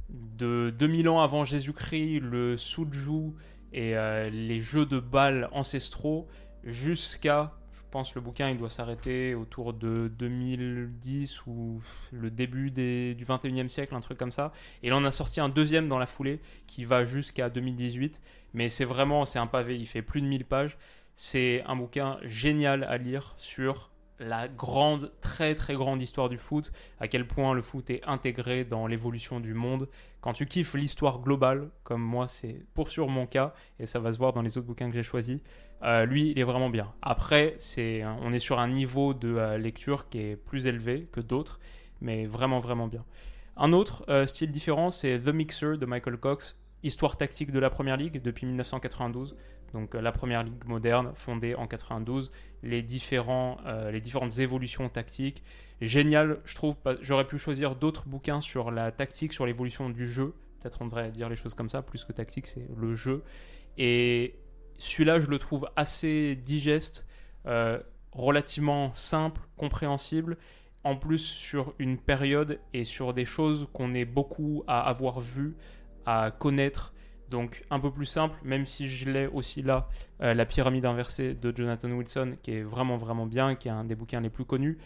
de 0.10 0.74
2000 0.78 1.10
ans 1.10 1.22
avant 1.22 1.44
Jésus-Christ, 1.44 2.20
le 2.20 2.58
soujou 2.58 3.36
et 3.74 3.98
euh, 3.98 4.30
les 4.30 4.62
jeux 4.62 4.86
de 4.86 5.00
balles 5.00 5.50
ancestraux, 5.52 6.28
jusqu'à, 6.64 7.54
je 7.72 7.82
pense, 7.92 8.16
le 8.16 8.22
bouquin 8.22 8.50
il 8.50 8.58
doit 8.58 8.70
s'arrêter 8.70 9.36
autour 9.36 9.74
de 9.74 10.12
2010 10.18 11.46
ou 11.48 11.82
le 12.12 12.32
début 12.32 12.72
du 12.72 13.26
21e 13.26 13.70
siècle, 13.70 13.96
un 13.96 14.02
truc 14.02 14.18
comme 14.18 14.32
ça. 14.32 14.54
Et 14.84 14.90
là, 14.90 14.98
on 14.98 15.04
a 15.06 15.12
sorti 15.12 15.40
un 15.40 15.50
deuxième 15.50 15.88
dans 15.88 16.00
la 16.00 16.06
foulée 16.06 16.40
qui 16.68 16.86
va 16.86 17.04
jusqu'à 17.04 17.50
2018. 17.50 18.22
Mais 18.54 18.70
c'est 18.70 18.86
vraiment, 18.86 19.26
c'est 19.26 19.40
un 19.40 19.48
pavé, 19.48 19.78
il 19.78 19.88
fait 19.88 20.02
plus 20.02 20.22
de 20.22 20.28
1000 20.28 20.46
pages. 20.46 20.78
C'est 21.16 21.64
un 21.66 21.76
bouquin 21.76 22.20
génial 22.24 22.84
à 22.84 22.98
lire 22.98 23.34
sur 23.38 23.90
la 24.20 24.48
grande, 24.48 25.12
très 25.22 25.56
très 25.56 25.76
grande 25.76 26.02
histoire 26.02 26.30
du 26.30 26.38
foot, 26.38 26.72
à 27.00 27.08
quel 27.08 27.28
point 27.28 27.54
le 27.54 27.62
foot 27.62 27.90
est 27.90 28.04
intégré 28.06 28.66
dans 28.66 28.88
l'évolution 28.88 29.40
du 29.40 29.54
monde. 29.54 29.88
Quand 30.22 30.34
tu 30.34 30.46
kiffes 30.46 30.74
l'histoire 30.74 31.20
globale, 31.20 31.70
comme 31.84 32.02
moi 32.02 32.28
c'est 32.28 32.66
pour 32.74 32.90
sûr 32.90 33.08
mon 33.08 33.28
cas, 33.28 33.54
et 33.80 33.86
ça 33.86 34.00
va 34.00 34.12
se 34.12 34.18
voir 34.18 34.34
dans 34.34 34.42
les 34.42 34.58
autres 34.58 34.68
bouquins 34.68 34.90
que 34.90 34.96
j'ai 34.96 35.04
choisis, 35.04 35.40
euh, 35.84 36.06
lui 36.06 36.32
il 36.32 36.40
est 36.40 36.44
vraiment 36.44 36.70
bien. 36.70 36.94
Après, 37.02 37.58
on 38.22 38.34
est 38.34 38.40
sur 38.40 38.60
un 38.60 38.68
niveau 38.68 39.14
de 39.14 39.36
euh, 39.36 39.58
lecture 39.58 40.10
qui 40.10 40.20
est 40.20 40.36
plus 40.36 40.68
élevé 40.68 41.08
que 41.12 41.20
d'autres, 41.20 41.60
mais 42.02 42.26
vraiment 42.26 42.60
vraiment 42.60 42.88
bien. 42.88 43.06
Un 43.56 43.74
autre 43.74 44.06
euh, 44.10 44.26
style 44.26 44.52
différent, 44.52 44.92
c'est 44.92 45.20
The 45.20 45.30
Mixer 45.30 45.78
de 45.78 45.86
Michael 45.86 46.18
Cox, 46.18 46.60
histoire 46.84 47.18
tactique 47.18 47.52
de 47.52 47.60
la 47.60 47.70
Première 47.70 47.98
Ligue 47.98 48.22
depuis 48.22 48.46
1992 48.46 49.36
donc 49.74 49.94
la 49.94 50.12
première 50.12 50.44
ligue 50.44 50.64
moderne 50.66 51.12
fondée 51.14 51.56
en 51.56 51.68
92, 51.68 52.32
les, 52.64 52.82
différents, 52.82 53.58
euh, 53.66 53.92
les 53.92 54.02
différentes 54.02 54.40
évolutions 54.40 54.90
tactiques. 54.90 55.44
Génial, 55.82 56.40
je 56.46 56.56
trouve, 56.56 56.76
j'aurais 57.02 57.28
pu 57.28 57.38
choisir 57.38 57.76
d'autres 57.76 58.08
bouquins 58.08 58.42
sur 58.42 58.72
la 58.72 58.92
tactique, 58.92 59.34
sur 59.34 59.46
l'évolution 59.46 59.90
du 59.90 60.08
jeu. 60.08 60.34
Peut-être 60.60 60.82
on 60.82 60.86
devrait 60.86 61.12
dire 61.12 61.30
les 61.30 61.36
choses 61.36 61.54
comme 61.54 61.70
ça, 61.70 61.82
plus 61.82 62.04
que 62.04 62.14
tactique, 62.14 62.48
c'est 62.48 62.68
le 62.76 62.96
jeu. 62.96 63.24
Et 63.78 64.36
celui-là, 64.80 65.20
je 65.20 65.28
le 65.28 65.38
trouve 65.38 65.70
assez 65.76 66.36
digeste, 66.36 67.06
euh, 67.46 67.80
relativement 68.12 68.94
simple, 68.96 69.42
compréhensible, 69.56 70.38
en 70.84 70.96
plus 70.96 71.20
sur 71.20 71.74
une 71.80 71.98
période 71.98 72.60
et 72.74 72.84
sur 72.84 73.14
des 73.14 73.26
choses 73.26 73.68
qu'on 73.74 73.94
est 73.94 74.06
beaucoup 74.06 74.64
à 74.68 74.88
avoir 74.88 75.20
vues, 75.20 75.56
à 76.06 76.32
connaître 76.32 76.94
donc 77.30 77.66
un 77.70 77.80
peu 77.80 77.92
plus 77.92 78.06
simple, 78.06 78.38
même 78.44 78.66
si 78.66 78.88
je 78.88 79.10
l'ai 79.10 79.28
aussi 79.28 79.62
là, 79.62 79.88
euh, 80.22 80.34
La 80.34 80.46
pyramide 80.46 80.86
inversée 80.86 81.34
de 81.34 81.54
Jonathan 81.56 81.90
Wilson, 81.92 82.38
qui 82.42 82.52
est 82.52 82.64
vraiment 82.64 82.98
vraiment 82.98 83.26
bien, 83.26 83.56
qui 83.56 83.68
est 83.68 83.72
un 83.72 83.84
des 83.84 83.96
bouquins 83.96 84.22
les 84.22 84.30
plus 84.30 84.46
connus. 84.46 84.78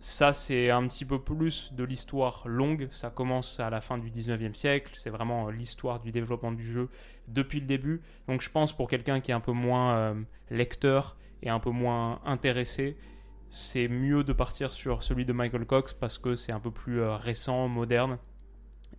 Ça, 0.00 0.32
c'est 0.34 0.70
un 0.70 0.86
petit 0.86 1.06
peu 1.06 1.18
plus 1.18 1.72
de 1.72 1.82
l'histoire 1.82 2.42
longue. 2.46 2.88
Ça 2.90 3.08
commence 3.08 3.58
à 3.58 3.70
la 3.70 3.80
fin 3.80 3.96
du 3.96 4.10
19e 4.10 4.54
siècle. 4.54 4.92
C'est 4.94 5.10
vraiment 5.10 5.48
euh, 5.48 5.52
l'histoire 5.52 6.00
du 6.00 6.10
développement 6.10 6.52
du 6.52 6.64
jeu 6.64 6.90
depuis 7.28 7.60
le 7.60 7.66
début. 7.66 8.02
Donc 8.28 8.42
je 8.42 8.50
pense 8.50 8.74
pour 8.74 8.88
quelqu'un 8.88 9.20
qui 9.20 9.30
est 9.30 9.34
un 9.34 9.40
peu 9.40 9.52
moins 9.52 9.96
euh, 9.96 10.14
lecteur 10.50 11.16
et 11.42 11.48
un 11.48 11.60
peu 11.60 11.70
moins 11.70 12.20
intéressé, 12.24 12.96
c'est 13.50 13.88
mieux 13.88 14.24
de 14.24 14.32
partir 14.32 14.72
sur 14.72 15.02
celui 15.02 15.24
de 15.24 15.32
Michael 15.32 15.64
Cox 15.66 15.92
parce 15.92 16.18
que 16.18 16.34
c'est 16.34 16.52
un 16.52 16.60
peu 16.60 16.70
plus 16.70 17.02
récent, 17.02 17.68
moderne 17.68 18.18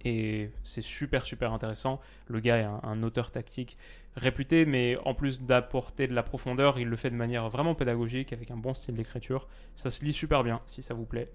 Et 0.05 0.51
c'est 0.63 0.83
super, 0.83 1.23
super 1.23 1.51
intéressant. 1.51 1.99
Le 2.27 2.39
gars 2.39 2.57
est 2.59 2.63
un, 2.63 3.03
auteur 3.03 3.31
tactique 3.31 3.75
réputé, 4.15 4.65
mais 4.65 4.97
en 5.03 5.15
plus 5.15 5.41
d'apporter 5.41 6.07
de 6.07 6.13
la 6.13 6.21
profondeur, 6.21 6.79
il 6.79 6.87
le 6.87 6.95
fait 6.95 7.09
de 7.09 7.15
manière 7.15 7.49
vraiment 7.49 7.73
pédagogique, 7.73 8.31
avec 8.31 8.51
un 8.51 8.55
bon 8.55 8.75
style 8.75 8.93
d'écriture. 8.93 9.47
Ça 9.75 9.89
se 9.89 10.05
lit 10.05 10.13
super 10.13 10.43
bien, 10.43 10.61
si 10.67 10.83
ça 10.83 10.93
vous 10.93 11.05
plaît. 11.05 11.31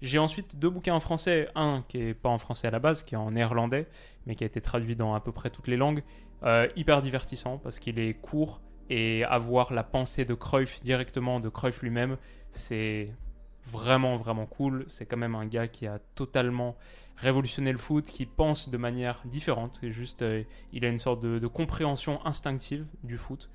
J'ai 0.00 0.18
ensuite 0.18 0.56
deux 0.56 0.70
bouquins 0.70 0.94
en 0.94 1.00
français. 1.00 1.48
Un 1.56 1.84
qui 1.88 1.98
est 1.98 2.14
pas 2.14 2.28
en 2.28 2.38
français 2.38 2.68
à 2.68 2.70
la 2.70 2.78
base, 2.78 3.02
qui 3.02 3.16
est 3.16 3.18
en 3.18 3.32
néerlandais, 3.32 3.88
mais 4.26 4.36
qui 4.36 4.44
a 4.44 4.46
été 4.46 4.60
traduit 4.60 4.94
dans 4.94 5.14
à 5.14 5.20
peu 5.20 5.32
près 5.32 5.50
toutes 5.50 5.66
les 5.66 5.76
langues. 5.76 6.04
Euh, 6.44 6.68
hyper 6.76 7.00
divertissant, 7.02 7.58
parce 7.58 7.80
qu'il 7.80 7.98
est 7.98 8.14
court, 8.14 8.60
et 8.90 9.24
avoir 9.24 9.72
la 9.72 9.82
pensée 9.82 10.24
de 10.24 10.34
Cruyff 10.34 10.80
directement 10.82 11.40
de 11.40 11.48
Cruyff 11.48 11.82
lui-même, 11.82 12.16
c'est 12.50 13.10
vraiment, 13.66 14.16
vraiment 14.16 14.46
cool. 14.46 14.84
C'est 14.88 15.06
quand 15.06 15.16
même 15.16 15.34
un 15.34 15.46
gars 15.46 15.68
qui 15.68 15.86
a 15.86 15.98
totalement 16.14 16.76
révolutionné 17.16 17.72
le 17.72 17.78
foot, 17.78 18.04
qui 18.04 18.26
pense 18.26 18.68
de 18.68 18.76
manière 18.76 19.22
différente. 19.24 19.80
Et 19.82 19.90
juste, 19.90 20.22
euh, 20.22 20.42
il 20.72 20.84
a 20.84 20.88
une 20.88 20.98
sorte 20.98 21.20
de, 21.20 21.46
compréhension 21.46 22.24
instinctive 22.26 22.86
du 23.02 23.16
foot, 23.16 23.50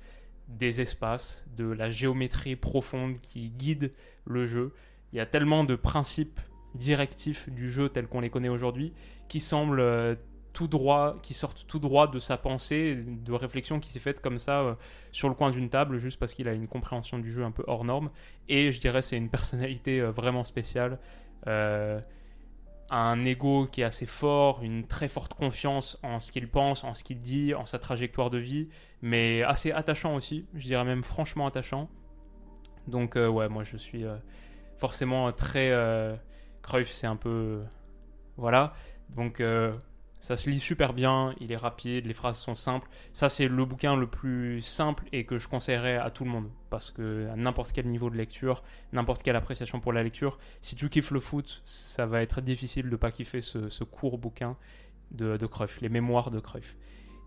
des 0.48 0.80
espaces, 0.80 1.46
de 1.56 1.66
la 1.70 1.90
géométrie 1.90 2.56
profonde 2.56 3.20
qui 3.20 3.50
guide 3.50 3.90
le 4.24 4.46
jeu. 4.46 4.74
Il 5.12 5.16
y 5.16 5.20
a 5.20 5.26
tellement 5.26 5.64
de 5.64 5.76
principes 5.76 6.40
directifs 6.74 7.48
du 7.50 7.70
jeu 7.70 7.88
tel 7.88 8.06
qu'on 8.06 8.20
les 8.20 8.30
connaît 8.30 8.48
aujourd'hui 8.48 8.92
qui 9.28 9.40
semblent 9.40 9.80
euh, 9.80 10.14
tout 10.52 10.68
droit, 10.68 11.16
qui 11.22 11.34
sortent 11.34 11.66
tout 11.66 11.78
droit 11.78 12.08
de 12.08 12.18
sa 12.18 12.36
pensée, 12.36 12.96
de 12.96 13.32
réflexion 13.32 13.80
qui 13.80 13.90
s'est 13.90 14.00
faite 14.00 14.20
comme 14.20 14.38
ça 14.38 14.60
euh, 14.60 14.74
sur 15.12 15.28
le 15.28 15.34
coin 15.34 15.50
d'une 15.50 15.68
table, 15.68 15.98
juste 15.98 16.18
parce 16.18 16.34
qu'il 16.34 16.48
a 16.48 16.52
une 16.52 16.68
compréhension 16.68 17.18
du 17.18 17.30
jeu 17.30 17.44
un 17.44 17.50
peu 17.50 17.64
hors 17.66 17.84
norme. 17.84 18.10
Et 18.48 18.72
je 18.72 18.80
dirais 18.80 19.02
c'est 19.02 19.16
une 19.16 19.28
personnalité 19.28 20.00
euh, 20.00 20.10
vraiment 20.10 20.44
spéciale, 20.44 20.98
euh, 21.46 22.00
un 22.90 23.24
ego 23.24 23.68
qui 23.70 23.82
est 23.82 23.84
assez 23.84 24.06
fort, 24.06 24.62
une 24.62 24.86
très 24.86 25.08
forte 25.08 25.34
confiance 25.34 25.98
en 26.02 26.18
ce 26.18 26.32
qu'il 26.32 26.48
pense, 26.48 26.84
en 26.84 26.94
ce 26.94 27.04
qu'il 27.04 27.20
dit, 27.20 27.54
en 27.54 27.64
sa 27.64 27.78
trajectoire 27.78 28.30
de 28.30 28.38
vie, 28.38 28.68
mais 29.02 29.42
assez 29.42 29.70
attachant 29.70 30.16
aussi, 30.16 30.46
je 30.54 30.66
dirais 30.66 30.84
même 30.84 31.04
franchement 31.04 31.46
attachant. 31.46 31.88
Donc 32.88 33.14
ouais, 33.14 33.48
moi 33.48 33.62
je 33.62 33.76
suis 33.76 34.04
forcément 34.78 35.30
très 35.30 35.72
Cruyff, 36.62 36.90
c'est 36.90 37.06
un 37.06 37.14
peu 37.14 37.60
voilà. 38.36 38.70
Donc 39.14 39.40
ça 40.20 40.36
se 40.36 40.50
lit 40.50 40.60
super 40.60 40.92
bien, 40.92 41.34
il 41.40 41.50
est 41.50 41.56
rapide, 41.56 42.06
les 42.06 42.14
phrases 42.14 42.38
sont 42.38 42.54
simples. 42.54 42.88
Ça, 43.12 43.28
c'est 43.28 43.48
le 43.48 43.64
bouquin 43.64 43.96
le 43.96 44.06
plus 44.06 44.60
simple 44.62 45.04
et 45.12 45.24
que 45.24 45.38
je 45.38 45.48
conseillerais 45.48 45.96
à 45.96 46.10
tout 46.10 46.24
le 46.24 46.30
monde. 46.30 46.50
Parce 46.68 46.90
que 46.90 47.28
à 47.32 47.36
n'importe 47.36 47.72
quel 47.72 47.86
niveau 47.88 48.10
de 48.10 48.16
lecture, 48.16 48.62
n'importe 48.92 49.22
quelle 49.22 49.36
appréciation 49.36 49.80
pour 49.80 49.92
la 49.92 50.02
lecture, 50.02 50.38
si 50.60 50.76
tu 50.76 50.88
kiffes 50.88 51.10
le 51.10 51.20
foot, 51.20 51.62
ça 51.64 52.06
va 52.06 52.22
être 52.22 52.40
difficile 52.40 52.86
de 52.86 52.90
ne 52.90 52.96
pas 52.96 53.10
kiffer 53.10 53.40
ce, 53.40 53.84
court 53.84 54.18
bouquin 54.18 54.56
de, 55.10 55.36
de 55.36 55.46
Cruyff, 55.46 55.80
les 55.80 55.88
mémoires 55.88 56.30
de 56.30 56.38
Cruyff. 56.38 56.76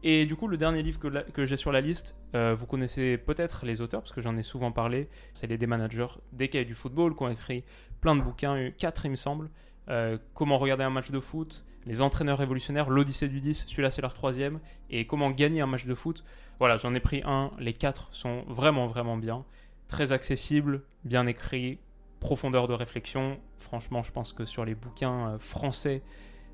Et 0.04 0.26
du 0.26 0.36
coup, 0.36 0.48
le 0.50 0.58
dernier 0.58 0.84
livre 0.84 1.00
que, 1.00 1.46
j'ai 1.46 1.58
sur 1.58 1.72
la 1.72 1.80
liste, 1.80 2.18
euh, 2.36 2.54
vous 2.54 2.66
connaissez 2.68 3.18
peut-être 3.18 3.66
les 3.66 3.80
auteurs, 3.80 4.02
parce 4.02 4.12
que 4.12 4.22
j'en 4.22 4.36
ai 4.36 4.44
souvent 4.44 4.72
parlé, 4.72 5.08
c'est 5.32 5.48
les 5.48 5.58
des 5.58 5.66
managers 5.66 6.08
des 6.34 6.50
cahiers 6.50 6.66
du 6.66 6.76
football 6.76 7.16
qui 7.16 7.24
ont 7.24 7.30
écrit 7.30 7.64
plein 8.02 8.16
de 8.16 8.22
bouquins, 8.22 8.70
quatre 8.78 9.06
il 9.06 9.12
me 9.12 9.16
semble. 9.16 9.50
Euh, 9.90 10.18
comment 10.34 10.58
regarder 10.58 10.84
un 10.84 10.90
match 10.90 11.10
de 11.10 11.20
foot, 11.22 11.66
les 11.86 12.02
entraîneurs 12.02 12.38
révolutionnaires, 12.38 12.90
l'Odyssée 12.90 13.28
du 13.28 13.40
10, 13.40 13.66
celui-là 13.68 13.92
c'est 13.92 14.02
leur 14.02 14.14
troisième, 14.14 14.60
et 14.90 15.06
comment 15.06 15.32
gagner 15.32 15.62
un 15.62 15.68
match 15.68 15.86
de 15.86 15.96
foot? 15.96 16.24
Voilà, 16.60 16.78
j'en 16.78 16.94
ai 16.94 17.00
pris 17.00 17.22
un, 17.26 17.52
les 17.60 17.74
quatre 17.74 18.10
sont 18.14 18.44
vraiment 18.48 18.88
vraiment 18.88 19.18
bien, 19.18 19.46
très 19.88 20.12
accessibles, 20.12 20.84
bien 21.04 21.28
écrits, 21.28 21.80
profondeur 22.20 22.68
de 22.68 22.74
réflexion. 22.74 23.38
Franchement, 23.60 24.02
je 24.02 24.12
pense 24.12 24.32
que 24.32 24.46
sur 24.46 24.66
les 24.66 24.76
bouquins 24.76 25.34
euh, 25.34 25.38
français 25.38 26.02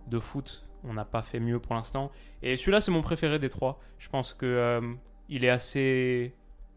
de 0.07 0.19
foot, 0.19 0.65
on 0.83 0.93
n'a 0.93 1.05
pas 1.05 1.21
fait 1.21 1.39
mieux 1.39 1.59
pour 1.59 1.75
l'instant. 1.75 2.11
Et 2.41 2.57
celui-là 2.57 2.81
c'est 2.81 2.91
mon 2.91 3.01
préféré 3.01 3.39
des 3.39 3.49
trois. 3.49 3.79
Je 3.97 4.09
pense 4.09 4.33
que 4.33 4.45
euh, 4.45 4.81
il 5.27 5.45
est 5.45 5.49
assez 5.49 6.33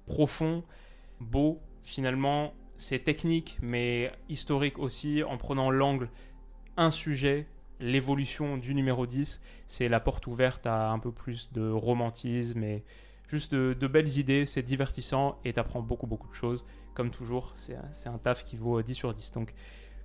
profond, 0.07 0.63
beau. 1.21 1.61
Finalement, 1.85 2.53
c'est 2.77 3.01
technique, 3.01 3.59
mais 3.63 4.13
historique 4.29 4.79
aussi, 4.79 5.23
en 5.23 5.37
prenant 5.39 5.71
l'angle 5.71 6.11
un 6.77 6.91
sujet 6.91 7.47
l'évolution 7.83 8.57
du 8.57 8.75
numéro 8.75 9.07
10, 9.07 9.43
c'est 9.67 9.89
la 9.89 10.01
porte 10.01 10.27
ouverte 10.27 10.67
à 10.67 10.91
un 10.91 10.99
peu 10.99 11.13
plus 11.13 11.53
de 11.53 11.69
romantisme 11.69 12.63
et 12.63 12.85
juste 13.29 13.55
de, 13.55 13.87
belles 13.87 14.19
idées, 14.19 14.47
c'est 14.47 14.63
divertissant 14.63 15.39
et 15.45 15.53
t'apprends 15.53 15.83
beaucoup 15.83 16.07
beaucoup 16.07 16.29
de 16.29 16.35
choses. 16.35 16.65
Comme 16.95 17.11
toujours, 17.11 17.55
c'est 17.57 17.75
un, 18.09 18.19
taf 18.19 18.45
qui 18.45 18.57
vaut 18.57 18.81
10 18.83 18.95
sur 18.95 19.13
10. 19.13 19.33
Donc 19.33 19.55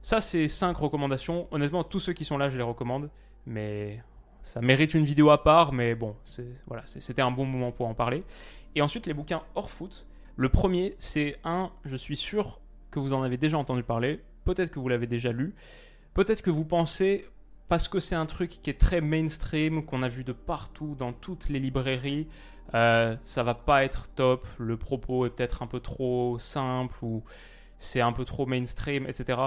ça, 0.01 0.21
c'est 0.21 0.47
5 0.47 0.75
recommandations. 0.78 1.47
Honnêtement, 1.51 1.84
tous 1.84 1.99
ceux 1.99 2.13
qui 2.13 2.23
sont 2.23 2.38
là, 2.38 2.49
je 2.49 2.57
les 2.57 2.63
recommande. 2.63 3.09
Mais 3.45 4.01
ça 4.41 4.61
mérite 4.61 4.93
une 4.93 5.03
vidéo 5.03 5.30
à 5.30 5.43
part, 5.43 5.73
mais 5.73 5.95
bon, 5.95 6.15
voilà, 6.65 6.84
c'était 6.86 7.21
un 7.21 7.32
bon 7.32 7.45
moment 7.45 7.71
pour 7.71 7.88
en 7.88 7.93
parler. 7.93 8.23
Et 8.75 8.82
ensuite, 8.82 9.05
les 9.05 9.13
bouquins 9.13 9.43
hors 9.55 9.69
foot. 9.69 10.07
Le 10.38 10.49
premier, 10.49 10.95
c'est 10.97 11.38
un, 11.43 11.71
je 11.84 11.95
suis 11.95 12.15
sûr 12.15 12.61
que 12.91 12.99
vous 12.99 13.13
en 13.13 13.23
avez 13.23 13.38
déjà 13.38 13.57
entendu 13.57 13.84
parler, 13.84 14.21
peut-être 14.45 14.69
que 14.69 14.80
vous 14.80 14.88
l'avez 14.88 15.07
déjà 15.07 15.32
lu, 15.32 15.55
peut-être 16.13 16.41
que 16.41 16.51
vous 16.51 16.63
pensez 16.63 17.25
parce 17.70 17.88
que 17.88 17.99
c'est 17.99 18.15
un 18.15 18.26
truc 18.26 18.49
qui 18.49 18.70
est 18.70 18.80
très 18.80 19.01
mainstream, 19.01 19.84
qu'on 19.86 20.03
a 20.03 20.07
vu 20.07 20.24
de 20.24 20.34
partout, 20.34 20.95
dans 20.97 21.13
toutes 21.13 21.49
les 21.49 21.59
librairies. 21.59 22.28
Euh, 22.74 23.15
ça 23.24 23.43
va 23.43 23.53
pas 23.55 23.84
être 23.84 24.09
top, 24.09 24.47
le 24.57 24.78
propos 24.78 25.26
est 25.26 25.30
peut-être 25.30 25.61
un 25.63 25.68
peu 25.68 25.80
trop 25.80 26.38
simple 26.39 26.95
ou 27.01 27.24
c'est 27.78 28.01
un 28.01 28.11
peu 28.11 28.26
trop 28.26 28.45
mainstream, 28.45 29.05
etc. 29.07 29.39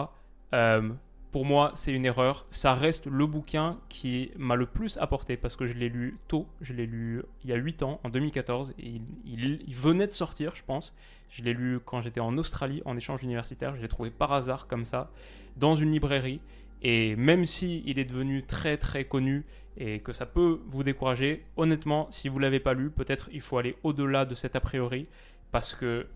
Euh, 0.54 0.90
pour 1.30 1.44
moi, 1.44 1.70
c'est 1.74 1.92
une 1.92 2.06
erreur. 2.06 2.46
Ça 2.50 2.74
reste 2.74 3.06
le 3.06 3.26
bouquin 3.26 3.78
qui 3.88 4.32
m'a 4.36 4.56
le 4.56 4.66
plus 4.66 4.98
apporté 4.98 5.36
parce 5.36 5.54
que 5.54 5.66
je 5.66 5.74
l'ai 5.74 5.88
lu 5.88 6.18
tôt. 6.28 6.46
Je 6.60 6.72
l'ai 6.72 6.86
lu 6.86 7.22
il 7.44 7.50
y 7.50 7.52
a 7.52 7.56
8 7.56 7.82
ans, 7.84 8.00
en 8.02 8.08
2014. 8.08 8.74
Et 8.78 9.00
il, 9.24 9.62
il 9.66 9.74
venait 9.74 10.08
de 10.08 10.12
sortir, 10.12 10.54
je 10.56 10.64
pense. 10.64 10.94
Je 11.28 11.42
l'ai 11.42 11.54
lu 11.54 11.78
quand 11.84 12.00
j'étais 12.00 12.20
en 12.20 12.36
Australie 12.36 12.82
en 12.84 12.96
échange 12.96 13.22
universitaire. 13.22 13.76
Je 13.76 13.80
l'ai 13.80 13.88
trouvé 13.88 14.10
par 14.10 14.32
hasard 14.32 14.66
comme 14.66 14.84
ça, 14.84 15.10
dans 15.56 15.76
une 15.76 15.92
librairie. 15.92 16.40
Et 16.82 17.16
même 17.16 17.44
si 17.44 17.82
il 17.86 17.98
est 17.98 18.04
devenu 18.04 18.42
très 18.44 18.76
très 18.76 19.04
connu 19.04 19.44
et 19.76 20.00
que 20.00 20.12
ça 20.12 20.26
peut 20.26 20.60
vous 20.66 20.82
décourager, 20.82 21.44
honnêtement, 21.56 22.06
si 22.10 22.28
vous 22.28 22.38
l'avez 22.38 22.60
pas 22.60 22.74
lu, 22.74 22.90
peut-être 22.90 23.28
il 23.32 23.40
faut 23.40 23.58
aller 23.58 23.76
au-delà 23.82 24.24
de 24.24 24.34
cet 24.34 24.56
a 24.56 24.60
priori 24.60 25.06
parce 25.52 25.74
que 25.74 26.06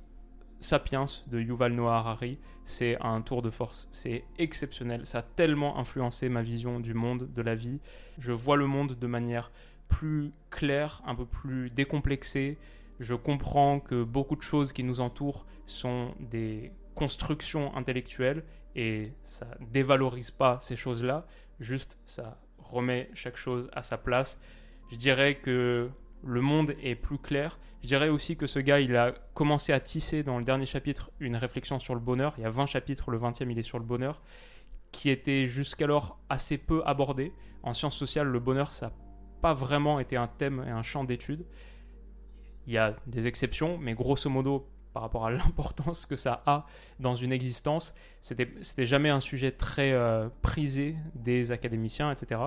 Sapiens 0.60 1.06
de 1.26 1.40
Yuval 1.40 1.74
Noah 1.74 1.98
Harari, 1.98 2.38
c'est 2.64 2.96
un 3.02 3.20
tour 3.20 3.42
de 3.42 3.50
force, 3.50 3.88
c'est 3.92 4.24
exceptionnel, 4.38 5.04
ça 5.04 5.18
a 5.18 5.22
tellement 5.22 5.78
influencé 5.78 6.30
ma 6.30 6.42
vision 6.42 6.80
du 6.80 6.94
monde, 6.94 7.30
de 7.32 7.42
la 7.42 7.54
vie. 7.54 7.80
Je 8.18 8.32
vois 8.32 8.56
le 8.56 8.66
monde 8.66 8.98
de 8.98 9.06
manière 9.06 9.50
plus 9.88 10.32
claire, 10.50 11.02
un 11.06 11.14
peu 11.14 11.26
plus 11.26 11.68
décomplexée. 11.70 12.56
Je 13.00 13.14
comprends 13.14 13.80
que 13.80 14.02
beaucoup 14.02 14.36
de 14.36 14.42
choses 14.42 14.72
qui 14.72 14.84
nous 14.84 15.00
entourent 15.00 15.44
sont 15.66 16.14
des 16.18 16.72
constructions 16.94 17.76
intellectuelles 17.76 18.44
et 18.76 19.12
ça 19.22 19.46
dévalorise 19.72 20.30
pas 20.30 20.58
ces 20.60 20.76
choses-là, 20.76 21.26
juste 21.60 21.98
ça 22.04 22.40
remet 22.58 23.10
chaque 23.14 23.36
chose 23.36 23.68
à 23.72 23.82
sa 23.82 23.98
place. 23.98 24.40
Je 24.90 24.96
dirais 24.96 25.36
que 25.36 25.90
le 26.24 26.40
monde 26.40 26.74
est 26.82 26.94
plus 26.94 27.18
clair. 27.18 27.58
Je 27.82 27.86
dirais 27.88 28.08
aussi 28.08 28.36
que 28.36 28.46
ce 28.46 28.58
gars, 28.58 28.80
il 28.80 28.96
a 28.96 29.12
commencé 29.34 29.72
à 29.72 29.80
tisser 29.80 30.22
dans 30.22 30.38
le 30.38 30.44
dernier 30.44 30.66
chapitre 30.66 31.10
une 31.20 31.36
réflexion 31.36 31.78
sur 31.78 31.94
le 31.94 32.00
bonheur. 32.00 32.34
Il 32.38 32.42
y 32.42 32.46
a 32.46 32.50
20 32.50 32.66
chapitres, 32.66 33.10
le 33.10 33.18
20e 33.18 33.50
il 33.50 33.58
est 33.58 33.62
sur 33.62 33.78
le 33.78 33.84
bonheur, 33.84 34.22
qui 34.90 35.10
était 35.10 35.46
jusqu'alors 35.46 36.18
assez 36.28 36.58
peu 36.58 36.82
abordé. 36.86 37.32
En 37.62 37.74
sciences 37.74 37.96
sociales, 37.96 38.28
le 38.28 38.40
bonheur, 38.40 38.72
ça 38.72 38.86
n'a 38.86 38.92
pas 39.42 39.54
vraiment 39.54 40.00
été 40.00 40.16
un 40.16 40.26
thème 40.26 40.64
et 40.66 40.70
un 40.70 40.82
champ 40.82 41.04
d'étude. 41.04 41.44
Il 42.66 42.72
y 42.72 42.78
a 42.78 42.96
des 43.06 43.26
exceptions, 43.26 43.76
mais 43.76 43.94
grosso 43.94 44.30
modo, 44.30 44.66
par 44.94 45.02
rapport 45.02 45.26
à 45.26 45.30
l'importance 45.30 46.06
que 46.06 46.16
ça 46.16 46.42
a 46.46 46.64
dans 47.00 47.14
une 47.14 47.32
existence. 47.32 47.94
C'était, 48.22 48.86
jamais 48.86 49.10
un 49.10 49.20
sujet 49.20 49.50
très 49.50 49.92
euh, 49.92 50.28
prisé 50.40 50.96
des 51.14 51.52
académiciens, 51.52 52.10
etc. 52.10 52.40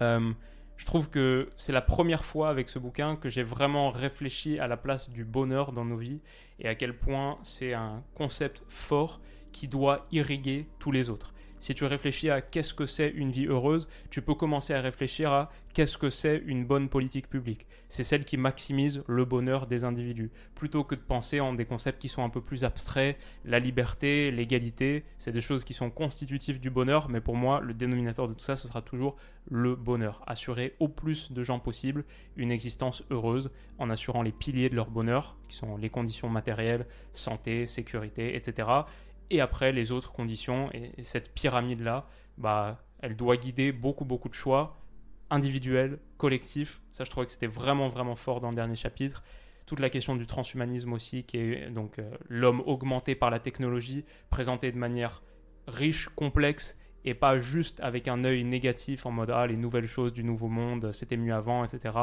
Euh, 0.00 0.32
je 0.76 0.86
trouve 0.86 1.10
que 1.10 1.50
c'est 1.56 1.72
la 1.72 1.82
première 1.82 2.24
fois 2.24 2.48
avec 2.48 2.68
ce 2.68 2.80
bouquin 2.80 3.14
que 3.14 3.28
j'ai 3.28 3.42
vraiment 3.44 3.90
réfléchi 3.90 4.58
à 4.58 4.66
la 4.66 4.76
place 4.76 5.10
du 5.10 5.24
bonheur 5.24 5.70
dans 5.70 5.84
nos 5.84 5.98
vies 5.98 6.20
et 6.58 6.66
à 6.66 6.74
quel 6.74 6.98
point 6.98 7.38
c'est 7.44 7.74
un 7.74 8.02
concept 8.14 8.64
fort 8.66 9.20
qui 9.52 9.68
doit 9.68 10.06
irriguer 10.10 10.66
tous 10.78 10.90
les 10.90 11.10
autres. 11.10 11.34
Si 11.62 11.76
tu 11.76 11.84
réfléchis 11.84 12.28
à 12.28 12.40
qu'est-ce 12.40 12.74
que 12.74 12.86
c'est 12.86 13.08
une 13.08 13.30
vie 13.30 13.46
heureuse, 13.46 13.86
tu 14.10 14.20
peux 14.20 14.34
commencer 14.34 14.74
à 14.74 14.80
réfléchir 14.80 15.32
à 15.32 15.48
qu'est-ce 15.74 15.96
que 15.96 16.10
c'est 16.10 16.42
une 16.44 16.64
bonne 16.64 16.88
politique 16.88 17.30
publique. 17.30 17.68
C'est 17.88 18.02
celle 18.02 18.24
qui 18.24 18.36
maximise 18.36 19.04
le 19.06 19.24
bonheur 19.24 19.68
des 19.68 19.84
individus, 19.84 20.32
plutôt 20.56 20.82
que 20.82 20.96
de 20.96 21.00
penser 21.00 21.38
en 21.38 21.54
des 21.54 21.64
concepts 21.64 22.02
qui 22.02 22.08
sont 22.08 22.24
un 22.24 22.30
peu 22.30 22.40
plus 22.40 22.64
abstraits, 22.64 23.16
la 23.44 23.60
liberté, 23.60 24.32
l'égalité, 24.32 25.04
c'est 25.18 25.30
des 25.30 25.40
choses 25.40 25.62
qui 25.62 25.72
sont 25.72 25.88
constitutives 25.88 26.58
du 26.58 26.68
bonheur, 26.68 27.08
mais 27.08 27.20
pour 27.20 27.36
moi, 27.36 27.60
le 27.60 27.74
dénominateur 27.74 28.26
de 28.26 28.34
tout 28.34 28.44
ça, 28.44 28.56
ce 28.56 28.66
sera 28.66 28.82
toujours 28.82 29.14
le 29.48 29.76
bonheur. 29.76 30.20
Assurer 30.26 30.74
au 30.80 30.88
plus 30.88 31.30
de 31.30 31.44
gens 31.44 31.60
possible 31.60 32.04
une 32.34 32.50
existence 32.50 33.04
heureuse 33.12 33.52
en 33.78 33.88
assurant 33.88 34.22
les 34.22 34.32
piliers 34.32 34.68
de 34.68 34.74
leur 34.74 34.90
bonheur, 34.90 35.36
qui 35.48 35.56
sont 35.56 35.76
les 35.76 35.90
conditions 35.90 36.28
matérielles, 36.28 36.86
santé, 37.12 37.66
sécurité, 37.66 38.34
etc 38.34 38.66
et 39.32 39.40
après 39.40 39.72
les 39.72 39.90
autres 39.90 40.12
conditions. 40.12 40.70
Et, 40.72 41.02
cette 41.02 41.32
pyramide-là, 41.34 42.06
bah, 42.38 42.84
elle 43.00 43.16
doit 43.16 43.36
guider 43.36 43.72
beaucoup, 43.72 44.04
beaucoup 44.04 44.28
de 44.28 44.34
choix, 44.34 44.78
individuel, 45.30 45.98
collectif. 46.18 46.82
Ça, 46.92 47.04
je 47.04 47.10
trouvais 47.10 47.26
que 47.26 47.32
c'était 47.32 47.46
vraiment, 47.46 47.88
vraiment 47.88 48.14
fort 48.14 48.40
dans 48.40 48.50
le 48.50 48.54
dernier 48.54 48.76
chapitre. 48.76 49.24
Toute 49.66 49.80
la 49.80 49.88
question 49.88 50.16
du 50.16 50.26
transhumanisme 50.26 50.92
aussi, 50.92 51.24
qui 51.24 51.38
est 51.38 51.70
donc 51.70 51.98
euh, 51.98 52.10
l'homme 52.28 52.60
augmenté 52.66 53.14
par 53.14 53.30
la 53.30 53.38
technologie, 53.38 54.04
présenté 54.28 54.70
de 54.70 54.76
manière 54.76 55.22
riche, 55.66 56.10
complexe, 56.10 56.78
et 57.04 57.14
pas 57.14 57.38
juste 57.38 57.80
avec 57.80 58.06
un 58.06 58.22
œil 58.24 58.44
négatif 58.44 59.06
en 59.06 59.10
mode 59.10 59.30
ah 59.30 59.46
les 59.48 59.56
nouvelles 59.56 59.88
choses 59.88 60.12
du 60.12 60.22
nouveau 60.22 60.46
monde 60.46 60.92
c'était 60.92 61.16
mieux 61.16 61.34
avant 61.34 61.64
etc 61.64 61.96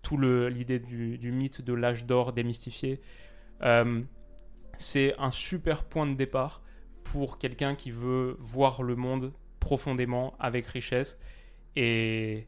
tout 0.00 0.16
l'idée 0.16 0.78
du, 0.78 1.18
du, 1.18 1.32
mythe 1.32 1.60
de 1.60 1.72
l'âge 1.72 2.04
d'or 2.04 2.32
démystifié 2.32 3.00
euh, 3.62 4.00
c'est 4.78 5.12
un 5.18 5.32
super 5.32 5.82
point 5.82 6.06
de 6.06 6.14
départ 6.14 6.62
pour 7.04 7.38
quelqu'un 7.38 7.74
qui 7.74 7.90
veut 7.90 8.36
voir 8.40 8.82
le 8.82 8.96
monde 8.96 9.32
profondément 9.60 10.34
avec 10.38 10.66
richesse 10.66 11.18
et 11.76 12.46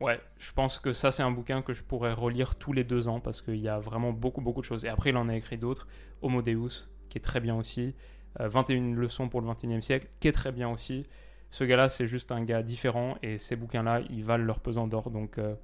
Ouais, 0.00 0.20
je 0.38 0.52
pense 0.52 0.78
que 0.78 0.92
ça, 0.92 1.10
c'est 1.10 1.24
un 1.24 1.32
bouquin 1.32 1.60
que 1.60 1.72
je 1.72 1.82
pourrais 1.82 2.12
relire 2.12 2.54
tous 2.54 2.72
les 2.72 2.84
deux 2.84 3.08
ans 3.08 3.18
parce 3.18 3.42
qu'il 3.42 3.56
y 3.56 3.68
a 3.68 3.80
vraiment 3.80 4.12
beaucoup, 4.12 4.40
beaucoup 4.40 4.60
de 4.60 4.66
choses. 4.66 4.84
Et 4.84 4.88
après, 4.88 5.10
il 5.10 5.16
en 5.16 5.28
a 5.28 5.34
écrit 5.34 5.58
d'autres. 5.58 5.88
Homo 6.22 6.40
Deus, 6.40 6.88
qui 7.08 7.18
est 7.18 7.20
très 7.20 7.40
bien 7.40 7.56
aussi. 7.56 7.94
21 8.38 8.76
euh, 8.76 8.94
leçons 8.94 9.28
pour 9.28 9.40
le 9.40 9.48
21e 9.48 9.82
siècle, 9.82 10.06
qui 10.20 10.28
est 10.28 10.32
très 10.32 10.52
bien 10.52 10.68
aussi. 10.68 11.04
Ce 11.50 11.64
gars-là, 11.64 11.88
c'est 11.88 12.06
juste 12.06 12.30
un 12.30 12.44
gars 12.44 12.62
différent 12.62 13.16
et 13.22 13.38
ces 13.38 13.56
bouquins-là, 13.56 14.02
ils 14.10 14.22
valent 14.22 14.44
leur 14.44 14.60
pesant 14.60 14.86
d'or. 14.86 15.10
Donc, 15.10 15.38
euh, 15.38 15.56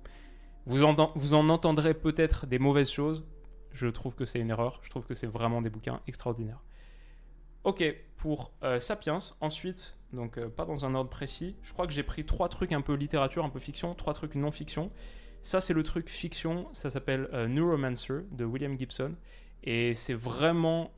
vous, 0.67 0.85
vous 1.15 1.35
en 1.35 1.49
entendrez 1.49 1.95
peut-être 1.95 2.47
des 2.47 2.59
mauvaises 2.59 2.91
choses. 2.91 3.25
Je 3.73 3.87
trouve 3.87 4.17
que 4.17 4.25
c'est 4.25 4.41
une 4.41 4.51
erreur. 4.51 4.81
Je 4.83 4.91
trouve 4.91 5.07
que 5.07 5.15
c'est 5.15 5.29
vraiment 5.29 5.63
des 5.63 5.71
bouquins 5.71 6.01
extraordinaires. 6.09 6.63
Ok, 7.65 7.83
pour 8.19 8.53
euh, 8.63 8.79
Sapiens, 8.79 9.19
ensuite, 9.41 9.97
donc 10.13 10.37
euh, 10.37 10.51
pas 10.51 10.67
dans 10.67 10.85
un 10.85 10.95
ordre 10.95 11.09
précis. 11.09 11.57
Je 11.63 11.73
crois 11.73 11.87
que 11.87 11.95
j'ai 11.95 12.03
pris 12.03 12.27
trois 12.27 12.51
trucs 12.51 12.73
un 12.73 12.83
peu 12.83 12.93
littérature, 12.93 13.43
un 13.43 13.49
peu 13.49 13.59
fiction, 13.59 13.95
trois 13.95 14.13
trucs 14.13 14.35
non 14.35 14.51
fiction. 14.51 14.91
Ça, 15.43 15.63
c'est 15.63 15.73
le 15.73 15.83
truc 15.83 16.11
fiction, 16.11 16.69
ça 16.73 16.91
s'appelle 16.91 17.27
euh, 17.33 17.49
Neuromancer 17.49 18.21
de 18.33 18.45
William 18.45 18.79
Gibson. 18.79 19.15
Et 19.63 19.95
c'est 19.95 20.13
vraiment 20.13 20.93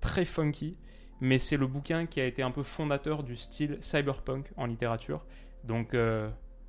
très 0.00 0.26
funky, 0.26 0.76
mais 1.22 1.38
c'est 1.38 1.56
le 1.56 1.66
bouquin 1.66 2.04
qui 2.04 2.20
a 2.20 2.26
été 2.26 2.42
un 2.42 2.50
peu 2.50 2.62
fondateur 2.62 3.22
du 3.22 3.34
style 3.34 3.78
cyberpunk 3.80 4.52
en 4.58 4.66
littérature. 4.66 5.24
Donc, 5.64 5.96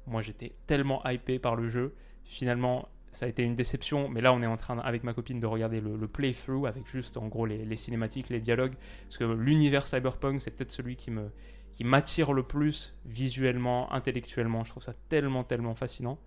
moi, 0.08 0.22
j'étais 0.22 0.56
tellement 0.66 1.06
hypé 1.06 1.40
par 1.40 1.58
le 1.58 1.68
jeu. 1.68 1.94
Finalement, 2.24 2.88
ça 3.16 3.26
a 3.26 3.30
été 3.30 3.44
une 3.44 3.56
déception, 3.56 4.10
mais 4.10 4.22
là 4.22 4.34
on 4.34 4.42
est 4.42 4.48
en 4.48 4.58
train 4.58 4.78
avec 4.80 5.04
ma 5.04 5.14
copine 5.14 5.40
de 5.40 5.48
regarder 5.48 5.80
le, 5.80 6.08
playthrough 6.08 6.68
avec 6.68 6.86
juste 6.88 7.18
en 7.18 7.28
gros 7.28 7.46
les, 7.46 7.76
cinématiques, 7.78 8.30
les 8.30 8.42
dialogues, 8.42 8.76
parce 9.06 9.18
que 9.18 9.24
l'univers 9.24 9.88
cyberpunk 9.88 10.42
c'est 10.42 10.52
peut-être 10.52 10.72
celui 10.72 10.96
qui 10.96 11.12
me 11.12 11.32
qui 11.72 11.84
m'attire 11.84 12.32
le 12.32 12.44
plus 12.44 12.96
visuellement, 13.06 13.92
intellectuellement. 13.92 14.64
Je 14.64 14.70
trouve 14.70 14.84
ça 14.84 14.94
tellement 15.10 15.44
tellement 15.44 15.76
fascinant. 15.76 16.20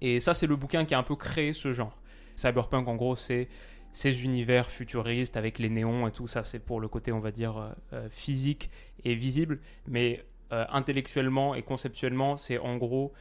Et 0.00 0.20
ça 0.20 0.34
c'est 0.34 0.46
le 0.46 0.56
bouquin 0.56 0.84
qui 0.84 0.94
a 0.94 0.98
un 0.98 1.02
peu 1.02 1.16
créé 1.16 1.52
ce 1.52 1.72
genre. 1.72 2.00
Cyberpunk 2.34 2.88
en 2.88 2.96
gros 2.96 3.16
c'est 3.16 3.48
ces 3.90 4.24
univers 4.24 4.70
futuristes 4.70 5.36
avec 5.36 5.58
les 5.58 5.68
néons 5.68 6.06
et 6.06 6.12
tout 6.12 6.26
ça 6.26 6.42
c'est 6.42 6.58
pour 6.58 6.80
le 6.80 6.88
côté 6.88 7.12
on 7.12 7.18
va 7.18 7.30
dire 7.30 7.58
euh, 7.58 7.70
euh, 7.92 8.08
physique 8.10 8.70
et 9.04 9.14
visible, 9.14 9.60
mais 9.86 10.24
euh, 10.52 10.64
intellectuellement 10.70 11.54
et 11.54 11.62
conceptuellement 11.62 12.36
c'est 12.36 12.58
en 12.58 12.76
gros 12.76 13.12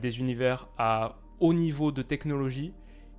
des 0.00 0.20
univers 0.20 0.68
à 0.78 1.18
haut 1.40 1.54
niveau 1.54 1.92
de 1.92 2.02
technologie 2.02 2.72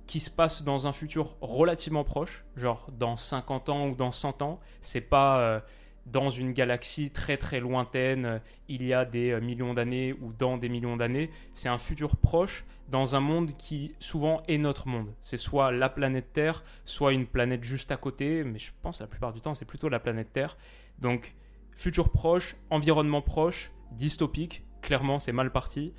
qui 0.06 0.20
se 0.20 0.30
passe 0.30 0.62
dans 0.62 0.86
un 0.86 0.92
futur 0.92 1.36
relativement 1.40 2.02
proche, 2.02 2.44
genre 2.56 2.90
dans 2.98 3.16
50 3.16 3.68
ans 3.68 3.88
ou 3.88 3.94
dans 3.94 4.10
100 4.10 4.42
ans. 4.42 4.58
C'est 4.80 5.02
pas 5.02 5.40
euh, 5.40 5.60
dans 6.06 6.30
une 6.30 6.52
galaxie 6.52 7.10
très 7.10 7.36
très 7.36 7.60
lointaine, 7.60 8.24
euh, 8.24 8.38
il 8.68 8.84
y 8.84 8.94
a 8.94 9.04
des 9.04 9.32
euh, 9.32 9.40
millions 9.40 9.74
d'années 9.74 10.14
ou 10.14 10.32
dans 10.32 10.56
des 10.56 10.68
millions 10.68 10.96
d'années. 10.96 11.30
C'est 11.52 11.68
un 11.68 11.78
futur 11.78 12.16
proche 12.16 12.64
dans 12.88 13.16
un 13.16 13.20
monde 13.20 13.56
qui 13.58 13.94
souvent 14.00 14.42
est 14.48 14.58
notre 14.58 14.88
monde. 14.88 15.12
C'est 15.20 15.36
soit 15.36 15.70
la 15.72 15.90
planète 15.90 16.32
Terre, 16.32 16.64
soit 16.86 17.12
une 17.12 17.26
planète 17.26 17.62
juste 17.62 17.92
à 17.92 17.98
côté, 17.98 18.44
mais 18.44 18.58
je 18.58 18.70
pense 18.82 19.00
la 19.00 19.06
plupart 19.06 19.32
du 19.32 19.40
temps 19.40 19.54
c'est 19.54 19.66
plutôt 19.66 19.88
la 19.88 20.00
planète 20.00 20.32
Terre. 20.32 20.56
Donc 20.98 21.34
futur 21.76 22.10
proche, 22.10 22.56
environnement 22.70 23.20
proche, 23.20 23.70
dystopique, 23.92 24.64
clairement 24.80 25.18
c'est 25.18 25.32
mal 25.32 25.52
parti, 25.52 25.92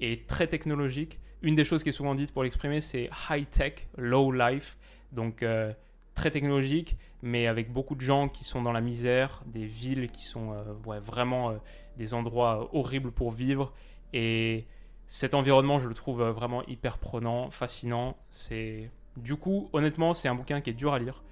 et 0.00 0.24
très 0.26 0.48
technologique 0.48 1.20
une 1.44 1.54
des 1.54 1.64
choses 1.64 1.82
qui 1.82 1.90
est 1.90 1.92
souvent 1.92 2.14
dite 2.14 2.32
pour 2.32 2.42
l'exprimer, 2.42 2.80
c'est 2.80 3.10
high 3.30 3.48
tech, 3.48 3.86
low 3.96 4.32
life. 4.32 4.76
Donc 5.12 5.42
euh, 5.42 5.72
très 6.14 6.30
technologique, 6.30 6.96
mais 7.22 7.46
avec 7.46 7.70
beaucoup 7.70 7.94
de 7.94 8.00
gens 8.00 8.28
qui 8.28 8.44
sont 8.44 8.62
dans 8.62 8.72
la 8.72 8.80
misère, 8.80 9.42
des 9.46 9.66
villes 9.66 10.10
qui 10.10 10.24
sont 10.24 10.52
euh, 10.52 10.98
vraiment 11.00 11.50
euh, 11.50 11.56
des 11.98 12.14
endroits 12.14 12.70
horribles 12.74 13.12
pour 13.12 13.30
vivre. 13.30 13.72
Et 14.14 14.64
cet 15.06 15.34
environnement, 15.34 15.78
je 15.78 15.86
le 15.86 15.94
trouve 15.94 16.22
vraiment 16.22 16.64
hyper 16.66 16.96
prenant, 16.98 17.50
fascinant. 17.50 18.16
C'est 18.30 18.90
du 19.18 19.36
coup, 19.36 19.68
honnêtement, 19.74 20.14
c'est 20.14 20.28
un 20.28 20.34
bouquin 20.34 20.62
qui 20.62 20.70
est 20.70 20.74
dur 20.74 20.94
à 20.94 20.98
lire, 20.98 21.22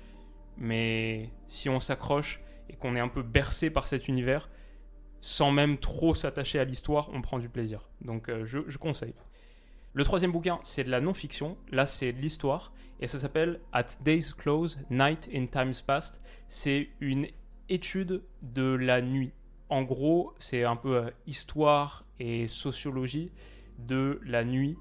mais 0.58 1.30
si 1.48 1.70
on 1.70 1.80
s'accroche 1.80 2.40
et 2.68 2.74
qu'on 2.74 2.96
est 2.96 3.00
un 3.00 3.08
peu 3.08 3.22
bercé 3.22 3.70
par 3.70 3.88
cet 3.88 4.08
univers, 4.08 4.50
sans 5.22 5.52
même 5.52 5.78
trop 5.78 6.14
s'attacher 6.14 6.58
à 6.58 6.64
l'histoire, 6.64 7.08
on 7.14 7.22
prend 7.22 7.38
du 7.38 7.48
plaisir. 7.48 7.88
Donc 8.02 8.30
je, 8.44 8.58
je 8.66 8.78
conseille. 8.78 9.14
Le 9.94 10.04
troisième 10.04 10.32
bouquin, 10.32 10.58
c'est 10.62 10.84
de 10.84 10.90
la 10.90 11.02
non-fiction. 11.02 11.58
Là, 11.70 11.84
c'est 11.84 12.12
de 12.12 12.18
l'histoire. 12.18 12.72
Et 13.00 13.06
ça 13.06 13.18
s'appelle 13.18 13.60
At 13.72 13.88
Day's 14.02 14.32
Close, 14.32 14.78
Night 14.90 15.28
in 15.34 15.46
Times 15.46 15.74
Past. 15.86 16.22
C'est 16.48 16.88
une 17.00 17.26
étude 17.68 18.22
de 18.40 18.74
la 18.74 19.02
nuit. 19.02 19.32
En 19.68 19.82
gros, 19.82 20.32
c'est 20.38 20.64
un 20.64 20.76
peu 20.76 20.96
euh, 20.96 21.10
histoire 21.26 22.04
et 22.18 22.46
sociologie 22.46 23.32
de 23.78 24.20
la 24.24 24.44
nuit 24.44 24.78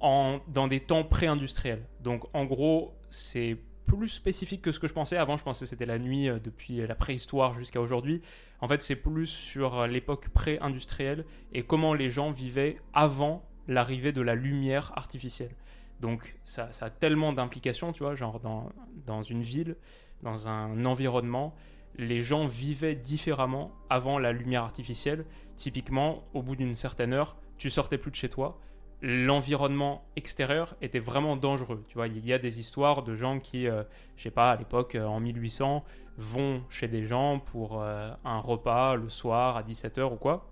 en, 0.00 0.40
dans 0.48 0.68
des 0.68 0.80
temps 0.80 1.04
pré-industriels. 1.04 1.86
Donc, 2.00 2.24
en 2.34 2.44
gros, 2.46 2.94
c'est 3.10 3.58
plus 3.86 4.08
spécifique 4.08 4.62
que 4.62 4.72
ce 4.72 4.80
que 4.80 4.88
je 4.88 4.94
pensais. 4.94 5.18
Avant, 5.18 5.36
je 5.36 5.44
pensais 5.44 5.66
que 5.66 5.68
c'était 5.68 5.86
la 5.86 5.98
nuit 5.98 6.30
euh, 6.30 6.38
depuis 6.38 6.86
la 6.86 6.94
préhistoire 6.94 7.54
jusqu'à 7.54 7.80
aujourd'hui. 7.80 8.22
En 8.60 8.68
fait, 8.68 8.80
c'est 8.80 8.96
plus 8.96 9.26
sur 9.26 9.80
euh, 9.80 9.86
l'époque 9.86 10.30
pré-industrielle 10.30 11.26
et 11.52 11.62
comment 11.62 11.92
les 11.92 12.08
gens 12.08 12.30
vivaient 12.30 12.78
avant 12.94 13.44
l'arrivée 13.68 14.12
de 14.12 14.20
la 14.20 14.34
lumière 14.34 14.92
artificielle. 14.96 15.54
Donc 16.00 16.36
ça, 16.44 16.68
a 16.80 16.90
tellement 16.90 17.32
d'implications, 17.32 17.92
tu 17.92 18.02
vois, 18.02 18.14
genre 18.14 18.40
dans, 18.40 18.68
dans 19.06 19.22
une 19.22 19.42
ville, 19.42 19.76
dans 20.22 20.48
un 20.48 20.84
environnement, 20.84 21.54
les 21.96 22.22
gens 22.22 22.46
vivaient 22.46 22.94
différemment 22.94 23.72
avant 23.88 24.18
la 24.18 24.32
lumière 24.32 24.64
artificielle. 24.64 25.24
Typiquement, 25.56 26.24
au 26.34 26.42
bout 26.42 26.56
d'une 26.56 26.74
certaine 26.74 27.12
heure, 27.12 27.36
tu 27.58 27.70
sortais 27.70 27.98
plus 27.98 28.10
de 28.10 28.16
chez 28.16 28.28
toi. 28.28 28.58
L'environnement 29.00 30.04
extérieur 30.16 30.76
était 30.80 30.98
vraiment 30.98 31.36
dangereux. 31.36 31.84
Tu 31.88 31.94
vois, 31.94 32.08
il 32.08 32.24
y 32.26 32.32
a 32.32 32.38
des 32.38 32.58
histoires 32.58 33.02
de 33.02 33.14
gens 33.14 33.38
qui, 33.38 33.68
euh, 33.68 33.84
je 34.16 34.24
sais 34.24 34.30
pas, 34.30 34.52
à 34.52 34.56
l'époque, 34.56 34.94
euh, 34.94 35.04
en 35.04 35.20
1800, 35.20 35.84
vont 36.16 36.62
chez 36.68 36.88
des 36.88 37.04
gens 37.04 37.38
pour 37.38 37.80
euh, 37.82 38.10
un 38.24 38.38
repas 38.38 38.96
le 38.96 39.08
soir 39.08 39.56
à 39.56 39.62
17h 39.62 40.12
ou 40.12 40.16
quoi. 40.16 40.50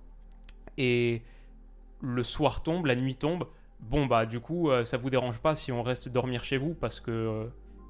Et 0.76 1.22
le 2.02 2.22
soir 2.22 2.62
tombe, 2.62 2.86
la 2.86 2.96
nuit 2.96 3.16
tombe, 3.16 3.46
bon 3.80 4.06
bah 4.06 4.26
du 4.26 4.40
coup 4.40 4.70
euh, 4.70 4.84
ça 4.84 4.96
vous 4.96 5.08
dérange 5.08 5.38
pas 5.38 5.54
si 5.54 5.72
on 5.72 5.82
reste 5.82 6.08
dormir 6.08 6.44
chez 6.44 6.56
vous 6.56 6.74
parce 6.74 7.00
que 7.00 7.10
euh, 7.10 7.44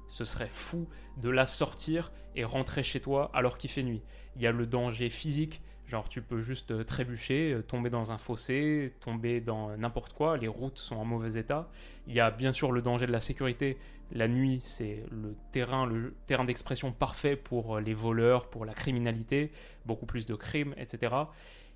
ce 0.07 0.23
serait 0.23 0.49
fou 0.49 0.87
de 1.17 1.29
la 1.29 1.45
sortir 1.45 2.11
et 2.35 2.43
rentrer 2.43 2.83
chez 2.83 2.99
toi 2.99 3.31
alors 3.33 3.57
qu'il 3.57 3.69
fait 3.69 3.83
nuit. 3.83 4.01
Il 4.35 4.41
y 4.41 4.47
a 4.47 4.51
le 4.51 4.67
danger 4.67 5.09
physique, 5.09 5.61
genre 5.87 6.09
tu 6.09 6.21
peux 6.21 6.41
juste 6.41 6.71
euh, 6.71 6.83
trébucher, 6.83 7.59
tomber 7.67 7.89
dans 7.89 8.11
un 8.11 8.19
fossé, 8.19 8.93
tomber 8.99 9.41
dans 9.41 9.75
n'importe 9.77 10.13
quoi, 10.13 10.37
les 10.37 10.47
routes 10.47 10.77
sont 10.77 10.95
en 10.95 11.05
mauvais 11.05 11.39
état. 11.39 11.69
Il 12.07 12.13
y 12.13 12.19
a 12.19 12.29
bien 12.29 12.53
sûr 12.53 12.71
le 12.71 12.83
danger 12.83 13.07
de 13.07 13.11
la 13.11 13.21
sécurité. 13.21 13.77
La 14.11 14.27
nuit, 14.27 14.59
c'est 14.61 15.03
le 15.09 15.35
terrain, 15.51 15.87
le 15.87 16.13
terrain 16.27 16.45
d'expression 16.45 16.91
parfait 16.91 17.35
pour 17.35 17.79
les 17.79 17.95
voleurs, 17.95 18.47
pour 18.47 18.63
la 18.63 18.73
criminalité, 18.73 19.51
beaucoup 19.87 20.05
plus 20.05 20.27
de 20.27 20.35
crimes, 20.35 20.75
etc. 20.77 21.15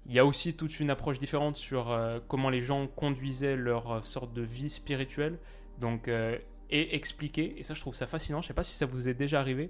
Il 0.07 0.13
y 0.13 0.19
a 0.19 0.25
aussi 0.25 0.55
toute 0.55 0.79
une 0.79 0.89
approche 0.89 1.19
différente 1.19 1.57
sur 1.57 1.91
euh, 1.91 2.19
comment 2.29 2.49
les 2.49 2.61
gens 2.61 2.87
conduisaient 2.87 3.57
leur 3.57 3.91
euh, 3.91 4.01
sorte 4.01 4.33
de 4.33 4.41
vie 4.41 4.69
spirituelle. 4.69 5.37
Donc, 5.79 6.07
euh, 6.07 6.37
et 6.69 6.95
expliquer, 6.95 7.55
et 7.57 7.63
ça 7.63 7.73
je 7.73 7.79
trouve 7.79 7.95
ça 7.95 8.07
fascinant, 8.07 8.41
je 8.41 8.45
ne 8.45 8.47
sais 8.49 8.53
pas 8.53 8.63
si 8.63 8.75
ça 8.75 8.85
vous 8.85 9.07
est 9.07 9.13
déjà 9.13 9.39
arrivé, 9.39 9.69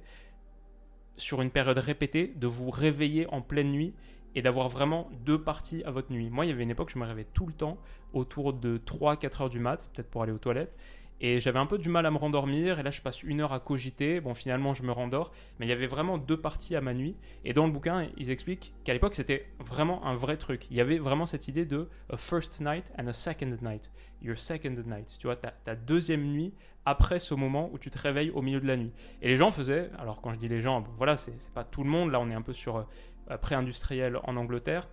sur 1.16 1.42
une 1.42 1.52
période 1.52 1.78
répétée, 1.78 2.34
de 2.36 2.48
vous 2.48 2.70
réveiller 2.70 3.28
en 3.28 3.42
pleine 3.42 3.72
nuit 3.72 3.94
et 4.36 4.42
d'avoir 4.42 4.70
vraiment 4.70 5.10
deux 5.26 5.42
parties 5.42 5.84
à 5.84 5.92
votre 5.92 6.12
nuit. 6.12 6.30
Moi, 6.30 6.46
il 6.46 6.50
y 6.50 6.52
avait 6.52 6.64
une 6.64 6.70
époque, 6.70 6.92
je 6.92 7.00
me 7.00 7.06
réveillais 7.06 7.28
tout 7.34 7.48
le 7.48 7.54
temps, 7.54 7.78
autour 8.14 8.54
de 8.54 8.78
3-4 8.78 9.44
heures 9.44 9.50
du 9.50 9.60
mat, 9.60 9.90
peut-être 9.94 10.10
pour 10.10 10.24
aller 10.24 10.32
aux 10.32 10.38
toilettes, 10.38 10.76
et 11.20 11.40
j'avais 11.40 11.60
un 11.60 11.66
peu 11.66 11.78
du 11.78 11.90
mal 11.90 12.06
à 12.06 12.12
me 12.12 12.18
rendormir. 12.18 12.80
Et 12.80 12.84
là, 12.84 12.92
je 12.92 13.02
passe 13.02 13.24
une 13.24 13.42
heure 13.42 13.54
à 13.54 13.60
cogiter. 13.60 14.22
Bon, 14.22 14.34
finalement, 14.34 14.74
je 14.74 14.84
me 14.84 14.92
rendors. 14.92 15.32
Mais 15.60 15.66
il 15.66 15.70
y 15.70 15.74
avait 15.74 15.88
vraiment 15.88 16.18
deux 16.18 16.40
parties 16.40 16.76
à 16.76 16.82
ma 16.82 16.94
nuit. 16.94 17.16
Et 17.44 17.54
dans 17.54 17.66
le 17.66 17.72
bouquin, 17.72 18.08
ils 18.18 18.30
expliquent 18.30 18.74
qu'à 18.84 18.94
l'époque, 18.94 19.16
c'était 19.16 19.48
vraiment 19.60 20.06
un 20.06 20.16
vrai 20.16 20.38
truc. 20.38 20.68
Il 20.70 20.78
y 20.78 20.82
avait 20.82 21.00
vraiment 21.00 21.26
cette 21.26 21.48
idée 21.48 21.66
de 21.66 21.90
a 22.12 22.18
first 22.18 22.62
night 22.62 22.92
and 23.00 23.08
a 23.08 23.14
second 23.14 23.54
night. 23.62 23.92
Your 24.22 24.40
second 24.40 24.76
night. 24.86 25.16
Tu 25.20 25.28
vois, 25.28 25.36
ta, 25.36 25.76
deuxième 25.76 26.24
nuit 26.24 26.54
après 26.86 27.20
ce 27.20 27.34
moment 27.34 27.70
où 27.74 27.80
tu 27.80 27.90
te 27.90 27.98
réveilles 27.98 28.30
au 28.32 28.42
milieu 28.42 28.62
de 28.62 28.68
la 28.68 28.78
nuit. 28.78 28.92
Et 29.22 29.28
les 29.28 29.36
gens 29.38 29.50
faisaient, 29.50 29.90
alors 29.98 30.22
quand 30.22 30.34
je 30.34 30.40
dis 30.40 30.48
les 30.48 30.62
gens, 30.62 30.82
bon, 30.82 30.92
voilà, 30.98 31.16
c'est 31.16 31.52
pas 31.52 31.64
tout 31.64 31.84
le 31.84 31.90
monde. 31.90 32.12
Là, 32.12 32.20
on 32.20 32.30
est 32.30 32.36
un 32.36 32.42
peu 32.42 32.54
sur 32.54 32.78
euh, 32.78 33.38
pré-industriel 33.38 34.20
en 34.24 34.36
Angleterre. 34.36 34.88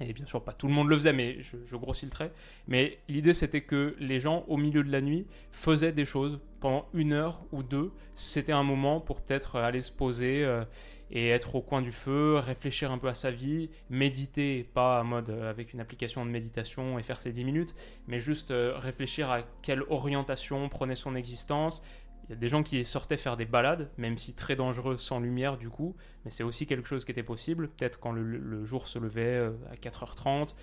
Et 0.00 0.12
bien 0.12 0.26
sûr, 0.26 0.42
pas 0.42 0.52
tout 0.52 0.66
le 0.66 0.72
monde 0.72 0.88
le 0.88 0.96
faisait, 0.96 1.12
mais 1.12 1.38
je, 1.42 1.76
grossis 1.76 2.06
le 2.06 2.10
trait. 2.10 2.32
Mais 2.66 2.98
l'idée, 3.08 3.34
c'était 3.34 3.60
que 3.60 3.94
les 4.00 4.20
gens, 4.20 4.44
au 4.48 4.56
milieu 4.56 4.82
de 4.82 4.90
la 4.90 5.00
nuit, 5.00 5.26
faisaient 5.52 5.92
des 5.92 6.04
choses 6.04 6.40
pendant 6.60 6.86
une 6.94 7.12
heure 7.12 7.40
ou 7.52 7.62
deux. 7.62 7.92
C'était 8.14 8.52
un 8.52 8.62
moment 8.62 9.00
pour 9.00 9.20
peut-être 9.20 9.56
aller 9.56 9.82
se 9.82 9.92
poser 9.92 10.44
euh, 10.44 10.64
et 11.10 11.28
être 11.28 11.54
au 11.54 11.60
coin 11.60 11.82
du 11.82 11.92
feu, 11.92 12.36
réfléchir 12.36 12.90
un 12.90 12.98
peu 12.98 13.08
à 13.08 13.14
sa 13.14 13.30
vie, 13.30 13.68
méditer, 13.90 14.64
pas 14.72 15.02
en 15.02 15.04
mode 15.04 15.30
euh, 15.30 15.50
avec 15.50 15.72
une 15.72 15.80
application 15.80 16.24
de 16.24 16.30
méditation 16.30 16.98
et 16.98 17.02
faire 17.02 17.20
ses 17.20 17.32
10 17.32 17.44
minutes, 17.44 17.74
mais 18.06 18.18
juste 18.18 18.50
euh, 18.50 18.74
réfléchir 18.76 19.30
à 19.30 19.42
quelle 19.60 19.82
orientation 19.90 20.68
prenait 20.68 20.96
son 20.96 21.14
existence, 21.14 21.82
il 22.24 22.30
y 22.30 22.32
a 22.34 22.36
des 22.36 22.48
gens 22.48 22.62
qui 22.62 22.84
sortaient 22.84 23.16
faire 23.16 23.36
des 23.36 23.44
balades, 23.44 23.90
même 23.98 24.18
si 24.18 24.34
très 24.34 24.56
dangereux 24.56 24.96
sans 24.98 25.20
lumière 25.20 25.56
du 25.56 25.68
coup, 25.68 25.96
mais 26.24 26.30
c'est 26.30 26.44
aussi 26.44 26.66
quelque 26.66 26.88
chose 26.88 27.04
qui 27.04 27.10
était 27.10 27.22
possible, 27.22 27.68
peut-être 27.68 27.98
quand 28.00 28.12
le, 28.12 28.64
jour 28.64 28.88
se 28.88 28.98
levait 28.98 29.22
euh, 29.22 29.52
à 29.70 29.74
4h30, 29.74 30.54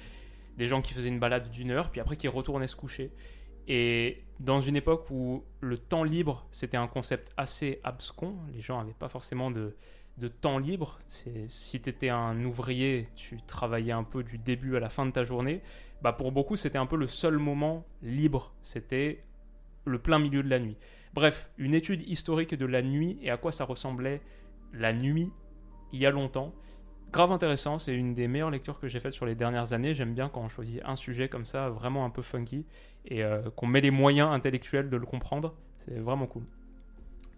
des 0.57 0.67
gens 0.67 0.81
qui 0.81 0.93
faisaient 0.93 1.09
une 1.09 1.19
balade 1.19 1.49
d'une 1.51 1.71
heure, 1.71 1.91
puis 1.91 2.01
après 2.01 2.15
qui 2.15 2.27
retournaient 2.27 2.67
se 2.67 2.75
coucher. 2.75 3.11
Et 3.67 4.23
dans 4.39 4.61
une 4.61 4.75
époque 4.75 5.09
où 5.11 5.43
le 5.61 5.77
temps 5.77 6.03
libre, 6.03 6.47
c'était 6.51 6.77
un 6.77 6.87
concept 6.87 7.31
assez 7.37 7.79
abscon, 7.83 8.35
les 8.53 8.61
gens 8.61 8.79
n'avaient 8.79 8.93
pas 8.93 9.09
forcément 9.09 9.51
de, 9.51 9.75
de 10.19 10.27
temps 10.27 10.57
libre. 10.57 10.99
Si 11.07 11.81
tu 11.81 11.89
étais 11.89 12.09
un 12.09 12.43
ouvrier, 12.43 13.05
tu 13.15 13.41
travaillais 13.41 13.91
un 13.91 14.03
peu 14.03 14.23
du 14.23 14.37
début 14.37 14.75
à 14.75 14.79
la 14.79 14.89
fin 14.89 15.05
de 15.05 15.11
ta 15.11 15.23
journée. 15.23 15.61
Bah 16.01 16.13
pour 16.13 16.31
beaucoup, 16.31 16.55
c'était 16.55 16.77
un 16.77 16.85
peu 16.85 16.97
le 16.97 17.07
seul 17.07 17.37
moment 17.37 17.85
libre. 18.01 18.53
C'était 18.61 19.23
le 19.85 19.99
plein 19.99 20.19
milieu 20.19 20.43
de 20.43 20.49
la 20.49 20.59
nuit. 20.59 20.77
Bref, 21.19 21.49
une 21.57 21.73
étude 21.73 22.07
historique 22.07 22.55
de 22.55 22.65
la 22.65 22.81
nuit 22.81 23.19
et 23.21 23.29
à 23.29 23.35
quoi 23.35 23.51
ça 23.51 23.65
ressemblait 23.65 24.21
la 24.71 24.93
nuit 24.93 25.33
il 25.91 25.99
y 25.99 26.05
a 26.05 26.11
longtemps. 26.11 26.53
Grave 27.11 27.33
intéressant, 27.33 27.77
c'est 27.77 27.93
une 27.93 28.13
des 28.13 28.29
meilleures 28.29 28.51
lectures 28.51 28.79
que 28.79 28.87
j'ai 28.87 29.01
faites 29.01 29.11
sur 29.11 29.25
les 29.25 29.35
dernières 29.35 29.73
années. 29.73 29.93
J'aime 29.93 30.13
bien 30.13 30.29
quand 30.29 30.39
on 30.39 30.47
choisit 30.47 30.81
un 30.85 30.95
sujet 30.95 31.27
comme 31.27 31.43
ça, 31.43 31.67
vraiment 31.71 32.05
un 32.05 32.09
peu 32.09 32.21
funky, 32.21 32.65
et 33.03 33.21
euh, 33.21 33.41
qu'on 33.57 33.67
met 33.67 33.81
les 33.81 33.91
moyens 33.91 34.31
intellectuels 34.31 34.89
de 34.89 34.95
le 34.95 35.05
comprendre. 35.05 35.55
C'est 35.79 35.99
vraiment 35.99 36.25
cool. 36.25 36.43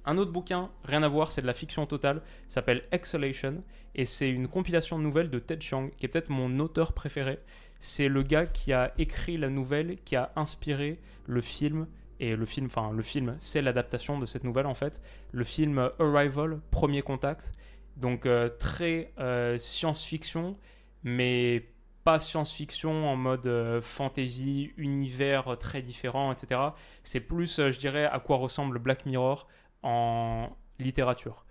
Un 0.06 0.20
autre 0.20 0.32
bouquin, 0.32 0.70
rien 0.84 1.02
à 1.02 1.08
voir, 1.08 1.32
c'est 1.32 1.42
de 1.42 1.48
la 1.48 1.56
fiction 1.56 1.88
totale, 1.88 2.22
s'appelle 2.50 2.84
Exhalation, 2.92 3.64
et 3.96 4.06
c'est 4.06 4.30
une 4.30 4.48
compilation 4.48 5.00
de 5.00 5.04
nouvelles 5.04 5.32
de 5.32 5.40
Ted 5.40 5.60
Chiang, 5.60 5.90
qui 5.98 6.06
est 6.06 6.10
peut-être 6.10 6.30
mon 6.30 6.60
auteur 6.60 6.94
préféré. 6.94 7.40
C'est 7.80 8.10
le 8.10 8.22
gars 8.22 8.46
qui 8.46 8.74
a 8.74 8.94
écrit 9.00 9.38
la 9.38 9.50
nouvelle, 9.50 9.98
qui 10.06 10.16
a 10.16 10.32
inspiré 10.36 11.00
le 11.26 11.42
film 11.42 11.88
et 12.22 12.36
le 12.36 12.46
film, 12.46 12.68
enfin 12.68 12.92
le 12.94 13.02
film, 13.02 13.36
c'est 13.40 13.64
l'adaptation 13.64 14.20
de 14.20 14.28
cette 14.28 14.44
nouvelle 14.44 14.68
en 14.68 14.76
fait. 14.76 15.02
Le 15.32 15.44
film 15.44 15.90
Arrival, 16.00 16.62
Premier 16.70 17.02
Contact, 17.02 17.52
donc 17.98 18.28
euh, 18.28 18.48
très 18.60 19.12
euh, 19.20 19.58
science-fiction, 19.58 20.56
mais 21.04 21.68
pas 22.04 22.20
science-fiction 22.20 23.10
en 23.10 23.16
mode 23.16 23.48
euh, 23.48 23.82
fantasy, 23.82 24.72
univers 24.78 25.58
très 25.60 25.82
différent, 25.82 26.32
etc. 26.32 26.62
C'est 27.04 27.22
plus, 27.22 27.58
je 27.58 27.80
dirais, 27.80 28.06
à 28.06 28.20
quoi 28.20 28.38
ressemble 28.38 28.78
Black 28.78 29.08
Mirror 29.08 29.48
en 29.82 30.50
littérature, 30.78 31.48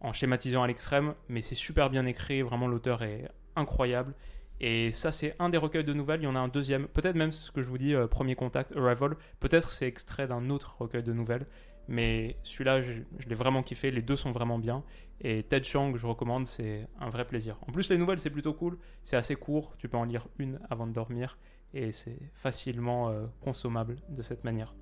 en 0.00 0.14
schématisant 0.14 0.62
à 0.62 0.66
l'extrême, 0.66 1.14
mais 1.28 1.42
c'est 1.42 1.54
super 1.54 1.90
bien 1.90 2.06
écrit, 2.06 2.40
vraiment 2.40 2.66
l'auteur 2.66 3.02
est 3.02 3.30
incroyable. 3.56 4.14
Et 4.60 4.90
ça, 4.92 5.12
c'est 5.12 5.36
un 5.38 5.48
des 5.48 5.58
recueils 5.58 5.84
de 5.84 5.92
nouvelles. 5.92 6.20
Il 6.20 6.24
y 6.24 6.28
en 6.28 6.34
a 6.34 6.40
un 6.40 6.48
deuxième. 6.48 6.88
Peut-être 6.88 7.14
même 7.14 7.32
ce 7.32 7.50
que 7.52 7.62
je 7.62 7.68
vous 7.68 7.78
dis, 7.78 7.94
euh, 7.94 8.06
Premier 8.06 8.34
Contact, 8.34 8.72
Arrival. 8.76 9.16
Peut-être 9.40 9.72
c'est 9.72 9.86
extrait 9.86 10.26
d'un 10.26 10.50
autre 10.50 10.76
recueil 10.78 11.02
de 11.02 11.12
nouvelles. 11.12 11.46
Mais 11.86 12.36
celui-là, 12.42 12.82
je, 12.82 12.92
l'ai 13.26 13.34
vraiment 13.34 13.62
kiffé. 13.62 13.90
Les 13.90 14.02
deux 14.02 14.16
sont 14.16 14.32
vraiment 14.32 14.58
bien. 14.58 14.84
Et 15.20 15.42
Ted 15.42 15.64
Chiang, 15.64 15.96
je 15.96 16.06
recommande, 16.06 16.46
c'est 16.46 16.86
un 17.00 17.08
vrai 17.08 17.24
plaisir. 17.24 17.58
En 17.66 17.72
plus, 17.72 17.88
les 17.88 17.98
nouvelles, 17.98 18.20
c'est 18.20 18.30
plutôt 18.30 18.52
cool. 18.52 18.78
C'est 19.02 19.16
assez 19.16 19.36
court. 19.36 19.74
Tu 19.78 19.88
peux 19.88 19.96
en 19.96 20.04
lire 20.04 20.26
une 20.38 20.60
avant 20.68 20.86
de 20.86 20.92
dormir. 20.92 21.38
Et 21.72 21.92
c'est 21.92 22.18
facilement 22.34 23.10
euh, 23.10 23.26
consommable 23.40 23.96
de 24.08 24.22
cette 24.22 24.44
manière. 24.44 24.74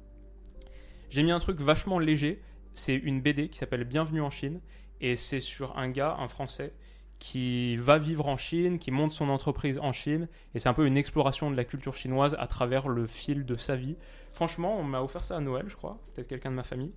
J'ai 1.10 1.22
mis 1.22 1.32
un 1.32 1.38
truc 1.38 1.60
vachement 1.60 1.98
léger. 1.98 2.42
C'est 2.74 2.96
une 2.96 3.20
BD 3.20 3.48
qui 3.48 3.58
s'appelle 3.58 3.84
Bienvenue 3.84 4.22
en 4.22 4.30
Chine. 4.30 4.60
Et 5.00 5.16
c'est 5.16 5.40
sur 5.40 5.78
un 5.78 5.90
gars, 5.90 6.16
un 6.18 6.28
Français, 6.28 6.72
qui 7.18 7.76
va 7.76 7.98
vivre 7.98 8.26
en 8.28 8.36
Chine, 8.36 8.78
qui 8.78 8.90
monte 8.90 9.10
son 9.10 9.28
entreprise 9.28 9.78
en 9.78 9.92
Chine, 9.92 10.28
et 10.54 10.58
c'est 10.58 10.68
un 10.68 10.74
peu 10.74 10.86
une 10.86 10.96
exploration 10.96 11.50
de 11.50 11.56
la 11.56 11.64
culture 11.64 11.94
chinoise 11.94 12.36
à 12.38 12.46
travers 12.46 12.88
le 12.88 13.06
fil 13.06 13.46
de 13.46 13.56
sa 13.56 13.76
vie. 13.76 13.96
Franchement, 14.32 14.76
on 14.78 14.84
m'a 14.84 15.00
offert 15.00 15.24
ça 15.24 15.36
à 15.36 15.40
Noël, 15.40 15.64
je 15.68 15.76
crois, 15.76 15.98
peut-être 16.14 16.28
quelqu'un 16.28 16.50
de 16.50 16.56
ma 16.56 16.62
famille, 16.62 16.92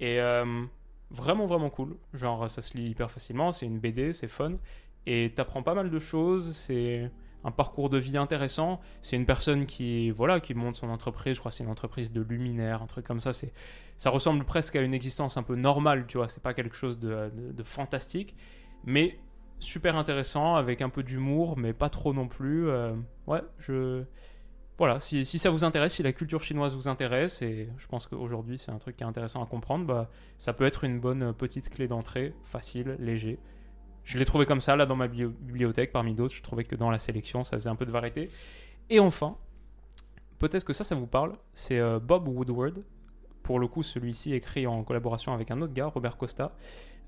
et 0.00 0.20
euh, 0.20 0.64
vraiment 1.10 1.46
vraiment 1.46 1.70
cool. 1.70 1.96
Genre, 2.14 2.50
ça 2.50 2.62
se 2.62 2.76
lit 2.76 2.90
hyper 2.90 3.10
facilement, 3.10 3.52
c'est 3.52 3.66
une 3.66 3.78
BD, 3.78 4.12
c'est 4.12 4.28
fun, 4.28 4.54
et 5.06 5.32
t'apprends 5.34 5.62
pas 5.62 5.74
mal 5.74 5.90
de 5.90 5.98
choses, 5.98 6.52
c'est 6.52 7.10
un 7.42 7.50
parcours 7.50 7.88
de 7.88 7.96
vie 7.96 8.18
intéressant. 8.18 8.80
C'est 9.00 9.16
une 9.16 9.24
personne 9.24 9.64
qui, 9.64 10.10
voilà, 10.10 10.40
qui 10.40 10.52
monte 10.52 10.76
son 10.76 10.90
entreprise. 10.90 11.36
Je 11.36 11.40
crois 11.40 11.50
c'est 11.50 11.64
une 11.64 11.70
entreprise 11.70 12.12
de 12.12 12.20
luminaire, 12.20 12.82
un 12.82 12.86
truc 12.86 13.06
comme 13.06 13.20
ça. 13.22 13.32
C'est, 13.32 13.50
ça 13.96 14.10
ressemble 14.10 14.44
presque 14.44 14.76
à 14.76 14.82
une 14.82 14.92
existence 14.92 15.38
un 15.38 15.42
peu 15.42 15.54
normale, 15.54 16.06
tu 16.06 16.18
vois. 16.18 16.28
C'est 16.28 16.42
pas 16.42 16.52
quelque 16.52 16.76
chose 16.76 16.98
de 16.98 17.62
fantastique, 17.64 18.36
mais 18.84 19.18
super 19.60 19.96
intéressant 19.96 20.56
avec 20.56 20.82
un 20.82 20.88
peu 20.88 21.02
d'humour, 21.02 21.56
mais 21.56 21.72
pas 21.72 21.88
trop 21.88 22.12
non 22.12 22.26
plus. 22.26 22.68
Euh, 22.68 22.94
ouais, 23.26 23.42
je. 23.58 24.04
Voilà, 24.78 24.98
si, 24.98 25.26
si, 25.26 25.38
ça 25.38 25.50
vous 25.50 25.62
intéresse, 25.62 25.92
si 25.92 26.02
la 26.02 26.14
culture 26.14 26.42
chinoise 26.42 26.74
vous 26.74 26.88
intéresse, 26.88 27.42
et 27.42 27.68
je 27.76 27.86
pense 27.86 28.06
qu'aujourd'hui 28.06 28.56
c'est 28.56 28.70
un 28.70 28.78
truc 28.78 28.96
qui 28.96 29.04
est 29.04 29.06
intéressant 29.06 29.42
à 29.42 29.46
comprendre, 29.46 29.84
bah, 29.84 30.08
ça 30.38 30.54
peut 30.54 30.64
être 30.64 30.84
une 30.84 30.98
bonne 31.00 31.34
petite 31.34 31.68
clé 31.68 31.86
d'entrée, 31.86 32.34
facile, 32.44 32.96
léger. 32.98 33.38
Je 34.04 34.18
l'ai 34.18 34.24
trouvé 34.24 34.46
comme 34.46 34.62
ça, 34.62 34.76
là, 34.76 34.86
dans 34.86 34.96
ma 34.96 35.06
bibliothèque, 35.06 35.92
parmi 35.92 36.14
d'autres. 36.14 36.34
Je 36.34 36.42
trouvais 36.42 36.64
que 36.64 36.76
dans 36.76 36.90
la 36.90 36.98
sélection, 36.98 37.44
ça 37.44 37.56
faisait 37.56 37.68
un 37.68 37.76
peu 37.76 37.84
de 37.84 37.90
variété. 37.90 38.30
Et 38.88 39.00
enfin, 39.00 39.36
peut-être 40.38 40.64
que 40.64 40.72
ça, 40.72 40.82
ça 40.82 40.94
vous 40.94 41.06
parle, 41.06 41.36
c'est 41.52 41.78
euh, 41.78 41.98
Bob 41.98 42.26
Woodward. 42.26 42.82
Pour 43.42 43.58
le 43.58 43.68
coup, 43.68 43.82
celui-ci 43.82 44.34
écrit 44.34 44.66
en 44.66 44.82
collaboration 44.82 45.32
avec 45.32 45.50
un 45.50 45.60
autre 45.60 45.74
gars, 45.74 45.86
Robert 45.86 46.16
Costa. 46.16 46.56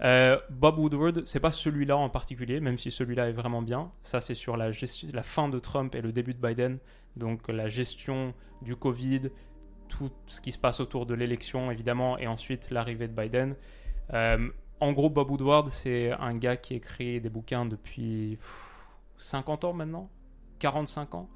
Euh, 0.00 0.38
Bob 0.50 0.78
Woodward, 0.78 1.22
c'est 1.26 1.40
pas 1.40 1.52
celui-là 1.52 1.96
en 1.96 2.08
particulier, 2.08 2.60
même 2.60 2.78
si 2.78 2.90
celui-là 2.90 3.28
est 3.28 3.32
vraiment 3.32 3.62
bien. 3.62 3.92
Ça, 4.02 4.20
c'est 4.20 4.34
sur 4.34 4.56
la, 4.56 4.72
fin 5.22 5.48
de 5.48 5.58
Trump 5.58 5.94
et 5.94 6.00
le 6.00 6.12
début 6.12 6.34
de 6.34 6.40
Biden. 6.40 6.78
Donc 7.16 7.48
la 7.48 7.68
gestion 7.68 8.34
du 8.62 8.74
Covid, 8.74 9.30
tout 9.88 10.10
ce 10.26 10.40
qui 10.40 10.50
se 10.50 10.58
passe 10.58 10.80
autour 10.80 11.06
de 11.06 11.14
l'élection, 11.14 11.70
évidemment, 11.70 12.18
et 12.18 12.26
ensuite 12.26 12.70
l'arrivée 12.70 13.06
de 13.06 13.14
Biden. 13.14 13.54
Euh, 14.12 14.48
en 14.80 14.92
gros, 14.92 15.10
Bob 15.10 15.30
Woodward, 15.30 15.68
c'est 15.68 16.10
un 16.12 16.34
gars 16.36 16.56
qui 16.56 16.74
écrit 16.74 17.20
des 17.20 17.28
bouquins 17.28 17.66
depuis 17.66 18.38
50 19.18 19.64
ans 19.64 19.72
maintenant, 19.72 20.10
45 20.58 21.14
ans? 21.14 21.28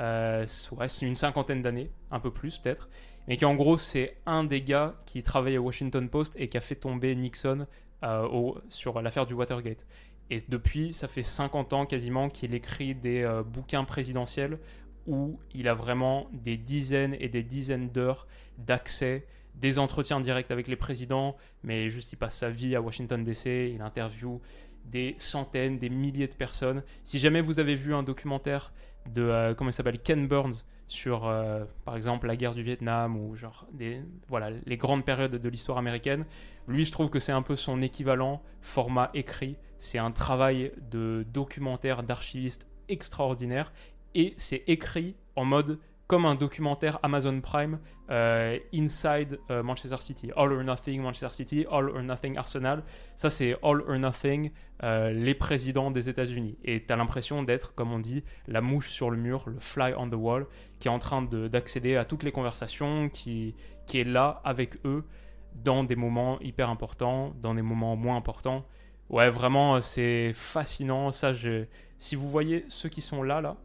Euh, 0.00 0.46
ouais, 0.72 0.88
c'est 0.88 1.06
une 1.06 1.16
cinquantaine 1.16 1.60
d'années, 1.60 1.90
un 2.10 2.20
peu 2.20 2.30
plus 2.30 2.58
peut-être 2.58 2.88
mais 3.28 3.36
qui 3.36 3.44
en 3.44 3.54
gros 3.54 3.78
c'est 3.78 4.16
un 4.26 4.44
des 4.44 4.62
gars 4.62 4.94
qui 5.06 5.22
travaille 5.22 5.58
au 5.58 5.62
Washington 5.62 6.08
Post 6.08 6.34
et 6.38 6.48
qui 6.48 6.56
a 6.56 6.60
fait 6.60 6.74
tomber 6.74 7.14
Nixon 7.14 7.66
euh, 8.04 8.52
sur 8.68 9.00
l'affaire 9.00 9.26
du 9.26 9.34
Watergate. 9.34 9.86
Et 10.30 10.38
depuis, 10.48 10.92
ça 10.92 11.08
fait 11.08 11.22
50 11.22 11.72
ans 11.72 11.86
quasiment 11.86 12.30
qu'il 12.30 12.54
écrit 12.54 12.94
des 12.94 13.22
euh, 13.22 13.42
bouquins 13.42 13.84
présidentiels 13.84 14.58
où 15.06 15.38
il 15.54 15.68
a 15.68 15.74
vraiment 15.74 16.28
des 16.32 16.56
dizaines 16.56 17.16
et 17.20 17.28
des 17.28 17.42
dizaines 17.42 17.90
d'heures 17.90 18.26
d'accès, 18.58 19.26
des 19.54 19.78
entretiens 19.78 20.20
directs 20.20 20.50
avec 20.50 20.68
les 20.68 20.76
présidents, 20.76 21.36
mais 21.62 21.90
juste 21.90 22.12
il 22.12 22.16
passe 22.16 22.36
sa 22.36 22.50
vie 22.50 22.74
à 22.76 22.80
Washington 22.80 23.22
DC, 23.22 23.46
il 23.74 23.82
interviewe 23.82 24.40
des 24.86 25.14
centaines, 25.18 25.78
des 25.78 25.90
milliers 25.90 26.28
de 26.28 26.34
personnes. 26.34 26.82
Si 27.04 27.18
jamais 27.18 27.40
vous 27.40 27.60
avez 27.60 27.74
vu 27.74 27.94
un 27.94 28.02
documentaire 28.02 28.72
de, 29.12 29.22
euh, 29.22 29.54
comment 29.54 29.70
il 29.70 29.74
s'appelle, 29.74 29.98
Ken 30.00 30.26
Burns, 30.26 30.64
sur, 30.92 31.26
euh, 31.26 31.64
par 31.84 31.96
exemple, 31.96 32.26
la 32.26 32.36
guerre 32.36 32.54
du 32.54 32.62
Vietnam 32.62 33.16
ou 33.16 33.34
genre 33.34 33.66
des, 33.72 34.02
voilà, 34.28 34.50
les 34.50 34.76
grandes 34.76 35.04
périodes 35.04 35.32
de 35.32 35.48
l'histoire 35.48 35.78
américaine. 35.78 36.26
Lui, 36.68 36.84
je 36.84 36.92
trouve 36.92 37.08
que 37.08 37.18
c'est 37.18 37.32
un 37.32 37.42
peu 37.42 37.56
son 37.56 37.80
équivalent 37.80 38.42
format 38.60 39.10
écrit. 39.14 39.56
C'est 39.78 39.98
un 39.98 40.10
travail 40.10 40.70
de 40.90 41.24
documentaire, 41.32 42.02
d'archiviste 42.02 42.68
extraordinaire 42.88 43.72
et 44.14 44.34
c'est 44.36 44.64
écrit 44.66 45.16
en 45.34 45.46
mode 45.46 45.78
comme 46.12 46.26
un 46.26 46.34
documentaire 46.34 46.98
Amazon 47.02 47.40
Prime 47.40 47.78
euh, 48.10 48.58
Inside 48.74 49.40
euh, 49.50 49.62
Manchester 49.62 49.96
City. 49.96 50.30
All 50.36 50.52
or 50.52 50.62
Nothing 50.62 51.00
Manchester 51.00 51.30
City, 51.30 51.64
All 51.70 51.88
or 51.88 52.02
Nothing 52.02 52.36
Arsenal. 52.36 52.82
Ça, 53.16 53.30
c'est 53.30 53.56
All 53.62 53.80
or 53.80 53.98
Nothing, 53.98 54.50
euh, 54.82 55.10
les 55.10 55.32
présidents 55.32 55.90
des 55.90 56.10
États-Unis. 56.10 56.58
Et 56.64 56.84
tu 56.84 56.92
as 56.92 56.96
l'impression 56.96 57.42
d'être, 57.42 57.74
comme 57.74 57.92
on 57.92 57.98
dit, 57.98 58.24
la 58.46 58.60
mouche 58.60 58.90
sur 58.90 59.08
le 59.08 59.16
mur, 59.16 59.44
le 59.46 59.58
fly 59.58 59.94
on 59.96 60.10
the 60.10 60.14
wall, 60.14 60.46
qui 60.80 60.88
est 60.88 60.90
en 60.90 60.98
train 60.98 61.22
d'accéder 61.22 61.96
à 61.96 62.04
toutes 62.04 62.24
les 62.24 62.32
conversations, 62.32 63.08
qui, 63.08 63.54
qui 63.86 64.00
est 64.00 64.04
là 64.04 64.42
avec 64.44 64.84
eux 64.84 65.06
dans 65.54 65.82
des 65.82 65.96
moments 65.96 66.38
hyper 66.40 66.68
importants, 66.68 67.34
dans 67.40 67.54
des 67.54 67.62
moments 67.62 67.96
moins 67.96 68.16
importants. 68.16 68.66
Ouais, 69.08 69.30
vraiment, 69.30 69.80
c'est 69.80 70.32
fascinant. 70.34 71.10
Ça, 71.10 71.32
je... 71.32 71.64
si 71.96 72.16
vous 72.16 72.28
voyez 72.28 72.66
ceux 72.68 72.90
qui 72.90 73.00
sont 73.00 73.22
là, 73.22 73.40
là, 73.40 73.56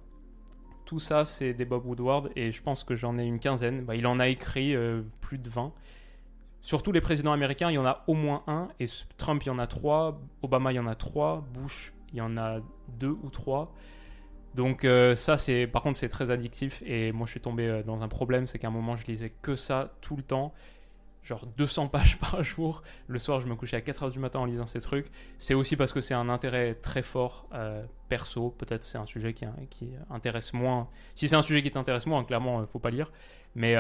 tout 0.88 1.00
ça, 1.00 1.26
c'est 1.26 1.54
des 1.54 1.66
Bob 1.66 1.86
Woodward 1.86 2.32
et 2.36 2.52
je 2.52 2.64
pense 2.64 2.84
que 2.84 2.96
j'en 2.96 3.20
ai 3.20 3.26
une 3.26 3.40
quinzaine. 3.40 3.84
Bah, 3.84 3.96
il 3.96 4.08
en 4.08 4.20
a 4.20 4.30
écrit 4.30 4.74
euh, 4.74 5.02
plus 5.20 5.38
de 5.38 5.50
20. 5.50 5.74
Surtout 6.62 6.92
les 6.94 7.02
présidents 7.02 7.34
américains, 7.34 7.70
il 7.70 7.76
y 7.76 7.78
en 7.78 7.86
a 7.86 8.04
au 8.08 8.14
moins 8.14 8.44
un. 8.48 8.70
Et 8.80 8.86
Trump, 9.18 9.44
il 9.44 9.48
y 9.48 9.50
en 9.50 9.60
a 9.60 9.68
trois. 9.68 10.20
Obama, 10.42 10.72
il 10.72 10.76
y 10.76 10.80
en 10.80 10.88
a 10.88 10.96
trois. 10.96 11.46
Bush, 11.54 11.94
il 12.14 12.20
y 12.20 12.22
en 12.22 12.38
a 12.38 12.62
deux 12.88 13.18
ou 13.22 13.30
trois. 13.30 13.74
Donc 14.56 14.86
euh, 14.86 15.16
ça, 15.16 15.38
c'est 15.38 15.68
par 15.68 15.82
contre, 15.82 15.98
c'est 15.98 16.10
très 16.10 16.32
addictif. 16.32 16.82
Et 16.86 17.12
moi, 17.12 17.26
je 17.26 17.32
suis 17.32 17.42
tombé 17.42 17.68
euh, 17.68 17.84
dans 17.84 18.02
un 18.02 18.08
problème, 18.08 18.48
c'est 18.48 18.58
qu'à 18.58 18.70
un 18.70 18.72
moment, 18.72 18.96
je 18.96 19.06
lisais 19.08 19.34
que 19.42 19.58
ça 19.58 19.94
tout 20.00 20.16
le 20.16 20.24
temps. 20.24 20.54
Genre 21.28 21.46
200 21.58 21.88
pages 21.90 22.18
par 22.18 22.42
jour. 22.44 22.82
Le 23.08 23.20
soir, 23.20 23.42
je 23.42 23.48
me 23.48 23.56
couchais 23.56 23.76
à 23.76 23.82
4h 23.82 24.12
du 24.12 24.20
matin 24.20 24.40
en 24.40 24.46
lisant 24.46 24.66
ces 24.66 24.82
trucs. 24.82 25.08
C'est 25.38 25.54
aussi 25.54 25.76
parce 25.76 25.92
que 25.92 26.02
c'est 26.02 26.14
un 26.14 26.30
intérêt 26.30 26.76
très 26.76 27.04
fort 27.04 27.48
euh, 27.54 27.84
perso. 28.08 28.50
Peut-être 28.58 28.84
c'est 28.84 28.98
un 28.98 29.06
sujet 29.06 29.34
qui, 29.34 29.46
qui 29.70 29.90
intéresse 30.10 30.54
moins. 30.54 30.90
Si 31.16 31.28
c'est 31.28 31.36
un 31.36 31.42
sujet 31.42 31.62
qui 31.62 31.72
t'intéresse 31.72 32.06
moins, 32.06 32.24
clairement, 32.24 32.62
il 32.62 32.68
faut 32.68 32.80
pas 32.80 32.92
lire. 32.92 33.12
Mais, 33.56 33.76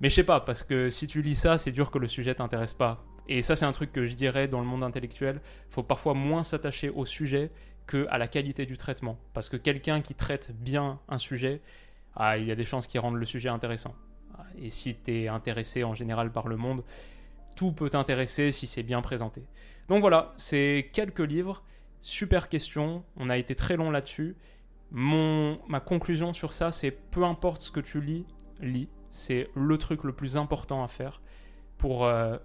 mais 0.00 0.08
je 0.08 0.14
sais 0.14 0.24
pas, 0.24 0.40
parce 0.40 0.62
que 0.62 0.90
si 0.90 1.06
tu 1.06 1.22
lis 1.22 1.34
ça, 1.34 1.58
c'est 1.58 1.72
dur 1.72 1.90
que 1.90 1.98
le 1.98 2.08
sujet 2.08 2.34
t'intéresse 2.34 2.74
pas. 2.74 3.04
Et 3.28 3.42
ça, 3.42 3.56
c'est 3.56 3.64
un 3.64 3.72
truc 3.72 3.92
que 3.92 4.04
je 4.04 4.14
dirais 4.14 4.48
dans 4.48 4.60
le 4.60 4.66
monde 4.66 4.82
intellectuel. 4.82 5.40
Faut 5.70 5.82
parfois 5.82 6.14
moins 6.14 6.42
s'attacher 6.42 6.90
au 6.90 7.04
sujet 7.04 7.50
que 7.86 8.06
à 8.10 8.18
la 8.18 8.28
qualité 8.28 8.66
du 8.66 8.76
traitement. 8.76 9.18
Parce 9.32 9.48
que 9.48 9.56
quelqu'un 9.56 10.00
qui 10.00 10.14
traite 10.14 10.52
bien 10.52 11.00
un 11.08 11.18
sujet, 11.18 11.60
ah, 12.14 12.38
il 12.38 12.46
y 12.46 12.50
a 12.50 12.54
des 12.54 12.64
chances 12.64 12.86
qu'il 12.86 13.00
rende 13.00 13.16
le 13.16 13.26
sujet 13.26 13.48
intéressant. 13.48 13.94
Et 14.58 14.70
si 14.70 14.96
tu 14.96 15.22
es 15.22 15.28
intéressé 15.28 15.84
en 15.84 15.94
général 15.94 16.32
par 16.32 16.48
le 16.48 16.56
monde, 16.56 16.82
tout 17.54 17.72
peut 17.72 17.90
t'intéresser 17.90 18.52
si 18.52 18.66
c'est 18.66 18.82
bien 18.82 19.02
présenté. 19.02 19.42
Donc 19.88 20.00
voilà, 20.00 20.32
c'est 20.36 20.90
quelques 20.92 21.20
livres. 21.20 21.62
Super 22.00 22.48
question. 22.48 23.04
On 23.16 23.30
a 23.30 23.36
été 23.36 23.54
très 23.54 23.76
long 23.76 23.90
là-dessus. 23.90 24.36
Mon, 24.90 25.58
ma 25.66 25.80
conclusion 25.80 26.32
sur 26.32 26.52
ça, 26.52 26.70
c'est 26.70 26.90
peu 26.90 27.24
importe 27.24 27.62
ce 27.62 27.70
que 27.70 27.80
tu 27.80 28.00
lis, 28.00 28.24
lis. 28.60 28.88
C'est 29.10 29.48
le 29.54 29.78
truc 29.78 30.04
le 30.04 30.12
plus 30.12 30.36
important 30.36 30.84
à 30.84 30.88
faire 30.88 31.20
pour 31.78 32.04
euh, 32.04 32.36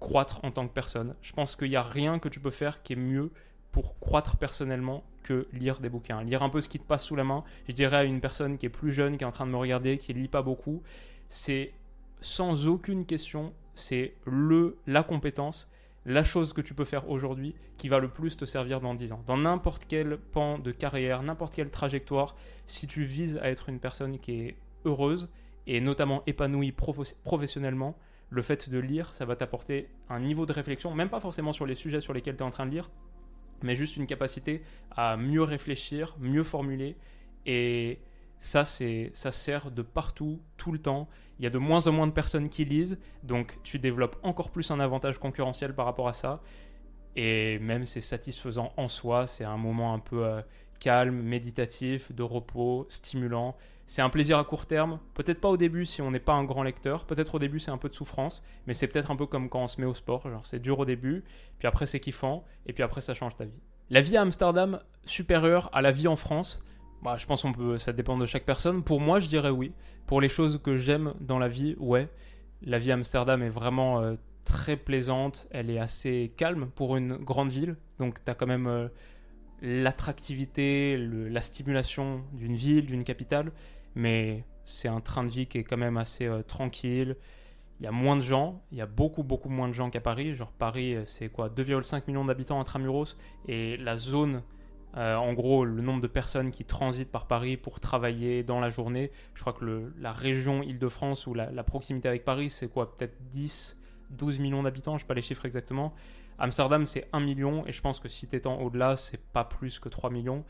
croître 0.00 0.44
en 0.44 0.50
tant 0.50 0.66
que 0.66 0.72
personne. 0.72 1.14
Je 1.22 1.32
pense 1.32 1.56
qu'il 1.56 1.70
n'y 1.70 1.76
a 1.76 1.82
rien 1.82 2.18
que 2.18 2.28
tu 2.28 2.40
peux 2.40 2.50
faire 2.50 2.82
qui 2.82 2.94
est 2.94 2.96
mieux 2.96 3.30
pour 3.72 3.98
croître 3.98 4.36
personnellement 4.36 5.04
que 5.22 5.46
lire 5.52 5.80
des 5.80 5.88
bouquins. 5.88 6.22
Lire 6.22 6.42
un 6.42 6.48
peu 6.48 6.60
ce 6.60 6.68
qui 6.68 6.78
te 6.78 6.84
passe 6.84 7.04
sous 7.04 7.16
la 7.16 7.24
main. 7.24 7.44
Je 7.68 7.72
dirais 7.72 7.96
à 7.96 8.04
une 8.04 8.20
personne 8.20 8.58
qui 8.58 8.66
est 8.66 8.70
plus 8.70 8.92
jeune, 8.92 9.18
qui 9.18 9.24
est 9.24 9.26
en 9.26 9.32
train 9.32 9.46
de 9.46 9.50
me 9.50 9.56
regarder, 9.56 9.98
qui 9.98 10.12
lit 10.12 10.28
pas 10.28 10.42
beaucoup, 10.42 10.82
c'est 11.28 11.72
sans 12.20 12.66
aucune 12.66 13.06
question, 13.06 13.52
c'est 13.74 14.14
le 14.24 14.78
la 14.86 15.02
compétence, 15.02 15.68
la 16.06 16.22
chose 16.22 16.52
que 16.52 16.60
tu 16.60 16.72
peux 16.72 16.84
faire 16.84 17.10
aujourd'hui 17.10 17.54
qui 17.76 17.88
va 17.88 17.98
le 17.98 18.08
plus 18.08 18.36
te 18.36 18.44
servir 18.44 18.80
dans 18.80 18.94
10 18.94 19.12
ans. 19.12 19.22
Dans 19.26 19.36
n'importe 19.36 19.86
quel 19.88 20.18
pan 20.18 20.58
de 20.58 20.70
carrière, 20.70 21.22
n'importe 21.22 21.54
quelle 21.54 21.70
trajectoire, 21.70 22.36
si 22.64 22.86
tu 22.86 23.04
vises 23.04 23.38
à 23.38 23.50
être 23.50 23.68
une 23.68 23.80
personne 23.80 24.18
qui 24.18 24.40
est 24.40 24.56
heureuse 24.84 25.28
et 25.66 25.80
notamment 25.80 26.22
épanouie 26.26 26.72
professionnellement, 26.72 27.96
le 28.30 28.42
fait 28.42 28.70
de 28.70 28.78
lire, 28.78 29.14
ça 29.14 29.24
va 29.24 29.36
t'apporter 29.36 29.88
un 30.08 30.20
niveau 30.20 30.46
de 30.46 30.52
réflexion, 30.52 30.94
même 30.94 31.08
pas 31.08 31.20
forcément 31.20 31.52
sur 31.52 31.66
les 31.66 31.74
sujets 31.74 32.00
sur 32.00 32.12
lesquels 32.12 32.36
tu 32.36 32.42
es 32.42 32.46
en 32.46 32.50
train 32.50 32.66
de 32.66 32.70
lire, 32.70 32.90
mais 33.62 33.76
juste 33.76 33.96
une 33.96 34.06
capacité 34.06 34.62
à 34.90 35.16
mieux 35.16 35.42
réfléchir, 35.42 36.16
mieux 36.20 36.42
formuler. 36.42 36.96
Et 37.46 38.00
ça, 38.38 38.64
c'est, 38.64 39.10
ça 39.14 39.32
sert 39.32 39.70
de 39.70 39.82
partout, 39.82 40.40
tout 40.56 40.72
le 40.72 40.78
temps. 40.78 41.08
Il 41.38 41.44
y 41.44 41.46
a 41.46 41.50
de 41.50 41.58
moins 41.58 41.86
en 41.86 41.92
moins 41.92 42.06
de 42.06 42.12
personnes 42.12 42.48
qui 42.48 42.64
lisent, 42.64 42.98
donc 43.22 43.58
tu 43.62 43.78
développes 43.78 44.16
encore 44.22 44.50
plus 44.50 44.70
un 44.70 44.80
avantage 44.80 45.18
concurrentiel 45.18 45.74
par 45.74 45.84
rapport 45.84 46.08
à 46.08 46.12
ça. 46.12 46.40
Et 47.14 47.58
même 47.60 47.86
c'est 47.86 48.00
satisfaisant 48.00 48.72
en 48.76 48.88
soi, 48.88 49.26
c'est 49.26 49.44
un 49.44 49.56
moment 49.56 49.94
un 49.94 49.98
peu 49.98 50.24
euh, 50.24 50.42
calme, 50.80 51.22
méditatif, 51.22 52.12
de 52.12 52.22
repos, 52.22 52.86
stimulant. 52.88 53.56
C'est 53.86 54.02
un 54.02 54.10
plaisir 54.10 54.38
à 54.38 54.44
court 54.44 54.66
terme, 54.66 54.98
peut-être 55.14 55.40
pas 55.40 55.48
au 55.48 55.56
début 55.56 55.86
si 55.86 56.02
on 56.02 56.10
n'est 56.10 56.20
pas 56.20 56.32
un 56.32 56.44
grand 56.44 56.64
lecteur, 56.64 57.04
peut-être 57.04 57.36
au 57.36 57.38
début 57.38 57.60
c'est 57.60 57.70
un 57.70 57.78
peu 57.78 57.88
de 57.88 57.94
souffrance, 57.94 58.42
mais 58.66 58.74
c'est 58.74 58.88
peut-être 58.88 59.12
un 59.12 59.16
peu 59.16 59.26
comme 59.26 59.48
quand 59.48 59.62
on 59.62 59.68
se 59.68 59.80
met 59.80 59.86
au 59.86 59.94
sport, 59.94 60.28
genre 60.28 60.44
c'est 60.44 60.58
dur 60.58 60.80
au 60.80 60.84
début, 60.84 61.22
puis 61.58 61.68
après 61.68 61.86
c'est 61.86 62.00
kiffant, 62.00 62.44
et 62.66 62.72
puis 62.72 62.82
après 62.82 63.00
ça 63.00 63.14
change 63.14 63.36
ta 63.36 63.44
vie. 63.44 63.60
La 63.88 64.00
vie 64.00 64.16
à 64.16 64.22
Amsterdam 64.22 64.80
supérieure 65.04 65.70
à 65.72 65.82
la 65.82 65.92
vie 65.92 66.08
en 66.08 66.16
France, 66.16 66.64
bah, 67.06 67.16
je 67.18 67.24
pense 67.24 67.46
peut, 67.56 67.78
ça 67.78 67.92
dépend 67.92 68.18
de 68.18 68.26
chaque 68.26 68.44
personne. 68.44 68.82
Pour 68.82 69.00
moi, 69.00 69.20
je 69.20 69.28
dirais 69.28 69.50
oui. 69.50 69.70
Pour 70.06 70.20
les 70.20 70.28
choses 70.28 70.60
que 70.60 70.76
j'aime 70.76 71.14
dans 71.20 71.38
la 71.38 71.46
vie, 71.46 71.76
ouais. 71.78 72.08
La 72.62 72.80
vie 72.80 72.90
à 72.90 72.94
Amsterdam 72.94 73.44
est 73.44 73.48
vraiment 73.48 74.00
euh, 74.00 74.16
très 74.44 74.76
plaisante, 74.76 75.46
elle 75.52 75.70
est 75.70 75.78
assez 75.78 76.32
calme 76.36 76.68
pour 76.74 76.96
une 76.96 77.16
grande 77.16 77.50
ville, 77.50 77.76
donc 78.00 78.24
tu 78.24 78.28
as 78.28 78.34
quand 78.34 78.48
même 78.48 78.66
euh, 78.66 78.88
l'attractivité, 79.62 80.96
la 80.98 81.42
stimulation 81.42 82.24
d'une 82.32 82.56
ville, 82.56 82.86
d'une 82.86 83.04
capitale, 83.04 83.52
mais 83.94 84.44
c'est 84.64 84.88
un 84.88 85.00
train 85.00 85.22
de 85.22 85.30
vie 85.30 85.46
qui 85.46 85.58
est 85.58 85.64
quand 85.64 85.76
même 85.76 85.98
assez 85.98 86.26
euh, 86.26 86.42
tranquille. 86.42 87.14
Il 87.78 87.84
y 87.84 87.86
a 87.86 87.92
moins 87.92 88.16
de 88.16 88.22
gens, 88.22 88.64
il 88.72 88.78
y 88.78 88.80
a 88.80 88.86
beaucoup 88.86 89.22
beaucoup 89.22 89.48
moins 89.48 89.68
de 89.68 89.74
gens 89.74 89.90
qu'à 89.90 90.00
Paris. 90.00 90.34
Genre 90.34 90.50
Paris, 90.50 90.96
c'est 91.04 91.28
quoi? 91.28 91.50
2,5 91.50 92.02
millions 92.08 92.24
d'habitants 92.24 92.58
intramuros 92.58 93.16
et 93.46 93.76
la 93.76 93.96
zone, 93.96 94.42
euh, 94.96 95.14
en 95.14 95.34
gros, 95.34 95.64
le 95.64 95.82
nombre 95.82 96.00
de 96.00 96.06
personnes 96.06 96.50
qui 96.50 96.64
transitent 96.64 97.10
par 97.10 97.26
Paris 97.26 97.56
pour 97.56 97.80
travailler 97.80 98.42
dans 98.42 98.60
la 98.60 98.70
journée. 98.70 99.10
Je 99.34 99.40
crois 99.40 99.52
que 99.52 99.92
la 99.98 100.12
région 100.12 100.62
Île-de-France 100.62 101.26
ou 101.26 101.34
la, 101.34 101.64
proximité 101.64 102.08
avec 102.08 102.24
Paris, 102.24 102.48
c'est 102.48 102.68
quoi 102.68 102.94
Peut-être 102.94 103.16
10, 103.30 103.78
12 104.10 104.38
millions 104.38 104.62
d'habitants, 104.62 104.96
je 104.96 105.02
sais 105.02 105.06
pas 105.06 105.14
les 105.14 105.22
chiffres 105.22 105.44
exactement. 105.44 105.94
Amsterdam, 106.38 106.86
c'est 106.86 107.08
1 107.12 107.20
million, 107.20 107.66
et 107.66 107.72
je 107.72 107.80
pense 107.80 108.00
que 108.00 108.08
si 108.08 108.26
tu 108.26 108.36
étant 108.36 108.60
au-delà, 108.60 108.96
c'est 108.96 109.20
pas 109.20 109.44
plus 109.44 109.78
que 109.78 109.88
3 109.88 110.10
millions. 110.10 110.44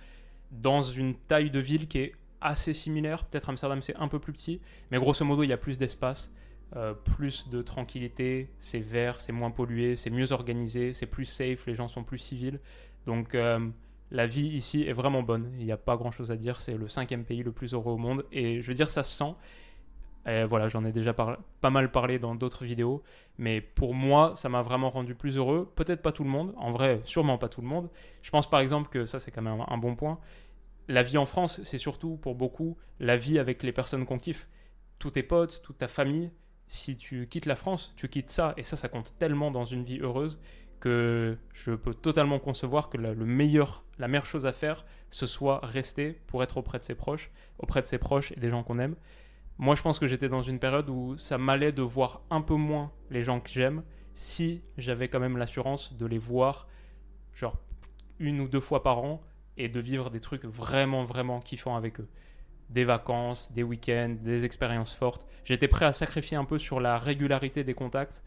Dans 0.50 0.82
une 0.82 1.14
taille 1.14 1.50
de 1.50 1.58
ville 1.58 1.88
qui 1.88 1.98
est 1.98 2.12
assez 2.40 2.72
similaire, 2.72 3.24
peut-être 3.24 3.50
Amsterdam 3.50 3.82
c'est 3.82 3.96
un 3.96 4.08
peu 4.08 4.18
plus 4.18 4.32
petit, 4.32 4.60
mais 4.90 4.98
grosso 4.98 5.24
modo, 5.24 5.42
il 5.42 5.48
y 5.48 5.52
a 5.52 5.56
plus 5.56 5.78
d'espace, 5.78 6.32
euh, 6.76 6.94
plus 6.94 7.48
de 7.48 7.62
tranquillité, 7.62 8.50
c'est 8.58 8.80
vert, 8.80 9.20
c'est 9.20 9.32
moins 9.32 9.50
pollué, 9.50 9.96
c'est 9.96 10.10
mieux 10.10 10.32
organisé, 10.32 10.92
c'est 10.92 11.06
plus 11.06 11.24
safe, 11.24 11.66
les 11.66 11.74
gens 11.74 11.88
sont 11.88 12.04
plus 12.04 12.18
civils. 12.18 12.60
Donc 13.06 13.34
euh, 13.34 13.68
la 14.10 14.26
vie 14.26 14.46
ici 14.46 14.84
est 14.84 14.92
vraiment 14.92 15.22
bonne, 15.22 15.52
il 15.58 15.66
n'y 15.66 15.72
a 15.72 15.76
pas 15.76 15.96
grand-chose 15.96 16.30
à 16.30 16.36
dire, 16.36 16.60
c'est 16.60 16.76
le 16.76 16.88
cinquième 16.88 17.24
pays 17.24 17.42
le 17.42 17.52
plus 17.52 17.74
heureux 17.74 17.92
au 17.92 17.98
monde, 17.98 18.24
et 18.32 18.60
je 18.60 18.66
veux 18.66 18.74
dire, 18.74 18.90
ça 18.90 19.02
se 19.02 19.16
sent. 19.16 19.34
Et 20.28 20.44
voilà, 20.44 20.68
j'en 20.68 20.84
ai 20.84 20.90
déjà 20.90 21.12
pas 21.12 21.70
mal 21.70 21.92
parlé 21.92 22.18
dans 22.18 22.34
d'autres 22.34 22.64
vidéos, 22.64 23.02
mais 23.38 23.60
pour 23.60 23.94
moi, 23.94 24.32
ça 24.34 24.48
m'a 24.48 24.60
vraiment 24.60 24.90
rendu 24.90 25.14
plus 25.14 25.36
heureux. 25.36 25.70
Peut-être 25.76 26.02
pas 26.02 26.10
tout 26.10 26.24
le 26.24 26.30
monde, 26.30 26.52
en 26.56 26.72
vrai, 26.72 27.00
sûrement 27.04 27.38
pas 27.38 27.48
tout 27.48 27.60
le 27.60 27.68
monde. 27.68 27.88
Je 28.22 28.30
pense 28.30 28.50
par 28.50 28.58
exemple 28.58 28.88
que 28.88 29.06
ça, 29.06 29.20
c'est 29.20 29.30
quand 29.30 29.42
même 29.42 29.64
un 29.64 29.78
bon 29.78 29.94
point. 29.94 30.18
La 30.88 31.04
vie 31.04 31.16
en 31.16 31.26
France, 31.26 31.60
c'est 31.62 31.78
surtout 31.78 32.16
pour 32.16 32.34
beaucoup 32.34 32.76
la 32.98 33.16
vie 33.16 33.38
avec 33.38 33.62
les 33.62 33.70
personnes 33.70 34.04
qu'on 34.04 34.18
kiffe. 34.18 34.48
Tous 34.98 35.12
tes 35.12 35.22
potes, 35.22 35.62
toute 35.62 35.78
ta 35.78 35.86
famille. 35.86 36.32
Si 36.66 36.96
tu 36.96 37.28
quittes 37.28 37.46
la 37.46 37.54
France, 37.54 37.92
tu 37.96 38.08
quittes 38.08 38.30
ça, 38.30 38.52
et 38.56 38.64
ça, 38.64 38.76
ça 38.76 38.88
compte 38.88 39.14
tellement 39.18 39.52
dans 39.52 39.64
une 39.64 39.84
vie 39.84 40.00
heureuse 40.00 40.40
que 40.80 41.36
je 41.52 41.72
peux 41.72 41.94
totalement 41.94 42.38
concevoir 42.38 42.88
que 42.88 42.96
le 42.96 43.14
meilleur, 43.14 43.84
la 43.98 44.08
meilleure 44.08 44.26
chose 44.26 44.46
à 44.46 44.52
faire, 44.52 44.84
ce 45.10 45.26
soit 45.26 45.60
rester 45.62 46.20
pour 46.26 46.42
être 46.42 46.56
auprès 46.56 46.78
de 46.78 46.84
ses 46.84 46.94
proches, 46.94 47.30
auprès 47.58 47.82
de 47.82 47.86
ses 47.86 47.98
proches 47.98 48.32
et 48.32 48.40
des 48.40 48.50
gens 48.50 48.62
qu'on 48.62 48.78
aime. 48.78 48.96
Moi, 49.58 49.74
je 49.74 49.82
pense 49.82 49.98
que 49.98 50.06
j'étais 50.06 50.28
dans 50.28 50.42
une 50.42 50.58
période 50.58 50.90
où 50.90 51.16
ça 51.16 51.38
m'allait 51.38 51.72
de 51.72 51.82
voir 51.82 52.20
un 52.30 52.42
peu 52.42 52.54
moins 52.54 52.92
les 53.10 53.22
gens 53.22 53.40
que 53.40 53.48
j'aime 53.48 53.82
si 54.14 54.62
j'avais 54.76 55.08
quand 55.08 55.20
même 55.20 55.36
l'assurance 55.36 55.96
de 55.96 56.06
les 56.06 56.18
voir, 56.18 56.68
genre 57.32 57.56
une 58.18 58.40
ou 58.40 58.48
deux 58.48 58.60
fois 58.60 58.82
par 58.82 58.98
an, 58.98 59.22
et 59.56 59.68
de 59.68 59.80
vivre 59.80 60.10
des 60.10 60.20
trucs 60.20 60.44
vraiment, 60.44 61.04
vraiment 61.04 61.40
kiffants 61.40 61.76
avec 61.76 62.00
eux. 62.00 62.08
Des 62.68 62.84
vacances, 62.84 63.52
des 63.52 63.62
week-ends, 63.62 64.16
des 64.20 64.44
expériences 64.44 64.94
fortes. 64.94 65.26
J'étais 65.44 65.68
prêt 65.68 65.86
à 65.86 65.92
sacrifier 65.92 66.36
un 66.36 66.44
peu 66.44 66.58
sur 66.58 66.80
la 66.80 66.98
régularité 66.98 67.64
des 67.64 67.74
contacts, 67.74 68.22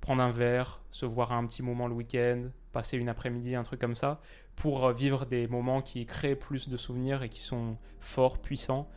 prendre 0.00 0.22
un 0.22 0.30
verre, 0.30 0.80
se 0.90 1.06
voir 1.06 1.32
un 1.32 1.46
petit 1.46 1.62
moment 1.62 1.88
le 1.88 1.94
week-end, 1.94 2.44
passer 2.72 2.96
une 2.96 3.08
après-midi, 3.08 3.54
un 3.54 3.62
truc 3.62 3.80
comme 3.80 3.96
ça, 3.96 4.20
pour 4.56 4.90
vivre 4.90 5.26
des 5.26 5.46
moments 5.46 5.82
qui 5.82 6.06
créent 6.06 6.36
plus 6.36 6.68
de 6.68 6.76
souvenirs 6.76 7.22
et 7.22 7.28
qui 7.28 7.42
sont 7.42 7.76
forts, 8.00 8.38
puissants 8.38 8.88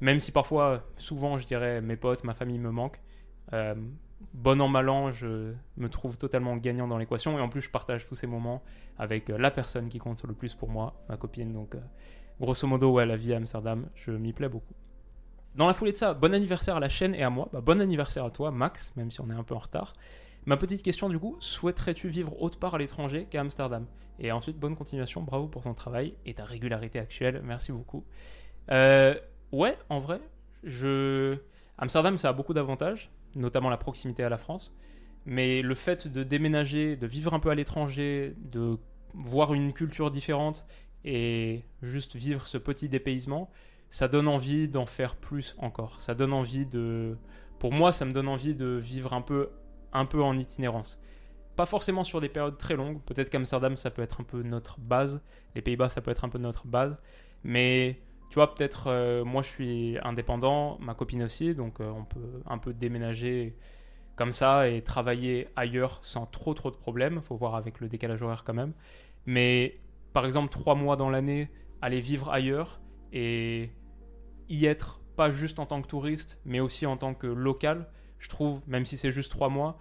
même 0.00 0.20
si 0.20 0.32
parfois, 0.32 0.82
souvent, 0.96 1.38
je 1.38 1.46
dirais, 1.46 1.80
mes 1.80 1.96
potes, 1.96 2.24
ma 2.24 2.34
famille 2.34 2.58
me 2.58 2.70
manquent. 2.70 3.00
Euh, 3.52 3.74
bon 4.32 4.60
an, 4.60 4.68
mal 4.68 4.88
an, 4.88 5.10
je 5.10 5.52
me 5.76 5.88
trouve 5.88 6.16
totalement 6.16 6.56
gagnant 6.56 6.88
dans 6.88 6.98
l'équation. 6.98 7.38
Et 7.38 7.40
en 7.40 7.48
plus, 7.48 7.60
je 7.60 7.70
partage 7.70 8.06
tous 8.06 8.14
ces 8.14 8.26
moments 8.26 8.62
avec 8.98 9.28
euh, 9.28 9.38
la 9.38 9.50
personne 9.50 9.88
qui 9.88 9.98
compte 9.98 10.22
le 10.24 10.32
plus 10.32 10.54
pour 10.54 10.70
moi, 10.70 10.94
ma 11.08 11.16
copine. 11.16 11.52
Donc, 11.52 11.74
euh, 11.74 11.80
grosso 12.40 12.66
modo, 12.66 12.92
ouais, 12.92 13.04
la 13.04 13.16
vie 13.16 13.34
à 13.34 13.36
Amsterdam, 13.36 13.88
je 13.94 14.10
m'y 14.10 14.32
plais 14.32 14.48
beaucoup. 14.48 14.74
Dans 15.54 15.66
la 15.66 15.74
foulée 15.74 15.92
de 15.92 15.96
ça, 15.96 16.14
bon 16.14 16.32
anniversaire 16.32 16.76
à 16.76 16.80
la 16.80 16.88
chaîne 16.88 17.14
et 17.14 17.22
à 17.22 17.28
moi. 17.28 17.48
Bah, 17.52 17.60
bon 17.60 17.80
anniversaire 17.80 18.24
à 18.24 18.30
toi, 18.30 18.50
Max, 18.50 18.92
même 18.96 19.10
si 19.10 19.20
on 19.20 19.28
est 19.30 19.34
un 19.34 19.42
peu 19.42 19.54
en 19.54 19.58
retard. 19.58 19.92
Ma 20.46 20.56
petite 20.56 20.82
question 20.82 21.08
du 21.08 21.18
coup, 21.18 21.36
souhaiterais-tu 21.40 22.08
vivre 22.08 22.40
autre 22.42 22.58
part 22.58 22.74
à 22.74 22.78
l'étranger 22.78 23.26
qu'à 23.30 23.40
Amsterdam? 23.40 23.86
Et 24.18 24.32
ensuite, 24.32 24.58
bonne 24.58 24.76
continuation, 24.76 25.22
bravo 25.22 25.48
pour 25.48 25.62
ton 25.62 25.74
travail 25.74 26.14
et 26.26 26.34
ta 26.34 26.44
régularité 26.44 26.98
actuelle, 26.98 27.40
merci 27.44 27.72
beaucoup. 27.72 28.04
Euh, 28.70 29.14
Ouais, 29.52 29.76
en 29.88 29.98
vrai, 29.98 30.20
je... 30.62 31.36
Amsterdam, 31.78 32.18
ça 32.18 32.28
a 32.28 32.32
beaucoup 32.32 32.54
d'avantages, 32.54 33.10
notamment 33.34 33.68
la 33.68 33.76
proximité 33.76 34.22
à 34.22 34.28
la 34.28 34.38
France. 34.38 34.76
Mais 35.26 35.60
le 35.62 35.74
fait 35.74 36.08
de 36.08 36.22
déménager, 36.22 36.96
de 36.96 37.06
vivre 37.06 37.34
un 37.34 37.40
peu 37.40 37.50
à 37.50 37.54
l'étranger, 37.54 38.34
de 38.38 38.78
voir 39.14 39.54
une 39.54 39.72
culture 39.72 40.10
différente 40.10 40.66
et 41.04 41.64
juste 41.82 42.14
vivre 42.16 42.46
ce 42.46 42.58
petit 42.58 42.88
dépaysement, 42.88 43.50
ça 43.90 44.06
donne 44.06 44.28
envie 44.28 44.68
d'en 44.68 44.86
faire 44.86 45.16
plus 45.16 45.56
encore. 45.58 46.00
Ça 46.00 46.14
donne 46.14 46.32
envie 46.32 46.64
de... 46.64 47.16
Pour 47.58 47.72
moi, 47.72 47.92
ça 47.92 48.04
me 48.04 48.12
donne 48.12 48.28
envie 48.28 48.54
de 48.54 48.66
vivre 48.66 49.12
un 49.12 49.20
peu, 49.20 49.50
un 49.92 50.04
peu 50.04 50.22
en 50.22 50.38
itinérance. 50.38 51.00
Pas 51.56 51.66
forcément 51.66 52.04
sur 52.04 52.20
des 52.20 52.28
périodes 52.28 52.56
très 52.56 52.76
longues. 52.76 53.02
Peut-être 53.02 53.30
qu'Amsterdam, 53.30 53.76
ça 53.76 53.90
peut 53.90 54.02
être 54.02 54.20
un 54.20 54.24
peu 54.24 54.42
notre 54.42 54.80
base. 54.80 55.22
Les 55.54 55.62
Pays-Bas, 55.62 55.88
ça 55.88 56.00
peut 56.00 56.10
être 56.10 56.24
un 56.24 56.28
peu 56.28 56.38
notre 56.38 56.66
base 56.66 56.98
Mais 57.44 58.00
tu 58.30 58.36
vois, 58.36 58.54
peut-être, 58.54 58.86
euh, 58.86 59.24
moi 59.24 59.42
je 59.42 59.48
suis 59.48 59.98
indépendant, 60.02 60.78
ma 60.78 60.94
copine 60.94 61.24
aussi, 61.24 61.54
donc 61.54 61.80
euh, 61.80 61.90
on 61.90 62.04
peut 62.04 62.42
un 62.46 62.58
peu 62.58 62.72
déménager 62.72 63.56
comme 64.14 64.32
ça 64.32 64.68
et 64.68 64.82
travailler 64.82 65.48
ailleurs 65.56 65.98
sans 66.02 66.26
trop 66.26 66.54
trop 66.54 66.70
de 66.70 66.76
problèmes. 66.76 67.20
Faut 67.22 67.36
voir 67.36 67.56
avec 67.56 67.80
le 67.80 67.88
décalage 67.88 68.22
horaire 68.22 68.44
quand 68.44 68.54
même. 68.54 68.72
Mais 69.26 69.80
par 70.12 70.26
exemple, 70.26 70.50
trois 70.50 70.74
mois 70.74 70.96
dans 70.96 71.10
l'année, 71.10 71.50
aller 71.82 72.00
vivre 72.00 72.30
ailleurs 72.30 72.80
et 73.12 73.70
y 74.48 74.66
être 74.66 75.00
pas 75.16 75.30
juste 75.30 75.58
en 75.58 75.66
tant 75.66 75.82
que 75.82 75.88
touriste, 75.88 76.40
mais 76.44 76.60
aussi 76.60 76.86
en 76.86 76.96
tant 76.96 77.14
que 77.14 77.26
local, 77.26 77.88
je 78.20 78.28
trouve, 78.28 78.60
même 78.68 78.84
si 78.84 78.96
c'est 78.96 79.10
juste 79.10 79.32
trois 79.32 79.48
mois, 79.48 79.78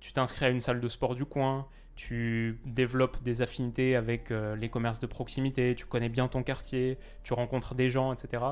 tu 0.00 0.12
t'inscris 0.12 0.46
à 0.46 0.48
une 0.48 0.60
salle 0.60 0.80
de 0.80 0.88
sport 0.88 1.14
du 1.14 1.24
coin, 1.24 1.68
tu 1.94 2.60
développes 2.64 3.22
des 3.22 3.40
affinités 3.42 3.96
avec 3.96 4.30
euh, 4.30 4.56
les 4.56 4.68
commerces 4.68 5.00
de 5.00 5.06
proximité, 5.06 5.74
tu 5.74 5.86
connais 5.86 6.08
bien 6.08 6.28
ton 6.28 6.42
quartier, 6.42 6.98
tu 7.22 7.32
rencontres 7.32 7.74
des 7.74 7.88
gens, 7.88 8.12
etc. 8.12 8.42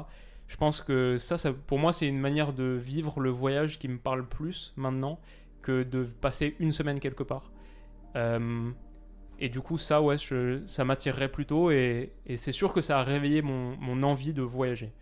Je 0.47 0.57
pense 0.57 0.81
que 0.81 1.19
ça, 1.19 1.37
pour 1.67 1.79
moi, 1.79 1.93
c'est 1.93 2.07
une 2.07 2.19
manière 2.19 2.53
de 2.53 2.79
vivre 2.81 3.21
le 3.21 3.31
voyage 3.31 3.79
qui 3.79 3.89
me 3.89 3.99
parle 3.99 4.27
plus 4.27 4.73
maintenant 4.77 5.19
que 5.63 5.83
de 5.83 6.05
passer 6.05 6.55
une 6.59 6.73
semaine 6.73 7.01
quelque 7.01 7.23
part. 7.23 7.51
Euh, 8.17 8.71
et 9.39 9.49
du 9.49 9.61
coup, 9.61 9.79
ça, 9.79 10.01
ouais, 10.01 10.17
ça 10.67 10.85
m'attirerait 10.85 11.31
plutôt. 11.31 11.71
Et, 11.71 12.13
et 12.27 12.37
c'est 12.37 12.53
sûr 12.53 12.73
que 12.73 12.81
ça 12.81 13.01
a 13.01 13.03
réveillé 13.03 13.43
mon, 13.43 13.77
mon, 13.79 14.03
envie 14.03 14.33
de 14.33 14.43
voyager, 14.43 14.93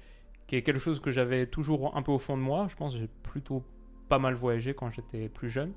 qui 0.47 0.57
est 0.57 0.63
quelque 0.63 0.81
chose 0.81 1.01
que 1.01 1.11
j'avais 1.11 1.47
toujours 1.47 1.97
un 1.97 2.03
peu 2.03 2.13
au 2.13 2.19
fond 2.19 2.37
de 2.37 2.43
moi. 2.43 2.67
Je 2.69 2.77
pense 2.77 2.95
que 2.95 3.01
j'ai 3.01 3.11
plutôt 3.23 3.65
pas 4.13 4.19
mal 4.19 4.35
voyagé 4.35 4.75
quand 4.75 4.91
j'étais 4.91 5.31
plus 5.31 5.49
jeune. 5.49 5.73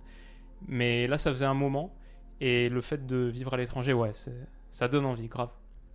Mais 0.68 1.08
là, 1.08 1.18
ça 1.18 1.32
faisait 1.32 1.46
un 1.46 1.54
moment. 1.54 1.96
Et 2.42 2.68
le 2.68 2.82
fait 2.82 3.06
de 3.06 3.16
vivre 3.16 3.54
à 3.54 3.58
l'étranger, 3.58 3.94
ouais, 3.94 4.12
ça 4.72 4.88
donne 4.90 5.06
envie, 5.06 5.30
grave. 5.30 5.52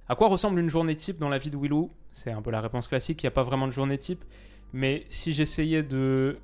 À 0.09 0.15
quoi 0.15 0.29
ressemble 0.29 0.59
une 0.59 0.71
journée 0.71 0.97
type 0.97 1.19
dans 1.19 1.29
la 1.29 1.37
vie 1.37 1.51
de 1.51 1.59
Willow? 1.59 1.91
C'est 2.13 2.31
un 2.31 2.41
peu 2.41 2.51
la 2.51 2.63
réponse 2.63 2.89
classique, 2.89 3.23
il 3.23 3.27
n'y 3.27 3.29
a 3.29 3.31
pas 3.33 3.43
vraiment 3.43 3.67
de 3.67 3.73
journée 3.73 3.99
type. 3.99 4.25
Mais 4.73 5.05
si 5.11 5.35
j'essayais 5.35 5.83
de 5.83 6.39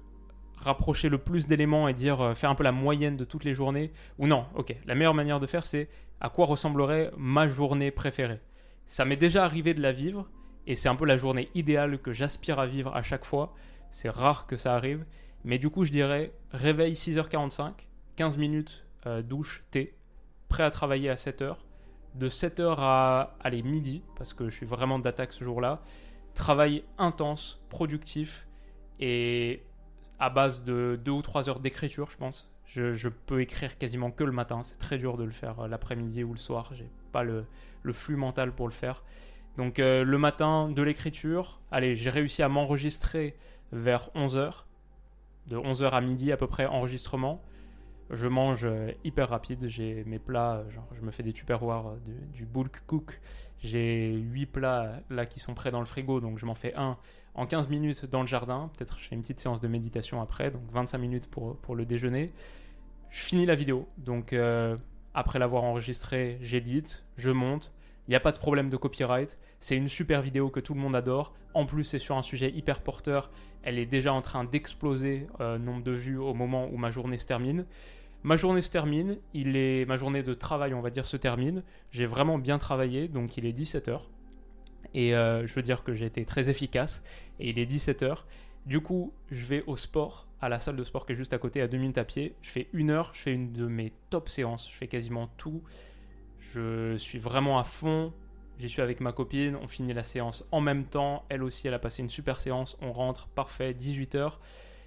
rapprocher 0.58 1.08
le 1.08 1.16
plus 1.16 1.46
d'éléments 1.46 1.88
et 1.88 1.94
dire 1.94 2.20
euh, 2.20 2.34
faire 2.34 2.50
un 2.50 2.54
peu 2.54 2.64
la 2.64 2.72
moyenne 2.72 3.16
de 3.16 3.24
toutes 3.24 3.44
les 3.44 3.54
journées, 3.54 3.90
ou 4.18 4.26
non, 4.26 4.44
ok, 4.54 4.76
la 4.84 4.94
meilleure 4.94 5.14
manière 5.14 5.40
de 5.40 5.46
faire 5.46 5.64
c'est 5.64 5.88
à 6.20 6.28
quoi 6.28 6.44
ressemblerait 6.44 7.10
ma 7.16 7.48
journée 7.48 7.90
préférée? 7.90 8.40
Ça 8.84 9.06
m'est 9.06 9.16
déjà 9.16 9.44
arrivé 9.44 9.72
de 9.72 9.80
la 9.80 9.92
vivre, 9.92 10.28
et 10.66 10.74
c'est 10.74 10.90
un 10.90 10.96
peu 10.96 11.06
la 11.06 11.16
journée 11.16 11.48
idéale 11.54 11.98
que 12.00 12.12
j'aspire 12.12 12.58
à 12.58 12.66
vivre 12.66 12.94
à 12.94 13.02
chaque 13.02 13.24
fois. 13.24 13.54
C'est 13.90 14.10
rare 14.10 14.46
que 14.46 14.56
ça 14.56 14.74
arrive, 14.74 15.06
mais 15.46 15.58
du 15.58 15.70
coup 15.70 15.84
je 15.84 15.92
dirais 15.92 16.32
réveil 16.50 16.92
6h45, 16.92 17.72
15 18.16 18.36
minutes 18.36 18.84
euh, 19.06 19.22
douche, 19.22 19.64
thé, 19.70 19.94
prêt 20.48 20.64
à 20.64 20.70
travailler 20.70 21.08
à 21.08 21.14
7h. 21.14 21.56
De 22.16 22.28
7h 22.28 22.74
à 22.78 23.36
aller 23.40 23.62
midi, 23.62 24.02
parce 24.16 24.34
que 24.34 24.48
je 24.48 24.56
suis 24.56 24.66
vraiment 24.66 24.98
d'attaque 24.98 25.32
ce 25.32 25.44
jour-là. 25.44 25.82
Travail 26.34 26.82
intense, 26.98 27.62
productif 27.68 28.46
et 28.98 29.62
à 30.18 30.30
base 30.30 30.64
de 30.64 30.98
2 31.04 31.10
ou 31.10 31.22
3 31.22 31.48
heures 31.48 31.60
d'écriture, 31.60 32.10
je 32.10 32.16
pense. 32.16 32.50
Je, 32.64 33.08
peux 33.08 33.40
écrire 33.40 33.78
quasiment 33.78 34.10
que 34.10 34.24
le 34.24 34.32
matin. 34.32 34.62
C'est 34.62 34.78
très 34.78 34.98
dur 34.98 35.16
de 35.16 35.24
le 35.24 35.30
faire 35.30 35.60
euh, 35.60 35.68
l'après-midi 35.68 36.24
ou 36.24 36.32
le 36.32 36.38
soir. 36.38 36.70
J'ai 36.72 36.90
pas 37.12 37.22
le, 37.22 37.46
flux 37.92 38.16
mental 38.16 38.52
pour 38.52 38.66
le 38.66 38.72
faire. 38.72 39.04
Donc 39.56 39.78
euh, 39.78 40.02
le 40.02 40.18
matin 40.18 40.68
de 40.68 40.82
l'écriture, 40.82 41.60
allez, 41.70 41.94
j'ai 41.94 42.10
réussi 42.10 42.42
à 42.42 42.48
m'enregistrer 42.48 43.36
vers 43.72 44.10
11h. 44.16 44.64
De 45.46 45.56
11h 45.56 45.90
à 45.90 46.00
midi 46.00 46.32
à 46.32 46.36
peu 46.36 46.46
près 46.46 46.66
enregistrement. 46.66 47.42
Je 48.10 48.28
mange 48.28 48.64
euh, 48.64 48.92
hyper 49.04 49.28
rapide. 49.28 49.66
J'ai 49.66 50.04
mes 50.04 50.18
plats, 50.18 50.56
euh, 50.56 50.70
genre 50.70 50.86
je 50.94 51.02
me 51.02 51.10
fais 51.10 51.22
des 51.22 51.32
tupperwares, 51.32 51.88
euh, 51.88 51.96
du, 52.04 52.14
du 52.32 52.44
bulk 52.44 52.82
cook. 52.86 53.20
J'ai 53.58 54.12
8 54.12 54.46
plats 54.46 55.00
là 55.10 55.26
qui 55.26 55.40
sont 55.40 55.54
prêts 55.54 55.70
dans 55.70 55.80
le 55.80 55.86
frigo, 55.86 56.20
donc 56.20 56.38
je 56.38 56.46
m'en 56.46 56.54
fais 56.54 56.74
un 56.74 56.96
en 57.34 57.46
15 57.46 57.68
minutes 57.68 58.06
dans 58.06 58.20
le 58.20 58.26
jardin. 58.28 58.70
Peut-être 58.76 58.98
je 59.00 59.08
fais 59.08 59.14
une 59.14 59.22
petite 59.22 59.40
séance 59.40 59.60
de 59.60 59.68
méditation 59.68 60.20
après, 60.22 60.50
donc 60.50 60.62
25 60.72 60.98
minutes 60.98 61.26
pour, 61.28 61.56
pour 61.56 61.74
le 61.74 61.84
déjeuner. 61.84 62.32
Je 63.10 63.22
finis 63.22 63.46
la 63.46 63.54
vidéo, 63.54 63.88
donc 63.98 64.34
après 65.14 65.38
l'avoir 65.38 65.64
enregistrée, 65.64 66.38
j'édite, 66.42 67.04
je 67.16 67.30
monte. 67.30 67.72
Il 68.08 68.10
n'y 68.10 68.16
a 68.16 68.20
pas 68.20 68.32
de 68.32 68.38
problème 68.38 68.68
de 68.68 68.76
copyright. 68.76 69.38
C'est 69.58 69.76
une 69.76 69.88
super 69.88 70.22
vidéo 70.22 70.48
que 70.48 70.60
tout 70.60 70.74
le 70.74 70.80
monde 70.80 70.94
adore. 70.94 71.34
En 71.54 71.66
plus, 71.66 71.84
c'est 71.84 71.98
sur 71.98 72.16
un 72.16 72.22
sujet 72.22 72.50
hyper 72.50 72.82
porteur. 72.82 73.30
Elle 73.62 73.78
est 73.78 73.86
déjà 73.86 74.12
en 74.12 74.22
train 74.22 74.44
d'exploser 74.44 75.26
nombre 75.40 75.82
de 75.82 75.92
vues 75.92 76.18
au 76.18 76.34
moment 76.34 76.68
où 76.70 76.76
ma 76.76 76.90
journée 76.90 77.18
se 77.18 77.26
termine. 77.26 77.66
Ma 78.26 78.36
journée 78.36 78.60
se 78.60 78.72
termine, 78.72 79.18
il 79.34 79.56
est, 79.56 79.86
ma 79.86 79.96
journée 79.96 80.24
de 80.24 80.34
travail, 80.34 80.74
on 80.74 80.80
va 80.80 80.90
dire, 80.90 81.06
se 81.06 81.16
termine. 81.16 81.62
J'ai 81.92 82.06
vraiment 82.06 82.38
bien 82.38 82.58
travaillé, 82.58 83.06
donc 83.06 83.36
il 83.36 83.46
est 83.46 83.56
17h. 83.56 84.00
Et 84.94 85.14
euh, 85.14 85.46
je 85.46 85.54
veux 85.54 85.62
dire 85.62 85.84
que 85.84 85.94
j'ai 85.94 86.06
été 86.06 86.24
très 86.24 86.50
efficace. 86.50 87.04
Et 87.38 87.50
il 87.50 87.58
est 87.60 87.70
17h. 87.70 88.24
Du 88.64 88.80
coup, 88.80 89.12
je 89.30 89.44
vais 89.46 89.62
au 89.68 89.76
sport, 89.76 90.26
à 90.40 90.48
la 90.48 90.58
salle 90.58 90.74
de 90.74 90.82
sport 90.82 91.06
qui 91.06 91.12
est 91.12 91.16
juste 91.16 91.34
à 91.34 91.38
côté, 91.38 91.60
à 91.60 91.68
2 91.68 91.78
minutes 91.78 91.98
à. 91.98 92.04
Je 92.42 92.50
fais 92.50 92.66
une 92.72 92.90
heure, 92.90 93.12
je 93.14 93.20
fais 93.20 93.32
une 93.32 93.52
de 93.52 93.66
mes 93.66 93.92
top 94.10 94.28
séances. 94.28 94.68
Je 94.70 94.74
fais 94.74 94.88
quasiment 94.88 95.28
tout. 95.36 95.62
Je 96.52 96.96
suis 96.96 97.18
vraiment 97.18 97.58
à 97.58 97.64
fond. 97.64 98.12
J'y 98.58 98.68
suis 98.68 98.82
avec 98.82 99.00
ma 99.00 99.12
copine. 99.12 99.56
On 99.56 99.68
finit 99.68 99.92
la 99.92 100.02
séance 100.02 100.44
en 100.52 100.60
même 100.60 100.84
temps. 100.84 101.24
Elle 101.28 101.42
aussi, 101.42 101.68
elle 101.68 101.74
a 101.74 101.78
passé 101.78 102.02
une 102.02 102.08
super 102.08 102.40
séance. 102.40 102.76
On 102.80 102.92
rentre, 102.92 103.28
parfait, 103.28 103.72
18h. 103.72 104.34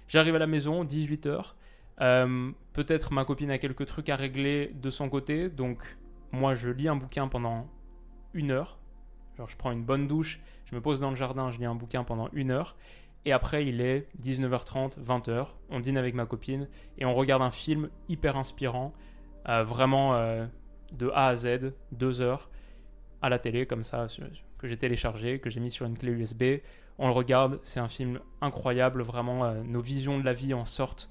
J'arrive 0.08 0.34
à 0.34 0.38
la 0.38 0.46
maison, 0.46 0.84
18h. 0.84 1.54
Euh, 2.00 2.50
peut-être 2.72 3.12
ma 3.12 3.24
copine 3.24 3.50
a 3.50 3.58
quelques 3.58 3.86
trucs 3.86 4.08
à 4.08 4.16
régler 4.16 4.72
de 4.74 4.90
son 4.90 5.08
côté, 5.08 5.48
donc 5.50 5.98
moi 6.32 6.54
je 6.54 6.70
lis 6.70 6.88
un 6.88 6.96
bouquin 6.96 7.28
pendant 7.28 7.68
une 8.32 8.50
heure. 8.50 8.78
Genre 9.36 9.48
je 9.48 9.56
prends 9.56 9.70
une 9.70 9.84
bonne 9.84 10.06
douche, 10.06 10.40
je 10.64 10.74
me 10.74 10.80
pose 10.80 10.98
dans 10.98 11.10
le 11.10 11.16
jardin, 11.16 11.50
je 11.50 11.58
lis 11.58 11.66
un 11.66 11.74
bouquin 11.74 12.04
pendant 12.04 12.28
une 12.32 12.50
heure. 12.50 12.76
Et 13.26 13.32
après 13.32 13.66
il 13.66 13.82
est 13.82 14.08
19h30, 14.22 14.98
20h, 14.98 15.48
on 15.68 15.80
dîne 15.80 15.98
avec 15.98 16.14
ma 16.14 16.24
copine 16.24 16.68
et 16.96 17.04
on 17.04 17.12
regarde 17.12 17.42
un 17.42 17.50
film 17.50 17.90
hyper 18.08 18.36
inspirant, 18.36 18.94
euh, 19.48 19.62
vraiment 19.62 20.14
euh, 20.14 20.46
de 20.92 21.10
A 21.14 21.28
à 21.28 21.36
Z, 21.36 21.72
deux 21.92 22.20
heures, 22.20 22.50
à 23.22 23.28
la 23.28 23.38
télé 23.38 23.66
comme 23.66 23.84
ça, 23.84 24.06
que 24.58 24.66
j'ai 24.66 24.76
téléchargé, 24.76 25.38
que 25.38 25.50
j'ai 25.50 25.60
mis 25.60 25.70
sur 25.70 25.86
une 25.86 25.96
clé 25.96 26.12
USB. 26.12 26.42
On 26.98 27.06
le 27.06 27.14
regarde, 27.14 27.58
c'est 27.62 27.80
un 27.80 27.88
film 27.88 28.20
incroyable, 28.40 29.02
vraiment 29.02 29.54
nos 29.64 29.80
visions 29.80 30.18
de 30.18 30.24
la 30.24 30.32
vie 30.32 30.52
en 30.54 30.66
sortent 30.66 31.10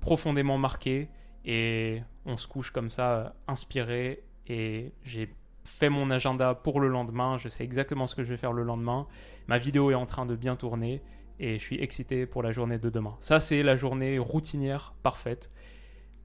profondément 0.00 0.58
marqué 0.58 1.08
et 1.44 2.02
on 2.26 2.36
se 2.36 2.46
couche 2.46 2.70
comme 2.70 2.90
ça 2.90 3.16
euh, 3.16 3.28
inspiré 3.48 4.22
et 4.46 4.92
j'ai 5.02 5.34
fait 5.64 5.88
mon 5.88 6.10
agenda 6.10 6.54
pour 6.54 6.80
le 6.80 6.88
lendemain, 6.88 7.38
je 7.38 7.48
sais 7.48 7.64
exactement 7.64 8.06
ce 8.06 8.14
que 8.14 8.22
je 8.22 8.28
vais 8.28 8.36
faire 8.36 8.52
le 8.52 8.62
lendemain, 8.62 9.06
ma 9.46 9.56
vidéo 9.56 9.90
est 9.90 9.94
en 9.94 10.04
train 10.04 10.26
de 10.26 10.36
bien 10.36 10.56
tourner 10.56 11.02
et 11.40 11.58
je 11.58 11.64
suis 11.64 11.82
excité 11.82 12.26
pour 12.26 12.42
la 12.42 12.52
journée 12.52 12.78
de 12.78 12.90
demain. 12.90 13.16
Ça 13.20 13.40
c'est 13.40 13.62
la 13.62 13.76
journée 13.76 14.18
routinière 14.18 14.94
parfaite. 15.02 15.50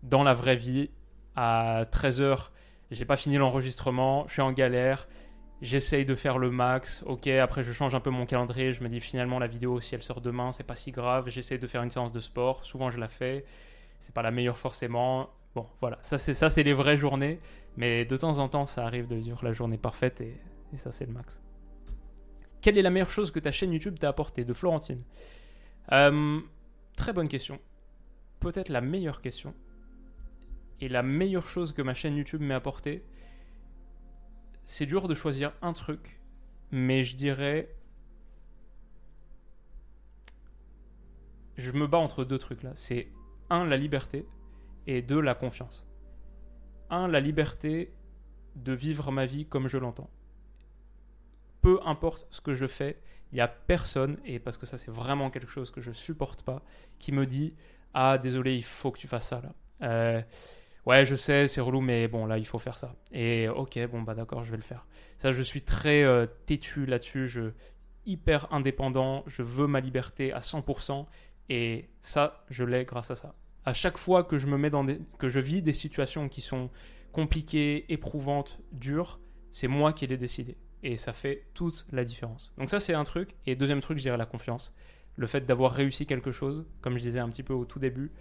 Dans 0.04 0.24
la 0.24 0.34
vraie 0.34 0.56
vie, 0.58 0.90
à 1.36 1.86
13h, 1.92 2.50
j'ai 2.92 3.06
pas 3.06 3.18
fini 3.18 3.38
l'enregistrement, 3.38 4.26
je 4.28 4.34
suis 4.34 4.42
en 4.42 4.52
galère, 4.52 5.08
j'essaye 5.62 6.06
de 6.06 6.16
faire 6.16 6.38
le 6.38 6.50
max, 6.50 7.04
ok, 7.06 7.28
après 7.28 7.64
je 7.64 7.72
change 7.72 7.96
un 7.96 8.00
peu 8.00 8.10
mon 8.10 8.26
calendrier, 8.26 8.72
je 8.72 8.84
me 8.84 8.90
dis 8.90 9.00
finalement 9.00 9.40
la 9.40 9.48
vidéo 9.48 9.80
si 9.80 9.96
elle 9.96 10.04
sort 10.04 10.22
demain, 10.22 10.52
c'est 10.52 10.64
pas 10.64 10.76
si 10.76 10.92
grave, 10.92 11.30
j'essaye 11.30 11.60
de 11.60 11.68
faire 11.68 11.84
une 11.84 11.92
séance 11.92 12.12
de 12.12 12.20
sport, 12.20 12.66
souvent 12.66 12.92
je 12.92 13.00
la 13.00 13.08
fais, 13.08 13.46
c'est 14.00 14.14
pas 14.14 14.22
la 14.22 14.32
meilleure 14.32 14.58
forcément. 14.58 15.30
Bon, 15.56 15.66
voilà, 15.82 15.98
ça 16.02 16.18
c'est 16.18 16.64
les 16.64 16.74
vraies 16.74 16.98
journées, 16.98 17.40
mais 17.76 18.06
de 18.06 18.18
temps 18.18 18.38
en 18.38 18.48
temps 18.48 18.66
ça 18.66 18.86
arrive 18.86 19.08
de 19.08 19.16
vivre 19.16 19.44
la 19.44 19.52
journée 19.52 19.78
parfaite 19.78 20.22
et, 20.22 20.36
ça 20.76 20.92
c'est 20.92 21.06
le 21.06 21.14
max. 21.14 21.42
Quelle 22.62 22.78
est 22.78 22.82
la 22.82 22.90
meilleure 22.90 23.10
chose 23.10 23.32
que 23.32 23.40
ta 23.40 23.52
chaîne 23.52 23.72
YouTube 23.72 23.98
t'a 23.98 24.10
apporté 24.10 24.44
de 24.44 24.54
Florentine? 24.54 25.00
Euh, 25.92 26.40
Très 27.00 27.14
bonne 27.14 27.30
question. 27.30 27.60
Peut-être 28.42 28.68
la 28.68 28.82
meilleure 28.82 29.22
question. 29.22 29.54
Et 30.82 30.90
la 30.90 31.04
meilleure 31.04 31.48
chose 31.48 31.74
que 31.74 31.82
ma 31.82 31.94
chaîne 31.94 32.16
YouTube 32.16 32.42
m'ait 32.42 32.54
apporté, 32.54 33.04
c'est 34.66 34.86
dur 34.86 35.08
de 35.08 35.14
choisir 35.14 35.54
un 35.62 35.74
truc, 35.74 36.20
mais 36.72 37.04
je 37.04 37.16
dirais 37.16 37.76
je 41.60 41.72
me 41.72 41.88
bats 41.88 41.98
entre 41.98 42.24
deux 42.24 42.38
trucs 42.38 42.64
là. 42.64 42.72
C'est 42.74 43.10
un, 43.50 43.66
la 43.66 43.78
liberté, 43.78 44.26
et 44.88 45.02
deux, 45.02 45.20
la 45.20 45.36
confiance. 45.36 45.88
Un, 46.90 47.08
la 47.08 47.20
liberté 47.20 47.94
de 48.56 48.74
vivre 48.74 49.12
ma 49.12 49.26
vie 49.26 49.46
comme 49.46 49.68
je 49.68 49.78
l'entends. 49.78 50.10
Peu 51.62 51.80
importe 51.86 52.26
ce 52.32 52.42
que 52.42 52.54
je 52.54 52.66
fais, 52.66 53.00
il 53.32 53.36
n'y 53.36 53.42
a 53.42 53.48
personne, 53.48 54.18
et 54.26 54.40
parce 54.40 54.58
que 54.58 54.66
ça 54.66 54.78
c'est 54.78 54.92
vraiment 54.92 55.30
quelque 55.30 55.52
chose 55.52 55.70
que 55.70 55.82
je 55.82 55.92
supporte 55.92 56.42
pas, 56.44 56.64
qui 56.98 57.12
me 57.12 57.26
dit 57.26 57.54
Ah, 57.94 58.18
désolé, 58.18 58.56
il 58.56 58.64
faut 58.64 58.92
que 58.92 59.00
tu 59.00 59.08
fasses 59.08 59.28
ça 59.28 59.42
là. 59.42 59.54
Euh, 59.82 60.22
ouais, 60.86 61.06
je 61.06 61.16
sais, 61.16 61.48
c'est 61.48 61.62
relou, 61.62 61.82
mais 61.82 62.08
bon, 62.08 62.26
là, 62.26 62.38
il 62.38 62.46
faut 62.46 62.60
faire 62.60 62.76
ça. 62.76 62.96
Et 63.12 63.48
ok, 63.48 63.80
bon, 63.92 64.02
bah 64.02 64.14
d'accord, 64.14 64.44
je 64.44 64.52
vais 64.52 64.58
le 64.58 64.64
faire. 64.64 64.86
Ça, 65.18 65.32
je 65.32 65.42
suis 65.42 65.62
très 65.62 66.04
euh, 66.04 66.26
têtu 66.46 66.86
là-dessus, 66.86 67.28
je 67.28 67.52
hyper 68.06 68.52
indépendant, 68.52 69.24
je 69.28 69.44
veux 69.44 69.68
ma 69.68 69.80
liberté 69.82 70.34
à 70.34 70.40
100%, 70.40 71.06
et 71.50 71.90
ça, 72.02 72.46
je 72.50 72.64
l'ai 72.64 72.86
grâce 72.86 73.12
à 73.12 73.16
ça. 73.16 73.36
À 73.66 73.74
chaque 73.74 73.98
fois 73.98 74.24
que 74.24 74.38
je 74.38 74.48
me 74.48 74.58
mets 74.58 74.70
dans 74.70 74.84
des, 74.84 75.00
que 75.18 75.30
je 75.30 75.40
vis 75.40 75.62
des 75.62 75.74
situations 75.74 76.30
qui 76.30 76.42
sont 76.42 76.70
compliquées, 77.12 77.86
éprouvantes, 77.92 78.60
dures, 78.72 79.20
c'est 79.52 79.68
moi 79.68 79.94
qui 79.94 80.08
l'ai 80.08 80.18
décidé. 80.18 80.58
et 80.82 80.96
ça 80.96 81.12
fait 81.12 81.46
toute 81.54 81.86
la 81.92 82.04
différence. 82.04 82.54
Donc 82.58 82.70
ça 82.70 82.80
c'est 82.80 82.94
un 82.94 83.04
truc. 83.04 83.36
Et 83.46 83.56
deuxième 83.56 83.82
truc, 83.82 83.98
je 83.98 84.04
dirais 84.04 84.18
la 84.18 84.26
confiance. 84.26 84.74
Le 85.18 85.28
fait 85.28 85.46
d'avoir 85.46 85.74
réussi 85.74 86.06
quelque 86.06 86.32
chose, 86.32 86.66
comme 86.82 86.98
je 86.98 87.04
disais 87.04 87.20
un 87.20 87.30
petit 87.30 87.44
peu 87.44 87.54
au 87.54 87.66
tout 87.66 87.80
début, 87.80 88.12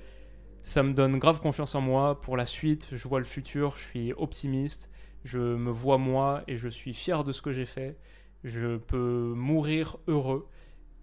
ça 0.63 0.83
me 0.83 0.93
donne 0.93 1.19
grave 1.19 1.41
confiance 1.41 1.75
en 1.75 1.81
moi 1.81 2.21
pour 2.21 2.37
la 2.37 2.47
suite. 2.47 2.89
Je 2.93 3.09
vois 3.09 3.19
le 3.19 3.25
futur, 3.25 3.77
je 3.77 3.83
suis 3.85 4.13
optimiste, 4.13 4.91
je 5.25 5.39
me 5.39 5.71
vois 5.71 5.99
moi 5.99 6.43
et 6.47 6.57
je 6.57 6.69
suis 6.69 6.95
fier 6.95 7.25
de 7.25 7.33
ce 7.33 7.43
que 7.43 7.53
j'ai 7.53 7.67
fait. 7.67 7.99
Je 8.45 8.77
peux 8.77 9.33
mourir 9.35 9.99
heureux. 10.07 10.49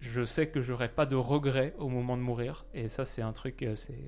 Je 0.00 0.24
sais 0.24 0.48
que 0.48 0.60
j'aurai 0.60 0.88
pas 0.88 1.06
de 1.06 1.16
regrets 1.16 1.74
au 1.78 1.88
moment 1.88 2.16
de 2.16 2.22
mourir. 2.22 2.66
Et 2.74 2.88
ça, 2.88 3.04
c'est 3.04 3.22
un 3.22 3.32
truc, 3.32 3.62
euh, 3.62 3.74
c'est 3.74 3.98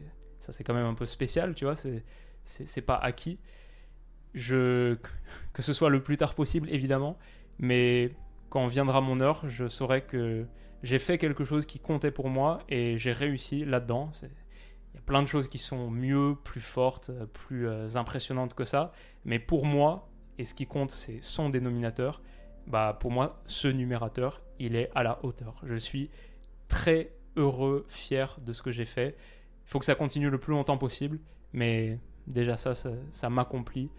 ça 0.41 0.53
c'est 0.53 0.65
quand 0.65 0.75
même 0.75 0.87
un 0.87 0.95
peu 0.95 1.07
spécial, 1.07 1.55
tu 1.55 1.65
vois. 1.65 1.75
C'est 2.45 2.83
pas 2.83 2.97
acquis. 2.97 3.39
Je 4.35 4.97
que 5.53 5.63
ce 5.63 5.73
soit 5.73 5.91
le 5.91 6.03
plus 6.03 6.17
tard 6.17 6.35
possible, 6.35 6.69
évidemment, 6.71 7.19
mais 7.59 8.13
quand 8.51 8.67
viendra 8.67 9.01
mon 9.01 9.21
heure, 9.21 9.49
je 9.49 9.69
saurai 9.69 10.03
que 10.03 10.47
j'ai 10.83 10.99
fait 10.99 11.19
quelque 11.19 11.45
chose 11.45 11.67
qui 11.67 11.81
comptait 11.81 12.11
pour 12.11 12.29
moi 12.29 12.61
et 12.69 12.99
j'ai 12.99 13.13
réussi 13.13 13.65
là-dedans. 13.65 14.11
Plein 15.03 15.23
de 15.23 15.29
choses 15.29 15.49
qui 15.49 15.59
sont 15.59 15.91
mieux, 15.91 16.37
plus 16.45 16.61
fortes, 16.61 17.11
plus 17.33 17.69
euh, 17.69 17.89
impressionnantes 17.97 18.55
que 18.55 18.65
ça. 18.65 18.93
Mais 19.25 19.39
pour 19.39 19.65
moi, 19.65 20.09
et 20.39 20.45
ce 20.45 20.55
qui 20.55 20.67
compte, 20.67 20.91
c'est 20.91 21.21
son 21.21 21.51
dénominateur, 21.51 22.23
bah 22.67 22.97
pour 22.99 23.11
moi, 23.11 23.41
ce 23.47 23.69
numérateur, 23.69 24.43
il 24.59 24.77
est 24.77 24.91
à 24.95 25.03
la 25.03 25.25
hauteur. 25.25 25.61
Je 25.65 25.77
suis 25.77 26.11
très 26.69 27.13
heureux, 27.37 27.87
fier 27.89 28.39
de 28.41 28.53
ce 28.53 28.63
que 28.63 28.71
j'ai 28.71 28.85
fait. 28.85 29.17
Il 29.67 29.71
faut 29.71 29.79
que 29.79 29.85
ça 29.85 29.95
continue 29.95 30.31
le 30.31 30.39
plus 30.39 30.53
longtemps 30.53 30.79
possible, 30.79 31.19
mais 31.53 31.99
déjà 32.27 32.57
ça, 32.57 32.73
ça, 32.75 33.31
m'accomplit, 33.31 33.91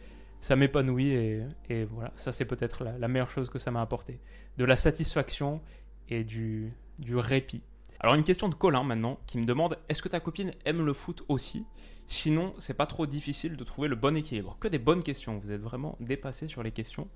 ça 0.42 0.56
m'épanouit, 0.56 1.12
et, 1.12 1.86
voilà, 1.86 2.12
ça 2.16 2.32
c'est 2.32 2.46
peut-être 2.46 2.84
la, 2.84 3.08
meilleure 3.08 3.32
chose 3.32 3.50
que 3.50 3.60
ça 3.60 3.72
m'a 3.72 3.82
apporté. 3.82 4.20
De 4.58 4.66
la 4.66 4.76
satisfaction 4.76 5.62
et 6.10 6.24
du 6.24 6.74
répit. 7.16 7.64
Alors 8.02 8.16
une 8.16 8.24
question 8.24 8.48
de 8.48 8.56
Colin 8.56 8.84
maintenant 8.84 9.20
qui 9.28 9.38
me 9.38 9.46
demande 9.46 9.78
est-ce 9.90 10.02
que 10.02 10.08
ta 10.08 10.22
copine 10.22 10.54
aime 10.64 10.86
le 10.86 10.94
foot 10.94 11.26
aussi? 11.28 11.66
Sinon, 12.08 12.54
c'est 12.58 12.74
pas 12.74 12.86
trop 12.86 13.06
difficile 13.06 13.58
de 13.58 13.64
trouver 13.64 13.90
le 13.90 13.96
bon 13.96 14.16
équilibre. 14.16 14.58
Que 14.60 14.70
des 14.70 14.80
bonnes 14.80 15.04
questions, 15.04 15.38
vous 15.38 15.52
êtes 15.52 15.62
vraiment 15.62 15.98
dépassé 16.00 16.48
sur 16.48 16.64
les 16.64 16.72
questions. 16.72 17.10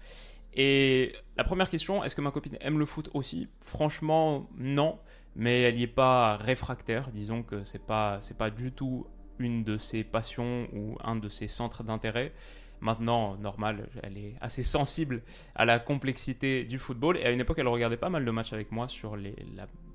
Et 0.54 1.14
la 1.38 1.44
première 1.44 1.70
question, 1.70 2.04
est-ce 2.04 2.16
que 2.16 2.22
ma 2.22 2.32
copine 2.32 2.58
aime 2.60 2.78
le 2.78 2.86
foot 2.86 3.10
aussi? 3.14 3.48
Franchement, 3.62 4.50
non, 4.58 5.00
mais 5.36 5.62
elle 5.62 5.76
n'y 5.76 5.84
est 5.84 5.88
pas 5.88 6.36
réfractaire. 6.36 7.10
Disons 7.12 7.44
que 7.44 7.64
c'est 7.64 7.84
pas 7.84 8.20
pas 8.38 8.50
du 8.50 8.72
tout 8.72 9.08
une 9.40 9.64
de 9.64 9.78
ses 9.78 10.04
passions 10.04 10.68
ou 10.74 10.98
un 11.04 11.16
de 11.16 11.30
ses 11.30 11.48
centres 11.48 11.84
d'intérêt. 11.84 12.34
Maintenant, 12.82 13.38
normal, 13.38 13.90
elle 14.04 14.18
est 14.18 14.36
assez 14.42 14.64
sensible 14.64 15.24
à 15.56 15.64
la 15.64 15.80
complexité 15.80 16.66
du 16.66 16.78
football. 16.78 17.18
Et 17.18 17.24
à 17.24 17.32
une 17.32 17.40
époque, 17.40 17.58
elle 17.58 17.68
regardait 17.70 17.98
pas 17.98 18.10
mal 18.10 18.26
de 18.26 18.32
matchs 18.32 18.52
avec 18.52 18.72
moi 18.72 18.90
sur 18.90 19.16
les, 19.16 19.36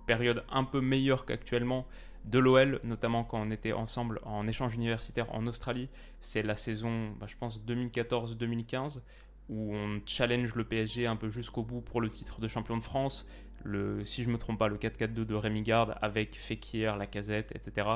période 0.08 0.42
un 0.50 0.64
peu 0.64 0.80
meilleure 0.80 1.26
qu'actuellement 1.26 1.86
de 2.24 2.38
l'OL, 2.38 2.80
notamment 2.82 3.24
quand 3.24 3.40
on 3.40 3.50
était 3.50 3.72
ensemble 3.72 4.20
en 4.24 4.48
échange 4.48 4.74
universitaire 4.74 5.32
en 5.34 5.46
Australie. 5.46 5.88
C'est 6.18 6.42
la 6.42 6.56
saison, 6.56 7.10
bah, 7.20 7.26
je 7.28 7.36
pense, 7.36 7.60
2014-2015, 7.64 9.00
où 9.50 9.74
on 9.74 10.00
challenge 10.06 10.54
le 10.54 10.64
PSG 10.64 11.06
un 11.06 11.16
peu 11.16 11.28
jusqu'au 11.28 11.62
bout 11.62 11.80
pour 11.80 12.00
le 12.00 12.08
titre 12.08 12.40
de 12.40 12.48
champion 12.48 12.76
de 12.76 12.82
France. 12.82 13.26
Le, 13.64 14.04
si 14.04 14.24
je 14.24 14.30
me 14.30 14.38
trompe 14.38 14.58
pas, 14.58 14.68
le 14.68 14.76
4-4-2 14.76 15.24
de 15.24 15.34
Rémi 15.34 15.62
Garde 15.62 15.96
avec 16.00 16.36
Fekir, 16.36 16.96
Lacazette, 16.96 17.52
etc. 17.54 17.86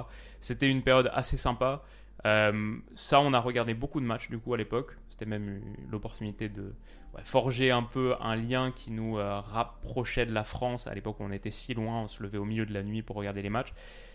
C'était 0.40 0.68
une 0.68 0.82
période 0.82 1.10
assez 1.14 1.36
sympa. 1.36 1.82
Euh, 2.24 2.76
ça, 2.94 3.20
on 3.20 3.32
a 3.32 3.40
regardé 3.40 3.74
beaucoup 3.74 4.00
de 4.00 4.06
matchs 4.06 4.30
du 4.30 4.38
coup 4.38 4.54
à 4.54 4.56
l'époque. 4.56 4.96
C'était 5.08 5.26
même 5.26 5.60
l'opportunité 5.90 6.48
de 6.48 6.74
forger 7.22 7.70
un 7.70 7.82
peu 7.82 8.14
un 8.20 8.36
lien 8.36 8.72
qui 8.72 8.90
nous 8.90 9.18
euh, 9.18 9.40
rapprochait 9.40 10.26
de 10.26 10.32
la 10.32 10.44
France. 10.44 10.86
À 10.86 10.94
l'époque, 10.94 11.16
on 11.20 11.32
était 11.32 11.50
si 11.50 11.74
loin, 11.74 12.02
on 12.02 12.08
se 12.08 12.22
levait 12.22 12.38
au 12.38 12.44
milieu 12.44 12.64
de 12.64 12.72
la 12.72 12.82
nuit 12.82 13.02
pour 13.02 13.16
regarder 13.16 13.42
les 13.42 13.50
matchs. 13.50 13.72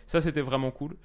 Ça, 0.08 0.22
c'était 0.22 0.42
vraiment 0.42 0.72
cool. 0.72 0.96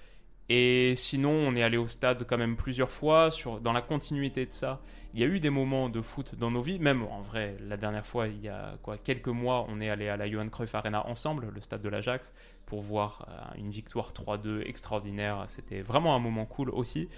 Et 0.48 0.94
sinon, 0.96 1.30
on 1.30 1.54
est 1.56 1.62
allé 1.62 1.76
au 1.76 1.86
stade 1.86 2.26
quand 2.26 2.36
même 2.36 2.56
plusieurs 2.56 2.90
fois. 2.90 3.30
Sur, 3.30 3.60
dans 3.60 3.72
la 3.72 3.80
continuité 3.80 4.44
de 4.44 4.52
ça, 4.52 4.80
il 5.14 5.20
y 5.20 5.24
a 5.24 5.26
eu 5.26 5.40
des 5.40 5.50
moments 5.50 5.88
de 5.88 6.02
foot 6.02 6.34
dans 6.34 6.50
nos 6.50 6.60
vies. 6.60 6.78
Même 6.78 7.02
en 7.04 7.20
vrai, 7.20 7.56
la 7.60 7.76
dernière 7.76 8.04
fois, 8.04 8.28
il 8.28 8.40
y 8.40 8.48
a 8.48 8.74
quoi, 8.82 8.98
quelques 8.98 9.28
mois, 9.28 9.66
on 9.68 9.80
est 9.80 9.88
allé 9.88 10.08
à 10.08 10.16
la 10.16 10.30
Johan 10.30 10.48
Cruyff 10.48 10.74
Arena 10.74 11.06
ensemble, 11.06 11.50
le 11.54 11.60
stade 11.60 11.82
de 11.82 11.88
l'Ajax, 11.88 12.34
pour 12.66 12.80
voir 12.80 13.26
euh, 13.28 13.58
une 13.58 13.70
victoire 13.70 14.12
3-2 14.12 14.66
extraordinaire. 14.66 15.44
C'était 15.46 15.80
vraiment 15.80 16.14
un 16.14 16.18
moment 16.18 16.44
cool 16.44 16.70
aussi. 16.70 17.08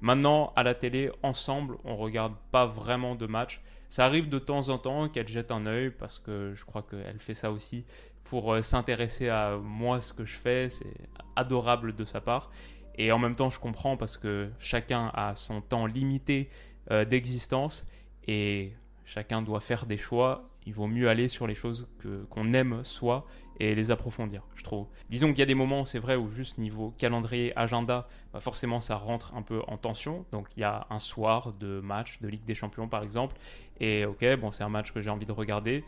Maintenant, 0.00 0.52
à 0.54 0.62
la 0.62 0.74
télé, 0.74 1.10
ensemble, 1.22 1.76
on 1.84 1.96
regarde 1.96 2.34
pas 2.50 2.66
vraiment 2.66 3.14
de 3.14 3.26
match. 3.26 3.62
Ça 3.88 4.04
arrive 4.04 4.28
de 4.28 4.38
temps 4.38 4.68
en 4.68 4.78
temps 4.78 5.08
qu'elle 5.08 5.28
jette 5.28 5.50
un 5.50 5.66
œil 5.66 5.90
parce 5.90 6.18
que 6.18 6.52
je 6.54 6.64
crois 6.64 6.82
qu'elle 6.82 7.18
fait 7.18 7.34
ça 7.34 7.50
aussi 7.50 7.84
pour 8.24 8.52
euh, 8.52 8.62
s'intéresser 8.62 9.28
à 9.28 9.56
moi, 9.56 10.00
ce 10.00 10.12
que 10.12 10.24
je 10.24 10.34
fais. 10.34 10.68
C'est 10.68 10.96
adorable 11.36 11.94
de 11.94 12.04
sa 12.04 12.20
part. 12.20 12.50
Et 12.96 13.12
en 13.12 13.18
même 13.18 13.34
temps, 13.34 13.50
je 13.50 13.58
comprends 13.58 13.96
parce 13.96 14.16
que 14.16 14.50
chacun 14.58 15.10
a 15.14 15.34
son 15.34 15.60
temps 15.60 15.86
limité 15.86 16.48
euh, 16.90 17.04
d'existence 17.04 17.86
et 18.26 18.72
chacun 19.04 19.42
doit 19.42 19.60
faire 19.60 19.86
des 19.86 19.96
choix. 19.96 20.50
Il 20.66 20.74
vaut 20.74 20.86
mieux 20.86 21.08
aller 21.08 21.28
sur 21.28 21.46
les 21.46 21.54
choses 21.54 21.88
qu'on 22.30 22.54
aime 22.54 22.84
soi 22.84 23.26
et 23.60 23.74
les 23.74 23.90
approfondir, 23.90 24.42
je 24.54 24.64
trouve. 24.64 24.86
Disons 25.08 25.28
qu'il 25.28 25.38
y 25.38 25.42
a 25.42 25.46
des 25.46 25.54
moments, 25.54 25.84
c'est 25.84 25.98
vrai, 25.98 26.16
où 26.16 26.28
juste 26.28 26.58
niveau 26.58 26.92
calendrier, 26.98 27.56
agenda, 27.56 28.08
bah 28.32 28.40
forcément 28.40 28.80
ça 28.80 28.96
rentre 28.96 29.34
un 29.34 29.42
peu 29.42 29.62
en 29.68 29.76
tension. 29.76 30.24
Donc 30.32 30.48
il 30.56 30.60
y 30.60 30.64
a 30.64 30.86
un 30.90 30.98
soir 30.98 31.52
de 31.52 31.80
match 31.80 32.20
de 32.20 32.28
Ligue 32.28 32.44
des 32.44 32.54
Champions 32.54 32.88
par 32.88 33.02
exemple, 33.02 33.36
et 33.78 34.06
ok, 34.06 34.24
bon 34.40 34.50
c'est 34.50 34.64
un 34.64 34.68
match 34.68 34.92
que 34.92 35.00
j'ai 35.00 35.10
envie 35.10 35.26
de 35.26 35.32
regarder. 35.32 35.84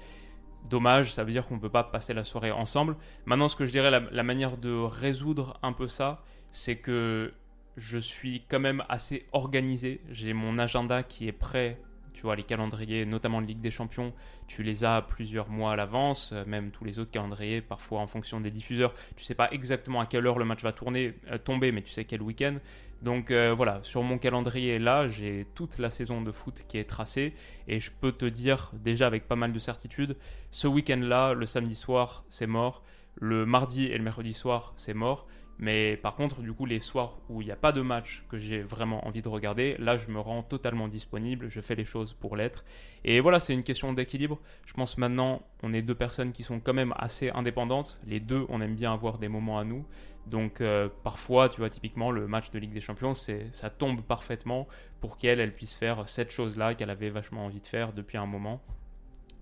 Dommage, 0.68 1.12
ça 1.12 1.22
veut 1.22 1.30
dire 1.30 1.46
qu'on 1.46 1.56
ne 1.56 1.60
peut 1.60 1.70
pas 1.70 1.84
passer 1.84 2.12
la 2.12 2.24
soirée 2.24 2.50
ensemble. 2.50 2.96
Maintenant, 3.24 3.46
ce 3.46 3.54
que 3.54 3.66
je 3.66 3.70
dirais, 3.70 3.90
la, 3.90 4.22
manière 4.24 4.56
de 4.56 4.72
résoudre 4.72 5.60
un 5.62 5.72
peu 5.72 5.86
ça, 5.86 6.24
c'est 6.56 6.76
que 6.76 7.34
je 7.76 7.98
suis 7.98 8.42
quand 8.48 8.58
même 8.58 8.82
assez 8.88 9.26
organisé. 9.32 10.00
J'ai 10.10 10.32
mon 10.32 10.58
agenda 10.58 11.02
qui 11.02 11.28
est 11.28 11.32
prêt. 11.32 11.78
Tu 12.14 12.22
vois, 12.22 12.34
les 12.34 12.44
calendriers, 12.44 13.04
notamment 13.04 13.42
de 13.42 13.46
Ligue 13.46 13.60
des 13.60 13.70
Champions, 13.70 14.14
tu 14.48 14.62
les 14.62 14.82
as 14.82 15.02
plusieurs 15.02 15.50
mois 15.50 15.72
à 15.72 15.76
l'avance, 15.76 16.32
même 16.46 16.70
tous 16.70 16.84
les 16.84 16.98
autres 16.98 17.10
calendriers, 17.10 17.60
parfois 17.60 18.00
en 18.00 18.06
fonction 18.06 18.40
des 18.40 18.50
diffuseurs. 18.50 18.94
Tu 19.16 19.22
sais 19.22 19.34
pas 19.34 19.50
exactement 19.50 20.00
à 20.00 20.06
quelle 20.06 20.26
heure 20.26 20.38
le 20.38 20.46
match 20.46 20.62
va 20.62 20.72
tourner, 20.72 21.12
euh, 21.30 21.36
tomber, 21.36 21.72
mais 21.72 21.82
tu 21.82 21.92
sais 21.92 22.06
quel 22.06 22.22
week-end. 22.22 22.56
Donc 23.02 23.30
euh, 23.30 23.52
voilà, 23.54 23.80
sur 23.82 24.02
mon 24.02 24.16
calendrier 24.16 24.78
là, 24.78 25.08
j'ai 25.08 25.46
toute 25.54 25.76
la 25.78 25.90
saison 25.90 26.22
de 26.22 26.32
foot 26.32 26.64
qui 26.66 26.78
est 26.78 26.88
tracée 26.88 27.34
et 27.68 27.80
je 27.80 27.90
peux 27.90 28.12
te 28.12 28.24
dire 28.24 28.70
déjà 28.72 29.06
avec 29.06 29.28
pas 29.28 29.36
mal 29.36 29.52
de 29.52 29.58
certitude, 29.58 30.16
ce 30.50 30.66
week-end 30.66 31.00
là, 31.02 31.34
le 31.34 31.44
samedi 31.44 31.74
soir, 31.74 32.24
c'est 32.30 32.46
mort, 32.46 32.82
le 33.16 33.44
mardi 33.44 33.84
et 33.84 33.98
le 33.98 34.02
mercredi 34.02 34.32
soir, 34.32 34.72
c'est 34.76 34.94
mort. 34.94 35.26
Mais 35.58 35.96
par 35.96 36.16
contre, 36.16 36.42
du 36.42 36.52
coup, 36.52 36.66
les 36.66 36.80
soirs 36.80 37.18
où 37.28 37.40
il 37.40 37.46
n'y 37.46 37.50
a 37.50 37.56
pas 37.56 37.72
de 37.72 37.80
match 37.80 38.24
que 38.28 38.38
j'ai 38.38 38.60
vraiment 38.60 39.06
envie 39.06 39.22
de 39.22 39.28
regarder, 39.28 39.76
là, 39.78 39.96
je 39.96 40.10
me 40.10 40.20
rends 40.20 40.42
totalement 40.42 40.88
disponible, 40.88 41.48
je 41.48 41.60
fais 41.60 41.74
les 41.74 41.84
choses 41.84 42.12
pour 42.12 42.36
l'être. 42.36 42.64
Et 43.04 43.20
voilà, 43.20 43.40
c'est 43.40 43.54
une 43.54 43.62
question 43.62 43.92
d'équilibre. 43.92 44.38
Je 44.66 44.74
pense 44.74 44.98
maintenant, 44.98 45.42
on 45.62 45.72
est 45.72 45.82
deux 45.82 45.94
personnes 45.94 46.32
qui 46.32 46.42
sont 46.42 46.60
quand 46.60 46.74
même 46.74 46.92
assez 46.96 47.30
indépendantes. 47.30 47.98
Les 48.06 48.20
deux, 48.20 48.44
on 48.48 48.60
aime 48.60 48.74
bien 48.74 48.92
avoir 48.92 49.18
des 49.18 49.28
moments 49.28 49.58
à 49.58 49.64
nous. 49.64 49.86
Donc 50.26 50.60
euh, 50.60 50.88
parfois, 51.04 51.48
tu 51.48 51.60
vois, 51.60 51.70
typiquement, 51.70 52.10
le 52.10 52.26
match 52.26 52.50
de 52.50 52.58
Ligue 52.58 52.72
des 52.72 52.80
Champions, 52.80 53.14
ça 53.14 53.70
tombe 53.70 54.02
parfaitement 54.02 54.66
pour 55.00 55.16
qu'elle, 55.16 55.40
elle 55.40 55.54
puisse 55.54 55.74
faire 55.74 56.08
cette 56.08 56.32
chose-là 56.32 56.74
qu'elle 56.74 56.90
avait 56.90 57.10
vachement 57.10 57.46
envie 57.46 57.60
de 57.60 57.66
faire 57.66 57.92
depuis 57.92 58.18
un 58.18 58.26
moment. 58.26 58.60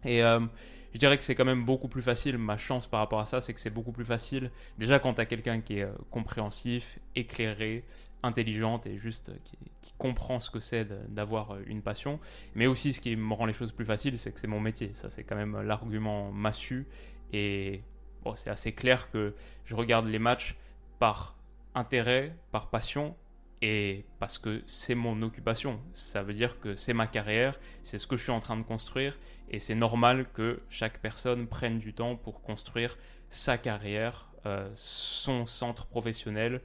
Et 0.05 0.23
euh, 0.23 0.41
je 0.95 1.01
dirais 1.01 1.17
que 1.17 1.25
c'est 1.25 1.35
quand 1.35 1.45
même 1.45 1.65
beaucoup 1.65 1.89
plus 1.89 2.03
facile. 2.03 2.39
Ma 2.39 2.57
chance 2.57 2.87
par 2.87 3.01
rapport 3.01 3.19
à 3.19 3.27
ça, 3.27 3.41
c'est 3.41 3.53
que 3.53 3.59
c'est 3.59 3.71
beaucoup 3.71 3.91
plus 3.91 4.05
facile. 4.05 4.51
Déjà, 4.79 5.01
quand 5.01 5.15
tu 5.15 5.27
quelqu'un 5.27 5.61
qui 5.61 5.79
est 5.79 5.83
euh, 5.83 5.93
compréhensif, 6.11 7.01
éclairé, 7.17 7.85
intelligente 8.23 8.87
et 8.87 8.97
juste 8.97 9.31
euh, 9.31 9.37
qui, 9.45 9.59
comprend 9.97 10.41
ce 10.41 10.51
que 10.51 10.59
c'est 10.59 10.89
d'avoir 11.13 11.53
euh, 11.53 11.63
une 11.67 11.81
passion. 11.81 12.19
Mais 12.55 12.67
aussi, 12.67 12.93
ce 12.93 13.01
qui 13.01 13.15
me 13.15 13.33
rend 13.33 13.47
les 13.47 13.53
choses 13.53 13.71
plus 13.71 13.85
faciles, 13.85 14.19
c'est 14.19 14.33
que 14.33 14.41
c'est 14.41 14.49
mon 14.49 14.61
métier. 14.61 14.93
Ça, 14.93 15.09
c'est 15.09 15.25
quand 15.25 15.37
même 15.37 15.61
l'argument 15.63 16.33
massu. 16.33 16.87
Et 17.33 17.83
bon, 18.23 18.35
c'est 18.35 18.51
assez 18.51 18.73
clair 18.73 19.11
que 19.11 19.35
je 19.65 19.75
regarde 19.75 20.07
les 20.07 20.19
matchs 20.19 20.57
par 20.99 21.37
intérêt, 21.75 22.37
par 22.51 22.71
passion, 22.71 23.17
et 23.63 24.05
parce 24.19 24.39
que 24.39 24.63
c'est 24.67 24.95
mon 24.95 25.23
occupation. 25.23 25.81
Ça 25.93 26.23
veut 26.23 26.35
dire 26.35 26.61
que 26.61 26.75
c'est 26.75 26.93
ma 26.93 27.07
carrière, 27.07 27.59
c'est 27.83 27.99
ce 27.99 28.07
que 28.07 28.17
je 28.17 28.23
suis 28.23 28.33
en 28.33 28.41
train 28.41 28.57
de 28.57 28.63
construire, 28.63 29.19
et 29.49 29.59
c'est 29.59 29.75
normal 29.75 30.27
que 30.33 30.61
chaque 30.69 31.01
personne 31.01 31.47
prenne 31.47 31.79
du 31.79 31.95
temps 31.95 32.17
pour 32.17 32.43
construire 32.43 32.97
sa 33.31 33.59
carrière, 33.59 34.31
euh, 34.47 34.71
son 34.75 35.47
centre 35.47 35.87
professionnel. 35.87 36.61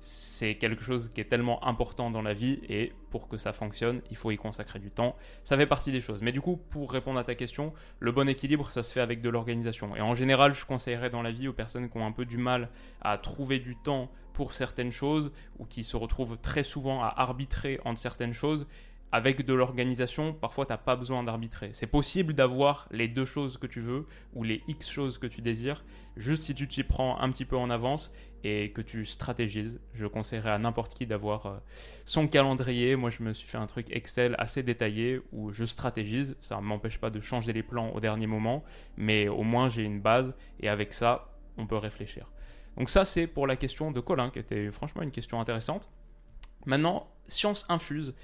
C'est 0.00 0.54
quelque 0.54 0.84
chose 0.84 1.08
qui 1.08 1.20
est 1.20 1.24
tellement 1.24 1.66
important 1.66 2.10
dans 2.10 2.22
la 2.22 2.32
vie 2.32 2.60
et 2.68 2.92
pour 3.10 3.26
que 3.26 3.36
ça 3.36 3.52
fonctionne, 3.52 4.00
il 4.10 4.16
faut 4.16 4.30
y 4.30 4.36
consacrer 4.36 4.78
du 4.78 4.90
temps. 4.90 5.16
Ça 5.42 5.56
fait 5.56 5.66
partie 5.66 5.90
des 5.90 6.00
choses. 6.00 6.22
Mais 6.22 6.30
du 6.30 6.40
coup, 6.40 6.56
pour 6.70 6.92
répondre 6.92 7.18
à 7.18 7.24
ta 7.24 7.34
question, 7.34 7.72
le 7.98 8.12
bon 8.12 8.28
équilibre, 8.28 8.70
ça 8.70 8.84
se 8.84 8.92
fait 8.92 9.00
avec 9.00 9.20
de 9.22 9.28
l'organisation. 9.28 9.96
Et 9.96 10.00
en 10.00 10.14
général, 10.14 10.54
je 10.54 10.64
conseillerais 10.64 11.10
dans 11.10 11.22
la 11.22 11.32
vie 11.32 11.48
aux 11.48 11.52
personnes 11.52 11.90
qui 11.90 11.96
ont 11.98 12.06
un 12.06 12.12
peu 12.12 12.24
du 12.24 12.36
mal 12.36 12.68
à 13.00 13.18
trouver 13.18 13.58
du 13.58 13.74
temps 13.76 14.08
pour 14.38 14.54
certaines 14.54 14.92
choses 14.92 15.32
ou 15.58 15.64
qui 15.64 15.82
se 15.82 15.96
retrouvent 15.96 16.38
très 16.38 16.62
souvent 16.62 17.02
à 17.02 17.08
arbitrer 17.08 17.80
entre 17.84 17.98
certaines 17.98 18.34
choses, 18.34 18.68
avec 19.10 19.44
de 19.44 19.54
l'organisation, 19.54 20.34
parfois 20.34 20.66
tu 20.66 20.72
n'as 20.72 20.78
pas 20.78 20.96
besoin 20.96 21.22
d'arbitrer. 21.22 21.70
C'est 21.72 21.86
possible 21.86 22.34
d'avoir 22.34 22.88
les 22.90 23.08
deux 23.08 23.24
choses 23.24 23.56
que 23.56 23.66
tu 23.66 23.80
veux 23.80 24.06
ou 24.34 24.42
les 24.42 24.62
X 24.68 24.90
choses 24.90 25.18
que 25.18 25.26
tu 25.26 25.40
désires, 25.40 25.84
juste 26.16 26.42
si 26.42 26.54
tu 26.54 26.68
t'y 26.68 26.82
prends 26.82 27.18
un 27.20 27.30
petit 27.30 27.44
peu 27.44 27.56
en 27.56 27.70
avance 27.70 28.12
et 28.44 28.70
que 28.72 28.82
tu 28.82 29.04
stratégises. 29.06 29.80
Je 29.94 30.06
conseillerais 30.06 30.50
à 30.50 30.58
n'importe 30.58 30.94
qui 30.94 31.06
d'avoir 31.06 31.46
euh, 31.46 31.56
son 32.04 32.28
calendrier. 32.28 32.96
Moi, 32.96 33.10
je 33.10 33.22
me 33.22 33.32
suis 33.32 33.48
fait 33.48 33.58
un 33.58 33.66
truc 33.66 33.90
Excel 33.90 34.36
assez 34.38 34.62
détaillé 34.62 35.20
où 35.32 35.52
je 35.52 35.64
stratégise. 35.64 36.36
Ça 36.40 36.56
ne 36.56 36.62
m'empêche 36.62 36.98
pas 36.98 37.10
de 37.10 37.20
changer 37.20 37.52
les 37.52 37.62
plans 37.62 37.90
au 37.90 38.00
dernier 38.00 38.26
moment, 38.26 38.62
mais 38.96 39.28
au 39.28 39.42
moins 39.42 39.68
j'ai 39.68 39.82
une 39.82 40.00
base 40.00 40.34
et 40.60 40.68
avec 40.68 40.92
ça, 40.92 41.34
on 41.56 41.66
peut 41.66 41.76
réfléchir. 41.76 42.30
Donc 42.76 42.90
ça, 42.90 43.04
c'est 43.04 43.26
pour 43.26 43.46
la 43.46 43.56
question 43.56 43.90
de 43.90 44.00
Colin, 44.00 44.30
qui 44.30 44.38
était 44.38 44.70
franchement 44.70 45.02
une 45.02 45.10
question 45.10 45.40
intéressante. 45.40 45.88
Maintenant, 46.64 47.08
science 47.26 47.66
infuse 47.68 48.14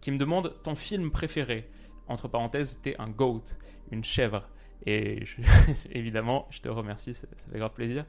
qui 0.00 0.10
me 0.10 0.18
demande 0.18 0.54
ton 0.62 0.74
film 0.74 1.10
préféré. 1.10 1.68
Entre 2.08 2.28
parenthèses, 2.28 2.80
t'es 2.82 2.96
un 2.98 3.08
goat, 3.08 3.44
une 3.90 4.04
chèvre. 4.04 4.48
Et 4.86 5.22
évidemment, 5.92 6.46
je 6.50 6.60
te 6.60 6.68
remercie, 6.68 7.14
ça, 7.14 7.28
fait 7.52 7.58
grave 7.58 7.72
plaisir. 7.72 8.04